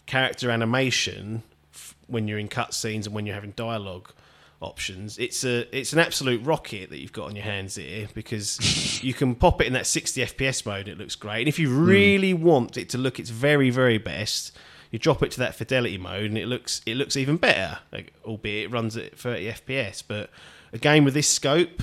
character 0.06 0.50
animation 0.50 1.42
f- 1.72 1.94
when 2.06 2.28
you're 2.28 2.38
in 2.38 2.48
cutscenes 2.48 3.06
and 3.06 3.14
when 3.14 3.26
you're 3.26 3.34
having 3.34 3.52
dialogue 3.52 4.12
options. 4.60 5.18
It's 5.18 5.44
a 5.44 5.76
it's 5.76 5.92
an 5.92 5.98
absolute 5.98 6.44
rocket 6.44 6.90
that 6.90 6.98
you've 6.98 7.12
got 7.12 7.26
on 7.26 7.36
your 7.36 7.44
hands 7.44 7.76
here 7.76 8.08
because 8.14 9.02
you 9.04 9.14
can 9.14 9.34
pop 9.34 9.60
it 9.60 9.66
in 9.66 9.72
that 9.74 9.86
60 9.86 10.20
FPS 10.22 10.66
mode. 10.66 10.88
And 10.88 10.88
it 10.88 10.98
looks 10.98 11.14
great, 11.14 11.40
and 11.40 11.48
if 11.48 11.58
you 11.58 11.70
really 11.70 12.34
want 12.34 12.76
it 12.76 12.88
to 12.90 12.98
look 12.98 13.20
its 13.20 13.30
very 13.30 13.70
very 13.70 13.98
best, 13.98 14.56
you 14.90 14.98
drop 14.98 15.22
it 15.22 15.30
to 15.32 15.40
that 15.40 15.54
fidelity 15.54 15.98
mode, 15.98 16.26
and 16.26 16.38
it 16.38 16.46
looks 16.46 16.80
it 16.86 16.96
looks 16.96 17.16
even 17.16 17.36
better. 17.36 17.78
Like, 17.92 18.12
albeit 18.24 18.66
it 18.66 18.72
runs 18.72 18.96
at 18.96 19.18
30 19.18 19.52
FPS, 19.52 20.02
but 20.06 20.30
a 20.72 20.78
game 20.78 21.04
with 21.04 21.14
this 21.14 21.28
scope, 21.28 21.82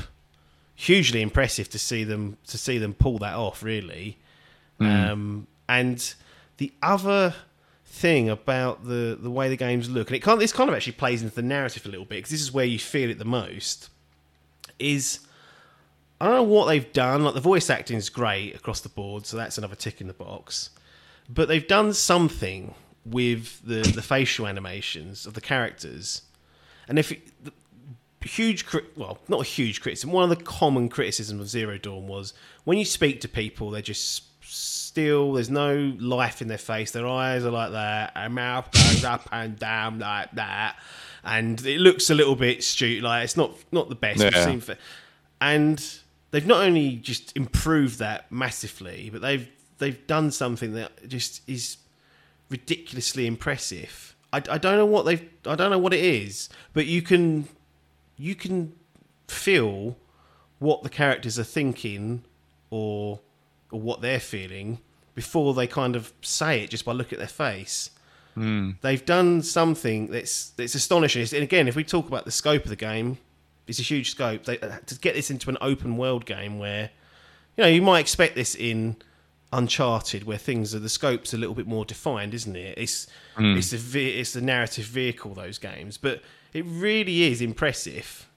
hugely 0.75 1.21
impressive 1.21 1.69
to 1.69 1.79
see 1.79 2.03
them 2.03 2.37
to 2.47 2.57
see 2.57 2.77
them 2.77 2.93
pull 2.93 3.19
that 3.19 3.35
off. 3.35 3.63
Really, 3.63 4.17
um, 4.79 5.47
and 5.69 6.13
the 6.57 6.73
other 6.81 7.35
thing 7.91 8.29
about 8.29 8.85
the 8.85 9.17
the 9.19 9.29
way 9.29 9.49
the 9.49 9.57
games 9.57 9.89
look, 9.89 10.07
and 10.07 10.15
it 10.15 10.21
kind 10.21 10.39
this 10.39 10.53
kind 10.53 10.69
of 10.69 10.75
actually 10.75 10.93
plays 10.93 11.21
into 11.21 11.35
the 11.35 11.41
narrative 11.41 11.85
a 11.85 11.89
little 11.89 12.05
bit 12.05 12.17
because 12.17 12.31
this 12.31 12.41
is 12.41 12.51
where 12.53 12.65
you 12.65 12.79
feel 12.79 13.09
it 13.09 13.19
the 13.19 13.25
most. 13.25 13.89
Is 14.79 15.19
I 16.19 16.25
don't 16.25 16.35
know 16.35 16.43
what 16.43 16.67
they've 16.67 16.91
done. 16.93 17.23
Like 17.23 17.33
the 17.33 17.41
voice 17.41 17.69
acting 17.69 17.97
is 17.97 18.09
great 18.09 18.55
across 18.55 18.81
the 18.81 18.89
board, 18.89 19.25
so 19.25 19.37
that's 19.37 19.57
another 19.57 19.75
tick 19.75 20.01
in 20.01 20.07
the 20.07 20.13
box. 20.13 20.69
but 21.29 21.47
they've 21.47 21.67
done 21.67 21.93
something 21.93 22.73
with 23.05 23.61
the 23.65 23.81
the 23.81 24.01
facial 24.01 24.47
animations 24.47 25.25
of 25.25 25.33
the 25.33 25.41
characters, 25.41 26.23
and 26.87 26.99
if 26.99 27.11
it, 27.11 27.21
the 27.43 27.51
huge 28.27 28.65
well 28.95 29.17
not 29.27 29.41
a 29.41 29.43
huge 29.43 29.81
criticism 29.81 30.11
one 30.11 30.23
of 30.23 30.29
the 30.29 30.43
common 30.43 30.87
criticisms 30.89 31.41
of 31.41 31.49
Zero 31.49 31.77
Dawn 31.77 32.07
was 32.07 32.33
when 32.65 32.77
you 32.77 32.85
speak 32.85 33.19
to 33.21 33.27
people 33.27 33.71
they're 33.71 33.81
just 33.81 34.23
still 34.91 35.33
there's 35.33 35.49
no 35.49 35.93
life 35.99 36.41
in 36.41 36.47
their 36.49 36.57
face 36.57 36.91
their 36.91 37.07
eyes 37.07 37.45
are 37.45 37.51
like 37.51 37.71
that 37.71 38.13
their 38.13 38.29
mouth 38.29 38.69
goes 38.71 39.03
up 39.05 39.27
and 39.31 39.57
down 39.57 39.99
like 39.99 40.29
that 40.33 40.75
and 41.23 41.65
it 41.65 41.79
looks 41.79 42.09
a 42.09 42.15
little 42.15 42.35
bit 42.35 42.61
stupid 42.63 43.01
like 43.03 43.23
it's 43.23 43.37
not 43.37 43.51
not 43.71 43.87
the 43.87 43.95
best 43.95 44.19
Yeah. 44.21 44.59
for- 44.59 44.75
and 45.39 45.77
they've 46.31 46.45
not 46.45 46.61
only 46.65 46.97
just 46.97 47.35
improved 47.37 47.99
that 47.99 48.29
massively 48.31 49.09
but 49.13 49.21
they've 49.21 49.47
they've 49.77 50.05
done 50.07 50.29
something 50.29 50.73
that 50.73 51.07
just 51.07 51.41
is 51.49 51.77
ridiculously 52.49 53.25
impressive. 53.27 54.15
I, 54.33 54.37
I 54.49 54.57
don't 54.57 54.77
know 54.77 54.85
what 54.85 55.05
they've 55.05 55.23
I 55.45 55.55
don't 55.55 55.71
know 55.71 55.79
what 55.79 55.93
it 55.93 56.03
is, 56.03 56.49
but 56.73 56.85
you 56.85 57.01
can 57.01 57.47
you 58.17 58.35
can 58.35 58.73
feel 59.27 59.97
what 60.59 60.83
the 60.83 60.89
characters 60.89 61.39
are 61.39 61.43
thinking 61.45 62.23
or 62.69 63.19
or 63.71 63.79
what 63.79 64.01
they're 64.01 64.19
feeling 64.19 64.79
before 65.15 65.53
they 65.53 65.67
kind 65.67 65.95
of 65.95 66.13
say 66.21 66.63
it 66.63 66.69
just 66.69 66.85
by 66.85 66.91
looking 66.91 67.17
at 67.17 67.19
their 67.19 67.27
face. 67.27 67.91
Hmm. 68.35 68.71
They've 68.81 69.05
done 69.05 69.41
something 69.43 70.07
that's 70.07 70.51
that's 70.51 70.75
astonishing. 70.75 71.21
And 71.21 71.43
again, 71.43 71.67
if 71.67 71.75
we 71.75 71.83
talk 71.83 72.07
about 72.07 72.25
the 72.25 72.31
scope 72.31 72.63
of 72.63 72.69
the 72.69 72.75
game, 72.75 73.17
it's 73.67 73.79
a 73.79 73.83
huge 73.83 74.11
scope. 74.11 74.45
They, 74.45 74.59
uh, 74.59 74.79
to 74.85 74.95
get 74.99 75.15
this 75.15 75.29
into 75.29 75.49
an 75.49 75.57
open 75.59 75.97
world 75.97 76.25
game 76.25 76.57
where 76.57 76.91
you 77.57 77.63
know 77.63 77.69
you 77.69 77.81
might 77.81 77.99
expect 77.99 78.35
this 78.35 78.55
in 78.55 78.95
Uncharted, 79.53 80.23
where 80.23 80.37
things 80.37 80.73
are 80.73 80.79
the 80.79 80.87
scope's 80.89 81.33
a 81.33 81.37
little 81.37 81.55
bit 81.55 81.67
more 81.67 81.83
defined, 81.83 82.33
isn't 82.33 82.55
it? 82.55 82.77
It's 82.77 83.07
hmm. 83.35 83.57
it's 83.57 83.71
the 83.71 83.77
ve- 83.77 84.19
it's 84.19 84.31
the 84.31 84.41
narrative 84.41 84.85
vehicle 84.85 85.33
those 85.33 85.57
games, 85.57 85.97
but 85.97 86.21
it 86.53 86.63
really 86.65 87.23
is 87.23 87.41
impressive 87.41 88.27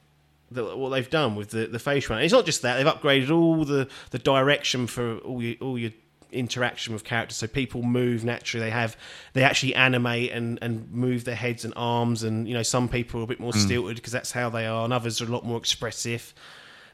that 0.54 0.78
what 0.78 0.90
they've 0.90 1.10
done 1.10 1.36
with 1.36 1.50
the 1.50 1.66
the 1.66 1.78
facial. 1.78 2.16
It's 2.16 2.32
not 2.32 2.46
just 2.46 2.62
that 2.62 2.76
they've 2.76 2.92
upgraded 2.92 3.30
all 3.30 3.64
the 3.64 3.88
the 4.10 4.18
direction 4.18 4.86
for 4.86 5.18
all 5.18 5.42
your 5.42 5.56
all 5.60 5.78
your 5.78 5.90
interaction 6.32 6.92
with 6.92 7.04
characters. 7.04 7.36
So 7.36 7.46
people 7.46 7.82
move 7.82 8.24
naturally. 8.24 8.66
They 8.66 8.70
have 8.70 8.96
they 9.32 9.42
actually 9.42 9.74
animate 9.74 10.32
and 10.32 10.58
and 10.62 10.90
move 10.92 11.24
their 11.24 11.36
heads 11.36 11.64
and 11.64 11.72
arms 11.76 12.22
and 12.22 12.48
you 12.48 12.54
know 12.54 12.62
some 12.62 12.88
people 12.88 13.20
are 13.20 13.24
a 13.24 13.26
bit 13.26 13.40
more 13.40 13.52
stilted 13.52 13.96
because 13.96 14.12
that's 14.12 14.32
how 14.32 14.48
they 14.48 14.66
are 14.66 14.84
and 14.84 14.92
others 14.92 15.20
are 15.20 15.26
a 15.26 15.28
lot 15.28 15.44
more 15.44 15.58
expressive. 15.58 16.34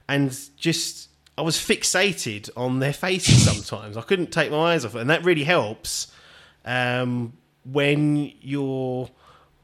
And 0.09 0.37
just 0.57 1.09
I 1.39 1.43
was 1.43 1.57
fixated 1.57 2.51
on 2.57 2.81
their 2.81 2.93
faces 2.93 3.45
sometimes. 3.51 3.97
I 3.97 4.03
couldn't 4.03 4.33
take 4.33 4.51
my 4.51 4.75
eyes 4.75 4.85
off 4.85 4.95
it, 4.95 5.01
and 5.01 5.11
that 5.11 5.25
really 5.25 5.45
helps 5.45 6.13
um, 6.65 7.33
when 7.65 8.33
you're 8.41 9.09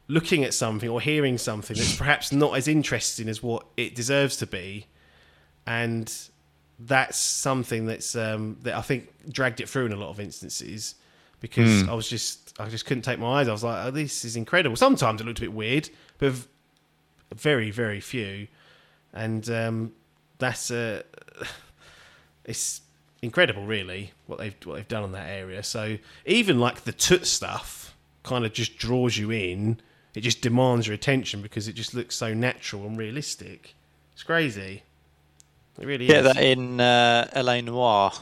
looking 0.08 0.44
at 0.44 0.54
something 0.54 0.88
or 0.88 1.00
hearing 1.00 1.38
something 1.38 1.76
that's 1.76 1.96
perhaps 1.96 2.32
not 2.32 2.56
as 2.56 2.68
interesting 2.68 3.28
as 3.28 3.42
what 3.42 3.66
it 3.76 3.94
deserves 3.94 4.36
to 4.38 4.46
be, 4.46 4.86
and 5.66 6.12
that's 6.78 7.18
something 7.18 7.86
that's 7.86 8.14
um, 8.14 8.58
that 8.62 8.74
I 8.74 8.82
think 8.82 9.12
dragged 9.30 9.60
it 9.60 9.68
through 9.68 9.86
in 9.86 9.92
a 9.92 9.96
lot 9.96 10.10
of 10.10 10.20
instances 10.20 10.94
because 11.40 11.86
I 11.88 11.94
was 11.94 12.08
just 12.08 12.54
I 12.58 12.68
just 12.68 12.86
couldn't 12.86 13.02
take 13.02 13.18
my 13.18 13.40
eyes. 13.40 13.48
I 13.48 13.52
was 13.52 13.64
like, 13.64 13.86
oh, 13.86 13.90
this 13.90 14.24
is 14.24 14.36
incredible. 14.36 14.76
Sometimes 14.76 15.20
it 15.20 15.24
looked 15.24 15.38
a 15.38 15.42
bit 15.42 15.52
weird, 15.52 15.90
but 16.18 16.32
very 17.34 17.70
very 17.70 18.00
few, 18.00 18.48
and 19.12 19.48
um, 19.50 19.92
that's 20.38 20.70
uh, 20.70 21.02
it's 22.44 22.82
incredible, 23.22 23.66
really, 23.66 24.12
what 24.26 24.38
they've 24.38 24.54
what 24.64 24.74
they've 24.74 24.88
done 24.88 25.02
on 25.02 25.12
that 25.12 25.28
area. 25.28 25.62
So 25.62 25.98
even 26.24 26.58
like 26.58 26.84
the 26.84 26.92
toot 26.92 27.26
stuff 27.26 27.96
kind 28.22 28.44
of 28.44 28.52
just 28.52 28.78
draws 28.78 29.16
you 29.16 29.30
in. 29.30 29.80
It 30.16 30.22
just 30.22 30.40
demands 30.40 30.86
your 30.86 30.94
attention 30.94 31.42
because 31.42 31.68
it 31.68 31.74
just 31.74 31.92
looks 31.92 32.16
so 32.16 32.32
natural 32.32 32.86
and 32.86 32.96
realistic. 32.96 33.74
It's 34.14 34.22
crazy. 34.22 34.82
It 35.78 35.86
really 35.86 36.06
Get 36.06 36.24
is. 36.24 36.32
that 36.32 36.42
in 36.42 36.80
uh, 36.80 37.28
L.A. 37.34 37.60
Noire. 37.60 38.12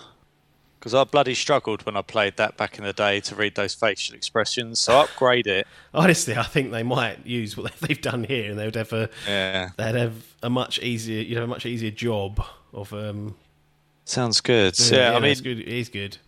Because 0.80 0.92
I 0.92 1.04
bloody 1.04 1.34
struggled 1.34 1.86
when 1.86 1.96
I 1.96 2.02
played 2.02 2.36
that 2.36 2.56
back 2.56 2.78
in 2.78 2.84
the 2.84 2.92
day 2.92 3.20
to 3.20 3.36
read 3.36 3.54
those 3.54 3.74
facial 3.74 4.16
expressions. 4.16 4.80
So 4.80 4.98
upgrade 4.98 5.46
it. 5.46 5.68
Honestly, 5.94 6.36
I 6.36 6.42
think 6.42 6.72
they 6.72 6.82
might 6.82 7.24
use 7.24 7.56
what 7.56 7.72
they've 7.80 8.00
done 8.02 8.24
here, 8.24 8.50
and 8.50 8.58
they 8.58 8.64
would 8.66 8.74
have 8.74 8.92
a 8.92 9.08
Yeah. 9.26 9.70
they'd 9.76 9.94
have 9.94 10.14
a 10.42 10.50
much 10.50 10.80
easier, 10.80 11.22
you 11.22 11.36
know, 11.36 11.44
a 11.44 11.46
much 11.46 11.64
easier 11.64 11.92
job 11.92 12.44
of 12.72 12.92
um. 12.92 13.36
Sounds 14.04 14.40
good. 14.40 14.78
Yeah, 14.90 15.12
I 15.14 15.20
mean, 15.20 15.30
it's 15.30 15.40
good. 15.40 15.60
It 15.60 15.68
is 15.68 15.88
good. 15.88 16.18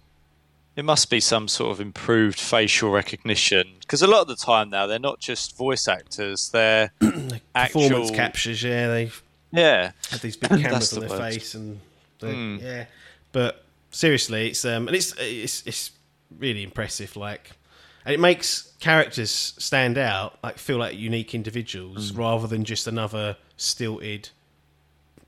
It 0.76 0.84
must 0.84 1.08
be 1.10 1.18
some 1.20 1.48
sort 1.48 1.72
of 1.72 1.80
improved 1.80 2.38
facial 2.38 2.90
recognition. 2.90 3.68
Because 3.80 4.02
a 4.02 4.06
lot 4.06 4.22
of 4.22 4.28
the 4.28 4.36
time 4.36 4.70
now, 4.70 4.86
they're 4.86 4.98
not 4.98 5.18
just 5.20 5.56
voice 5.56 5.88
actors, 5.88 6.50
they're 6.50 6.92
Performance 7.00 7.40
actual. 7.54 8.10
captures, 8.10 8.62
yeah, 8.62 8.88
they 8.88 9.10
Yeah. 9.52 9.92
had 10.10 10.20
these 10.20 10.36
big 10.36 10.50
cameras 10.62 10.92
on 10.92 11.00
the 11.00 11.08
their 11.08 11.18
word. 11.18 11.32
face, 11.34 11.54
and 11.54 11.80
they, 12.20 12.32
Hmm. 12.32 12.58
yeah. 12.60 12.84
But 13.32 13.64
seriously, 13.90 14.48
it's 14.48 14.64
um, 14.64 14.86
and 14.88 14.96
it's 14.96 15.14
it's 15.18 15.62
it's 15.66 15.90
really 16.38 16.62
impressive. 16.62 17.16
Like, 17.16 17.52
and 18.04 18.14
it 18.14 18.20
makes 18.20 18.72
characters 18.80 19.30
stand 19.58 19.98
out, 19.98 20.38
like 20.42 20.58
feel 20.58 20.78
like 20.78 20.96
unique 20.96 21.34
individuals, 21.34 22.10
Hmm. 22.10 22.18
rather 22.18 22.46
than 22.46 22.64
just 22.64 22.86
another 22.86 23.36
stilted, 23.56 24.30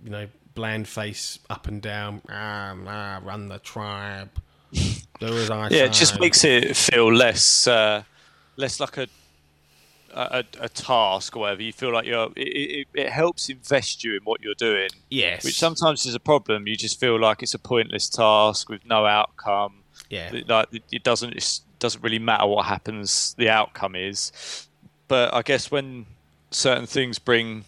you 0.05 0.11
know, 0.11 0.27
bland 0.55 0.89
face 0.89 1.39
up 1.51 1.67
and 1.69 1.81
down. 1.83 2.23
Ah, 2.29 2.75
ah, 2.87 3.21
run 3.23 3.49
the 3.49 3.59
tribe. 3.59 4.31
Do 4.73 5.27
as 5.27 5.51
I 5.51 5.69
Yeah, 5.71 5.85
it 5.85 5.93
just 5.93 6.21
makes 6.21 6.45
it 6.45 6.77
feel 6.77 7.13
less 7.13 7.67
uh, 7.67 8.03
less 8.57 8.79
like 8.81 8.97
a, 8.99 9.07
a 10.15 10.45
a 10.61 10.69
task 10.69 11.37
or 11.37 11.41
whatever. 11.41 11.63
You 11.63 11.73
feel 11.73 11.93
like 11.93 12.07
you're. 12.07 12.29
It, 12.37 12.41
it, 12.43 12.89
it 12.95 13.09
helps 13.11 13.49
invest 13.49 14.05
you 14.05 14.15
in 14.17 14.23
what 14.25 14.41
you're 14.43 14.55
doing, 14.55 14.91
yes, 15.11 15.45
which 15.45 15.59
sometimes 15.59 16.07
is 16.07 16.15
a 16.15 16.21
problem. 16.21 16.67
You 16.69 16.77
just 16.77 17.01
feel 17.01 17.19
like 17.19 17.43
it's 17.43 17.55
a 17.55 17.59
pointless 17.59 18.09
task 18.09 18.69
with 18.69 18.85
no 18.87 19.07
outcome. 19.07 19.83
yeah, 20.11 20.33
It- 20.35 20.49
Like 20.49 20.69
it- 20.73 20.85
it 20.93 21.03
doesn't 21.03 21.35
it 21.35 21.61
doesn't 21.79 22.03
really 22.03 22.19
matter 22.21 22.47
what 22.47 22.67
happens. 22.67 23.35
The 23.39 23.49
outcome 23.49 23.95
is, 23.97 24.69
but 25.09 25.33
I 25.35 25.43
guess 25.43 25.71
when 25.71 26.07
certain 26.51 26.87
things 26.87 27.19
bring. 27.19 27.65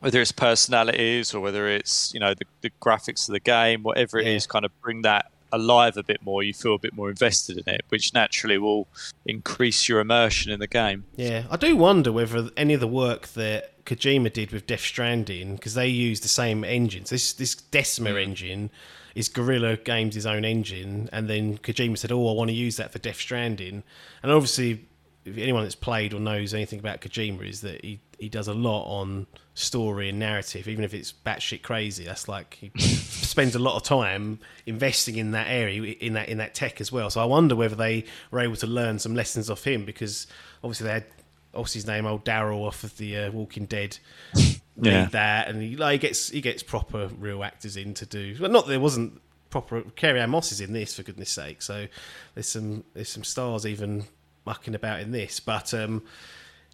Whether 0.00 0.20
it's 0.20 0.30
personalities 0.30 1.34
or 1.34 1.40
whether 1.40 1.66
it's 1.66 2.14
you 2.14 2.20
know 2.20 2.32
the, 2.32 2.44
the 2.60 2.70
graphics 2.80 3.28
of 3.28 3.32
the 3.32 3.40
game, 3.40 3.82
whatever 3.82 4.20
it 4.20 4.28
is, 4.28 4.44
Yeah. 4.44 4.52
kind 4.52 4.64
of 4.64 4.70
bring 4.80 5.02
that 5.02 5.32
alive 5.52 5.96
a 5.96 6.02
bit 6.02 6.22
more. 6.24 6.42
You 6.42 6.54
feel 6.54 6.74
a 6.74 6.78
bit 6.78 6.94
more 6.94 7.10
invested 7.10 7.58
in 7.58 7.74
it, 7.74 7.82
which 7.88 8.12
naturally 8.14 8.58
will 8.58 8.88
increase 9.26 9.88
your 9.88 10.00
immersion 10.00 10.52
in 10.52 10.60
the 10.60 10.66
game. 10.66 11.04
Yeah, 11.16 11.44
I 11.50 11.56
do 11.56 11.76
wonder 11.76 12.12
whether 12.12 12.50
any 12.56 12.74
of 12.74 12.80
the 12.80 12.88
work 12.88 13.28
that 13.28 13.84
Kojima 13.84 14.32
did 14.32 14.52
with 14.52 14.66
Death 14.66 14.80
Stranding, 14.80 15.56
because 15.56 15.74
they 15.74 15.88
use 15.88 16.20
the 16.20 16.28
same 16.28 16.64
engines. 16.64 17.10
This 17.10 17.32
this 17.32 17.54
Decima 17.54 18.14
engine 18.14 18.70
is 19.14 19.28
Guerrilla 19.28 19.76
Games' 19.76 20.26
own 20.26 20.44
engine, 20.44 21.08
and 21.12 21.28
then 21.28 21.58
Kojima 21.58 21.96
said, 21.98 22.12
"Oh, 22.12 22.28
I 22.28 22.32
want 22.34 22.50
to 22.50 22.54
use 22.54 22.76
that 22.76 22.92
for 22.92 22.98
Death 22.98 23.16
Stranding." 23.16 23.82
And 24.22 24.30
obviously, 24.30 24.86
if 25.24 25.38
anyone 25.38 25.62
that's 25.62 25.74
played 25.74 26.12
or 26.12 26.20
knows 26.20 26.54
anything 26.54 26.78
about 26.78 27.00
Kojima, 27.00 27.48
is 27.48 27.62
that 27.62 27.84
he 27.84 28.00
he 28.18 28.28
does 28.28 28.48
a 28.48 28.54
lot 28.54 28.84
on 28.84 29.26
story 29.54 30.08
and 30.08 30.18
narrative, 30.18 30.68
even 30.68 30.84
if 30.84 30.94
it's 30.94 31.12
batshit 31.12 31.62
crazy. 31.62 32.04
That's 32.04 32.28
like 32.28 32.54
he 32.54 32.70
spends 32.78 33.54
a 33.54 33.58
lot 33.58 33.76
of 33.76 33.82
time 33.82 34.38
investing 34.66 35.16
in 35.16 35.32
that 35.32 35.48
area, 35.48 35.82
in 35.82 36.14
that 36.14 36.28
in 36.28 36.38
that 36.38 36.54
tech 36.54 36.80
as 36.80 36.90
well. 36.92 37.10
So 37.10 37.20
I 37.20 37.24
wonder 37.24 37.56
whether 37.56 37.76
they 37.76 38.04
were 38.30 38.40
able 38.40 38.56
to 38.56 38.66
learn 38.66 38.98
some 38.98 39.14
lessons 39.14 39.50
off 39.50 39.64
him 39.64 39.84
because 39.84 40.26
obviously 40.62 40.86
they 40.86 40.92
had 40.94 41.06
what's 41.52 41.72
his 41.72 41.86
name, 41.86 42.06
old 42.06 42.24
Daryl 42.24 42.66
off 42.66 42.84
of 42.84 42.96
the 42.98 43.16
uh, 43.16 43.30
Walking 43.30 43.66
Dead. 43.66 43.98
Yeah. 44.80 45.06
That, 45.06 45.48
and 45.48 45.60
he, 45.60 45.74
like, 45.76 45.94
he 45.94 45.98
gets 46.06 46.28
he 46.28 46.40
gets 46.40 46.62
proper 46.62 47.08
real 47.18 47.42
actors 47.42 47.76
in 47.76 47.94
to 47.94 48.06
do. 48.06 48.36
Well, 48.38 48.48
not 48.48 48.66
that 48.66 48.70
there 48.70 48.78
wasn't 48.78 49.20
proper 49.50 49.82
Carrie 49.96 50.20
Ann 50.20 50.30
Moss 50.30 50.52
is 50.52 50.60
in 50.60 50.72
this 50.72 50.94
for 50.94 51.02
goodness 51.02 51.30
sake. 51.30 51.62
So 51.62 51.88
there's 52.34 52.46
some 52.46 52.84
there's 52.94 53.08
some 53.08 53.24
stars 53.24 53.66
even 53.66 54.04
mucking 54.44 54.76
about 54.76 55.00
in 55.00 55.10
this, 55.10 55.40
but 55.40 55.74
um, 55.74 56.04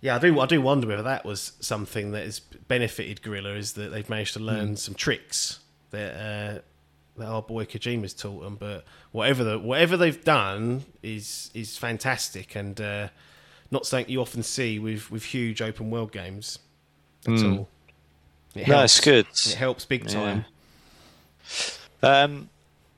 yeah, 0.05 0.16
I 0.16 0.18
do 0.18 0.38
I 0.38 0.44
do 0.44 0.61
wonder 0.61 0.86
whether 0.86 1.02
that 1.02 1.24
was 1.24 1.52
something 1.61 2.12
that 2.12 2.24
has 2.24 2.38
benefited 2.38 3.22
Guerrilla 3.22 3.55
is 3.55 3.72
that 3.72 3.90
they've 3.90 4.09
managed 4.11 4.34
to 4.34 4.38
learn 4.38 4.76
some 4.76 4.94
tricks 4.94 5.61
that 5.92 6.14
uh, 6.14 6.59
that 7.16 7.26
our 7.26 7.40
boy 7.40 7.64
Kojima's 7.64 8.12
taught 8.12 8.42
them. 8.42 8.57
But 8.57 8.84
whatever 9.12 9.42
the 9.42 9.59
whatever 9.59 9.96
they've 9.96 10.22
done 10.22 10.84
is 11.02 11.50
is 11.55 11.78
fantastic 11.78 12.55
and 12.55 12.78
uh, 12.82 13.09
not 13.70 13.86
something 13.86 14.12
you 14.12 14.20
often 14.20 14.42
see 14.42 14.78
with 14.78 15.11
with 15.11 15.24
huge 15.24 15.62
open 15.62 15.90
world 15.90 16.12
games 16.12 16.59
at 17.26 17.42
all. 17.42 17.68
It 18.55 18.68
No, 18.68 18.84
it's 18.84 19.00
good. 19.00 19.24
It 19.24 19.55
helps 19.55 19.86
big 19.86 20.07
time. 20.07 20.44
Um, 22.02 22.50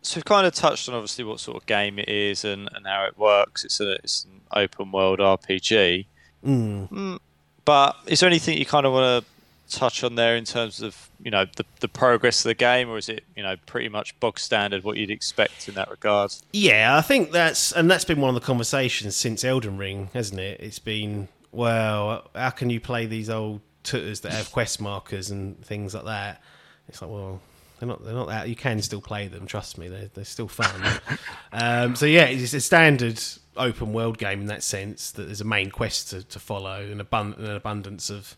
so 0.02 0.16
we've 0.16 0.24
kind 0.24 0.44
of 0.44 0.54
touched 0.54 0.88
on 0.88 0.96
obviously 0.96 1.24
what 1.24 1.38
sort 1.38 1.56
of 1.56 1.66
game 1.66 2.00
it 2.00 2.08
is 2.08 2.44
and, 2.44 2.68
and 2.74 2.84
how 2.84 3.04
it 3.04 3.16
works. 3.16 3.64
It's 3.64 3.78
a 3.78 3.92
it's 3.92 4.24
an 4.24 4.40
open 4.50 4.90
world 4.90 5.20
RPG. 5.20 6.06
Mm. 6.46 7.18
But 7.64 7.96
is 8.06 8.20
there 8.20 8.28
anything 8.28 8.58
you 8.58 8.66
kind 8.66 8.86
of 8.86 8.92
want 8.92 9.24
to 9.24 9.30
touch 9.68 10.04
on 10.04 10.14
there 10.14 10.36
in 10.36 10.44
terms 10.44 10.80
of 10.80 11.10
you 11.22 11.30
know 11.30 11.44
the 11.56 11.64
the 11.80 11.88
progress 11.88 12.44
of 12.44 12.50
the 12.50 12.54
game, 12.54 12.88
or 12.88 12.98
is 12.98 13.08
it 13.08 13.24
you 13.34 13.42
know 13.42 13.56
pretty 13.66 13.88
much 13.88 14.18
bog 14.20 14.38
standard 14.38 14.84
what 14.84 14.96
you'd 14.96 15.10
expect 15.10 15.68
in 15.68 15.74
that 15.74 15.90
regard? 15.90 16.32
Yeah, 16.52 16.96
I 16.96 17.00
think 17.00 17.32
that's 17.32 17.72
and 17.72 17.90
that's 17.90 18.04
been 18.04 18.20
one 18.20 18.28
of 18.28 18.34
the 18.34 18.46
conversations 18.46 19.16
since 19.16 19.44
Elden 19.44 19.76
Ring, 19.76 20.10
hasn't 20.14 20.40
it? 20.40 20.60
It's 20.60 20.78
been 20.78 21.28
well, 21.52 22.30
how 22.34 22.50
can 22.50 22.70
you 22.70 22.80
play 22.80 23.06
these 23.06 23.30
old 23.30 23.60
tutters 23.82 24.20
that 24.20 24.32
have 24.32 24.52
quest 24.52 24.80
markers 24.80 25.30
and 25.30 25.58
things 25.64 25.94
like 25.94 26.04
that? 26.04 26.42
It's 26.88 27.00
like, 27.00 27.10
well, 27.10 27.40
they're 27.78 27.88
not 27.88 28.04
they're 28.04 28.14
not 28.14 28.28
that. 28.28 28.48
You 28.48 28.56
can 28.56 28.80
still 28.82 29.00
play 29.00 29.28
them. 29.28 29.46
Trust 29.46 29.78
me, 29.78 29.88
they're 29.88 30.10
they're 30.14 30.24
still 30.24 30.48
fun. 30.48 31.00
um, 31.52 31.96
so 31.96 32.06
yeah, 32.06 32.24
it's 32.24 32.54
a 32.54 32.60
standard 32.60 33.20
open 33.56 33.92
world 33.92 34.18
game 34.18 34.42
in 34.42 34.46
that 34.46 34.62
sense 34.62 35.10
that 35.12 35.24
there's 35.24 35.40
a 35.40 35.44
main 35.44 35.70
quest 35.70 36.10
to, 36.10 36.22
to 36.22 36.38
follow 36.38 36.82
and 36.82 37.00
abund- 37.00 37.38
an 37.38 37.50
abundance 37.50 38.10
of 38.10 38.36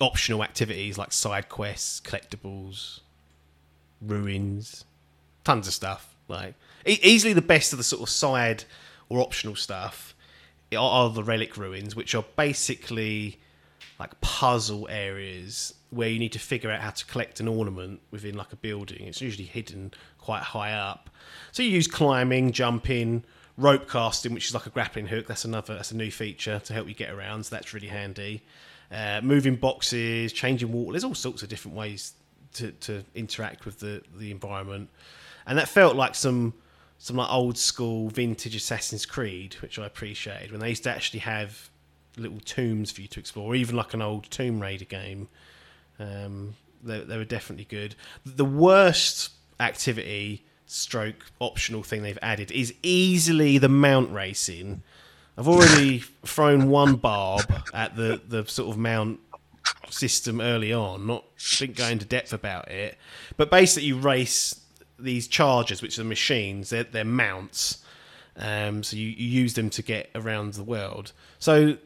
optional 0.00 0.42
activities 0.42 0.96
like 0.96 1.12
side 1.12 1.48
quests, 1.48 2.00
collectibles, 2.00 3.00
ruins, 4.00 4.84
tons 5.44 5.66
of 5.66 5.74
stuff. 5.74 6.14
Like 6.28 6.54
e- 6.86 6.98
easily 7.02 7.32
the 7.32 7.42
best 7.42 7.72
of 7.72 7.78
the 7.78 7.84
sort 7.84 8.02
of 8.02 8.08
side 8.08 8.64
or 9.08 9.20
optional 9.20 9.54
stuff 9.54 10.14
are 10.76 11.10
the 11.10 11.22
relic 11.22 11.56
ruins, 11.56 11.94
which 11.94 12.14
are 12.14 12.24
basically 12.34 13.38
like 13.98 14.20
puzzle 14.20 14.88
areas 14.90 15.74
where 15.90 16.08
you 16.08 16.18
need 16.18 16.32
to 16.32 16.38
figure 16.38 16.70
out 16.70 16.80
how 16.80 16.90
to 16.90 17.04
collect 17.06 17.40
an 17.40 17.48
ornament 17.48 18.00
within 18.10 18.36
like 18.36 18.52
a 18.52 18.56
building. 18.56 19.06
It's 19.06 19.20
usually 19.20 19.46
hidden 19.46 19.92
quite 20.18 20.42
high 20.42 20.72
up. 20.72 21.10
So 21.52 21.62
you 21.62 21.70
use 21.70 21.86
climbing, 21.86 22.52
jumping, 22.52 23.24
rope 23.56 23.88
casting, 23.88 24.34
which 24.34 24.48
is 24.48 24.54
like 24.54 24.66
a 24.66 24.70
grappling 24.70 25.06
hook. 25.06 25.26
That's 25.26 25.44
another 25.44 25.74
that's 25.74 25.92
a 25.92 25.96
new 25.96 26.10
feature 26.10 26.58
to 26.58 26.72
help 26.72 26.88
you 26.88 26.94
get 26.94 27.10
around. 27.10 27.46
So 27.46 27.56
that's 27.56 27.72
really 27.72 27.88
handy. 27.88 28.42
Uh, 28.90 29.20
moving 29.22 29.56
boxes, 29.56 30.32
changing 30.32 30.72
water. 30.72 30.92
There's 30.92 31.04
all 31.04 31.14
sorts 31.14 31.42
of 31.42 31.48
different 31.48 31.76
ways 31.76 32.12
to, 32.54 32.72
to 32.72 33.04
interact 33.14 33.64
with 33.64 33.80
the, 33.80 34.02
the 34.16 34.30
environment, 34.30 34.90
and 35.46 35.58
that 35.58 35.68
felt 35.68 35.96
like 35.96 36.14
some 36.14 36.54
some 36.98 37.16
like 37.16 37.30
old 37.30 37.58
school 37.58 38.08
vintage 38.08 38.54
Assassin's 38.54 39.04
Creed, 39.04 39.54
which 39.60 39.78
I 39.78 39.86
appreciated 39.86 40.50
when 40.50 40.60
they 40.60 40.70
used 40.70 40.84
to 40.84 40.90
actually 40.90 41.20
have 41.20 41.68
little 42.16 42.40
tombs 42.40 42.90
for 42.90 43.02
you 43.02 43.08
to 43.08 43.20
explore, 43.20 43.52
or 43.52 43.54
even 43.54 43.76
like 43.76 43.92
an 43.92 44.02
old 44.02 44.30
Tomb 44.30 44.60
Raider 44.60 44.86
game. 44.86 45.28
Um, 45.98 46.54
they, 46.82 47.00
they 47.00 47.16
were 47.16 47.24
definitely 47.24 47.64
good. 47.64 47.94
The 48.24 48.44
worst 48.44 49.30
activity 49.60 50.44
stroke 50.66 51.26
optional 51.40 51.82
thing 51.82 52.02
they've 52.02 52.18
added 52.22 52.50
is 52.50 52.74
easily 52.82 53.58
the 53.58 53.68
mount 53.68 54.12
racing. 54.12 54.82
I've 55.38 55.48
already 55.48 55.98
thrown 56.24 56.68
one 56.68 56.96
barb 56.96 57.52
at 57.72 57.96
the, 57.96 58.20
the 58.26 58.46
sort 58.46 58.70
of 58.70 58.78
mount 58.78 59.20
system 59.90 60.40
early 60.40 60.72
on, 60.72 61.06
not 61.06 61.24
didn't 61.58 61.76
go 61.76 61.86
into 61.86 62.04
depth 62.04 62.32
about 62.32 62.68
it. 62.68 62.96
But 63.36 63.50
basically 63.50 63.88
you 63.88 63.98
race 63.98 64.60
these 64.98 65.28
chargers, 65.28 65.82
which 65.82 65.98
are 65.98 66.04
machines, 66.04 66.70
they're, 66.70 66.84
they're 66.84 67.04
mounts. 67.04 67.82
Um, 68.36 68.82
so 68.82 68.96
you, 68.96 69.08
you 69.08 69.26
use 69.26 69.54
them 69.54 69.70
to 69.70 69.82
get 69.82 70.10
around 70.14 70.54
the 70.54 70.62
world. 70.62 71.12
So 71.38 71.78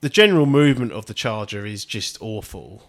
the 0.00 0.08
general 0.08 0.46
movement 0.46 0.92
of 0.92 1.06
the 1.06 1.14
charger 1.14 1.66
is 1.66 1.84
just 1.84 2.16
awful. 2.20 2.82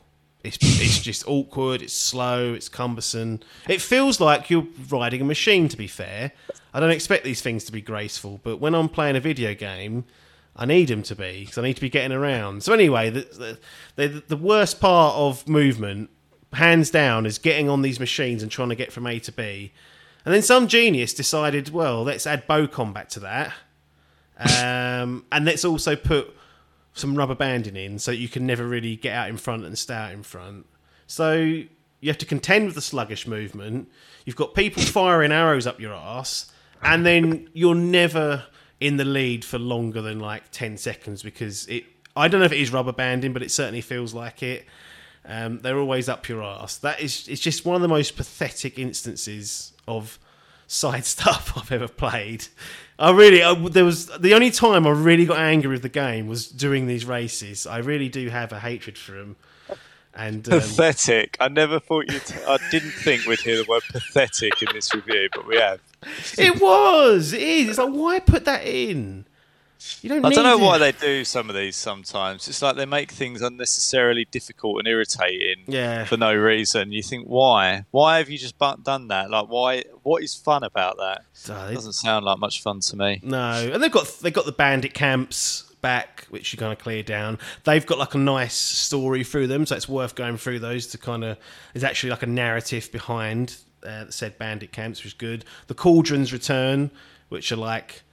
It's 0.44 0.58
it's 0.62 1.00
just 1.00 1.28
awkward. 1.28 1.82
It's 1.82 1.94
slow. 1.94 2.54
It's 2.54 2.70
cumbersome. 2.70 3.42
It 3.68 3.82
feels 3.82 4.22
like 4.22 4.50
you're 4.50 4.68
riding 4.90 5.22
a 5.22 5.26
machine. 5.26 5.68
To 5.68 5.76
be 5.76 5.88
fair, 5.88 6.32
I 6.74 6.80
don't 6.80 6.92
expect 6.92 7.26
these 7.26 7.42
things 7.42 7.66
to 7.66 7.72
be 7.72 7.82
graceful, 7.82 8.40
but 8.44 8.58
when 8.58 8.74
I'm 8.74 8.88
playing 8.88 9.18
a 9.18 9.20
video 9.20 9.54
game, 9.54 10.06
I 10.56 10.66
need 10.66 10.88
them 10.88 11.04
to 11.04 11.16
be 11.16 11.42
because 11.42 11.58
I 11.58 11.62
need 11.64 11.76
to 11.76 11.82
be 11.82 11.90
getting 11.90 12.16
around. 12.16 12.64
So 12.64 12.74
anyway, 12.74 13.10
the, 13.10 13.58
the 13.96 14.24
the 14.28 14.38
worst 14.38 14.80
part 14.80 15.16
of 15.16 15.46
movement, 15.48 16.10
hands 16.54 16.90
down, 16.90 17.26
is 17.26 17.38
getting 17.38 17.68
on 17.68 17.82
these 17.82 18.00
machines 18.00 18.42
and 18.42 18.50
trying 18.50 18.70
to 18.70 18.76
get 18.76 18.94
from 18.94 19.08
A 19.08 19.20
to 19.20 19.32
B. 19.34 19.74
And 20.26 20.34
then 20.34 20.42
some 20.42 20.68
genius 20.68 21.14
decided, 21.14 21.70
well, 21.70 22.04
let's 22.04 22.28
add 22.28 22.48
bow 22.48 22.68
combat 22.68 23.10
to 23.12 23.20
that, 23.22 23.54
um, 24.38 25.26
and 25.32 25.44
let's 25.44 25.66
also 25.66 25.96
put 25.96 26.36
some 27.00 27.16
rubber 27.16 27.36
banding 27.36 27.76
in 27.76 28.00
so 28.00 28.12
you 28.12 28.28
can 28.28 28.46
never 28.46 28.66
really 28.68 28.96
get 28.96 29.14
out 29.14 29.30
in 29.30 29.38
front 29.38 29.66
and 29.66 29.78
stay 29.78 29.94
out 29.94 30.12
in 30.12 30.24
front. 30.24 30.66
So 31.08 31.34
you 31.36 32.08
have 32.08 32.18
to 32.20 32.26
contend 32.26 32.68
with 32.68 32.76
the 32.76 32.82
sluggish 32.82 33.26
movement. 33.26 33.90
You've 34.26 34.36
got 34.36 34.54
people 34.54 34.84
firing 34.84 35.32
arrows 35.32 35.66
up 35.66 35.80
your 35.80 35.94
ass, 35.94 36.52
and 36.82 37.06
then 37.06 37.50
you're 37.54 37.76
never 37.76 38.46
in 38.80 38.98
the 38.98 39.06
lead 39.06 39.44
for 39.44 39.60
longer 39.60 40.02
than 40.02 40.20
like 40.20 40.52
ten 40.52 40.78
seconds 40.78 41.24
because 41.24 41.68
it. 41.68 41.86
I 42.16 42.28
don't 42.28 42.40
know 42.40 42.46
if 42.46 42.52
it 42.52 42.60
is 42.60 42.74
rubber 42.74 42.92
banding, 42.92 43.34
but 43.34 43.44
it 43.44 43.52
certainly 43.52 43.82
feels 43.82 44.14
like 44.14 44.44
it. 44.44 44.66
Um, 45.26 45.60
they're 45.60 45.78
always 45.78 46.10
up 46.10 46.28
your 46.28 46.44
ass. 46.44 46.78
That 46.78 47.00
is, 47.00 47.28
it's 47.28 47.40
just 47.40 47.66
one 47.66 47.76
of 47.76 47.82
the 47.82 47.88
most 47.88 48.18
pathetic 48.18 48.80
instances 48.80 49.74
of 49.88 50.20
side 50.70 51.04
stuff 51.18 51.52
I've 51.58 51.72
ever 51.72 51.90
played. 51.90 52.48
I 52.98 53.12
really, 53.12 53.44
I, 53.44 53.54
there 53.54 53.86
was 53.86 54.08
the 54.08 54.34
only 54.34 54.52
time 54.52 54.86
I 54.86 54.92
really 54.92 55.26
got 55.26 55.38
angry 55.38 55.72
with 55.72 55.82
the 55.82 55.90
game 55.90 56.28
was 56.28 56.48
during 56.48 56.88
these 56.88 57.06
races. 57.06 57.66
I 57.66 57.80
really 57.80 58.10
do 58.10 58.30
have 58.30 58.52
a 58.52 58.60
hatred 58.60 58.98
for 58.98 59.14
them. 59.14 59.36
And 60.14 60.52
um, 60.52 60.60
pathetic. 60.60 61.38
I 61.40 61.48
never 61.48 61.80
thought 61.80 62.12
you. 62.12 62.20
I 62.46 62.58
didn't 62.72 62.92
think 62.92 63.26
we'd 63.26 63.40
hear 63.40 63.58
the 63.58 63.66
word 63.70 63.84
pathetic 63.90 64.62
in 64.62 64.68
this 64.74 64.94
review, 64.94 65.30
but 65.34 65.48
we 65.48 65.58
have. 65.58 65.80
it 66.38 66.60
was. 66.60 67.32
It 67.32 67.42
is. 67.42 67.70
It's 67.70 67.78
like 67.78 67.94
why 67.94 68.20
put 68.20 68.44
that 68.46 68.66
in? 68.66 69.26
You 70.02 70.10
don't. 70.10 70.26
I 70.26 70.30
don't 70.30 70.44
know 70.44 70.58
need 70.58 70.66
why 70.66 70.78
they 70.78 70.92
do 70.92 71.24
some 71.24 71.50
of 71.50 71.56
these. 71.56 71.76
Sometimes 71.76 72.48
it's 72.48 72.62
like 72.62 72.76
they 72.76 72.86
make 72.86 73.12
things 73.12 73.42
unnecessarily 73.42 74.26
difficult 74.30 74.80
and 74.80 74.88
irritating 74.88 75.64
Yeah. 75.68 76.04
for 76.06 76.18
no 76.18 76.34
reason. 76.34 76.92
You 76.92 77.02
think 77.02 77.28
why? 77.28 77.86
Why 77.92 78.18
have 78.18 78.30
you 78.30 78.38
just 78.38 78.58
done 78.60 79.08
that? 79.08 79.30
Like 79.30 79.48
why? 79.48 79.84
What 80.04 80.22
is 80.24 80.36
fun 80.36 80.64
about 80.64 80.98
that? 80.98 81.24
They- 81.46 81.74
Doesn't 81.76 81.94
sound 81.94 82.26
like 82.26 82.40
much 82.40 82.62
fun 82.62 82.82
to 82.82 82.96
me. 82.98 83.22
No, 83.24 83.70
and 83.74 83.82
they've 83.82 83.92
got 83.92 84.08
they've 84.22 84.34
got 84.34 84.46
the 84.46 84.52
bandit 84.52 84.94
camps 84.94 85.64
back, 85.82 86.26
which 86.30 86.52
you 86.52 86.60
kind 86.60 86.74
of 86.74 86.80
clear 86.80 87.02
down. 87.02 87.40
They've 87.64 87.86
got 87.86 87.98
like 87.98 88.14
a 88.14 88.18
nice 88.18 88.56
story 88.56 89.24
through 89.24 89.48
them, 89.48 89.66
so 89.66 89.78
it's 89.78 89.88
worth 89.88 90.14
going 90.16 90.36
through 90.36 90.60
those 90.60 90.88
to 90.88 90.98
kind 90.98 91.24
of. 91.24 91.38
There's 91.74 91.86
actually 91.86 92.10
like 92.10 92.24
a 92.24 92.28
narrative 92.28 92.92
behind 92.92 93.56
uh, 93.84 94.06
said 94.10 94.38
bandit 94.38 94.74
camps, 94.74 95.00
which 95.00 95.08
is 95.08 95.14
good. 95.14 95.46
The 95.68 95.74
cauldrons 95.74 96.34
return, 96.34 96.92
which 97.30 97.50
are 97.54 97.56
like. 97.58 98.04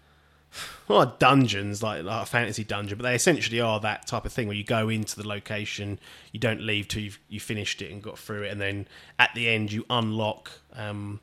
Not 0.89 1.19
dungeons, 1.19 1.83
like, 1.83 2.05
like 2.05 2.23
a 2.23 2.27
fantasy 2.27 2.63
dungeon, 2.63 2.97
but 2.97 3.03
they 3.03 3.15
essentially 3.15 3.61
are 3.61 3.81
that 3.81 4.07
type 4.07 4.25
of 4.25 4.33
thing 4.33 4.47
where 4.47 4.57
you 4.57 4.65
go 4.65 4.89
into 4.89 5.17
the 5.17 5.27
location, 5.27 5.99
you 6.33 6.39
don't 6.39 6.61
leave 6.61 6.87
till 6.89 7.03
you've 7.03 7.19
you 7.29 7.41
finished 7.41 7.83
it 7.83 7.91
and 7.91 8.03
got 8.03 8.19
through 8.19 8.43
it, 8.45 8.53
and 8.53 8.61
then 8.61 8.87
at 9.19 9.31
the 9.35 9.49
end 9.49 9.73
you 9.73 9.85
unlock 9.91 10.51
um, 10.75 11.19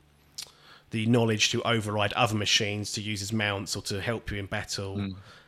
the 0.92 1.06
knowledge 1.06 1.50
to 1.52 1.62
override 1.64 2.12
other 2.14 2.36
machines 2.36 2.92
to 2.94 3.02
use 3.02 3.22
as 3.22 3.32
mounts 3.32 3.76
or 3.76 3.82
to 3.84 4.02
help 4.02 4.32
you 4.32 4.38
in 4.38 4.46
battle. 4.48 4.98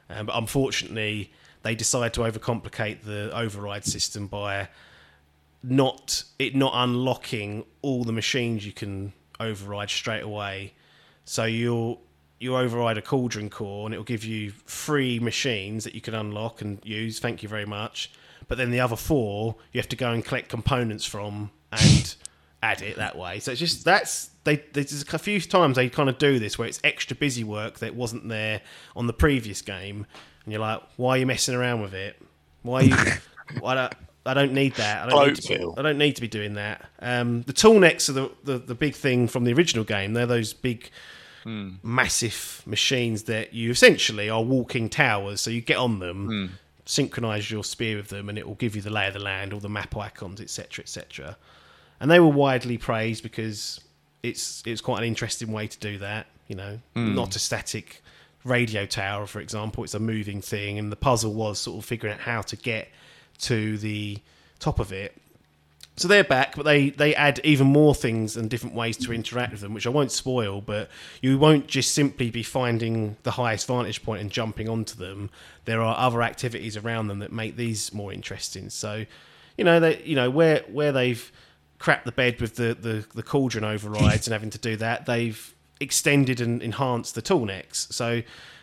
Um, 0.10 0.26
but 0.28 0.38
unfortunately, 0.38 1.34
they 1.64 1.76
decide 1.76 2.14
to 2.14 2.22
overcomplicate 2.22 3.04
the 3.04 3.36
override 3.36 3.86
system 3.86 4.28
by 4.28 4.70
not 5.62 6.24
it 6.38 6.56
not 6.56 6.72
unlocking 6.76 7.66
all 7.82 8.04
the 8.04 8.12
machines 8.14 8.66
you 8.66 8.72
can 8.72 9.14
override 9.40 9.90
straight 9.90 10.22
away. 10.24 10.74
So 11.26 11.46
you'll 11.46 12.02
you 12.40 12.56
override 12.56 12.98
a 12.98 13.02
cauldron 13.02 13.50
core 13.50 13.86
and 13.86 13.94
it 13.94 13.98
will 13.98 14.04
give 14.04 14.24
you 14.24 14.52
three 14.66 15.20
machines 15.20 15.84
that 15.84 15.96
you 15.96 16.02
can 16.02 16.14
unlock 16.14 16.62
and 16.62 16.80
use. 16.84 17.20
Thank 17.20 17.44
you 17.44 17.50
very 17.50 17.66
much. 17.66 18.12
But 18.48 18.58
then 18.58 18.72
the 18.72 18.80
other 18.80 18.96
four 18.96 19.56
you 19.72 19.80
have 19.80 19.90
to 19.90 19.96
go 19.96 20.12
and 20.12 20.24
collect 20.24 20.50
components 20.50 21.06
from 21.06 21.52
and 21.72 22.16
add 22.64 22.82
it 22.82 22.98
that 22.98 23.18
way. 23.18 23.40
So 23.40 23.52
it's 23.52 23.60
just 23.60 23.86
that's 23.86 24.30
they 24.44 24.58
there's 24.74 25.04
a 25.14 25.20
few 25.20 25.40
times 25.42 25.76
they 25.76 25.90
kind 25.90 26.10
of 26.10 26.18
do 26.18 26.40
this 26.40 26.58
where 26.58 26.68
it's 26.68 26.80
extra 26.84 27.16
busy 27.16 27.44
work 27.44 27.80
that 27.80 27.96
wasn't 27.96 28.28
there 28.30 28.62
on 28.96 29.08
the 29.08 29.14
previous 29.14 29.62
game, 29.62 30.06
and 30.44 30.52
you're 30.52 30.62
like, 30.62 30.82
why 30.98 31.12
are 31.12 31.18
you 31.20 31.26
messing 31.26 31.56
around 31.56 31.82
with 31.82 31.94
it? 31.94 32.22
Why 32.62 32.82
are 32.82 32.84
you? 32.84 32.96
I 33.64 33.76
don't. 33.76 33.94
I 34.28 34.34
don't 34.34 34.54
need 34.54 34.74
that. 34.76 35.06
I 35.06 35.10
don't, 35.10 35.28
need 35.28 35.36
to, 35.36 35.58
be, 35.60 35.74
I 35.78 35.82
don't 35.84 36.00
need 36.00 36.16
to 36.16 36.22
be 36.22 36.28
doing 36.28 36.56
that. 36.56 36.84
Um, 37.00 37.44
the 37.44 37.54
tall 37.54 37.78
necks 37.78 38.10
are 38.10 38.14
the, 38.14 38.32
the, 38.44 38.58
the 38.58 38.74
big 38.74 38.96
thing 38.96 39.28
from 39.28 39.44
the 39.44 39.54
original 39.54 39.84
game. 39.84 40.14
They're 40.14 40.26
those 40.26 40.52
big, 40.52 40.90
Hmm. 41.46 41.74
massive 41.84 42.64
machines 42.66 43.24
that 43.26 43.54
you 43.54 43.70
essentially 43.70 44.32
are 44.32 44.42
walking 44.42 44.90
towers. 44.90 45.42
So 45.42 45.52
you 45.52 45.62
get 45.62 45.78
on 45.78 46.00
them, 46.00 46.26
hmm. 46.26 46.46
synchronize 46.86 47.52
your 47.52 47.64
spear 47.64 47.98
with 47.98 48.08
them, 48.08 48.30
and 48.30 48.38
it 48.40 48.48
will 48.48 48.56
give 48.56 48.76
you 48.76 48.82
the 48.82 48.90
lay 48.90 49.08
of 49.08 49.14
the 49.14 49.20
land, 49.20 49.54
all 49.54 49.60
the 49.60 49.70
map 49.70 49.96
icons, 49.96 50.42
etc., 50.42 50.82
etc. 50.82 51.38
And 52.00 52.10
they 52.10 52.20
were 52.20 52.30
widely 52.30 52.80
praised 52.80 53.22
because 53.22 53.80
it's 54.24 54.64
it's 54.66 54.82
quite 54.82 54.98
an 54.98 55.04
interesting 55.04 55.52
way 55.52 55.68
to 55.68 55.78
do 55.78 56.00
that. 56.00 56.26
You 56.48 56.56
know, 56.56 56.80
hmm. 56.96 57.14
not 57.14 57.36
a 57.36 57.40
static 57.40 58.02
radio 58.44 58.88
tower, 58.88 59.28
for 59.28 59.40
example. 59.40 59.84
It's 59.84 59.94
a 59.94 60.00
moving 60.00 60.42
thing, 60.42 60.80
and 60.80 60.92
the 60.92 60.96
puzzle 60.96 61.36
was 61.36 61.60
sort 61.60 61.78
of 61.78 61.86
figuring 61.86 62.16
out 62.16 62.22
how 62.22 62.42
to 62.42 62.56
get 62.56 62.90
to 63.42 63.78
the 63.78 64.18
top 64.58 64.80
of 64.80 64.92
it. 64.92 65.16
So 65.98 66.10
they're 66.10 66.26
back, 66.26 66.58
but 66.58 66.64
they, 66.64 66.90
they 66.90 67.16
add 67.16 67.40
even 67.46 67.68
more 67.68 67.96
things 67.96 68.36
and 68.36 68.50
different 68.50 68.76
ways 68.76 68.98
to 68.98 69.14
interact 69.14 69.54
with 69.54 69.62
them, 69.62 69.74
which 69.74 69.88
I 69.88 69.90
won't 69.90 70.12
spoil. 70.12 70.60
But 70.60 70.90
you 71.22 71.38
won't 71.38 71.68
just 71.68 71.94
simply 71.94 72.30
be 72.30 72.44
finding 72.44 73.16
the 73.24 73.32
highest 73.32 73.68
vantage 73.68 74.04
point 74.04 74.22
and 74.22 74.30
jumping 74.30 74.68
onto 74.68 74.98
them. 74.98 75.30
There 75.64 75.82
are 75.82 75.96
other 75.98 76.22
activities 76.22 76.76
around 76.76 77.08
them 77.08 77.20
that 77.20 77.32
make 77.32 77.56
these 77.56 77.94
more 77.94 78.12
interesting. 78.12 78.70
So 78.70 79.06
you 79.58 79.64
know, 79.64 79.80
they, 79.80 80.02
you 80.04 80.16
know, 80.16 80.30
where 80.30 80.64
where 80.72 80.92
they've 80.92 81.32
crapped 81.80 82.04
the 82.04 82.12
bed 82.12 82.42
with 82.42 82.56
the, 82.56 82.74
the, 82.74 83.06
the 83.14 83.24
cauldron 83.24 83.64
overrides 83.64 84.28
and 84.28 84.34
having 84.34 84.50
to 84.50 84.58
do 84.58 84.76
that, 84.78 85.06
they've 85.06 85.54
extended 85.80 86.40
and 86.40 86.62
enhanced 86.62 87.16
the 87.16 87.22
tall 87.22 87.46
necks. 87.46 87.88
So 87.92 88.22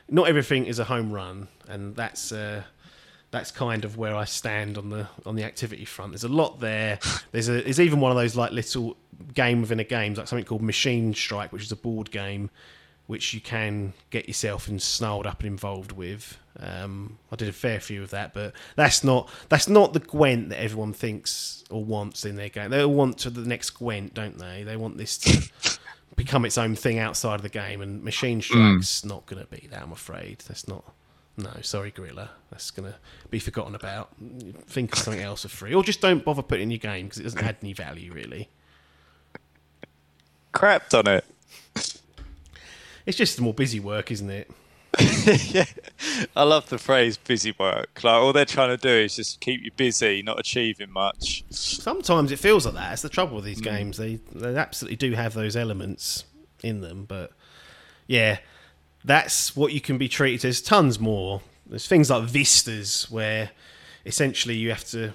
not 0.09 0.29
everything 0.29 0.65
is 0.67 0.79
a 0.79 0.85
home 0.85 1.13
run, 1.13 1.49
and 1.69 1.95
that's 1.95 2.33
uh, 2.33 2.65
that's 3.33 3.51
kind 3.51 3.85
of 3.85 3.97
where 3.97 4.15
I 4.15 4.25
stand 4.25 4.79
on 4.79 4.91
the 4.91 5.09
on 5.27 5.35
the 5.35 5.43
activity 5.43 5.85
front. 5.85 6.13
There's 6.13 6.25
a 6.25 6.29
lot 6.29 6.61
there. 6.61 7.01
There's 7.33 7.49
a 7.49 7.63
there's 7.63 7.81
even 7.81 7.99
one 7.99 8.13
of 8.13 8.17
those 8.17 8.37
like 8.37 8.53
little 8.53 8.97
game 9.35 9.63
within 9.63 9.81
a 9.81 9.85
game, 9.85 10.15
like 10.15 10.29
something 10.29 10.45
called 10.45 10.63
Machine 10.63 11.13
Strike, 11.15 11.53
which 11.53 11.63
is 11.63 11.73
a 11.73 11.77
board 11.77 12.11
game 12.11 12.51
which 13.07 13.35
you 13.35 13.41
can 13.41 13.93
get 14.11 14.29
yourself 14.29 14.69
and 14.69 14.81
snarled 14.81 15.27
up 15.27 15.41
and 15.41 15.49
involved 15.49 15.93
with. 15.93 16.39
Um, 16.59 17.19
I 17.31 17.37
did 17.37 17.49
a 17.49 17.53
fair 17.53 17.81
few 17.81 18.03
of 18.03 18.11
that, 18.11 18.33
but 18.33 18.55
that's 18.77 19.03
not 19.03 19.29
that's 19.49 19.69
not 19.69 19.93
the 19.93 20.01
Gwent 20.01 20.51
that 20.51 20.63
everyone 20.63 20.93
thinks 20.93 21.65
or 21.71 21.85
wants 21.85 22.25
in 22.25 22.37
their 22.37 22.49
game. 22.49 22.71
They 22.71 22.83
all 22.83 22.93
want 22.93 23.19
to 23.19 23.31
the 23.31 23.47
next 23.47 23.71
Gwent, 23.71 24.15
don't 24.15 24.39
they? 24.39 24.63
They 24.63 24.77
want 24.77 24.99
this 24.99 25.19
to 25.19 25.79
become 26.17 26.45
its 26.45 26.59
own 26.59 26.77
thing 26.77 26.99
outside 26.99 27.37
of 27.37 27.43
the 27.43 27.49
game, 27.49 27.81
and 27.81 28.03
Machine 28.05 28.41
Strike's 28.41 29.05
not 29.05 29.27
going 29.27 29.43
to 29.45 29.49
be 29.49 29.67
that. 29.69 29.83
I'm 29.83 29.93
afraid 29.93 30.39
that's 30.47 30.69
not. 30.69 30.85
No, 31.37 31.51
sorry, 31.63 31.91
Guerrilla. 31.91 32.31
That's 32.51 32.71
going 32.71 32.93
to 32.93 32.99
be 33.31 33.39
forgotten 33.39 33.75
about. 33.75 34.11
Think 34.67 34.93
of 34.93 34.99
something 34.99 35.23
else 35.23 35.43
for 35.43 35.49
free, 35.49 35.75
or 35.75 35.83
just 35.83 36.01
don't 36.01 36.25
bother 36.25 36.43
putting 36.43 36.65
in 36.65 36.71
your 36.71 36.79
game 36.79 37.07
because 37.07 37.21
it 37.21 37.25
doesn't 37.25 37.43
add 37.43 37.57
any 37.63 37.73
value 37.73 38.13
really. 38.13 38.49
Crapped 40.53 40.97
on 40.99 41.09
it. 41.09 41.25
It's 43.07 43.17
just 43.17 43.41
more 43.41 43.55
busy 43.55 43.81
work, 43.81 44.11
isn't 44.11 44.31
it? 44.31 44.51
yeah, 45.55 45.65
I 46.37 46.43
love 46.43 46.69
the 46.69 46.77
phrase 46.77 47.17
"busy 47.17 47.55
work." 47.59 48.05
Like 48.05 48.13
all 48.13 48.35
they're 48.35 48.45
trying 48.45 48.69
to 48.69 48.77
do 48.77 48.91
is 48.91 49.17
just 49.17 49.41
keep 49.41 49.63
you 49.63 49.71
busy, 49.75 50.23
not 50.23 50.39
achieving 50.39 50.93
much. 50.93 51.45
Sometimes 51.49 52.31
it 52.31 52.39
feels 52.39 52.67
like 52.67 52.75
that. 52.75 52.91
That's 52.91 53.03
the 53.03 53.09
trouble 53.09 53.37
with 53.37 53.47
these 53.47 53.63
mm. 53.63 53.65
games. 53.65 53.97
They 53.97 54.17
they 54.35 54.55
absolutely 54.55 54.97
do 54.97 55.13
have 55.13 55.33
those 55.33 55.57
elements 55.57 56.25
in 56.63 56.83
them, 56.83 57.07
but 57.07 57.33
yeah, 58.07 58.39
that's 59.05 59.57
what 59.57 59.73
you 59.73 59.81
can 59.81 59.99
be 59.99 60.09
treated 60.09 60.45
as. 60.49 60.61
Tons 60.61 60.99
more. 60.99 61.41
There's 61.67 61.87
things 61.87 62.11
like 62.11 62.25
vistas 62.25 63.11
where 63.11 63.51
essentially 64.05 64.57
you 64.57 64.71
have 64.71 64.85
to. 64.87 65.13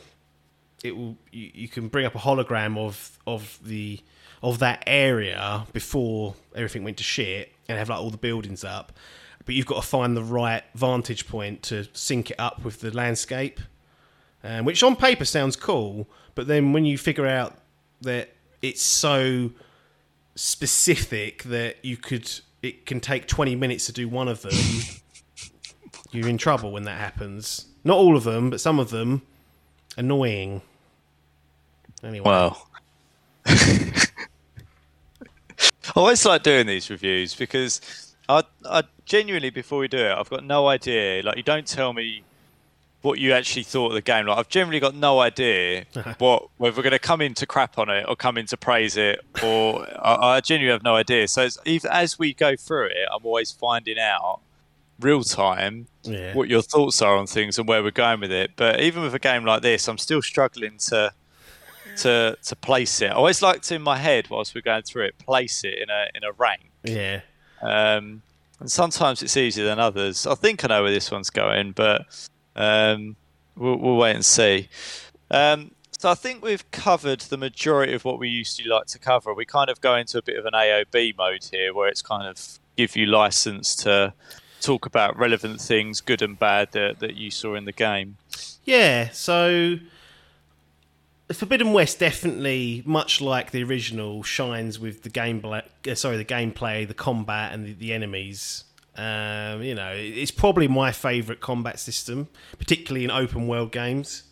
It 0.84 0.95
will. 0.95 1.18
You, 1.31 1.51
you 1.53 1.68
can 1.68 1.88
bring 1.88 2.05
up 2.05 2.15
a 2.15 2.19
hologram 2.19 2.77
of 2.77 3.18
of 3.26 3.59
the 3.64 3.99
of 4.43 4.59
that 4.59 4.84
area 4.85 5.65
before 5.73 6.35
everything 6.55 6.84
went 6.84 6.97
to 6.97 7.03
shit 7.03 7.51
and 7.68 7.77
have 7.77 7.89
like 7.89 7.99
all 7.99 8.11
the 8.11 8.18
buildings 8.18 8.64
up 8.64 8.91
but 9.47 9.55
you've 9.55 9.65
got 9.65 9.81
to 9.81 9.88
find 9.88 10.15
the 10.15 10.23
right 10.23 10.64
vantage 10.76 11.26
point 11.26 11.64
to 11.64 11.88
sync 11.93 12.31
it 12.31 12.35
up 12.38 12.65
with 12.65 12.81
the 12.81 12.91
landscape, 12.91 13.61
um, 14.43 14.65
which 14.65 14.84
on 14.84 14.93
paper 14.93 15.23
sounds 15.23 15.55
cool, 15.55 16.07
but 16.35 16.47
then 16.47 16.73
when 16.73 16.84
you 16.84 16.97
figure 16.97 17.26
out 17.26 17.55
that 18.01 18.30
it's 18.61 18.81
so 18.81 19.51
specific 20.35 21.43
that 21.43 21.77
you 21.81 21.95
could 21.95 22.30
it 22.61 22.85
can 22.85 22.99
take 22.99 23.27
20 23.27 23.55
minutes 23.55 23.85
to 23.85 23.91
do 23.91 24.07
one 24.07 24.27
of 24.27 24.41
them 24.41 24.53
you're 26.11 26.27
in 26.27 26.38
trouble 26.38 26.71
when 26.71 26.84
that 26.84 26.99
happens. 26.99 27.67
Not 27.84 27.97
all 27.97 28.15
of 28.15 28.23
them 28.23 28.49
but 28.49 28.59
some 28.59 28.79
of 28.79 28.89
them. 28.89 29.21
Annoying. 29.97 30.61
Anyway. 32.03 32.25
Well, 32.25 32.67
I 33.45 34.05
always 35.95 36.23
like 36.25 36.43
doing 36.43 36.67
these 36.67 36.89
reviews 36.89 37.34
because 37.34 38.15
I, 38.29 38.43
I 38.65 38.84
genuinely 39.05 39.49
before 39.49 39.79
we 39.79 39.88
do 39.88 39.97
it, 39.97 40.11
I've 40.11 40.29
got 40.29 40.43
no 40.43 40.67
idea. 40.67 41.23
Like, 41.23 41.38
you 41.38 41.43
don't 41.43 41.65
tell 41.65 41.93
me 41.93 42.23
what 43.07 43.19
you 43.19 43.31
actually 43.31 43.63
thought 43.63 43.88
of 43.88 43.93
the 43.93 44.01
game. 44.01 44.27
Like, 44.27 44.38
I've 44.38 44.49
generally 44.49 44.79
got 44.79 44.93
no 44.93 45.19
idea 45.19 45.85
what 46.19 46.49
whether 46.57 46.75
we're 46.75 46.84
going 46.84 46.91
to 46.91 46.99
come 46.99 47.21
in 47.21 47.34
to 47.35 47.45
crap 47.45 47.77
on 47.77 47.89
it 47.89 48.05
or 48.07 48.15
come 48.15 48.38
in 48.38 48.45
to 48.47 48.57
praise 48.57 48.97
it, 48.97 49.19
or 49.43 49.88
I, 49.99 50.35
I 50.35 50.41
genuinely 50.41 50.73
have 50.73 50.84
no 50.84 50.95
idea. 50.95 51.27
So 51.27 51.47
even 51.65 51.89
as 51.91 52.19
we 52.19 52.34
go 52.34 52.55
through 52.55 52.88
it, 52.88 53.07
I'm 53.13 53.25
always 53.25 53.51
finding 53.51 53.97
out 53.97 54.41
real 54.99 55.21
time 55.23 55.85
yeah 56.01 56.34
what 56.34 56.49
your 56.49 56.63
thoughts 56.63 57.03
are 57.03 57.15
on 57.15 57.27
things 57.27 57.59
and 57.59 57.67
where 57.67 57.81
we're 57.81 57.91
going 57.91 58.19
with 58.19 58.31
it. 58.31 58.51
But 58.55 58.81
even 58.81 59.01
with 59.03 59.15
a 59.15 59.19
game 59.19 59.45
like 59.45 59.61
this, 59.61 59.88
I'm 59.88 59.97
still 59.97 60.21
struggling 60.21 60.77
to 60.89 61.13
to 61.97 62.38
to 62.41 62.55
place 62.57 63.01
it. 63.01 63.11
I 63.11 63.13
always 63.13 63.41
like 63.41 63.61
to 63.63 63.75
in 63.75 63.81
my 63.81 63.97
head 63.97 64.29
whilst 64.29 64.53
we're 64.53 64.61
going 64.61 64.84
through 64.84 65.05
it, 65.05 65.17
place 65.17 65.63
it 65.63 65.79
in 65.79 65.89
a 65.89 66.07
in 66.13 66.23
a 66.23 66.31
rank. 66.34 66.69
yeah 66.84 67.21
Um, 67.61 68.21
and 68.59 68.71
sometimes 68.71 69.21
it's 69.21 69.38
easier 69.38 69.65
than 69.65 69.79
others. 69.79 70.25
I 70.25 70.35
think 70.35 70.63
I 70.63 70.67
know 70.67 70.84
where 70.84 70.91
this 70.91 71.11
one's 71.11 71.29
going, 71.29 71.71
but 71.73 72.05
um, 72.57 73.15
we'll, 73.55 73.77
we'll 73.77 73.97
wait 73.97 74.15
and 74.15 74.25
see. 74.25 74.69
Um, 75.31 75.71
so 75.97 76.09
I 76.09 76.15
think 76.15 76.43
we've 76.43 76.69
covered 76.71 77.21
the 77.21 77.38
majority 77.38 77.93
of 77.93 78.05
what 78.05 78.19
we 78.19 78.29
usually 78.29 78.69
like 78.69 78.85
to 78.88 78.99
cover. 78.99 79.34
We 79.34 79.45
kind 79.45 79.69
of 79.69 79.81
go 79.81 79.95
into 79.95 80.17
a 80.17 80.21
bit 80.21 80.38
of 80.38 80.45
an 80.45 80.53
AOB 80.53 81.17
mode 81.17 81.43
here, 81.51 81.73
where 81.73 81.88
it's 81.88 82.01
kind 82.01 82.27
of 82.27 82.59
give 82.75 82.95
you 82.95 83.07
license 83.07 83.75
to 83.77 84.13
talk 84.61 84.85
about 84.85 85.17
relevant 85.17 85.59
things, 85.59 86.01
good 86.01 86.21
and 86.21 86.38
bad, 86.38 86.71
that, 86.73 86.99
that 86.99 87.15
you 87.15 87.31
saw 87.31 87.55
in 87.55 87.65
the 87.65 87.71
game. 87.71 88.17
Yeah, 88.63 89.09
so 89.09 89.77
Forbidden 91.31 91.73
West 91.73 91.99
definitely, 91.99 92.84
much 92.85 93.19
like 93.19 93.51
the 93.51 93.63
original, 93.63 94.23
shines 94.23 94.79
with 94.79 95.03
the 95.03 95.09
game. 95.09 95.43
Uh, 95.43 95.61
sorry, 95.95 96.17
the 96.17 96.25
gameplay, 96.25 96.88
the 96.88 96.93
combat, 96.93 97.53
and 97.53 97.65
the, 97.65 97.73
the 97.73 97.93
enemies. 97.93 98.65
Um, 98.97 99.61
you 99.61 99.75
know, 99.75 99.93
it's 99.95 100.31
probably 100.31 100.67
my 100.67 100.91
favourite 100.91 101.39
combat 101.39 101.79
system, 101.79 102.27
particularly 102.57 103.05
in 103.05 103.11
open 103.11 103.47
world 103.47 103.71
games. 103.71 104.23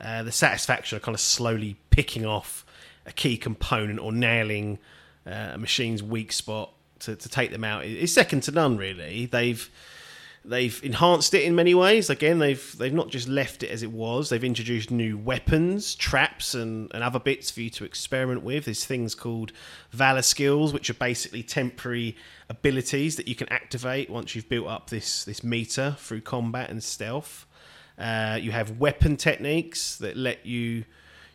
Uh, 0.00 0.22
the 0.22 0.30
satisfaction 0.30 0.96
of 0.96 1.02
kind 1.02 1.14
of 1.14 1.20
slowly 1.20 1.76
picking 1.90 2.24
off 2.24 2.64
a 3.04 3.12
key 3.12 3.36
component 3.36 3.98
or 3.98 4.12
nailing 4.12 4.78
uh, 5.26 5.50
a 5.54 5.58
machine's 5.58 6.02
weak 6.02 6.32
spot 6.32 6.72
to, 7.00 7.16
to 7.16 7.28
take 7.28 7.50
them 7.50 7.64
out 7.64 7.84
is 7.84 8.14
second 8.14 8.42
to 8.44 8.52
none. 8.52 8.76
Really, 8.76 9.26
they've 9.26 9.68
they've 10.44 10.80
enhanced 10.82 11.34
it 11.34 11.42
in 11.42 11.54
many 11.54 11.74
ways. 11.74 12.10
Again, 12.10 12.38
they've 12.38 12.76
they've 12.78 12.92
not 12.92 13.08
just 13.08 13.28
left 13.28 13.62
it 13.62 13.70
as 13.70 13.82
it 13.82 13.92
was. 13.92 14.28
They've 14.28 14.42
introduced 14.42 14.90
new 14.90 15.16
weapons, 15.16 15.94
traps, 15.94 16.54
and, 16.54 16.90
and 16.94 17.02
other 17.02 17.18
bits 17.18 17.50
for 17.50 17.60
you 17.60 17.70
to 17.70 17.84
experiment 17.84 18.42
with. 18.42 18.64
There's 18.64 18.84
things 18.84 19.14
called 19.14 19.52
valor 19.90 20.22
skills, 20.22 20.72
which 20.72 20.90
are 20.90 20.94
basically 20.94 21.42
temporary 21.42 22.16
abilities 22.48 23.16
that 23.16 23.28
you 23.28 23.34
can 23.34 23.48
activate 23.50 24.10
once 24.10 24.34
you've 24.34 24.48
built 24.48 24.68
up 24.68 24.90
this 24.90 25.24
this 25.24 25.44
meter 25.44 25.96
through 25.98 26.22
combat 26.22 26.70
and 26.70 26.82
stealth. 26.82 27.46
Uh, 27.98 28.38
you 28.40 28.52
have 28.52 28.78
weapon 28.78 29.16
techniques 29.16 29.96
that 29.96 30.16
let 30.16 30.46
you 30.46 30.84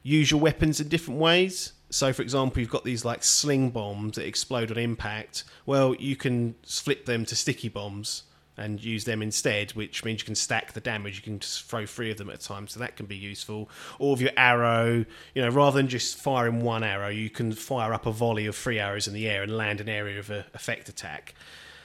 use 0.01 0.31
your 0.31 0.39
weapons 0.39 0.79
in 0.79 0.87
different 0.87 1.19
ways. 1.19 1.73
So, 1.89 2.11
for 2.11 2.21
example, 2.21 2.59
you've 2.59 2.71
got 2.71 2.83
these 2.83 3.05
like 3.05 3.23
sling 3.23 3.69
bombs 3.69 4.15
that 4.15 4.25
explode 4.25 4.71
on 4.71 4.77
impact. 4.77 5.43
Well, 5.65 5.93
you 5.95 6.15
can 6.15 6.55
flip 6.65 7.05
them 7.05 7.25
to 7.25 7.35
sticky 7.35 7.69
bombs 7.69 8.23
and 8.55 8.83
use 8.83 9.05
them 9.05 9.21
instead, 9.21 9.71
which 9.71 10.05
means 10.05 10.21
you 10.21 10.25
can 10.25 10.35
stack 10.35 10.73
the 10.73 10.79
damage. 10.79 11.15
You 11.15 11.23
can 11.23 11.39
just 11.39 11.63
throw 11.63 11.85
three 11.85 12.11
of 12.11 12.17
them 12.17 12.29
at 12.29 12.35
a 12.35 12.47
time, 12.47 12.67
so 12.67 12.79
that 12.79 12.95
can 12.95 13.05
be 13.05 13.15
useful. 13.15 13.69
Or 13.99 14.11
with 14.11 14.21
your 14.21 14.31
arrow, 14.37 15.05
you 15.33 15.41
know, 15.41 15.49
rather 15.49 15.77
than 15.77 15.87
just 15.87 16.17
firing 16.17 16.61
one 16.61 16.83
arrow, 16.83 17.09
you 17.09 17.29
can 17.29 17.51
fire 17.51 17.93
up 17.93 18.05
a 18.05 18.11
volley 18.11 18.45
of 18.45 18.55
three 18.55 18.79
arrows 18.79 19.07
in 19.07 19.13
the 19.13 19.27
air 19.27 19.43
and 19.43 19.55
land 19.55 19.81
an 19.81 19.89
area 19.89 20.19
of 20.19 20.29
a 20.29 20.45
effect 20.53 20.89
attack. 20.89 21.33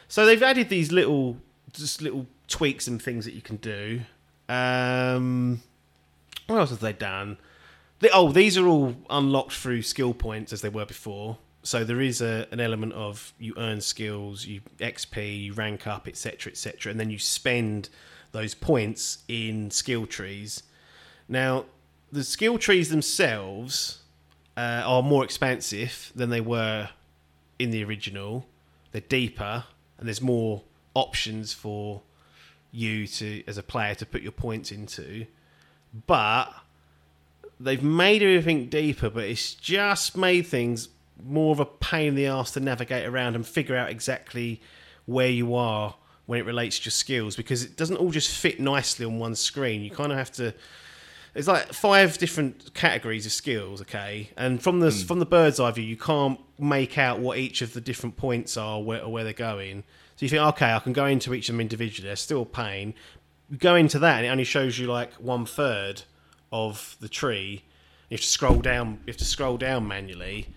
So 0.08 0.26
they've 0.26 0.42
added 0.42 0.68
these 0.68 0.92
little, 0.92 1.38
just 1.72 2.02
little 2.02 2.26
tweaks 2.48 2.86
and 2.86 3.00
things 3.00 3.24
that 3.24 3.34
you 3.34 3.42
can 3.42 3.56
do. 3.56 4.02
Um, 4.48 5.62
what 6.46 6.58
else 6.58 6.70
have 6.70 6.80
they 6.80 6.92
done? 6.92 7.38
Oh, 8.12 8.30
these 8.30 8.56
are 8.56 8.66
all 8.66 8.94
unlocked 9.10 9.52
through 9.52 9.82
skill 9.82 10.14
points 10.14 10.52
as 10.52 10.60
they 10.60 10.68
were 10.68 10.86
before. 10.86 11.38
So 11.62 11.84
there 11.84 12.00
is 12.00 12.20
a, 12.20 12.46
an 12.50 12.60
element 12.60 12.92
of 12.92 13.32
you 13.38 13.54
earn 13.56 13.80
skills, 13.80 14.46
you 14.46 14.60
XP, 14.78 15.44
you 15.44 15.52
rank 15.52 15.86
up, 15.86 16.06
etc., 16.06 16.52
etc., 16.52 16.90
and 16.90 17.00
then 17.00 17.10
you 17.10 17.18
spend 17.18 17.88
those 18.32 18.54
points 18.54 19.18
in 19.28 19.70
skill 19.70 20.06
trees. 20.06 20.62
Now, 21.28 21.64
the 22.12 22.24
skill 22.24 22.58
trees 22.58 22.90
themselves 22.90 24.02
uh, 24.56 24.82
are 24.84 25.02
more 25.02 25.24
expansive 25.24 26.12
than 26.14 26.30
they 26.30 26.40
were 26.40 26.90
in 27.58 27.70
the 27.70 27.84
original. 27.84 28.46
They're 28.92 29.00
deeper, 29.00 29.64
and 29.98 30.06
there's 30.06 30.22
more 30.22 30.62
options 30.94 31.52
for 31.52 32.02
you 32.72 33.06
to, 33.06 33.42
as 33.46 33.58
a 33.58 33.62
player, 33.62 33.94
to 33.96 34.06
put 34.06 34.22
your 34.22 34.32
points 34.32 34.72
into. 34.72 35.26
But 36.06 36.52
they've 37.60 37.82
made 37.82 38.22
everything 38.22 38.68
deeper, 38.68 39.10
but 39.10 39.24
it's 39.24 39.54
just 39.54 40.16
made 40.16 40.46
things 40.46 40.88
more 41.24 41.52
of 41.52 41.60
a 41.60 41.64
pain 41.64 42.08
in 42.08 42.14
the 42.14 42.26
ass 42.26 42.52
to 42.52 42.60
navigate 42.60 43.06
around 43.06 43.34
and 43.34 43.46
figure 43.46 43.76
out 43.76 43.90
exactly 43.90 44.60
where 45.06 45.28
you 45.30 45.54
are 45.54 45.94
when 46.26 46.38
it 46.38 46.44
relates 46.44 46.78
to 46.78 46.84
your 46.84 46.90
skills 46.90 47.36
because 47.36 47.64
it 47.64 47.74
doesn't 47.76 47.96
all 47.96 48.10
just 48.10 48.30
fit 48.30 48.60
nicely 48.60 49.06
on 49.06 49.18
one 49.18 49.34
screen. 49.34 49.82
You 49.82 49.90
kind 49.90 50.12
of 50.12 50.18
have 50.18 50.30
to. 50.32 50.54
It's 51.34 51.48
like 51.48 51.72
five 51.72 52.18
different 52.18 52.74
categories 52.74 53.24
of 53.24 53.32
skills, 53.32 53.80
okay, 53.82 54.30
and 54.36 54.62
from 54.62 54.80
the 54.80 54.90
hmm. 54.90 55.06
from 55.06 55.18
the 55.18 55.26
bird's 55.26 55.58
eye 55.58 55.70
view, 55.70 55.84
you 55.84 55.96
can't 55.96 56.38
make 56.58 56.98
out 56.98 57.20
what 57.20 57.38
each 57.38 57.62
of 57.62 57.72
the 57.72 57.80
different 57.80 58.16
points 58.16 58.56
are 58.56 58.82
where, 58.82 59.02
or 59.02 59.10
where 59.10 59.24
they're 59.24 59.32
going. 59.32 59.84
So 60.16 60.24
you 60.24 60.28
think, 60.28 60.42
okay, 60.42 60.72
I 60.72 60.80
can 60.80 60.92
go 60.92 61.06
into 61.06 61.32
each 61.32 61.48
of 61.48 61.54
them 61.54 61.60
individually. 61.60 62.08
They're 62.08 62.16
still 62.16 62.42
a 62.42 62.46
pain. 62.46 62.92
You 63.48 63.56
go 63.56 63.76
into 63.76 63.98
that, 64.00 64.18
and 64.18 64.26
it 64.26 64.28
only 64.28 64.44
shows 64.44 64.78
you 64.78 64.86
like 64.88 65.14
one 65.14 65.46
third 65.46 66.02
of 66.52 66.96
the 67.00 67.08
tree. 67.08 67.62
You 68.10 68.16
have 68.16 68.20
to 68.20 68.26
scroll 68.26 68.60
down. 68.60 69.00
You 69.06 69.12
have 69.12 69.16
to 69.18 69.24
scroll 69.24 69.56
down 69.56 69.88
manually. 69.88 70.48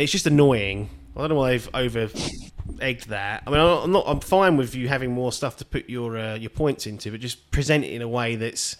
It's 0.00 0.12
just 0.12 0.26
annoying. 0.26 0.88
I 1.16 1.20
don't 1.20 1.30
know 1.30 1.34
why 1.36 1.50
they've 1.50 1.68
over 1.74 2.08
egged 2.80 3.08
that. 3.08 3.42
I 3.46 3.50
mean, 3.50 3.60
I'm 3.60 3.92
not. 3.92 4.04
I'm 4.06 4.20
fine 4.20 4.56
with 4.56 4.74
you 4.74 4.88
having 4.88 5.12
more 5.12 5.32
stuff 5.32 5.56
to 5.58 5.64
put 5.64 5.88
your 5.88 6.16
uh, 6.18 6.34
your 6.36 6.50
points 6.50 6.86
into, 6.86 7.10
but 7.10 7.20
just 7.20 7.50
present 7.50 7.84
it 7.84 7.92
in 7.92 8.02
a 8.02 8.08
way 8.08 8.36
that's 8.36 8.76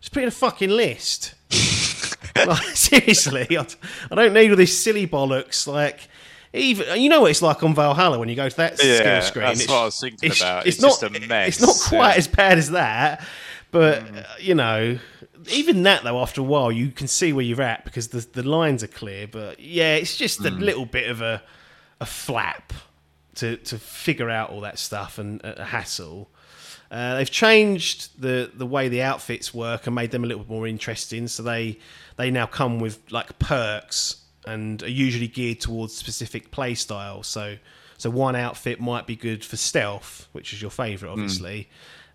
just 0.00 0.12
put 0.12 0.22
in 0.22 0.28
a 0.28 0.32
fucking 0.32 0.70
list. 0.70 1.34
like, 2.46 2.62
seriously, 2.76 3.56
I, 3.56 3.66
I 4.10 4.14
don't 4.14 4.32
need 4.32 4.50
all 4.50 4.56
this 4.56 4.78
silly 4.78 5.06
bollocks. 5.06 5.66
Like, 5.66 6.08
even 6.52 7.00
you 7.00 7.08
know 7.08 7.22
what 7.22 7.30
it's 7.30 7.42
like 7.42 7.62
on 7.62 7.74
Valhalla 7.74 8.18
when 8.18 8.28
you 8.28 8.36
go 8.36 8.48
to 8.48 8.56
that 8.56 8.82
Yeah, 8.82 9.20
skill 9.20 9.22
screen. 9.22 9.44
that's 9.46 9.60
it's, 9.60 9.68
what 9.70 9.78
I 9.78 9.84
was 9.84 10.00
thinking 10.00 10.30
it's, 10.30 10.40
about. 10.40 10.66
It's, 10.66 10.76
It's 10.76 10.82
not 10.82 11.00
just 11.00 11.24
a 11.24 11.26
mess, 11.26 11.48
It's 11.48 11.60
not 11.60 11.88
quite 11.88 12.12
yeah. 12.12 12.18
as 12.18 12.28
bad 12.28 12.58
as 12.58 12.70
that, 12.70 13.24
but 13.70 14.04
Mm. 14.04 14.18
uh, 14.18 14.26
you 14.40 14.54
know, 14.54 14.98
even 15.50 15.82
that 15.84 16.04
though, 16.04 16.20
after 16.20 16.40
a 16.40 16.44
while, 16.44 16.70
you 16.72 16.90
can 16.90 17.06
see 17.08 17.32
where 17.32 17.44
you're 17.44 17.62
at 17.62 17.84
because 17.84 18.08
the 18.08 18.20
the 18.32 18.42
lines 18.42 18.82
are 18.82 18.88
clear. 18.88 19.26
But 19.26 19.60
yeah, 19.60 19.94
it's 19.96 20.16
just 20.16 20.40
Mm. 20.40 20.46
a 20.46 20.50
little 20.50 20.86
bit 20.86 21.08
of 21.10 21.20
a 21.20 21.42
a 22.00 22.06
flap 22.06 22.72
to 23.36 23.56
to 23.56 23.78
figure 23.78 24.30
out 24.30 24.50
all 24.50 24.60
that 24.62 24.78
stuff 24.78 25.18
and 25.18 25.40
a, 25.44 25.64
hassle. 25.64 26.28
Uh, 26.90 27.16
they've 27.16 27.30
changed 27.30 28.20
the 28.20 28.50
the 28.54 28.64
way 28.66 28.88
the 28.88 29.02
outfits 29.02 29.52
work 29.52 29.86
and 29.86 29.94
made 29.94 30.10
them 30.10 30.24
a 30.24 30.26
little 30.26 30.42
bit 30.44 30.50
more 30.50 30.66
interesting. 30.66 31.28
So 31.28 31.42
they 31.42 31.78
they 32.16 32.30
now 32.30 32.46
come 32.46 32.78
with 32.80 32.98
like 33.10 33.38
perks 33.38 34.16
and 34.46 34.82
are 34.82 34.88
usually 34.88 35.28
geared 35.28 35.60
towards 35.60 35.94
specific 35.94 36.50
play 36.50 36.74
styles. 36.74 37.26
So 37.26 37.58
so 37.98 38.08
one 38.10 38.36
outfit 38.36 38.80
might 38.80 39.06
be 39.06 39.16
good 39.16 39.44
for 39.44 39.56
stealth, 39.56 40.28
which 40.32 40.52
is 40.52 40.62
your 40.62 40.70
favourite, 40.70 41.12
obviously. 41.12 41.68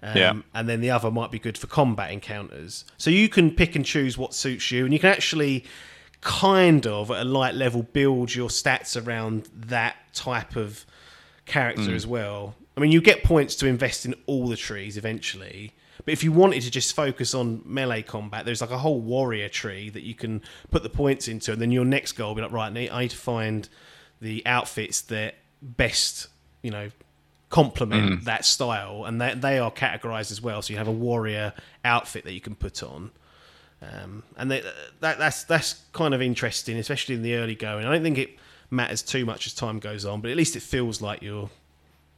Um, 0.03 0.17
Yeah. 0.17 0.34
And 0.53 0.67
then 0.67 0.81
the 0.81 0.91
other 0.91 1.09
might 1.09 1.31
be 1.31 1.39
good 1.39 1.57
for 1.57 1.67
combat 1.67 2.11
encounters. 2.11 2.85
So 2.97 3.09
you 3.09 3.30
can 3.30 3.51
pick 3.51 3.75
and 3.75 3.85
choose 3.85 4.17
what 4.17 4.34
suits 4.34 4.69
you, 4.71 4.84
and 4.85 4.93
you 4.93 4.99
can 4.99 5.09
actually 5.09 5.63
kind 6.21 6.85
of 6.88 7.09
at 7.11 7.19
a 7.21 7.25
light 7.25 7.55
level 7.55 7.84
build 7.84 8.34
your 8.35 8.49
stats 8.49 9.01
around 9.01 9.49
that 9.53 9.95
type 10.13 10.55
of 10.55 10.85
character 11.45 11.81
as 11.95 12.07
well. 12.07 12.55
I 12.77 12.81
mean, 12.81 12.91
you 12.91 13.01
get 13.01 13.23
points 13.23 13.55
to 13.57 13.67
invest 13.67 14.05
in 14.05 14.15
all 14.25 14.47
the 14.47 14.57
trees 14.57 14.97
eventually. 14.97 15.73
But 16.05 16.11
if 16.13 16.23
you 16.23 16.31
wanted 16.31 16.63
to 16.63 16.71
just 16.71 16.95
focus 16.95 17.34
on 17.34 17.61
melee 17.65 18.01
combat, 18.01 18.45
there's 18.45 18.61
like 18.61 18.71
a 18.71 18.77
whole 18.80 18.99
warrior 18.99 19.47
tree 19.47 19.89
that 19.89 20.03
you 20.03 20.15
can 20.15 20.41
put 20.71 20.84
the 20.84 20.89
points 20.89 21.27
into, 21.27 21.51
and 21.53 21.61
then 21.61 21.71
your 21.71 21.85
next 21.85 22.13
goal 22.13 22.30
will 22.30 22.35
be 22.35 22.41
like, 22.41 22.51
right, 22.51 22.67
I 22.91 23.01
need 23.01 23.11
to 23.11 23.17
find 23.17 23.69
the 24.19 24.41
outfits 24.45 25.01
that 25.01 25.35
best, 25.61 26.27
you 26.61 26.71
know, 26.71 26.89
complement 27.53 28.25
that 28.25 28.45
style, 28.45 29.05
and 29.05 29.21
they, 29.21 29.35
they 29.35 29.59
are 29.59 29.71
categorized 29.71 30.31
as 30.31 30.41
well. 30.41 30.63
So 30.63 30.73
you 30.73 30.80
have 30.80 30.88
a 30.88 30.91
warrior 30.91 31.53
outfit 31.85 32.23
that 32.23 32.34
you 32.34 32.41
can 32.41 32.55
put 32.55 32.81
on. 32.81 33.11
Um, 33.80 34.23
and 34.35 34.49
they, 34.49 34.63
that 35.01 35.19
that's 35.19 35.43
that's 35.43 35.84
kind 35.93 36.15
of 36.15 36.21
interesting, 36.21 36.77
especially 36.77 37.13
in 37.13 37.21
the 37.21 37.35
early 37.35 37.53
going. 37.53 37.85
I 37.85 37.91
don't 37.91 38.01
think 38.01 38.17
it 38.17 38.39
matters 38.71 39.03
too 39.03 39.23
much 39.23 39.45
as 39.45 39.53
time 39.53 39.77
goes 39.77 40.03
on, 40.03 40.19
but 40.19 40.31
at 40.31 40.38
least 40.38 40.55
it 40.55 40.63
feels 40.63 40.99
like 40.99 41.21
you're 41.21 41.51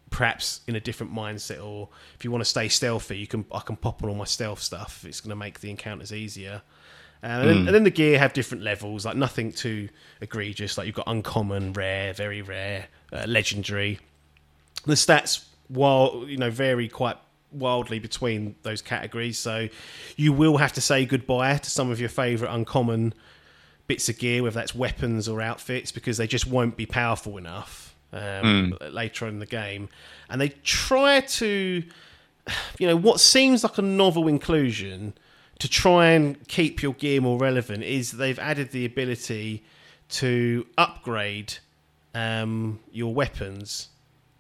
perhaps 0.09 0.61
in 0.67 0.75
a 0.77 0.79
different 0.79 1.13
mindset. 1.13 1.61
Or 1.61 1.89
if 2.17 2.23
you 2.23 2.31
want 2.31 2.41
to 2.41 2.49
stay 2.49 2.69
stealthy, 2.69 3.17
you 3.17 3.27
can 3.27 3.43
I 3.51 3.59
can 3.59 3.75
pop 3.75 4.03
on 4.03 4.09
all 4.09 4.15
my 4.15 4.23
stealth 4.25 4.61
stuff. 4.61 5.03
It's 5.05 5.19
going 5.19 5.31
to 5.31 5.35
make 5.35 5.59
the 5.59 5.69
encounters 5.69 6.13
easier. 6.13 6.61
Um, 7.23 7.31
and, 7.31 7.49
then, 7.49 7.57
and 7.57 7.75
then 7.75 7.83
the 7.83 7.89
gear 7.89 8.19
have 8.19 8.31
different 8.31 8.63
levels, 8.63 9.05
like 9.05 9.17
nothing 9.17 9.51
too 9.51 9.89
egregious. 10.21 10.77
Like 10.77 10.87
you've 10.87 10.95
got 10.95 11.07
uncommon, 11.07 11.73
rare, 11.73 12.13
very 12.13 12.41
rare, 12.41 12.87
uh, 13.11 13.25
legendary. 13.27 13.99
The 14.85 14.93
stats, 14.93 15.45
while 15.67 16.25
you 16.27 16.37
know, 16.37 16.51
vary 16.51 16.87
quite 16.87 17.17
wildly 17.51 17.99
between 17.99 18.55
those 18.63 18.81
categories. 18.81 19.37
So 19.37 19.69
you 20.15 20.33
will 20.33 20.57
have 20.57 20.73
to 20.73 20.81
say 20.81 21.05
goodbye 21.05 21.57
to 21.57 21.69
some 21.69 21.89
of 21.89 21.99
your 21.99 22.09
favourite 22.09 22.53
uncommon 22.53 23.13
bits 23.87 24.09
of 24.09 24.17
gear, 24.17 24.43
whether 24.43 24.55
that's 24.55 24.75
weapons 24.75 25.27
or 25.27 25.41
outfits, 25.41 25.91
because 25.91 26.17
they 26.17 26.27
just 26.27 26.47
won't 26.47 26.75
be 26.75 26.85
powerful 26.85 27.37
enough 27.37 27.95
um, 28.11 28.77
later 28.91 29.25
on 29.25 29.33
in 29.33 29.39
the 29.39 29.45
game. 29.45 29.89
And 30.29 30.41
they 30.41 30.49
try 30.49 31.21
to, 31.21 31.83
you 32.79 32.87
know, 32.87 32.95
what 32.95 33.19
seems 33.19 33.63
like 33.63 33.77
a 33.77 33.83
novel 33.83 34.27
inclusion 34.27 35.13
to 35.59 35.69
try 35.69 36.07
and 36.07 36.47
keep 36.47 36.81
your 36.81 36.93
gear 36.93 37.21
more 37.21 37.37
relevant 37.37 37.83
is 37.83 38.13
they've 38.13 38.39
added 38.39 38.71
the 38.71 38.85
ability 38.85 39.63
to 40.07 40.65
upgrade 40.77 41.55
um, 42.13 42.79
your 42.91 43.13
weapons 43.13 43.89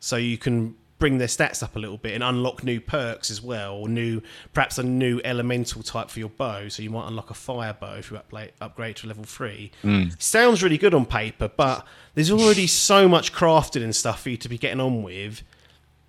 so 0.05 0.17
you 0.17 0.37
can 0.37 0.75
bring 0.99 1.17
their 1.17 1.27
stats 1.27 1.63
up 1.63 1.75
a 1.75 1.79
little 1.79 1.97
bit 1.97 2.13
and 2.13 2.23
unlock 2.23 2.63
new 2.63 2.79
perks 2.79 3.31
as 3.31 3.41
well, 3.41 3.73
or 3.73 3.89
new 3.89 4.21
perhaps 4.53 4.77
a 4.77 4.83
new 4.83 5.19
elemental 5.25 5.81
type 5.81 6.11
for 6.11 6.19
your 6.19 6.29
bow. 6.29 6.69
So 6.69 6.83
you 6.83 6.91
might 6.91 7.07
unlock 7.07 7.31
a 7.31 7.33
fire 7.33 7.73
bow 7.73 7.95
if 7.95 8.11
you 8.11 8.17
upgrade, 8.17 8.51
upgrade 8.61 8.97
to 8.97 9.07
level 9.07 9.23
three. 9.23 9.71
Hmm. 9.81 10.09
Sounds 10.19 10.61
really 10.61 10.77
good 10.77 10.93
on 10.93 11.07
paper, 11.07 11.49
but 11.49 11.87
there's 12.13 12.29
already 12.29 12.67
so 12.67 13.09
much 13.09 13.33
crafted 13.33 13.83
and 13.83 13.95
stuff 13.95 14.21
for 14.21 14.29
you 14.29 14.37
to 14.37 14.47
be 14.47 14.59
getting 14.59 14.79
on 14.79 15.01
with. 15.01 15.41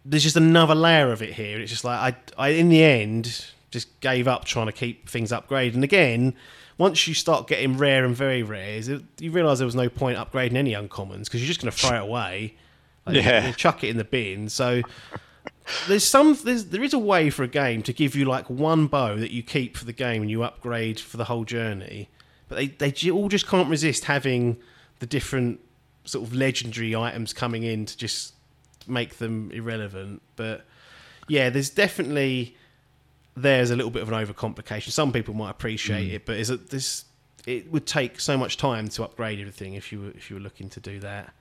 There's 0.05 0.25
just 0.25 0.37
another 0.37 0.75
layer 0.75 1.11
of 1.11 1.23
it 1.23 1.33
here. 1.33 1.59
It's 1.59 1.71
just 1.71 1.85
like 1.85 2.15
I, 2.39 2.49
I 2.49 2.49
in 2.51 2.69
the 2.69 2.85
end 2.85 3.47
just 3.71 3.99
gave 4.01 4.29
up 4.29 4.45
trying 4.45 4.67
to 4.67 4.73
keep 4.73 5.09
things 5.09 5.33
upgraded. 5.33 5.73
And 5.73 5.85
again, 5.85 6.35
once 6.77 7.09
you 7.09 7.15
start 7.15 7.49
getting 7.49 7.79
rare 7.79 8.05
and 8.05 8.15
very 8.15 8.43
rares, 8.43 8.91
you 8.91 9.31
realise 9.31 9.57
there 9.57 9.67
was 9.67 9.75
no 9.75 9.89
point 9.89 10.19
upgrading 10.19 10.57
any 10.57 10.73
uncommons 10.73 11.25
because 11.25 11.41
you're 11.41 11.49
just 11.49 11.63
going 11.63 11.73
to 11.73 11.79
throw 11.79 11.97
it 11.97 12.03
away. 12.03 12.57
Like, 13.07 13.17
Yeah. 13.17 13.53
chuck 13.53 13.85
it 13.85 13.89
in 13.89 13.97
the 13.97 14.05
bin. 14.05 14.49
So 14.49 14.83
there's 15.89 16.05
some 16.05 16.37
there's 16.45 16.67
there 16.67 16.83
is 16.83 16.93
a 16.93 16.99
way 16.99 17.31
for 17.31 17.43
a 17.43 17.49
game 17.49 17.83
to 17.83 17.93
give 17.93 18.15
you 18.15 18.25
like 18.25 18.49
one 18.49 18.87
bow 18.87 19.17
that 19.17 19.31
you 19.31 19.43
keep 19.43 19.77
for 19.77 19.85
the 19.85 19.93
game 19.93 20.23
and 20.23 20.31
you 20.31 20.43
upgrade 20.43 21.01
for 21.01 21.17
the 21.17 21.25
whole 21.25 21.45
journey. 21.45 22.09
But 22.49 22.57
they 22.57 22.67
they 22.69 23.11
all 23.11 23.29
just 23.29 23.47
can't 23.47 23.69
resist 23.69 24.05
having 24.05 24.59
the 24.99 25.07
different 25.07 25.61
sort 26.05 26.27
of 26.27 26.35
legendary 26.35 26.95
items 26.95 27.33
coming 27.33 27.65
in 27.65 27.85
to 27.87 27.97
just 27.97 28.35
make 28.87 29.19
them 29.19 29.51
irrelevant. 29.53 30.23
But 30.37 30.65
yeah, 31.29 31.51
there's 31.51 31.71
definitely 31.71 32.57
there's 33.37 33.71
a 33.71 33.77
little 33.77 33.91
bit 33.91 34.03
of 34.03 34.11
an 34.11 34.27
overcomplication. 34.27 34.91
Some 34.91 35.13
people 35.13 35.35
might 35.35 35.51
appreciate 35.51 36.11
mm. 36.11 36.15
it, 36.15 36.27
but 36.27 36.37
is 36.37 36.51
it 36.51 36.71
this? 36.71 37.05
It 37.47 37.71
would 37.71 37.87
take 37.87 38.19
so 38.19 38.37
much 38.37 38.57
time 38.57 38.89
to 38.89 39.05
upgrade 39.05 39.39
everything 39.39 39.75
if 39.75 39.93
you 39.93 40.01
were 40.01 40.11
if 40.11 40.31
you 40.31 40.37
were 40.37 40.43
looking 40.43 40.69
to 40.71 40.81
do 40.81 41.01
that. 41.01 41.33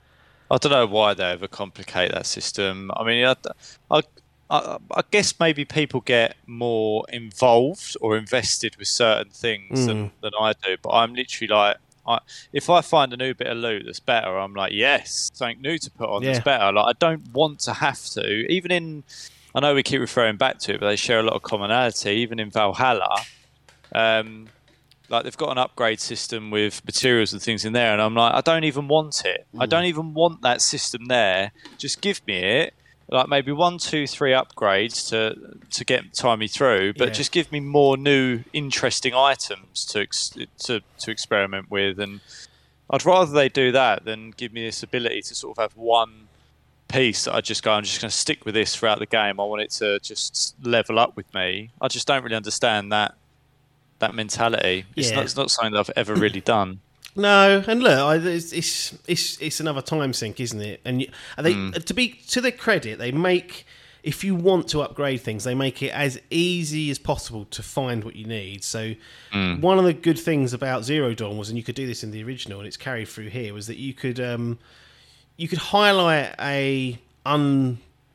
I 0.50 0.58
don't 0.58 0.72
know 0.72 0.86
why 0.86 1.14
they 1.14 1.24
overcomplicate 1.24 2.12
that 2.12 2.26
system. 2.26 2.90
I 2.96 3.04
mean, 3.04 3.26
I, 3.26 3.34
I, 3.90 4.02
I, 4.48 4.78
I 4.94 5.02
guess 5.10 5.34
maybe 5.40 5.64
people 5.64 6.00
get 6.02 6.36
more 6.46 7.04
involved 7.12 7.96
or 8.00 8.16
invested 8.16 8.76
with 8.76 8.88
certain 8.88 9.30
things 9.32 9.86
than, 9.86 10.10
than 10.22 10.32
I 10.40 10.52
do. 10.62 10.76
But 10.80 10.90
I'm 10.90 11.14
literally 11.14 11.48
like, 11.52 11.76
I, 12.06 12.20
if 12.52 12.70
I 12.70 12.80
find 12.80 13.12
a 13.12 13.16
new 13.16 13.34
bit 13.34 13.48
of 13.48 13.56
loot 13.56 13.82
that's 13.86 13.98
better, 13.98 14.38
I'm 14.38 14.54
like, 14.54 14.72
yes, 14.72 15.30
something 15.34 15.60
new 15.60 15.78
to 15.78 15.90
put 15.90 16.08
on 16.08 16.22
Yeah. 16.22 16.32
that's 16.32 16.44
better. 16.44 16.72
Like, 16.72 16.86
I 16.86 16.92
don't 16.98 17.32
want 17.32 17.58
to 17.60 17.72
have 17.72 18.04
to. 18.10 18.24
Even 18.48 18.70
in, 18.70 19.04
I 19.54 19.60
know 19.60 19.74
we 19.74 19.82
keep 19.82 20.00
referring 20.00 20.36
back 20.36 20.58
to 20.60 20.74
it, 20.74 20.80
but 20.80 20.86
they 20.86 20.96
share 20.96 21.18
a 21.18 21.24
lot 21.24 21.34
of 21.34 21.42
commonality. 21.42 22.10
Even 22.10 22.38
in 22.38 22.50
Valhalla, 22.50 23.22
um, 23.92 24.48
like 25.08 25.24
they've 25.24 25.36
got 25.36 25.50
an 25.50 25.58
upgrade 25.58 26.00
system 26.00 26.50
with 26.50 26.84
materials 26.84 27.32
and 27.32 27.40
things 27.40 27.64
in 27.64 27.72
there, 27.72 27.92
and 27.92 28.02
I'm 28.02 28.14
like, 28.14 28.34
I 28.34 28.40
don't 28.40 28.64
even 28.64 28.88
want 28.88 29.24
it. 29.24 29.46
I 29.58 29.64
hmm. 29.64 29.70
don't 29.70 29.84
even 29.84 30.14
want 30.14 30.42
that 30.42 30.60
system 30.60 31.06
there. 31.06 31.52
Just 31.78 32.00
give 32.00 32.26
me 32.26 32.38
it. 32.38 32.74
Like 33.08 33.28
maybe 33.28 33.52
one, 33.52 33.78
two, 33.78 34.06
three 34.06 34.32
upgrades 34.32 35.08
to 35.10 35.58
to 35.70 35.84
get 35.84 36.12
time 36.12 36.40
me 36.40 36.48
through, 36.48 36.94
but 36.94 37.08
Yeah. 37.08 37.14
just 37.14 37.30
give 37.30 37.52
me 37.52 37.60
more 37.60 37.96
new, 37.96 38.42
interesting 38.52 39.14
items 39.14 39.84
to 39.86 40.00
ex- 40.00 40.36
to 40.64 40.80
to 40.98 41.10
experiment 41.10 41.70
with. 41.70 42.00
And 42.00 42.20
I'd 42.90 43.04
rather 43.04 43.32
they 43.32 43.48
do 43.48 43.70
that 43.72 44.04
than 44.04 44.32
give 44.32 44.52
me 44.52 44.64
this 44.64 44.82
ability 44.82 45.22
to 45.22 45.34
sort 45.36 45.56
of 45.56 45.62
have 45.62 45.76
one 45.76 46.26
piece 46.88 47.24
that 47.24 47.34
I 47.34 47.40
just 47.40 47.62
go, 47.62 47.72
I'm 47.72 47.84
just 47.84 48.00
going 48.00 48.10
to 48.10 48.16
stick 48.16 48.44
with 48.44 48.54
this 48.54 48.74
throughout 48.74 48.98
the 48.98 49.06
game. 49.06 49.40
I 49.40 49.44
want 49.44 49.62
it 49.62 49.70
to 49.72 49.98
just 50.00 50.54
level 50.62 50.98
up 50.98 51.16
with 51.16 51.32
me. 51.34 51.70
I 51.80 51.88
just 51.88 52.06
don't 52.06 52.22
really 52.22 52.36
understand 52.36 52.92
that 52.92 53.14
that 53.98 54.14
mentality. 54.14 54.84
It's 54.96 55.10
Yeah. 55.10 55.16
not 55.16 55.24
it's 55.24 55.36
not 55.36 55.50
something 55.50 55.72
that 55.72 55.80
I've 55.80 55.90
ever 55.96 56.14
really 56.14 56.40
done. 56.56 56.80
No, 57.18 57.64
and 57.66 57.82
look, 57.82 57.98
I, 57.98 58.16
it's, 58.16 58.52
it's 58.52 58.98
it's 59.06 59.38
it's 59.40 59.58
another 59.60 59.80
time 59.82 60.12
sink, 60.12 60.38
isn't 60.38 60.60
it? 60.60 60.80
And, 60.84 61.00
you, 61.02 61.08
they, 61.38 61.54
Hmm. 61.54 61.70
to 61.70 61.94
be 61.94 62.08
to 62.28 62.40
their 62.42 62.52
credit, 62.52 62.98
they 62.98 63.10
make 63.12 63.66
if 64.02 64.22
you 64.22 64.36
want 64.36 64.68
to 64.68 64.82
upgrade 64.82 65.20
things, 65.22 65.42
they 65.42 65.54
make 65.54 65.82
it 65.82 65.88
as 65.92 66.20
easy 66.30 66.90
as 66.90 66.98
possible 66.98 67.44
to 67.46 67.60
find 67.60 68.04
what 68.04 68.14
you 68.14 68.24
need. 68.26 68.62
So 68.62 68.94
Hmm. 69.32 69.60
one 69.60 69.78
of 69.78 69.84
the 69.84 69.94
good 69.94 70.18
things 70.18 70.52
about 70.52 70.84
Zero 70.84 71.12
Dawn 71.14 71.36
was, 71.38 71.48
and 71.48 71.56
you 71.58 71.64
could 71.64 71.74
do 71.74 71.86
this 71.88 72.04
in 72.04 72.10
the 72.12 72.22
original, 72.22 72.58
and 72.60 72.68
it's 72.68 72.76
carried 72.76 73.08
through 73.08 73.30
here, 73.30 73.52
was 73.54 73.66
that 73.66 73.78
you 73.78 73.94
could 73.94 74.20
um, 74.20 74.58
you 75.38 75.48
could 75.48 75.58
highlight 75.58 76.34
a 76.38 76.98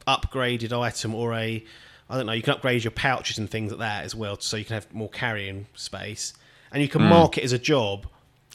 unupgraded 0.08 0.72
item 0.72 1.14
or 1.16 1.34
a 1.34 1.64
I 2.12 2.18
don't 2.18 2.26
know, 2.26 2.34
you 2.34 2.42
can 2.42 2.54
upgrade 2.54 2.84
your 2.84 2.92
pouches 2.92 3.38
and 3.38 3.50
things 3.50 3.72
like 3.72 3.80
that 3.80 4.04
as 4.04 4.14
well, 4.14 4.38
so 4.40 4.58
you 4.58 4.66
can 4.66 4.74
have 4.76 4.94
more 4.94 5.10
carrying 5.10 5.66
space, 5.76 6.34
and 6.72 6.82
you 6.84 6.90
can 6.90 7.02
hmm. 7.02 7.08
mark 7.08 7.38
it 7.38 7.44
as 7.44 7.54
a 7.54 7.60
job, 7.60 8.06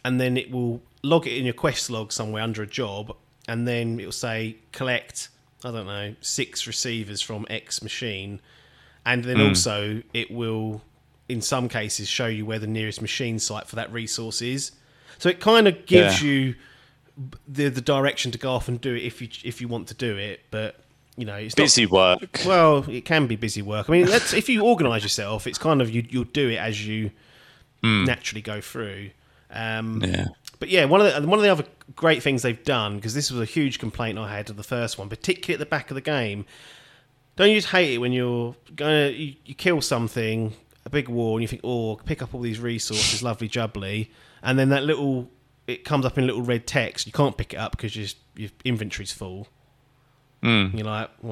and 0.04 0.20
then 0.20 0.36
it 0.36 0.50
will 0.50 0.82
log 1.02 1.26
it 1.26 1.36
in 1.36 1.44
your 1.44 1.54
quest 1.54 1.88
log 1.88 2.12
somewhere 2.12 2.42
under 2.42 2.62
a 2.62 2.66
job, 2.66 3.16
and 3.48 3.66
then 3.66 3.98
it 3.98 4.04
will 4.04 4.12
say 4.12 4.56
collect 4.72 5.30
I 5.64 5.70
don't 5.70 5.86
know 5.86 6.14
six 6.20 6.66
receivers 6.66 7.22
from 7.22 7.46
X 7.48 7.82
machine, 7.82 8.40
and 9.04 9.24
then 9.24 9.36
hmm. 9.36 9.48
also 9.48 10.02
it 10.12 10.30
will 10.30 10.82
in 11.28 11.40
some 11.40 11.68
cases 11.68 12.08
show 12.08 12.26
you 12.26 12.46
where 12.46 12.58
the 12.58 12.66
nearest 12.66 13.00
machine 13.00 13.38
site 13.38 13.66
for 13.66 13.76
that 13.76 13.92
resource 13.92 14.42
is. 14.42 14.72
So 15.18 15.28
it 15.28 15.40
kind 15.40 15.66
of 15.66 15.86
gives 15.86 16.22
Yeah. 16.22 16.28
you 16.28 16.54
the 17.48 17.70
the 17.70 17.80
direction 17.80 18.30
to 18.32 18.38
go 18.38 18.52
off 18.52 18.68
and 18.68 18.80
do 18.80 18.94
it 18.94 19.02
if 19.02 19.22
you 19.22 19.28
if 19.42 19.60
you 19.60 19.68
want 19.68 19.88
to 19.88 19.94
do 19.94 20.16
it. 20.16 20.42
But 20.50 20.84
you 21.16 21.24
know, 21.24 21.36
it's 21.36 21.56
not 21.56 21.64
Busy 21.64 21.86
work. 21.86 22.40
well, 22.46 22.84
it 22.88 23.04
can 23.04 23.26
be 23.26 23.36
busy 23.36 23.62
work. 23.62 23.88
I 23.88 23.92
mean, 23.92 24.06
if 24.08 24.48
you 24.48 24.62
organise 24.62 25.02
yourself, 25.02 25.46
it's 25.46 25.58
kind 25.58 25.80
of 25.80 25.90
you, 25.90 26.04
you'll 26.08 26.24
do 26.24 26.48
it 26.50 26.56
as 26.56 26.86
you 26.86 27.10
naturally 27.82 28.42
go 28.42 28.60
through. 28.60 29.10
Um, 29.50 30.02
Yeah. 30.02 30.26
But 30.58 30.70
yeah, 30.70 30.86
one 30.86 31.00
of 31.00 31.22
the 31.22 31.28
one 31.28 31.38
of 31.38 31.42
the 31.42 31.50
other 31.50 31.64
great 31.94 32.22
things 32.22 32.42
they've 32.42 32.64
done 32.64 32.96
because 32.96 33.14
this 33.14 33.30
was 33.30 33.40
a 33.40 33.44
huge 33.44 33.78
complaint 33.78 34.18
I 34.18 34.34
had 34.34 34.48
of 34.50 34.56
the 34.56 34.62
first 34.62 34.98
one, 34.98 35.08
particularly 35.08 35.54
at 35.54 35.60
the 35.60 35.66
back 35.66 35.90
of 35.90 35.94
the 35.94 36.00
game. 36.00 36.46
Don't 37.36 37.50
you 37.50 37.56
just 37.56 37.68
hate 37.68 37.92
it 37.94 37.98
when 37.98 38.12
you're 38.12 38.56
going 38.74 39.12
to 39.12 39.16
you, 39.16 39.34
you 39.44 39.54
kill 39.54 39.82
something, 39.82 40.54
a 40.86 40.90
big 40.90 41.08
war, 41.08 41.36
and 41.36 41.42
you 41.42 41.48
think, 41.48 41.60
oh, 41.62 41.96
pick 41.96 42.22
up 42.22 42.34
all 42.34 42.40
these 42.40 42.58
resources, 42.58 43.22
lovely 43.22 43.48
jubbly, 43.48 44.08
and 44.42 44.58
then 44.58 44.70
that 44.70 44.84
little 44.84 45.28
it 45.66 45.84
comes 45.84 46.06
up 46.06 46.16
in 46.16 46.26
little 46.26 46.42
red 46.42 46.66
text. 46.66 47.06
You 47.06 47.12
can't 47.12 47.36
pick 47.36 47.52
it 47.52 47.58
up 47.58 47.72
because 47.72 47.94
your 47.94 48.08
your 48.34 48.50
inventory's 48.64 49.12
full. 49.12 49.48
Mm. 50.46 50.74
You're 50.74 50.86
like, 50.86 51.10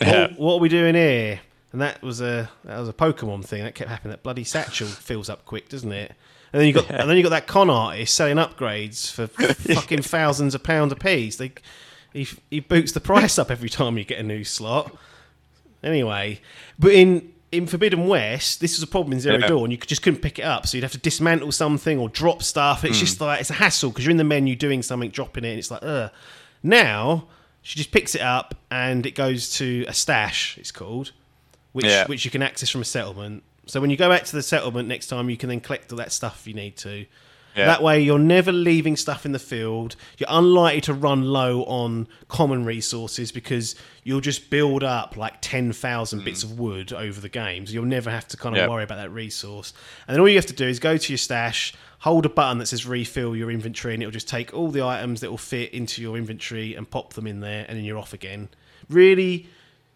Yeah. 0.00 0.28
what, 0.28 0.38
what 0.38 0.54
are 0.54 0.60
we 0.60 0.68
doing 0.68 0.94
here? 0.94 1.40
And 1.72 1.80
that 1.80 2.02
was 2.02 2.20
a 2.20 2.50
that 2.64 2.78
was 2.78 2.88
a 2.88 2.92
Pokemon 2.92 3.44
thing 3.44 3.62
that 3.64 3.74
kept 3.74 3.88
happening. 3.88 4.10
That 4.10 4.22
bloody 4.22 4.44
satchel 4.44 4.86
fills 4.88 5.30
up 5.30 5.44
quick, 5.46 5.68
doesn't 5.68 5.92
it? 5.92 6.12
And 6.52 6.60
then 6.60 6.66
you 6.68 6.74
got 6.74 6.90
and 6.90 7.08
then 7.08 7.16
you 7.16 7.22
got 7.22 7.30
that 7.30 7.46
con 7.46 7.70
artist 7.70 8.14
selling 8.14 8.36
upgrades 8.36 9.10
for 9.10 9.26
fucking 9.74 10.02
thousands 10.02 10.54
of 10.54 10.62
pounds 10.62 10.92
a 10.92 10.96
piece. 10.96 11.36
They 11.36 11.52
he 12.12 12.28
he 12.50 12.60
boots 12.60 12.92
the 12.92 13.00
price 13.00 13.38
up 13.38 13.50
every 13.50 13.70
time 13.70 13.96
you 13.96 14.04
get 14.04 14.18
a 14.18 14.22
new 14.22 14.44
slot. 14.44 14.94
Anyway, 15.82 16.40
but 16.78 16.92
in 16.92 17.32
in 17.50 17.66
Forbidden 17.66 18.06
West, 18.06 18.60
this 18.60 18.76
was 18.76 18.82
a 18.82 18.86
problem 18.86 19.12
in 19.14 19.20
Zero 19.20 19.38
Yeah. 19.38 19.46
Dawn. 19.46 19.70
You 19.70 19.76
just 19.78 20.02
couldn't 20.02 20.20
pick 20.20 20.38
it 20.38 20.42
up, 20.44 20.66
so 20.66 20.76
you'd 20.76 20.84
have 20.84 20.92
to 20.92 20.98
dismantle 20.98 21.52
something 21.52 21.98
or 21.98 22.08
drop 22.10 22.42
stuff. 22.42 22.84
It's 22.84 22.98
just 22.98 23.20
like 23.20 23.40
it's 23.40 23.50
a 23.50 23.54
hassle 23.54 23.90
because 23.90 24.04
you're 24.04 24.10
in 24.10 24.16
the 24.18 24.24
menu 24.24 24.56
doing 24.56 24.82
something, 24.82 25.10
dropping 25.10 25.44
it, 25.44 25.50
and 25.50 25.58
it's 25.58 25.70
like, 25.70 25.82
ugh. 25.82 26.10
Now 26.62 27.26
she 27.62 27.76
just 27.78 27.92
picks 27.92 28.14
it 28.14 28.20
up 28.20 28.54
and 28.70 29.06
it 29.06 29.14
goes 29.14 29.52
to 29.56 29.84
a 29.88 29.94
stash. 29.94 30.58
It's 30.58 30.72
called, 30.72 31.12
which 31.72 31.86
Yeah. 31.86 32.06
which 32.06 32.24
you 32.24 32.30
can 32.30 32.42
access 32.42 32.68
from 32.70 32.80
a 32.80 32.84
settlement. 32.84 33.42
So 33.66 33.80
when 33.80 33.90
you 33.90 33.96
go 33.96 34.08
back 34.08 34.24
to 34.24 34.32
the 34.36 34.42
settlement 34.42 34.88
next 34.88 35.06
time, 35.06 35.30
you 35.30 35.36
can 35.36 35.48
then 35.48 35.60
collect 35.60 35.92
all 35.92 35.98
that 35.98 36.12
stuff 36.12 36.46
you 36.46 36.54
need 36.54 36.76
to. 36.78 37.06
Yeah. 37.54 37.66
That 37.66 37.82
way, 37.82 38.00
you're 38.00 38.18
never 38.18 38.50
leaving 38.50 38.96
stuff 38.96 39.26
in 39.26 39.32
the 39.32 39.38
field. 39.38 39.94
You're 40.16 40.28
unlikely 40.30 40.80
to 40.82 40.94
run 40.94 41.22
low 41.24 41.64
on 41.64 42.08
common 42.28 42.64
resources 42.64 43.30
because 43.30 43.74
you'll 44.04 44.22
just 44.22 44.48
build 44.48 44.82
up 44.82 45.18
like 45.18 45.34
10,000 45.42 46.20
mm. 46.20 46.24
bits 46.24 46.42
of 46.42 46.58
wood 46.58 46.94
over 46.94 47.20
the 47.20 47.28
game. 47.28 47.66
So 47.66 47.74
you'll 47.74 47.84
never 47.84 48.10
have 48.10 48.26
to 48.28 48.38
kind 48.38 48.56
of 48.56 48.62
Yeah. 48.62 48.68
worry 48.68 48.84
about 48.84 48.96
that 48.96 49.10
resource. 49.10 49.74
And 50.08 50.14
then 50.14 50.20
all 50.20 50.28
you 50.28 50.36
have 50.36 50.46
to 50.46 50.54
do 50.54 50.66
is 50.66 50.78
go 50.78 50.96
to 50.96 51.12
your 51.12 51.18
stash, 51.18 51.74
hold 52.02 52.26
a 52.26 52.28
button 52.28 52.58
that 52.58 52.66
says 52.66 52.84
refill 52.84 53.36
your 53.36 53.48
inventory, 53.50 53.94
and 53.94 54.02
it'll 54.02 54.12
just 54.12 54.28
take 54.28 54.52
all 54.52 54.70
the 54.72 54.82
items 54.82 55.20
that 55.20 55.30
will 55.30 55.38
fit 55.38 55.72
into 55.72 56.02
your 56.02 56.16
inventory 56.16 56.74
and 56.74 56.90
pop 56.90 57.12
them 57.14 57.28
in 57.28 57.38
there, 57.38 57.64
and 57.68 57.78
then 57.78 57.84
you're 57.84 57.98
off 57.98 58.12
again. 58.12 58.48
Really 58.88 59.46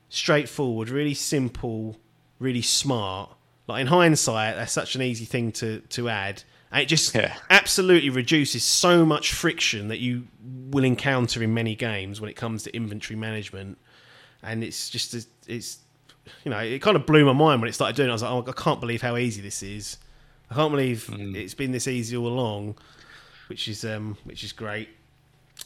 straightforward, 0.09 0.89
really 0.89 1.15
simple, 1.15 1.97
really 2.39 2.63
smart. 2.63 3.31
Like 3.67 3.81
in 3.81 3.89
hindsight, 3.89 4.55
that's 4.55 4.73
such 4.73 4.95
an 4.95 5.03
easy 5.03 5.25
thing 5.25 5.51
to, 5.53 5.81
to 5.81 6.09
add. 6.09 6.45
And 6.71 6.83
it 6.83 6.87
just 6.87 7.13
Yeah. 7.13 7.35
absolutely 7.51 8.11
reduces 8.11 8.63
so 8.63 9.05
much 9.05 9.33
friction 9.33 9.89
that 9.89 9.99
you 9.99 10.29
will 10.71 10.85
encounter 10.85 11.43
in 11.43 11.55
many 11.55 11.75
games 11.75 12.21
when 12.21 12.31
it 12.31 12.37
comes 12.37 12.63
to 12.65 12.77
inventory 12.77 13.19
management. 13.19 13.79
And 14.45 14.63
it's 14.63 14.91
just, 14.91 15.13
it's, 15.49 15.79
you 16.45 16.51
know, 16.53 16.59
it 16.59 16.81
kind 16.83 16.97
of 16.97 17.05
blew 17.05 17.25
my 17.25 17.33
mind 17.33 17.61
when 17.61 17.69
it 17.69 17.73
started 17.73 17.97
doing 17.97 18.09
it. 18.09 18.13
I 18.13 18.15
was 18.15 18.23
like, 18.23 18.31
oh, 18.31 18.45
I 18.49 18.53
can't 18.53 18.81
believe 18.81 19.03
how 19.03 19.17
easy 19.17 19.43
this 19.43 19.65
is. 19.65 19.99
I 20.51 20.55
can't 20.55 20.71
believe 20.71 21.09
it's 21.13 21.55
been 21.55 21.73
this 21.73 21.89
easy 21.89 22.17
all 22.17 22.29
along, 22.29 22.77
which 23.49 23.69
is, 23.69 23.85
um, 23.85 24.17
which 24.25 24.45
is 24.45 24.53
great. 24.53 24.89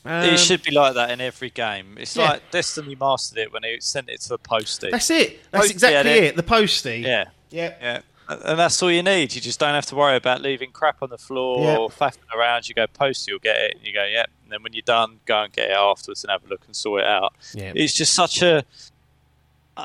Um, 0.04 0.24
it 0.24 0.38
should 0.38 0.62
be 0.62 0.70
like 0.70 0.94
that 0.94 1.10
in 1.10 1.20
every 1.20 1.50
game. 1.50 1.96
It's 1.98 2.16
yeah. 2.16 2.30
like 2.30 2.50
Destiny 2.50 2.94
mastered 2.94 3.38
it 3.38 3.52
when 3.52 3.64
it 3.64 3.82
sent 3.82 4.08
it 4.08 4.20
to 4.22 4.28
the 4.30 4.38
postie. 4.38 4.90
That's 4.90 5.10
it. 5.10 5.40
That's 5.50 5.64
Postie 5.64 5.74
exactly 5.74 6.10
it. 6.12 6.36
The 6.36 6.42
postie. 6.42 6.98
Yeah, 7.00 7.26
Yeah. 7.50 7.74
yeah. 7.80 8.00
And 8.28 8.60
that's 8.60 8.80
all 8.80 8.92
you 8.92 9.02
need. 9.02 9.34
You 9.34 9.40
just 9.40 9.58
don't 9.58 9.74
have 9.74 9.86
to 9.86 9.96
worry 9.96 10.14
about 10.14 10.40
leaving 10.40 10.70
crap 10.70 11.02
on 11.02 11.10
the 11.10 11.18
floor 11.18 11.64
Yeah. 11.64 11.76
or 11.78 11.90
faffing 11.90 12.32
around. 12.32 12.68
You 12.68 12.76
go 12.76 12.86
post, 12.86 13.26
you'll 13.26 13.40
get 13.40 13.56
it. 13.56 13.76
And 13.78 13.84
you 13.84 13.92
go, 13.92 14.04
yep. 14.04 14.30
And 14.44 14.52
then 14.52 14.62
when 14.62 14.72
you're 14.72 14.82
done, 14.82 15.18
go 15.26 15.42
and 15.42 15.52
get 15.52 15.70
it 15.70 15.76
afterwards 15.76 16.22
and 16.22 16.30
have 16.30 16.44
a 16.44 16.48
look 16.48 16.62
and 16.64 16.76
sort 16.76 17.00
it 17.00 17.08
out. 17.08 17.34
Yeah. 17.54 17.72
It's 17.74 17.92
just 17.92 18.14
such 18.14 18.40
a. 18.42 18.64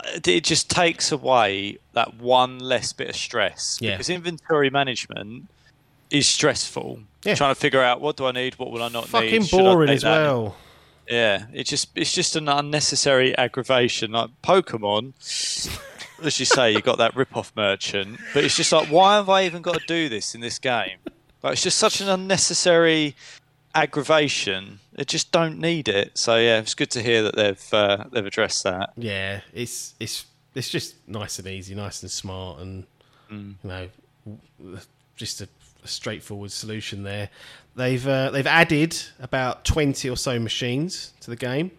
uh, 0.03 0.19
It 0.25 0.43
just 0.43 0.69
takes 0.69 1.11
away 1.11 1.77
that 1.93 2.15
one 2.15 2.59
less 2.59 2.93
bit 2.93 3.09
of 3.09 3.15
stress. 3.15 3.77
Yeah. 3.81 3.91
Because 3.91 4.09
inventory 4.09 4.69
management 4.69 5.47
is 6.09 6.27
stressful. 6.27 7.01
Yeah. 7.23 7.35
Trying 7.35 7.53
to 7.53 7.59
figure 7.59 7.81
out 7.81 8.01
what 8.01 8.17
do 8.17 8.25
I 8.25 8.31
need, 8.31 8.55
what 8.55 8.71
will 8.71 8.83
I 8.83 8.89
not 8.89 9.07
Fucking 9.07 9.41
need. 9.41 9.53
I 9.53 9.57
boring 9.57 9.89
as 9.89 10.03
well. 10.03 10.55
Yeah, 11.07 11.45
it's 11.53 11.69
just 11.69 11.89
it's 11.95 12.11
just 12.11 12.35
an 12.35 12.49
unnecessary 12.49 13.37
aggravation. 13.37 14.11
Like 14.11 14.31
Pokemon, 14.43 15.13
as 16.23 16.39
you 16.39 16.45
say, 16.45 16.71
you 16.71 16.81
got 16.81 16.97
that 16.97 17.15
rip-off 17.15 17.51
merchant, 17.55 18.19
but 18.33 18.43
it's 18.43 18.55
just 18.55 18.71
like, 18.71 18.87
why 18.87 19.15
have 19.15 19.29
I 19.29 19.45
even 19.45 19.61
got 19.61 19.79
to 19.79 19.85
do 19.85 20.09
this 20.09 20.33
in 20.33 20.41
this 20.41 20.57
game? 20.57 20.97
Like, 21.43 21.53
it's 21.53 21.61
just 21.61 21.77
such 21.77 22.01
an 22.01 22.09
unnecessary 22.09 23.15
aggravation. 23.75 24.79
I 24.97 25.03
just 25.03 25.31
don't 25.31 25.59
need 25.59 25.87
it. 25.87 26.17
So 26.17 26.37
yeah, 26.37 26.59
it's 26.59 26.73
good 26.73 26.91
to 26.91 27.03
hear 27.03 27.23
that 27.23 27.35
they've 27.35 27.73
uh, 27.73 28.05
they've 28.11 28.25
addressed 28.25 28.63
that. 28.63 28.91
Yeah, 28.97 29.41
it's 29.53 29.93
it's 29.99 30.25
it's 30.53 30.69
just 30.69 30.95
nice 31.07 31.37
and 31.39 31.47
easy, 31.47 31.75
nice 31.75 32.01
and 32.01 32.11
smart, 32.11 32.59
and 32.61 32.85
Mm. 33.31 33.55
you 33.63 33.69
know, 33.69 34.79
just 35.15 35.41
a, 35.41 35.47
a 35.83 35.87
straightforward 35.87 36.51
solution 36.51 37.01
there. 37.03 37.29
They've 37.75 38.05
uh, 38.07 38.29
they've 38.31 38.47
added 38.47 38.95
about 39.19 39.65
twenty 39.65 40.09
or 40.09 40.15
so 40.17 40.39
machines 40.39 41.11
to 41.21 41.29
the 41.31 41.35
game, 41.35 41.71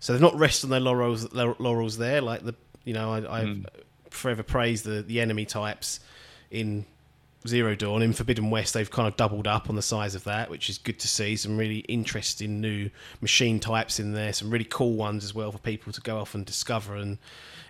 so 0.00 0.12
they've 0.12 0.20
not 0.22 0.36
rested 0.38 0.66
on 0.66 0.70
their 0.70 0.80
laurels 0.80 1.32
laurels 1.32 1.96
there. 1.98 2.20
Like 2.20 2.44
the 2.44 2.54
you 2.84 2.92
know, 2.94 3.12
I, 3.12 3.40
I've 3.40 3.48
Mm. 3.48 3.66
forever 4.10 4.42
praised 4.42 4.84
the 4.84 5.02
the 5.02 5.20
enemy 5.20 5.44
types 5.46 6.00
in 6.50 6.84
Zero 7.46 7.74
Dawn. 7.74 8.02
In 8.02 8.12
Forbidden 8.12 8.50
West, 8.50 8.74
they've 8.74 8.90
kind 8.90 9.06
of 9.06 9.16
doubled 9.16 9.46
up 9.46 9.68
on 9.68 9.76
the 9.76 9.82
size 9.82 10.14
of 10.14 10.24
that, 10.24 10.50
which 10.50 10.70
is 10.70 10.78
good 10.78 10.98
to 11.00 11.08
see. 11.08 11.36
Some 11.36 11.58
really 11.58 11.78
interesting 11.80 12.60
new 12.60 12.90
machine 13.20 13.60
types 13.60 14.00
in 14.00 14.12
there, 14.12 14.32
some 14.32 14.50
really 14.50 14.64
cool 14.64 14.94
ones 14.94 15.24
as 15.24 15.34
well 15.34 15.52
for 15.52 15.58
people 15.58 15.92
to 15.92 16.00
go 16.00 16.18
off 16.18 16.34
and 16.34 16.46
discover 16.46 16.96
and 16.96 17.18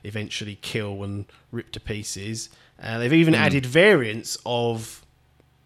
eventually 0.05 0.59
kill 0.63 1.03
and 1.03 1.27
rip 1.51 1.73
to 1.73 1.81
pieces. 1.81 2.51
Uh, 2.81 2.99
they've 2.99 3.13
even 3.13 3.35
added 3.35 3.67
variants 3.67 4.39
of 4.47 5.05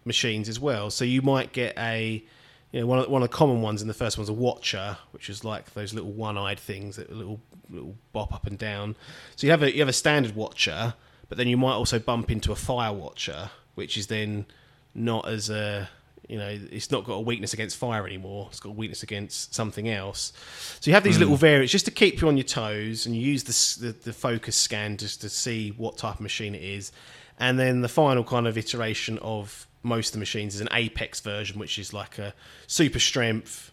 machines 0.05 0.49
as 0.49 0.59
well. 0.59 0.89
So 0.89 1.05
you 1.05 1.21
might 1.21 1.53
get 1.53 1.77
a, 1.77 2.23
you 2.71 2.79
know, 2.79 2.87
one 2.87 2.99
of, 2.99 3.09
one 3.09 3.21
of 3.21 3.29
the 3.29 3.35
common 3.35 3.61
ones 3.61 3.81
in 3.81 3.87
the 3.87 3.93
first 3.93 4.17
one's 4.17 4.29
a 4.29 4.33
watcher, 4.33 4.97
which 5.11 5.29
is 5.29 5.43
like 5.43 5.73
those 5.73 5.93
little 5.93 6.11
one-eyed 6.11 6.59
things 6.59 6.95
that 6.95 7.11
little 7.11 7.39
little 7.69 7.95
bop 8.13 8.33
up 8.33 8.47
and 8.47 8.57
down. 8.57 8.95
So 9.35 9.45
you 9.45 9.51
have 9.51 9.61
a 9.61 9.71
you 9.71 9.79
have 9.79 9.89
a 9.89 9.93
standard 9.93 10.35
watcher, 10.35 10.95
but 11.27 11.37
then 11.37 11.47
you 11.47 11.57
might 11.57 11.73
also 11.73 11.99
bump 11.99 12.31
into 12.31 12.51
a 12.51 12.55
fire 12.55 12.93
watcher, 12.93 13.51
which 13.79 13.97
is 13.97 14.07
then 14.07 14.45
not 14.93 15.25
as 15.25 15.49
a 15.49 15.87
you 16.27 16.37
know 16.37 16.59
it's 16.69 16.91
not 16.91 17.05
got 17.05 17.13
a 17.13 17.21
weakness 17.21 17.53
against 17.53 17.77
fire 17.77 18.05
anymore. 18.05 18.47
It's 18.49 18.59
got 18.59 18.71
a 18.71 18.73
weakness 18.73 19.03
against 19.03 19.55
something 19.55 19.87
else. 19.87 20.33
So 20.81 20.91
you 20.91 20.93
have 20.93 21.03
these 21.03 21.15
hmm. 21.15 21.21
little 21.21 21.37
variants 21.37 21.71
just 21.71 21.85
to 21.85 21.91
keep 21.91 22.19
you 22.19 22.27
on 22.27 22.35
your 22.35 22.43
toes, 22.43 23.05
and 23.05 23.15
you 23.15 23.21
use 23.21 23.43
the, 23.45 23.87
the 23.87 23.91
the 23.93 24.13
focus 24.13 24.57
scan 24.57 24.97
just 24.97 25.21
to 25.21 25.29
see 25.29 25.69
what 25.71 25.97
type 25.97 26.15
of 26.15 26.21
machine 26.21 26.55
it 26.55 26.61
is, 26.61 26.91
and 27.39 27.57
then 27.57 27.79
the 27.79 27.87
final 27.87 28.25
kind 28.25 28.47
of 28.47 28.57
iteration 28.57 29.17
of 29.19 29.65
most 29.81 30.09
of 30.09 30.13
the 30.13 30.19
machines 30.19 30.55
is 30.55 30.61
an 30.61 30.69
apex 30.73 31.21
version, 31.21 31.57
which 31.57 31.79
is 31.79 31.93
like 31.93 32.19
a 32.19 32.33
super 32.67 32.99
strength, 32.99 33.71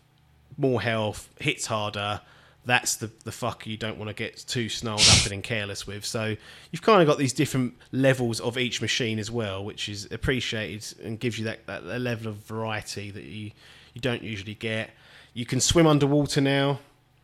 more 0.57 0.81
health, 0.81 1.29
hits 1.41 1.67
harder. 1.67 2.21
That's 2.67 2.97
the 2.97 3.11
the 3.25 3.31
fucker 3.31 3.67
you 3.67 3.77
don't 3.77 3.97
want 3.97 4.09
to 4.09 4.15
get 4.15 4.37
too 4.37 4.69
snarled 4.69 5.09
up 5.09 5.27
in 5.27 5.33
and 5.33 5.43
careless 5.43 5.87
with. 5.87 6.05
So 6.05 6.37
you've 6.71 6.83
kind 6.83 7.01
of 7.01 7.07
got 7.07 7.17
these 7.17 7.33
different 7.33 7.75
levels 7.93 8.41
of 8.41 8.59
each 8.59 8.83
machine 8.83 9.19
as 9.19 9.31
well, 9.31 9.65
which 9.65 9.89
is 9.89 10.09
appreciated 10.11 11.01
and 11.03 11.19
gives 11.19 11.39
you 11.39 11.45
that, 11.45 11.67
that, 11.67 11.85
level 11.85 12.29
of 12.29 12.37
variety 12.39 13.11
that 13.13 13.23
you 13.23 13.53
you 13.95 14.01
don't 14.01 14.23
usually 14.23 14.55
get. 14.55 14.91
You 15.33 15.47
can 15.47 15.61
swim 15.61 15.87
underwater 15.87 16.41
now. 16.41 16.81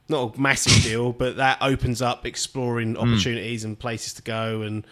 Not 0.09 0.37
a 0.37 0.41
massive 0.41 0.83
deal, 0.85 1.13
but 1.13 1.37
that 1.37 1.59
opens 1.61 2.01
up 2.01 2.25
exploring 2.25 2.97
opportunities 2.97 3.65
and 3.65 3.79
places 3.79 4.15
to 4.15 4.23
go, 4.23 4.63
and 4.63 4.87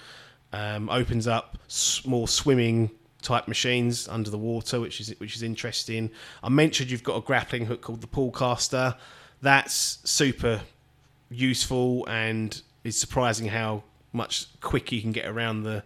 um, 0.53 0.91
opens 0.91 1.29
up 1.29 1.59
more 2.05 2.27
swimming 2.27 2.91
type 3.23 3.47
machines 3.49 4.09
under 4.09 4.31
the 4.31 4.39
water, 4.39 4.81
which 4.81 5.01
is 5.01 5.15
which 5.19 5.37
is 5.37 5.43
interesting. 5.43 6.11
I 6.43 6.49
mentioned 6.49 6.91
you've 6.91 7.05
got 7.05 7.17
a 7.17 7.21
grappling 7.21 7.67
hook 7.67 7.83
called 7.83 8.01
the 8.01 8.07
Pullcaster. 8.07 8.97
That's 9.43 9.99
super 10.05 10.63
useful 11.31 12.07
and 12.09 12.61
it's 12.85 12.97
surprising 12.97 13.47
how 13.47 13.83
much 14.13 14.49
quicker 14.61 14.95
you 14.95 15.03
can 15.03 15.13
get 15.13 15.27
around 15.27 15.63
the, 15.63 15.83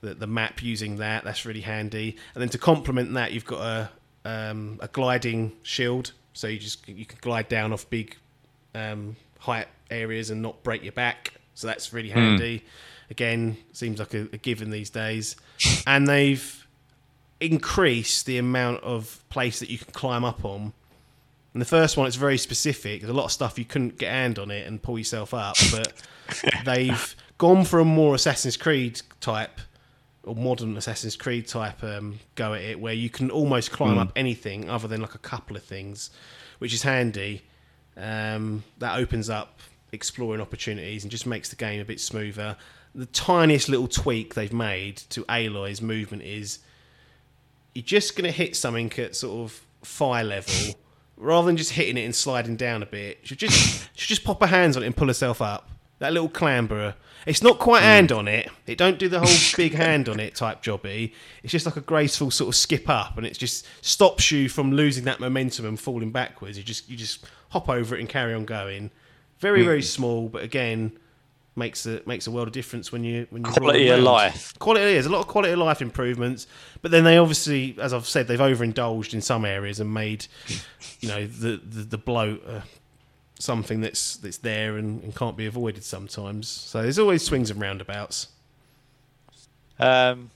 the 0.00 0.14
the 0.14 0.26
map 0.26 0.62
using 0.62 0.96
that. 0.96 1.24
That's 1.24 1.46
really 1.46 1.60
handy. 1.60 2.16
And 2.34 2.42
then 2.42 2.48
to 2.50 2.58
complement 2.58 3.14
that, 3.14 3.32
you've 3.32 3.44
got 3.44 3.60
a 3.60 3.90
um, 4.24 4.78
a 4.80 4.88
gliding 4.88 5.52
shield, 5.62 6.12
so 6.32 6.46
you 6.46 6.58
just 6.58 6.86
you 6.88 7.06
can 7.06 7.18
glide 7.20 7.48
down 7.48 7.72
off 7.72 7.88
big 7.90 8.16
um, 8.74 9.16
height 9.38 9.68
areas 9.90 10.30
and 10.30 10.42
not 10.42 10.62
break 10.62 10.82
your 10.82 10.92
back. 10.92 11.34
So 11.54 11.66
that's 11.66 11.92
really 11.92 12.10
handy. 12.10 12.64
again 13.10 13.58
seems 13.72 13.98
like 13.98 14.14
a, 14.14 14.22
a 14.32 14.38
given 14.38 14.70
these 14.70 14.90
days, 14.90 15.36
and 15.86 16.06
they've 16.08 16.66
increased 17.40 18.26
the 18.26 18.38
amount 18.38 18.82
of 18.82 19.22
place 19.28 19.60
that 19.60 19.68
you 19.70 19.78
can 19.78 19.92
climb 19.92 20.24
up 20.24 20.44
on. 20.44 20.72
And 21.52 21.60
the 21.60 21.66
first 21.66 21.96
one, 21.96 22.06
it's 22.06 22.16
very 22.16 22.38
specific. 22.38 23.00
There's 23.00 23.10
a 23.10 23.16
lot 23.16 23.26
of 23.26 23.32
stuff 23.32 23.58
you 23.58 23.64
couldn't 23.64 23.98
get 23.98 24.08
a 24.08 24.12
hand 24.12 24.38
on 24.38 24.50
it 24.50 24.66
and 24.66 24.82
pull 24.82 24.98
yourself 24.98 25.34
up, 25.34 25.56
but 25.70 25.92
they've 26.64 27.14
gone 27.38 27.64
for 27.64 27.80
a 27.80 27.84
more 27.84 28.14
Assassin's 28.14 28.56
Creed 28.56 29.02
type 29.20 29.60
or 30.24 30.36
modern 30.36 30.76
Assassin's 30.76 31.16
Creed 31.16 31.48
type 31.48 31.82
um, 31.82 32.20
go 32.36 32.54
at 32.54 32.62
it, 32.62 32.80
where 32.80 32.94
you 32.94 33.10
can 33.10 33.30
almost 33.30 33.72
climb 33.72 33.98
up 33.98 34.12
anything 34.14 34.70
other 34.70 34.86
than 34.86 35.00
like 35.00 35.14
a 35.14 35.18
couple 35.18 35.56
of 35.56 35.64
things, 35.64 36.10
which 36.58 36.72
is 36.72 36.82
handy. 36.82 37.42
Um, 37.96 38.64
that 38.78 38.96
opens 38.98 39.28
up 39.28 39.60
exploring 39.90 40.40
opportunities 40.40 41.04
and 41.04 41.10
just 41.10 41.26
makes 41.26 41.50
the 41.50 41.56
game 41.56 41.80
a 41.80 41.84
bit 41.84 42.00
smoother. 42.00 42.56
The 42.94 43.06
tiniest 43.06 43.68
little 43.68 43.88
tweak 43.88 44.34
they've 44.34 44.52
made 44.52 44.98
to 45.10 45.24
Aloy's 45.28 45.82
movement 45.82 46.22
is 46.22 46.60
you're 47.74 47.82
just 47.82 48.16
going 48.16 48.24
to 48.24 48.36
hit 48.36 48.54
something 48.56 48.92
at 48.98 49.16
sort 49.16 49.40
of 49.44 49.60
fire 49.82 50.24
level 50.24 50.74
rather 51.22 51.46
than 51.46 51.56
just 51.56 51.72
hitting 51.72 51.96
it 51.96 52.04
and 52.04 52.14
sliding 52.14 52.56
down 52.56 52.82
a 52.82 52.86
bit. 52.86 53.20
She 53.22 53.36
just 53.36 53.88
she 53.94 54.06
just 54.06 54.24
pop 54.24 54.40
her 54.40 54.46
hands 54.46 54.76
on 54.76 54.82
it 54.82 54.86
and 54.86 54.96
pull 54.96 55.08
herself 55.08 55.40
up. 55.40 55.70
That 55.98 56.12
little 56.12 56.28
clamberer. 56.28 56.94
It's 57.24 57.42
not 57.42 57.60
quite 57.60 57.80
hmm. 57.80 57.86
hand 57.86 58.12
on 58.12 58.28
it. 58.28 58.50
It 58.66 58.76
don't 58.76 58.98
do 58.98 59.08
the 59.08 59.20
whole 59.20 59.36
big 59.56 59.74
hand 59.74 60.08
on 60.08 60.18
it 60.18 60.34
type 60.34 60.62
jobby. 60.62 61.12
It's 61.42 61.52
just 61.52 61.66
like 61.66 61.76
a 61.76 61.80
graceful 61.80 62.30
sort 62.30 62.48
of 62.48 62.56
skip 62.56 62.88
up, 62.88 63.16
and 63.16 63.26
it 63.26 63.38
just 63.38 63.66
stops 63.80 64.30
you 64.30 64.48
from 64.48 64.72
losing 64.72 65.04
that 65.04 65.20
momentum 65.20 65.66
and 65.66 65.78
falling 65.78 66.10
backwards. 66.10 66.58
You 66.58 66.64
just 66.64 66.88
you 66.90 66.96
just 66.96 67.24
hop 67.50 67.68
over 67.68 67.94
it 67.94 68.00
and 68.00 68.08
carry 68.08 68.34
on 68.34 68.44
going. 68.44 68.90
Very 69.38 69.64
very 69.64 69.80
hmm. 69.80 69.86
small, 69.86 70.28
but 70.28 70.42
again 70.42 70.98
makes 71.54 71.86
a 71.86 72.00
makes 72.06 72.26
a 72.26 72.30
world 72.30 72.48
of 72.48 72.52
difference 72.52 72.90
when 72.92 73.04
you 73.04 73.26
when 73.30 73.44
you 73.44 73.52
Quality 73.52 73.88
of 73.88 74.00
life. 74.00 74.58
Quality 74.58 74.94
is 74.96 75.06
a 75.06 75.08
lot 75.10 75.20
of 75.20 75.26
quality 75.26 75.52
of 75.52 75.58
life 75.58 75.82
improvements, 75.82 76.46
but 76.80 76.90
then 76.90 77.04
they 77.04 77.18
obviously, 77.18 77.76
as 77.80 77.92
I've 77.92 78.06
said, 78.06 78.28
they've 78.28 78.40
overindulged 78.40 79.14
in 79.14 79.20
some 79.20 79.44
areas 79.44 79.80
and 79.80 79.92
made, 79.92 80.26
you 81.00 81.08
know, 81.08 81.26
the 81.26 81.60
the, 81.64 81.82
the 81.82 81.98
bloat 81.98 82.42
uh, 82.46 82.60
something 83.38 83.80
that's 83.80 84.16
that's 84.16 84.38
there 84.38 84.76
and, 84.76 85.02
and 85.02 85.14
can't 85.14 85.36
be 85.36 85.46
avoided 85.46 85.84
sometimes. 85.84 86.48
So 86.48 86.82
there's 86.82 86.98
always 86.98 87.24
swings 87.24 87.50
and 87.50 87.60
roundabouts. 87.60 88.28
Um, 89.78 90.30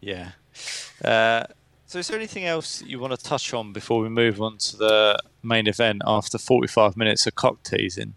yeah. 0.00 0.32
Uh, 1.04 1.44
so, 1.86 1.98
is 1.98 2.08
there 2.08 2.16
anything 2.16 2.44
else 2.44 2.82
you 2.82 2.98
want 2.98 3.12
to 3.12 3.22
touch 3.22 3.52
on 3.52 3.72
before 3.72 4.00
we 4.00 4.08
move 4.08 4.40
on 4.40 4.58
to 4.58 4.76
the 4.76 5.18
main 5.42 5.66
event 5.66 6.02
after 6.06 6.38
45 6.38 6.96
minutes 6.96 7.26
of 7.26 7.34
cock 7.34 7.62
teasing? 7.62 8.14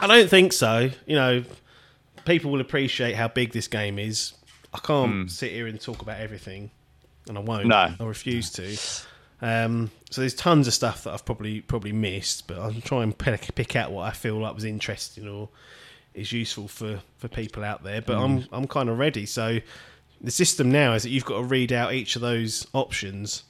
I 0.00 0.06
don't 0.06 0.28
think 0.28 0.52
so. 0.52 0.90
You 1.06 1.16
know, 1.16 1.44
people 2.24 2.50
will 2.50 2.60
appreciate 2.60 3.14
how 3.14 3.28
big 3.28 3.52
this 3.52 3.68
game 3.68 3.98
is. 3.98 4.34
I 4.72 4.78
can't 4.78 5.30
sit 5.30 5.52
here 5.52 5.66
and 5.66 5.80
talk 5.80 6.02
about 6.02 6.20
everything, 6.20 6.70
and 7.26 7.38
I 7.38 7.40
won't. 7.40 7.66
No. 7.66 7.94
I 7.98 8.04
refuse 8.04 8.50
to. 8.52 8.76
Um, 9.40 9.90
so 10.10 10.20
there's 10.20 10.34
tons 10.34 10.66
of 10.66 10.74
stuff 10.74 11.04
that 11.04 11.12
I've 11.12 11.24
probably 11.24 11.60
probably 11.60 11.92
missed, 11.92 12.46
but 12.46 12.58
I'll 12.58 12.74
try 12.74 13.02
and 13.02 13.16
pick, 13.16 13.54
pick 13.54 13.76
out 13.76 13.92
what 13.92 14.02
I 14.02 14.10
feel 14.10 14.36
like 14.36 14.54
was 14.54 14.64
interesting 14.64 15.28
or 15.28 15.48
is 16.14 16.32
useful 16.32 16.68
for, 16.68 17.00
for 17.18 17.28
people 17.28 17.64
out 17.64 17.82
there. 17.84 18.02
But 18.02 18.18
I'm 18.18 18.46
I'm 18.52 18.66
kind 18.66 18.88
of 18.88 18.98
ready. 18.98 19.26
So 19.26 19.58
the 20.20 20.30
system 20.30 20.70
now 20.70 20.94
is 20.94 21.04
that 21.04 21.10
you've 21.10 21.24
got 21.24 21.38
to 21.38 21.44
read 21.44 21.72
out 21.72 21.94
each 21.94 22.16
of 22.16 22.22
those 22.22 22.66
options, 22.72 23.44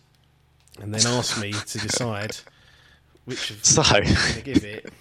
and 0.81 0.95
then 0.95 1.07
ask 1.13 1.41
me 1.41 1.53
to 1.53 1.79
decide 1.79 2.37
which 3.25 3.51
of 3.51 3.65
So, 3.65 3.83
I'm 3.83 4.05
going 4.05 4.15
to 4.35 4.43
give 4.43 4.65
it. 4.65 4.93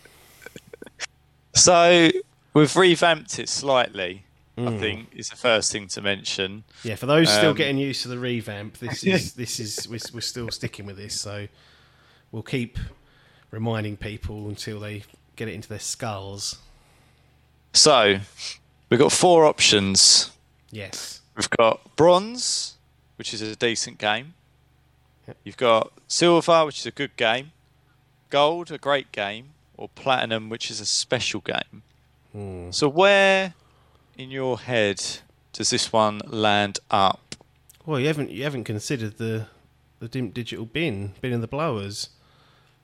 So 1.57 2.09
we've 2.53 2.75
revamped 2.75 3.39
it 3.39 3.49
slightly. 3.49 4.23
I 4.57 4.61
Mm. 4.61 4.79
think 4.79 5.09
is 5.15 5.29
the 5.29 5.35
first 5.35 5.71
thing 5.71 5.87
to 5.89 6.01
mention. 6.01 6.63
Yeah, 6.83 6.95
for 6.95 7.05
those 7.05 7.29
still 7.29 7.51
Um, 7.51 7.55
getting 7.57 7.77
used 7.77 8.01
to 8.01 8.07
the 8.07 8.17
revamp, 8.17 8.79
this 8.79 9.03
is 9.03 9.33
this 9.41 9.59
is 9.59 9.87
we're, 9.87 9.99
we're 10.15 10.21
still 10.21 10.49
sticking 10.49 10.87
with 10.87 10.97
this. 10.97 11.19
So 11.21 11.47
we'll 12.31 12.41
keep 12.43 12.79
reminding 13.51 13.97
people 13.97 14.47
until 14.49 14.79
they 14.79 15.03
get 15.35 15.47
it 15.47 15.53
into 15.53 15.69
their 15.69 15.79
skulls. 15.79 16.57
So 17.73 18.19
we've 18.89 18.99
got 18.99 19.11
four 19.11 19.45
options. 19.45 20.31
Yes. 20.71 21.21
We've 21.35 21.49
got 21.51 21.95
bronze, 21.95 22.77
which 23.17 23.33
is 23.35 23.41
a 23.43 23.55
decent 23.55 23.99
game. 23.99 24.33
Yep. 25.27 25.37
You've 25.43 25.57
got 25.57 25.91
silver, 26.07 26.65
which 26.65 26.79
is 26.79 26.85
a 26.87 26.91
good 26.91 27.15
game. 27.15 27.51
Gold, 28.31 28.71
a 28.71 28.79
great 28.79 29.11
game, 29.11 29.49
or 29.77 29.89
platinum, 29.89 30.49
which 30.49 30.69
is 30.71 30.79
a 30.79 30.85
special 30.85 31.41
game. 31.41 31.83
Hmm. 32.33 32.71
So 32.71 32.89
where 32.89 33.53
in 34.17 34.31
your 34.31 34.59
head 34.59 35.01
does 35.53 35.69
this 35.69 35.93
one 35.93 36.21
land 36.25 36.79
up? 36.91 37.35
Well, 37.85 37.99
you 37.99 38.07
haven't 38.07 38.31
you 38.31 38.43
haven't 38.43 38.65
considered 38.65 39.17
the 39.17 39.47
the 39.99 40.07
dim- 40.07 40.31
digital 40.31 40.65
bin 40.65 41.13
bin 41.21 41.31
in 41.33 41.41
the 41.41 41.47
blowers. 41.47 42.09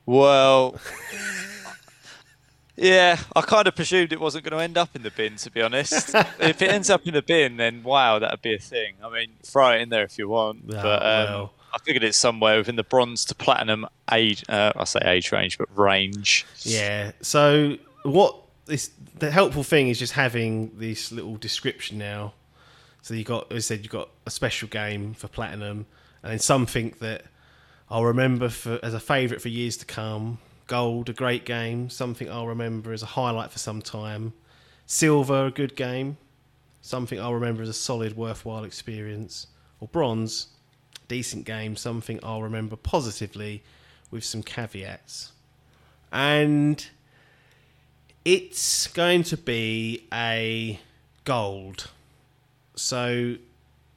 Well, 0.05 0.79
yeah, 2.75 3.19
I 3.35 3.41
kind 3.41 3.67
of 3.67 3.75
presumed 3.75 4.11
it 4.11 4.19
wasn't 4.19 4.43
going 4.45 4.57
to 4.57 4.63
end 4.63 4.77
up 4.77 4.95
in 4.95 5.03
the 5.03 5.11
bin, 5.11 5.35
to 5.37 5.51
be 5.51 5.61
honest. 5.61 6.13
if 6.39 6.61
it 6.61 6.69
ends 6.71 6.89
up 6.89 7.05
in 7.05 7.13
the 7.13 7.21
bin, 7.21 7.57
then 7.57 7.83
wow, 7.83 8.19
that'd 8.19 8.41
be 8.41 8.55
a 8.55 8.59
thing. 8.59 8.95
I 9.03 9.09
mean, 9.09 9.33
throw 9.43 9.69
it 9.71 9.81
in 9.81 9.89
there 9.89 10.03
if 10.03 10.17
you 10.17 10.27
want, 10.27 10.63
Ah, 10.69 10.81
but 10.81 11.03
um, 11.03 11.33
well. 11.33 11.53
I 11.73 11.79
figured 11.79 12.03
it's 12.03 12.17
somewhere 12.17 12.57
within 12.57 12.75
the 12.75 12.83
bronze 12.83 13.25
to 13.25 13.35
platinum 13.35 13.87
age. 14.11 14.43
Uh, 14.47 14.71
I 14.75 14.83
say 14.83 14.99
age 15.03 15.31
range, 15.31 15.57
but 15.57 15.67
range. 15.77 16.45
Yeah. 16.61 17.13
So 17.21 17.77
what 18.03 18.35
this 18.65 18.91
the 19.17 19.31
helpful 19.31 19.63
thing 19.63 19.89
is 19.89 19.99
just 19.99 20.13
having 20.13 20.77
this 20.77 21.11
little 21.11 21.35
description 21.37 21.97
now. 21.97 22.33
So 23.01 23.13
you 23.13 23.23
got, 23.23 23.51
as 23.51 23.57
I 23.57 23.75
said, 23.75 23.83
you 23.83 23.89
got 23.89 24.09
a 24.25 24.31
special 24.31 24.69
game 24.69 25.13
for 25.13 25.27
platinum, 25.27 25.85
and 26.21 26.31
then 26.31 26.39
something 26.39 26.95
that 26.99 27.23
I'll 27.89 28.05
remember 28.05 28.49
for 28.49 28.79
as 28.81 28.93
a 28.93 28.99
favourite 28.99 29.41
for 29.41 29.49
years 29.49 29.75
to 29.77 29.85
come. 29.85 30.39
Gold, 30.67 31.09
a 31.09 31.13
great 31.13 31.43
game. 31.43 31.89
Something 31.89 32.29
I'll 32.29 32.47
remember 32.47 32.93
as 32.93 33.03
a 33.03 33.07
highlight 33.07 33.51
for 33.51 33.59
some 33.59 33.81
time. 33.81 34.31
Silver, 34.85 35.47
a 35.47 35.51
good 35.51 35.75
game. 35.75 36.17
Something 36.81 37.19
I'll 37.19 37.33
remember 37.33 37.61
as 37.61 37.69
a 37.69 37.73
solid, 37.73 38.15
worthwhile 38.15 38.63
experience. 38.63 39.47
Or 39.81 39.89
bronze, 39.89 40.47
decent 41.07 41.45
game. 41.45 41.75
Something 41.75 42.19
I'll 42.23 42.41
remember 42.41 42.75
positively, 42.75 43.63
with 44.13 44.23
some 44.23 44.43
caveats. 44.43 45.31
And 46.11 46.85
it's 48.23 48.87
going 48.87 49.23
to 49.23 49.37
be 49.37 50.05
a 50.13 50.79
gold. 51.25 51.89
So 52.75 53.35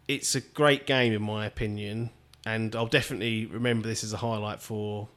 it's 0.08 0.34
a 0.34 0.40
great 0.40 0.86
game 0.86 1.12
in 1.12 1.22
my 1.22 1.46
opinion, 1.46 2.10
and 2.44 2.74
I'll 2.74 2.86
definitely 2.86 3.46
remember 3.46 3.86
this 3.86 4.02
as 4.02 4.12
a 4.12 4.16
highlight 4.16 4.62
for 4.62 5.08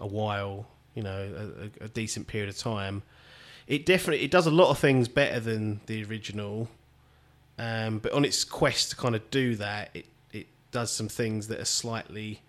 a 0.00 0.06
while. 0.06 0.66
You 0.94 1.04
know, 1.04 1.70
a, 1.80 1.84
a, 1.84 1.88
decent 1.88 2.26
period 2.26 2.48
of 2.48 2.58
time. 2.58 3.02
It 3.68 3.86
definitely 3.86 4.24
it 4.24 4.32
does 4.32 4.46
a 4.46 4.50
lot 4.50 4.70
of 4.70 4.78
things 4.80 5.06
better 5.06 5.38
than 5.38 5.80
the 5.86 6.02
original, 6.02 6.68
um, 7.56 8.00
but 8.00 8.12
on 8.12 8.24
its 8.24 8.42
quest 8.42 8.90
to 8.90 8.96
kind 8.96 9.14
of 9.14 9.30
do 9.30 9.54
that, 9.56 9.90
it 9.94 10.06
does 10.78 10.92
some 10.92 11.08
things 11.08 11.48
that 11.48 11.58
are 11.58 11.64
slightly, 11.64 12.40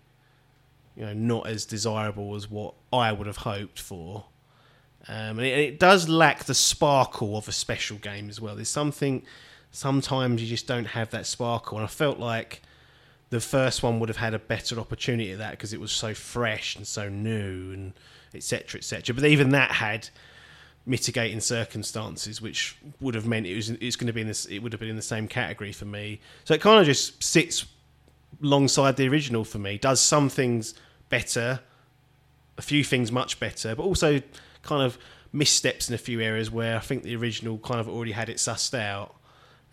you 0.94 1.04
know, 1.04 1.12
not 1.12 1.48
as 1.48 1.64
desirable 1.64 2.36
as 2.36 2.48
what 2.48 2.74
I 2.92 3.10
would 3.10 3.26
have 3.26 3.38
hoped 3.38 3.80
for. 3.80 4.26
Um, 5.08 5.40
and, 5.40 5.40
it, 5.40 5.52
and 5.52 5.60
it 5.60 5.80
does 5.80 6.08
lack 6.08 6.44
the 6.44 6.54
sparkle 6.54 7.36
of 7.36 7.48
a 7.48 7.52
special 7.52 7.96
game 7.96 8.28
as 8.28 8.40
well. 8.40 8.54
There's 8.54 8.68
something 8.68 9.24
sometimes 9.72 10.40
you 10.40 10.46
just 10.46 10.68
don't 10.68 10.84
have 10.84 11.10
that 11.10 11.26
sparkle, 11.26 11.78
and 11.78 11.84
I 11.84 11.88
felt 11.88 12.20
like 12.20 12.62
the 13.30 13.40
first 13.40 13.82
one 13.82 13.98
would 13.98 14.08
have 14.08 14.18
had 14.18 14.32
a 14.32 14.38
better 14.38 14.78
opportunity 14.78 15.32
at 15.32 15.38
that 15.38 15.52
because 15.52 15.72
it 15.72 15.80
was 15.80 15.90
so 15.90 16.14
fresh 16.14 16.76
and 16.76 16.86
so 16.86 17.08
new 17.08 17.72
and 17.72 17.94
etc 18.32 18.78
etc. 18.78 19.12
But 19.12 19.24
even 19.24 19.50
that 19.50 19.72
had 19.72 20.08
mitigating 20.86 21.40
circumstances, 21.40 22.40
which 22.40 22.76
would 23.00 23.16
have 23.16 23.26
meant 23.26 23.46
it 23.46 23.56
was 23.56 23.70
it's 23.70 23.96
going 23.96 24.06
to 24.06 24.12
be 24.12 24.20
in 24.20 24.28
this. 24.28 24.46
It 24.46 24.60
would 24.60 24.72
have 24.72 24.78
been 24.78 24.88
in 24.88 24.94
the 24.94 25.02
same 25.02 25.26
category 25.26 25.72
for 25.72 25.84
me. 25.84 26.20
So 26.44 26.54
it 26.54 26.60
kind 26.60 26.78
of 26.78 26.86
just 26.86 27.20
sits 27.22 27.66
alongside 28.42 28.96
the 28.96 29.08
original 29.08 29.44
for 29.44 29.58
me. 29.58 29.78
Does 29.78 30.00
some 30.00 30.28
things 30.28 30.74
better, 31.08 31.60
a 32.56 32.62
few 32.62 32.84
things 32.84 33.10
much 33.12 33.40
better, 33.40 33.74
but 33.74 33.82
also 33.82 34.22
kind 34.62 34.82
of 34.82 34.98
missteps 35.32 35.88
in 35.88 35.94
a 35.94 35.98
few 35.98 36.20
areas 36.20 36.50
where 36.50 36.76
I 36.76 36.80
think 36.80 37.02
the 37.02 37.16
original 37.16 37.58
kind 37.58 37.80
of 37.80 37.88
already 37.88 38.12
had 38.12 38.28
it 38.28 38.36
sussed 38.36 38.78
out. 38.78 39.14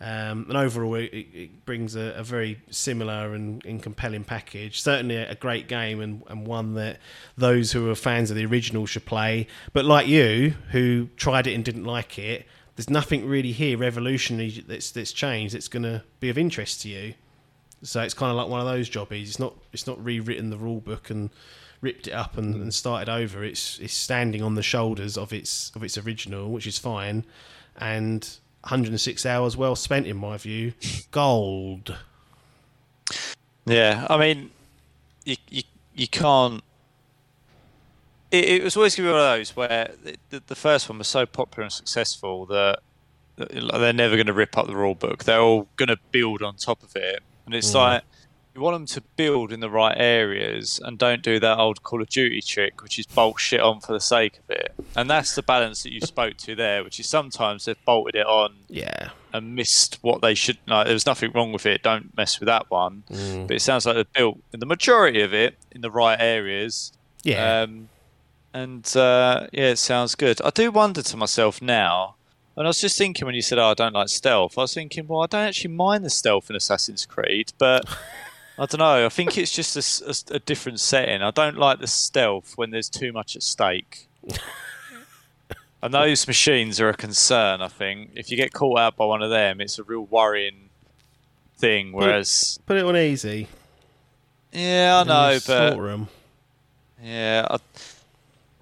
Um, 0.00 0.46
and 0.48 0.56
overall, 0.56 0.94
it, 0.94 1.12
it 1.12 1.64
brings 1.66 1.96
a, 1.96 2.14
a 2.16 2.22
very 2.22 2.60
similar 2.70 3.34
and, 3.34 3.64
and 3.64 3.82
compelling 3.82 4.22
package. 4.22 4.80
Certainly, 4.80 5.16
a, 5.16 5.32
a 5.32 5.34
great 5.34 5.66
game 5.66 6.00
and, 6.00 6.22
and 6.28 6.46
one 6.46 6.74
that 6.74 6.98
those 7.36 7.72
who 7.72 7.90
are 7.90 7.96
fans 7.96 8.30
of 8.30 8.36
the 8.36 8.46
original 8.46 8.86
should 8.86 9.06
play. 9.06 9.48
But 9.72 9.84
like 9.84 10.06
you, 10.06 10.54
who 10.70 11.08
tried 11.16 11.48
it 11.48 11.54
and 11.54 11.64
didn't 11.64 11.84
like 11.84 12.16
it, 12.16 12.46
there's 12.76 12.88
nothing 12.88 13.26
really 13.26 13.50
here 13.50 13.76
revolutionary 13.76 14.64
that's 14.68 14.92
that's 14.92 15.10
changed 15.10 15.52
that's 15.52 15.66
going 15.66 15.82
to 15.82 16.04
be 16.20 16.28
of 16.28 16.38
interest 16.38 16.82
to 16.82 16.88
you. 16.88 17.14
So 17.82 18.02
it's 18.02 18.14
kind 18.14 18.30
of 18.30 18.36
like 18.36 18.48
one 18.48 18.60
of 18.60 18.66
those 18.66 18.88
jobbies. 18.88 19.28
It's 19.28 19.38
not 19.38 19.54
it's 19.72 19.86
not 19.86 20.02
rewritten 20.04 20.50
the 20.50 20.56
rule 20.56 20.80
book 20.80 21.10
and 21.10 21.30
ripped 21.80 22.08
it 22.08 22.12
up 22.12 22.36
and, 22.36 22.54
and 22.54 22.74
started 22.74 23.08
over. 23.08 23.44
It's 23.44 23.78
it's 23.78 23.94
standing 23.94 24.42
on 24.42 24.54
the 24.54 24.62
shoulders 24.62 25.16
of 25.16 25.32
its 25.32 25.70
of 25.74 25.82
its 25.82 25.96
original, 25.96 26.50
which 26.50 26.66
is 26.66 26.78
fine, 26.78 27.24
and 27.76 28.28
106 28.62 29.24
hours 29.24 29.56
well 29.56 29.76
spent, 29.76 30.06
in 30.06 30.16
my 30.16 30.36
view. 30.36 30.74
Gold. 31.10 31.96
Yeah, 33.64 34.06
I 34.10 34.16
mean, 34.16 34.50
you 35.24 35.36
you, 35.48 35.62
you 35.94 36.08
can't. 36.08 36.62
It, 38.30 38.44
it 38.44 38.64
was 38.64 38.76
always 38.76 38.94
going 38.94 39.06
to 39.06 39.10
be 39.10 39.12
one 39.14 39.22
of 39.22 39.38
those 39.38 39.56
where 39.56 39.90
the, 40.28 40.42
the 40.46 40.54
first 40.54 40.88
one 40.88 40.98
was 40.98 41.08
so 41.08 41.24
popular 41.24 41.64
and 41.64 41.72
successful 41.72 42.44
that 42.46 42.80
that 43.36 43.50
they're 43.52 43.92
never 43.92 44.16
going 44.16 44.26
to 44.26 44.32
rip 44.32 44.58
up 44.58 44.66
the 44.66 44.76
rule 44.76 44.94
book. 44.94 45.24
They're 45.24 45.40
all 45.40 45.68
going 45.76 45.88
to 45.88 45.98
build 46.10 46.42
on 46.42 46.56
top 46.56 46.82
of 46.82 46.96
it, 46.96 47.22
and 47.48 47.54
it's 47.54 47.72
like 47.74 48.02
you 48.54 48.60
want 48.60 48.74
them 48.74 48.86
to 48.86 49.00
build 49.16 49.52
in 49.52 49.60
the 49.60 49.70
right 49.70 49.94
areas 49.96 50.80
and 50.84 50.98
don't 50.98 51.22
do 51.22 51.38
that 51.40 51.58
old 51.58 51.82
Call 51.82 52.02
of 52.02 52.08
Duty 52.08 52.40
trick, 52.42 52.82
which 52.82 52.98
is 52.98 53.06
bolt 53.06 53.40
shit 53.40 53.60
on 53.60 53.80
for 53.80 53.92
the 53.92 54.00
sake 54.00 54.38
of 54.38 54.50
it. 54.50 54.74
And 54.96 55.08
that's 55.08 55.34
the 55.34 55.42
balance 55.42 55.82
that 55.84 55.92
you 55.92 56.00
spoke 56.00 56.36
to 56.38 56.54
there, 56.56 56.82
which 56.84 56.98
is 56.98 57.08
sometimes 57.08 57.64
they've 57.64 57.84
bolted 57.84 58.16
it 58.16 58.26
on 58.26 58.54
Yeah. 58.68 59.10
and 59.32 59.54
missed 59.54 59.98
what 60.02 60.22
they 60.22 60.34
should. 60.34 60.58
Like, 60.66 60.86
there 60.86 60.94
was 60.94 61.06
nothing 61.06 61.30
wrong 61.32 61.52
with 61.52 61.66
it. 61.66 61.82
Don't 61.84 62.16
mess 62.16 62.40
with 62.40 62.48
that 62.48 62.68
one. 62.70 63.04
But 63.08 63.52
it 63.56 63.62
sounds 63.62 63.86
like 63.86 63.94
they've 63.94 64.12
built 64.12 64.38
in 64.52 64.58
the 64.60 64.66
majority 64.66 65.20
of 65.22 65.32
it 65.32 65.54
in 65.70 65.80
the 65.80 65.90
right 65.90 66.20
areas. 66.20 66.92
Yeah. 67.22 67.62
Um, 67.62 67.88
and 68.52 68.84
uh, 68.96 69.46
yeah, 69.52 69.68
it 69.70 69.76
sounds 69.78 70.16
good. 70.16 70.40
I 70.42 70.50
do 70.50 70.72
wonder 70.72 71.02
to 71.02 71.16
myself 71.16 71.62
now. 71.62 72.16
And 72.58 72.66
I 72.66 72.70
was 72.70 72.80
just 72.80 72.98
thinking 72.98 73.24
when 73.24 73.36
you 73.36 73.40
said, 73.40 73.56
"Oh, 73.58 73.68
I 73.68 73.74
don't 73.74 73.92
like 73.92 74.08
stealth," 74.08 74.58
I 74.58 74.62
was 74.62 74.74
thinking, 74.74 75.06
well, 75.06 75.22
I 75.22 75.26
don't 75.26 75.46
actually 75.46 75.74
mind 75.74 76.04
the 76.04 76.10
stealth 76.10 76.50
in 76.50 76.56
Assassin's 76.56 77.06
Creed, 77.06 77.52
but 77.56 77.88
I 78.58 78.66
don't 78.66 78.80
know. 78.80 79.06
I 79.06 79.08
think 79.10 79.38
it's 79.38 79.52
just 79.52 80.28
a 80.32 80.40
different 80.40 80.80
setting. 80.80 81.22
I 81.22 81.30
don't 81.30 81.56
like 81.56 81.78
the 81.78 81.86
stealth 81.86 82.54
when 82.56 82.70
there's 82.70 82.88
too 82.88 83.12
much 83.12 83.36
at 83.36 83.44
stake. 83.44 84.08
and 85.82 85.94
those 85.94 86.26
machines 86.26 86.80
are 86.80 86.88
a 86.88 86.94
concern. 86.94 87.62
I 87.62 87.68
think 87.68 88.10
if 88.16 88.28
you 88.28 88.36
get 88.36 88.52
caught 88.52 88.80
out 88.80 88.96
by 88.96 89.04
one 89.04 89.22
of 89.22 89.30
them, 89.30 89.60
it's 89.60 89.78
a 89.78 89.84
real 89.84 90.06
worrying 90.06 90.70
thing. 91.56 91.92
Whereas, 91.92 92.58
Put 92.66 92.76
it 92.76 92.84
on 92.84 92.96
easy. 92.96 93.46
yeah, 94.52 95.04
I 95.06 95.08
know, 95.08 95.38
but. 95.46 95.78
Yeah, 97.00 97.46
I, 97.48 97.54
I 97.54 97.58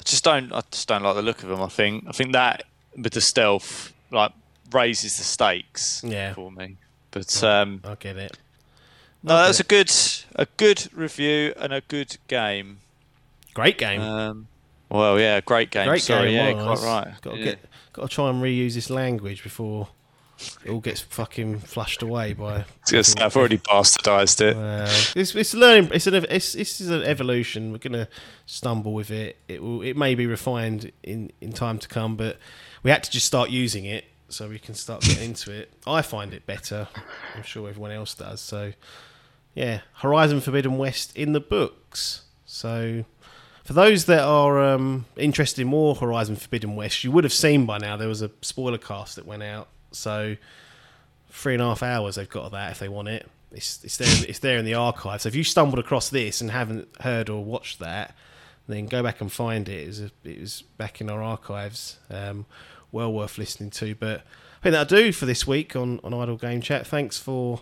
just 0.04 0.22
don't. 0.22 0.52
I 0.52 0.60
just 0.70 0.86
don't 0.86 1.02
like 1.02 1.14
the 1.14 1.22
look 1.22 1.42
of 1.42 1.48
them. 1.48 1.62
I 1.62 1.68
think. 1.68 2.04
I 2.06 2.12
think 2.12 2.32
that 2.34 2.64
with 2.96 3.12
the 3.12 3.20
stealth, 3.20 3.92
like, 4.10 4.32
raises 4.72 5.16
the 5.18 5.24
stakes 5.24 6.02
Yeah. 6.04 6.34
for 6.34 6.50
me. 6.50 6.76
But 7.10 7.42
um, 7.44 7.80
I 7.84 7.94
get 7.94 8.16
it. 8.16 8.36
no, 9.22 9.36
that's 9.38 9.60
a 9.60 9.64
good, 9.64 9.90
a 10.34 10.46
good 10.56 10.88
review 10.92 11.54
and 11.56 11.72
a 11.72 11.80
good 11.82 12.16
game. 12.28 12.78
Great 13.54 13.78
game. 13.78 14.00
Um, 14.02 14.48
well, 14.90 15.18
yeah, 15.18 15.40
great 15.40 15.70
game. 15.70 15.88
Great 15.88 16.02
Sorry, 16.02 16.30
game. 16.32 16.56
yeah, 16.58 16.64
was. 16.64 16.80
quite 16.80 17.04
right. 17.06 17.14
Got 17.22 17.30
to 17.32 17.38
Yeah. 17.38 17.44
get. 17.44 17.58
Got 17.92 18.10
to 18.10 18.14
try 18.14 18.28
and 18.28 18.42
reuse 18.42 18.74
this 18.74 18.90
language 18.90 19.42
before 19.42 19.88
it 20.62 20.70
all 20.70 20.80
gets 20.80 21.00
fucking 21.00 21.60
flushed 21.60 22.02
away 22.02 22.34
by. 22.34 22.66
Say, 22.84 22.98
I've 23.18 23.34
already 23.34 23.56
bastardised 23.56 24.42
it. 24.42 24.54
Well, 24.54 24.86
it's 25.16 25.34
it's 25.34 25.54
learning. 25.54 25.90
It's 25.94 26.06
an 26.06 26.14
it's 26.28 26.52
this 26.52 26.78
is 26.82 26.90
an 26.90 27.02
evolution. 27.04 27.72
We're 27.72 27.78
gonna 27.78 28.08
stumble 28.44 28.92
with 28.92 29.10
it. 29.10 29.38
It 29.48 29.62
will. 29.62 29.80
It 29.80 29.96
may 29.96 30.14
be 30.14 30.26
refined 30.26 30.92
in 31.02 31.32
in 31.40 31.52
time 31.54 31.78
to 31.78 31.88
come, 31.88 32.16
but 32.16 32.36
we 32.82 32.90
had 32.90 33.02
to 33.04 33.10
just 33.10 33.26
start 33.26 33.50
using 33.50 33.84
it 33.84 34.04
so 34.28 34.48
we 34.48 34.58
can 34.58 34.74
start 34.74 35.02
getting 35.02 35.24
into 35.30 35.52
it. 35.52 35.72
I 35.86 36.02
find 36.02 36.34
it 36.34 36.46
better. 36.46 36.88
I'm 37.34 37.42
sure 37.42 37.68
everyone 37.68 37.92
else 37.92 38.14
does. 38.14 38.40
So 38.40 38.72
yeah, 39.54 39.80
Horizon 39.94 40.40
Forbidden 40.40 40.78
West 40.78 41.16
in 41.16 41.32
the 41.32 41.40
books. 41.40 42.22
So 42.44 43.04
for 43.64 43.72
those 43.72 44.04
that 44.04 44.20
are 44.20 44.62
um, 44.62 45.06
interested 45.16 45.62
in 45.62 45.68
more 45.68 45.94
Horizon 45.94 46.36
Forbidden 46.36 46.76
West, 46.76 47.02
you 47.02 47.10
would 47.10 47.24
have 47.24 47.32
seen 47.32 47.66
by 47.66 47.78
now 47.78 47.96
there 47.96 48.08
was 48.08 48.22
a 48.22 48.30
spoiler 48.42 48.78
cast 48.78 49.16
that 49.16 49.26
went 49.26 49.42
out. 49.42 49.68
So 49.92 50.36
three 51.30 51.54
and 51.54 51.62
a 51.62 51.66
half 51.66 51.82
hours 51.82 52.16
they've 52.16 52.28
got 52.28 52.44
of 52.44 52.52
that 52.52 52.72
if 52.72 52.78
they 52.78 52.88
want 52.88 53.08
it. 53.08 53.28
It's, 53.52 53.82
it's 53.82 53.96
there. 53.96 54.24
It's 54.28 54.40
there 54.40 54.58
in 54.58 54.64
the 54.64 54.74
archive. 54.74 55.22
So 55.22 55.28
if 55.28 55.34
you 55.34 55.42
stumbled 55.42 55.78
across 55.78 56.10
this 56.10 56.40
and 56.40 56.50
haven't 56.50 56.88
heard 57.00 57.30
or 57.30 57.42
watched 57.42 57.78
that, 57.78 58.14
then 58.68 58.86
go 58.86 59.02
back 59.02 59.20
and 59.20 59.32
find 59.32 59.68
it. 59.68 59.82
It 59.82 59.86
was, 59.86 60.00
it 60.00 60.40
was 60.40 60.62
back 60.76 61.00
in 61.00 61.08
our 61.08 61.22
archives. 61.22 61.98
Um, 62.10 62.46
well 62.92 63.12
worth 63.12 63.38
listening 63.38 63.70
to. 63.70 63.94
But 63.94 64.20
I 64.20 64.62
think 64.62 64.72
that'll 64.72 64.98
do 64.98 65.12
for 65.12 65.26
this 65.26 65.46
week 65.46 65.76
on 65.76 66.00
on 66.02 66.14
Idle 66.14 66.36
Game 66.36 66.60
Chat. 66.60 66.86
Thanks 66.86 67.18
for 67.18 67.60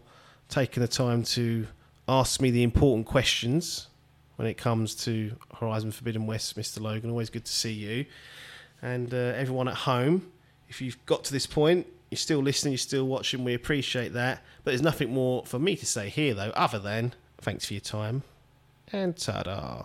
taking 0.48 0.80
the 0.80 0.88
time 0.88 1.22
to 1.24 1.66
ask 2.08 2.40
me 2.40 2.50
the 2.50 2.62
important 2.62 3.06
questions 3.06 3.88
when 4.36 4.48
it 4.48 4.54
comes 4.54 4.94
to 4.94 5.32
Horizon 5.58 5.92
Forbidden 5.92 6.26
West, 6.26 6.56
Mr. 6.56 6.80
Logan. 6.80 7.10
Always 7.10 7.30
good 7.30 7.44
to 7.44 7.52
see 7.52 7.72
you. 7.72 8.06
And 8.82 9.12
uh, 9.14 9.32
everyone 9.36 9.68
at 9.68 9.74
home, 9.74 10.30
if 10.68 10.82
you've 10.82 11.04
got 11.06 11.24
to 11.24 11.32
this 11.32 11.46
point, 11.46 11.86
you're 12.10 12.18
still 12.18 12.40
listening, 12.40 12.72
you're 12.72 12.78
still 12.78 13.06
watching, 13.06 13.44
we 13.44 13.54
appreciate 13.54 14.12
that. 14.12 14.42
But 14.62 14.72
there's 14.72 14.82
nothing 14.82 15.12
more 15.12 15.46
for 15.46 15.58
me 15.58 15.76
to 15.76 15.86
say 15.86 16.08
here, 16.08 16.34
though, 16.34 16.50
other 16.50 16.78
than 16.78 17.14
thanks 17.38 17.66
for 17.66 17.74
your 17.74 17.80
time 17.80 18.22
and 18.92 19.16
ta 19.16 19.42
da. 19.42 19.84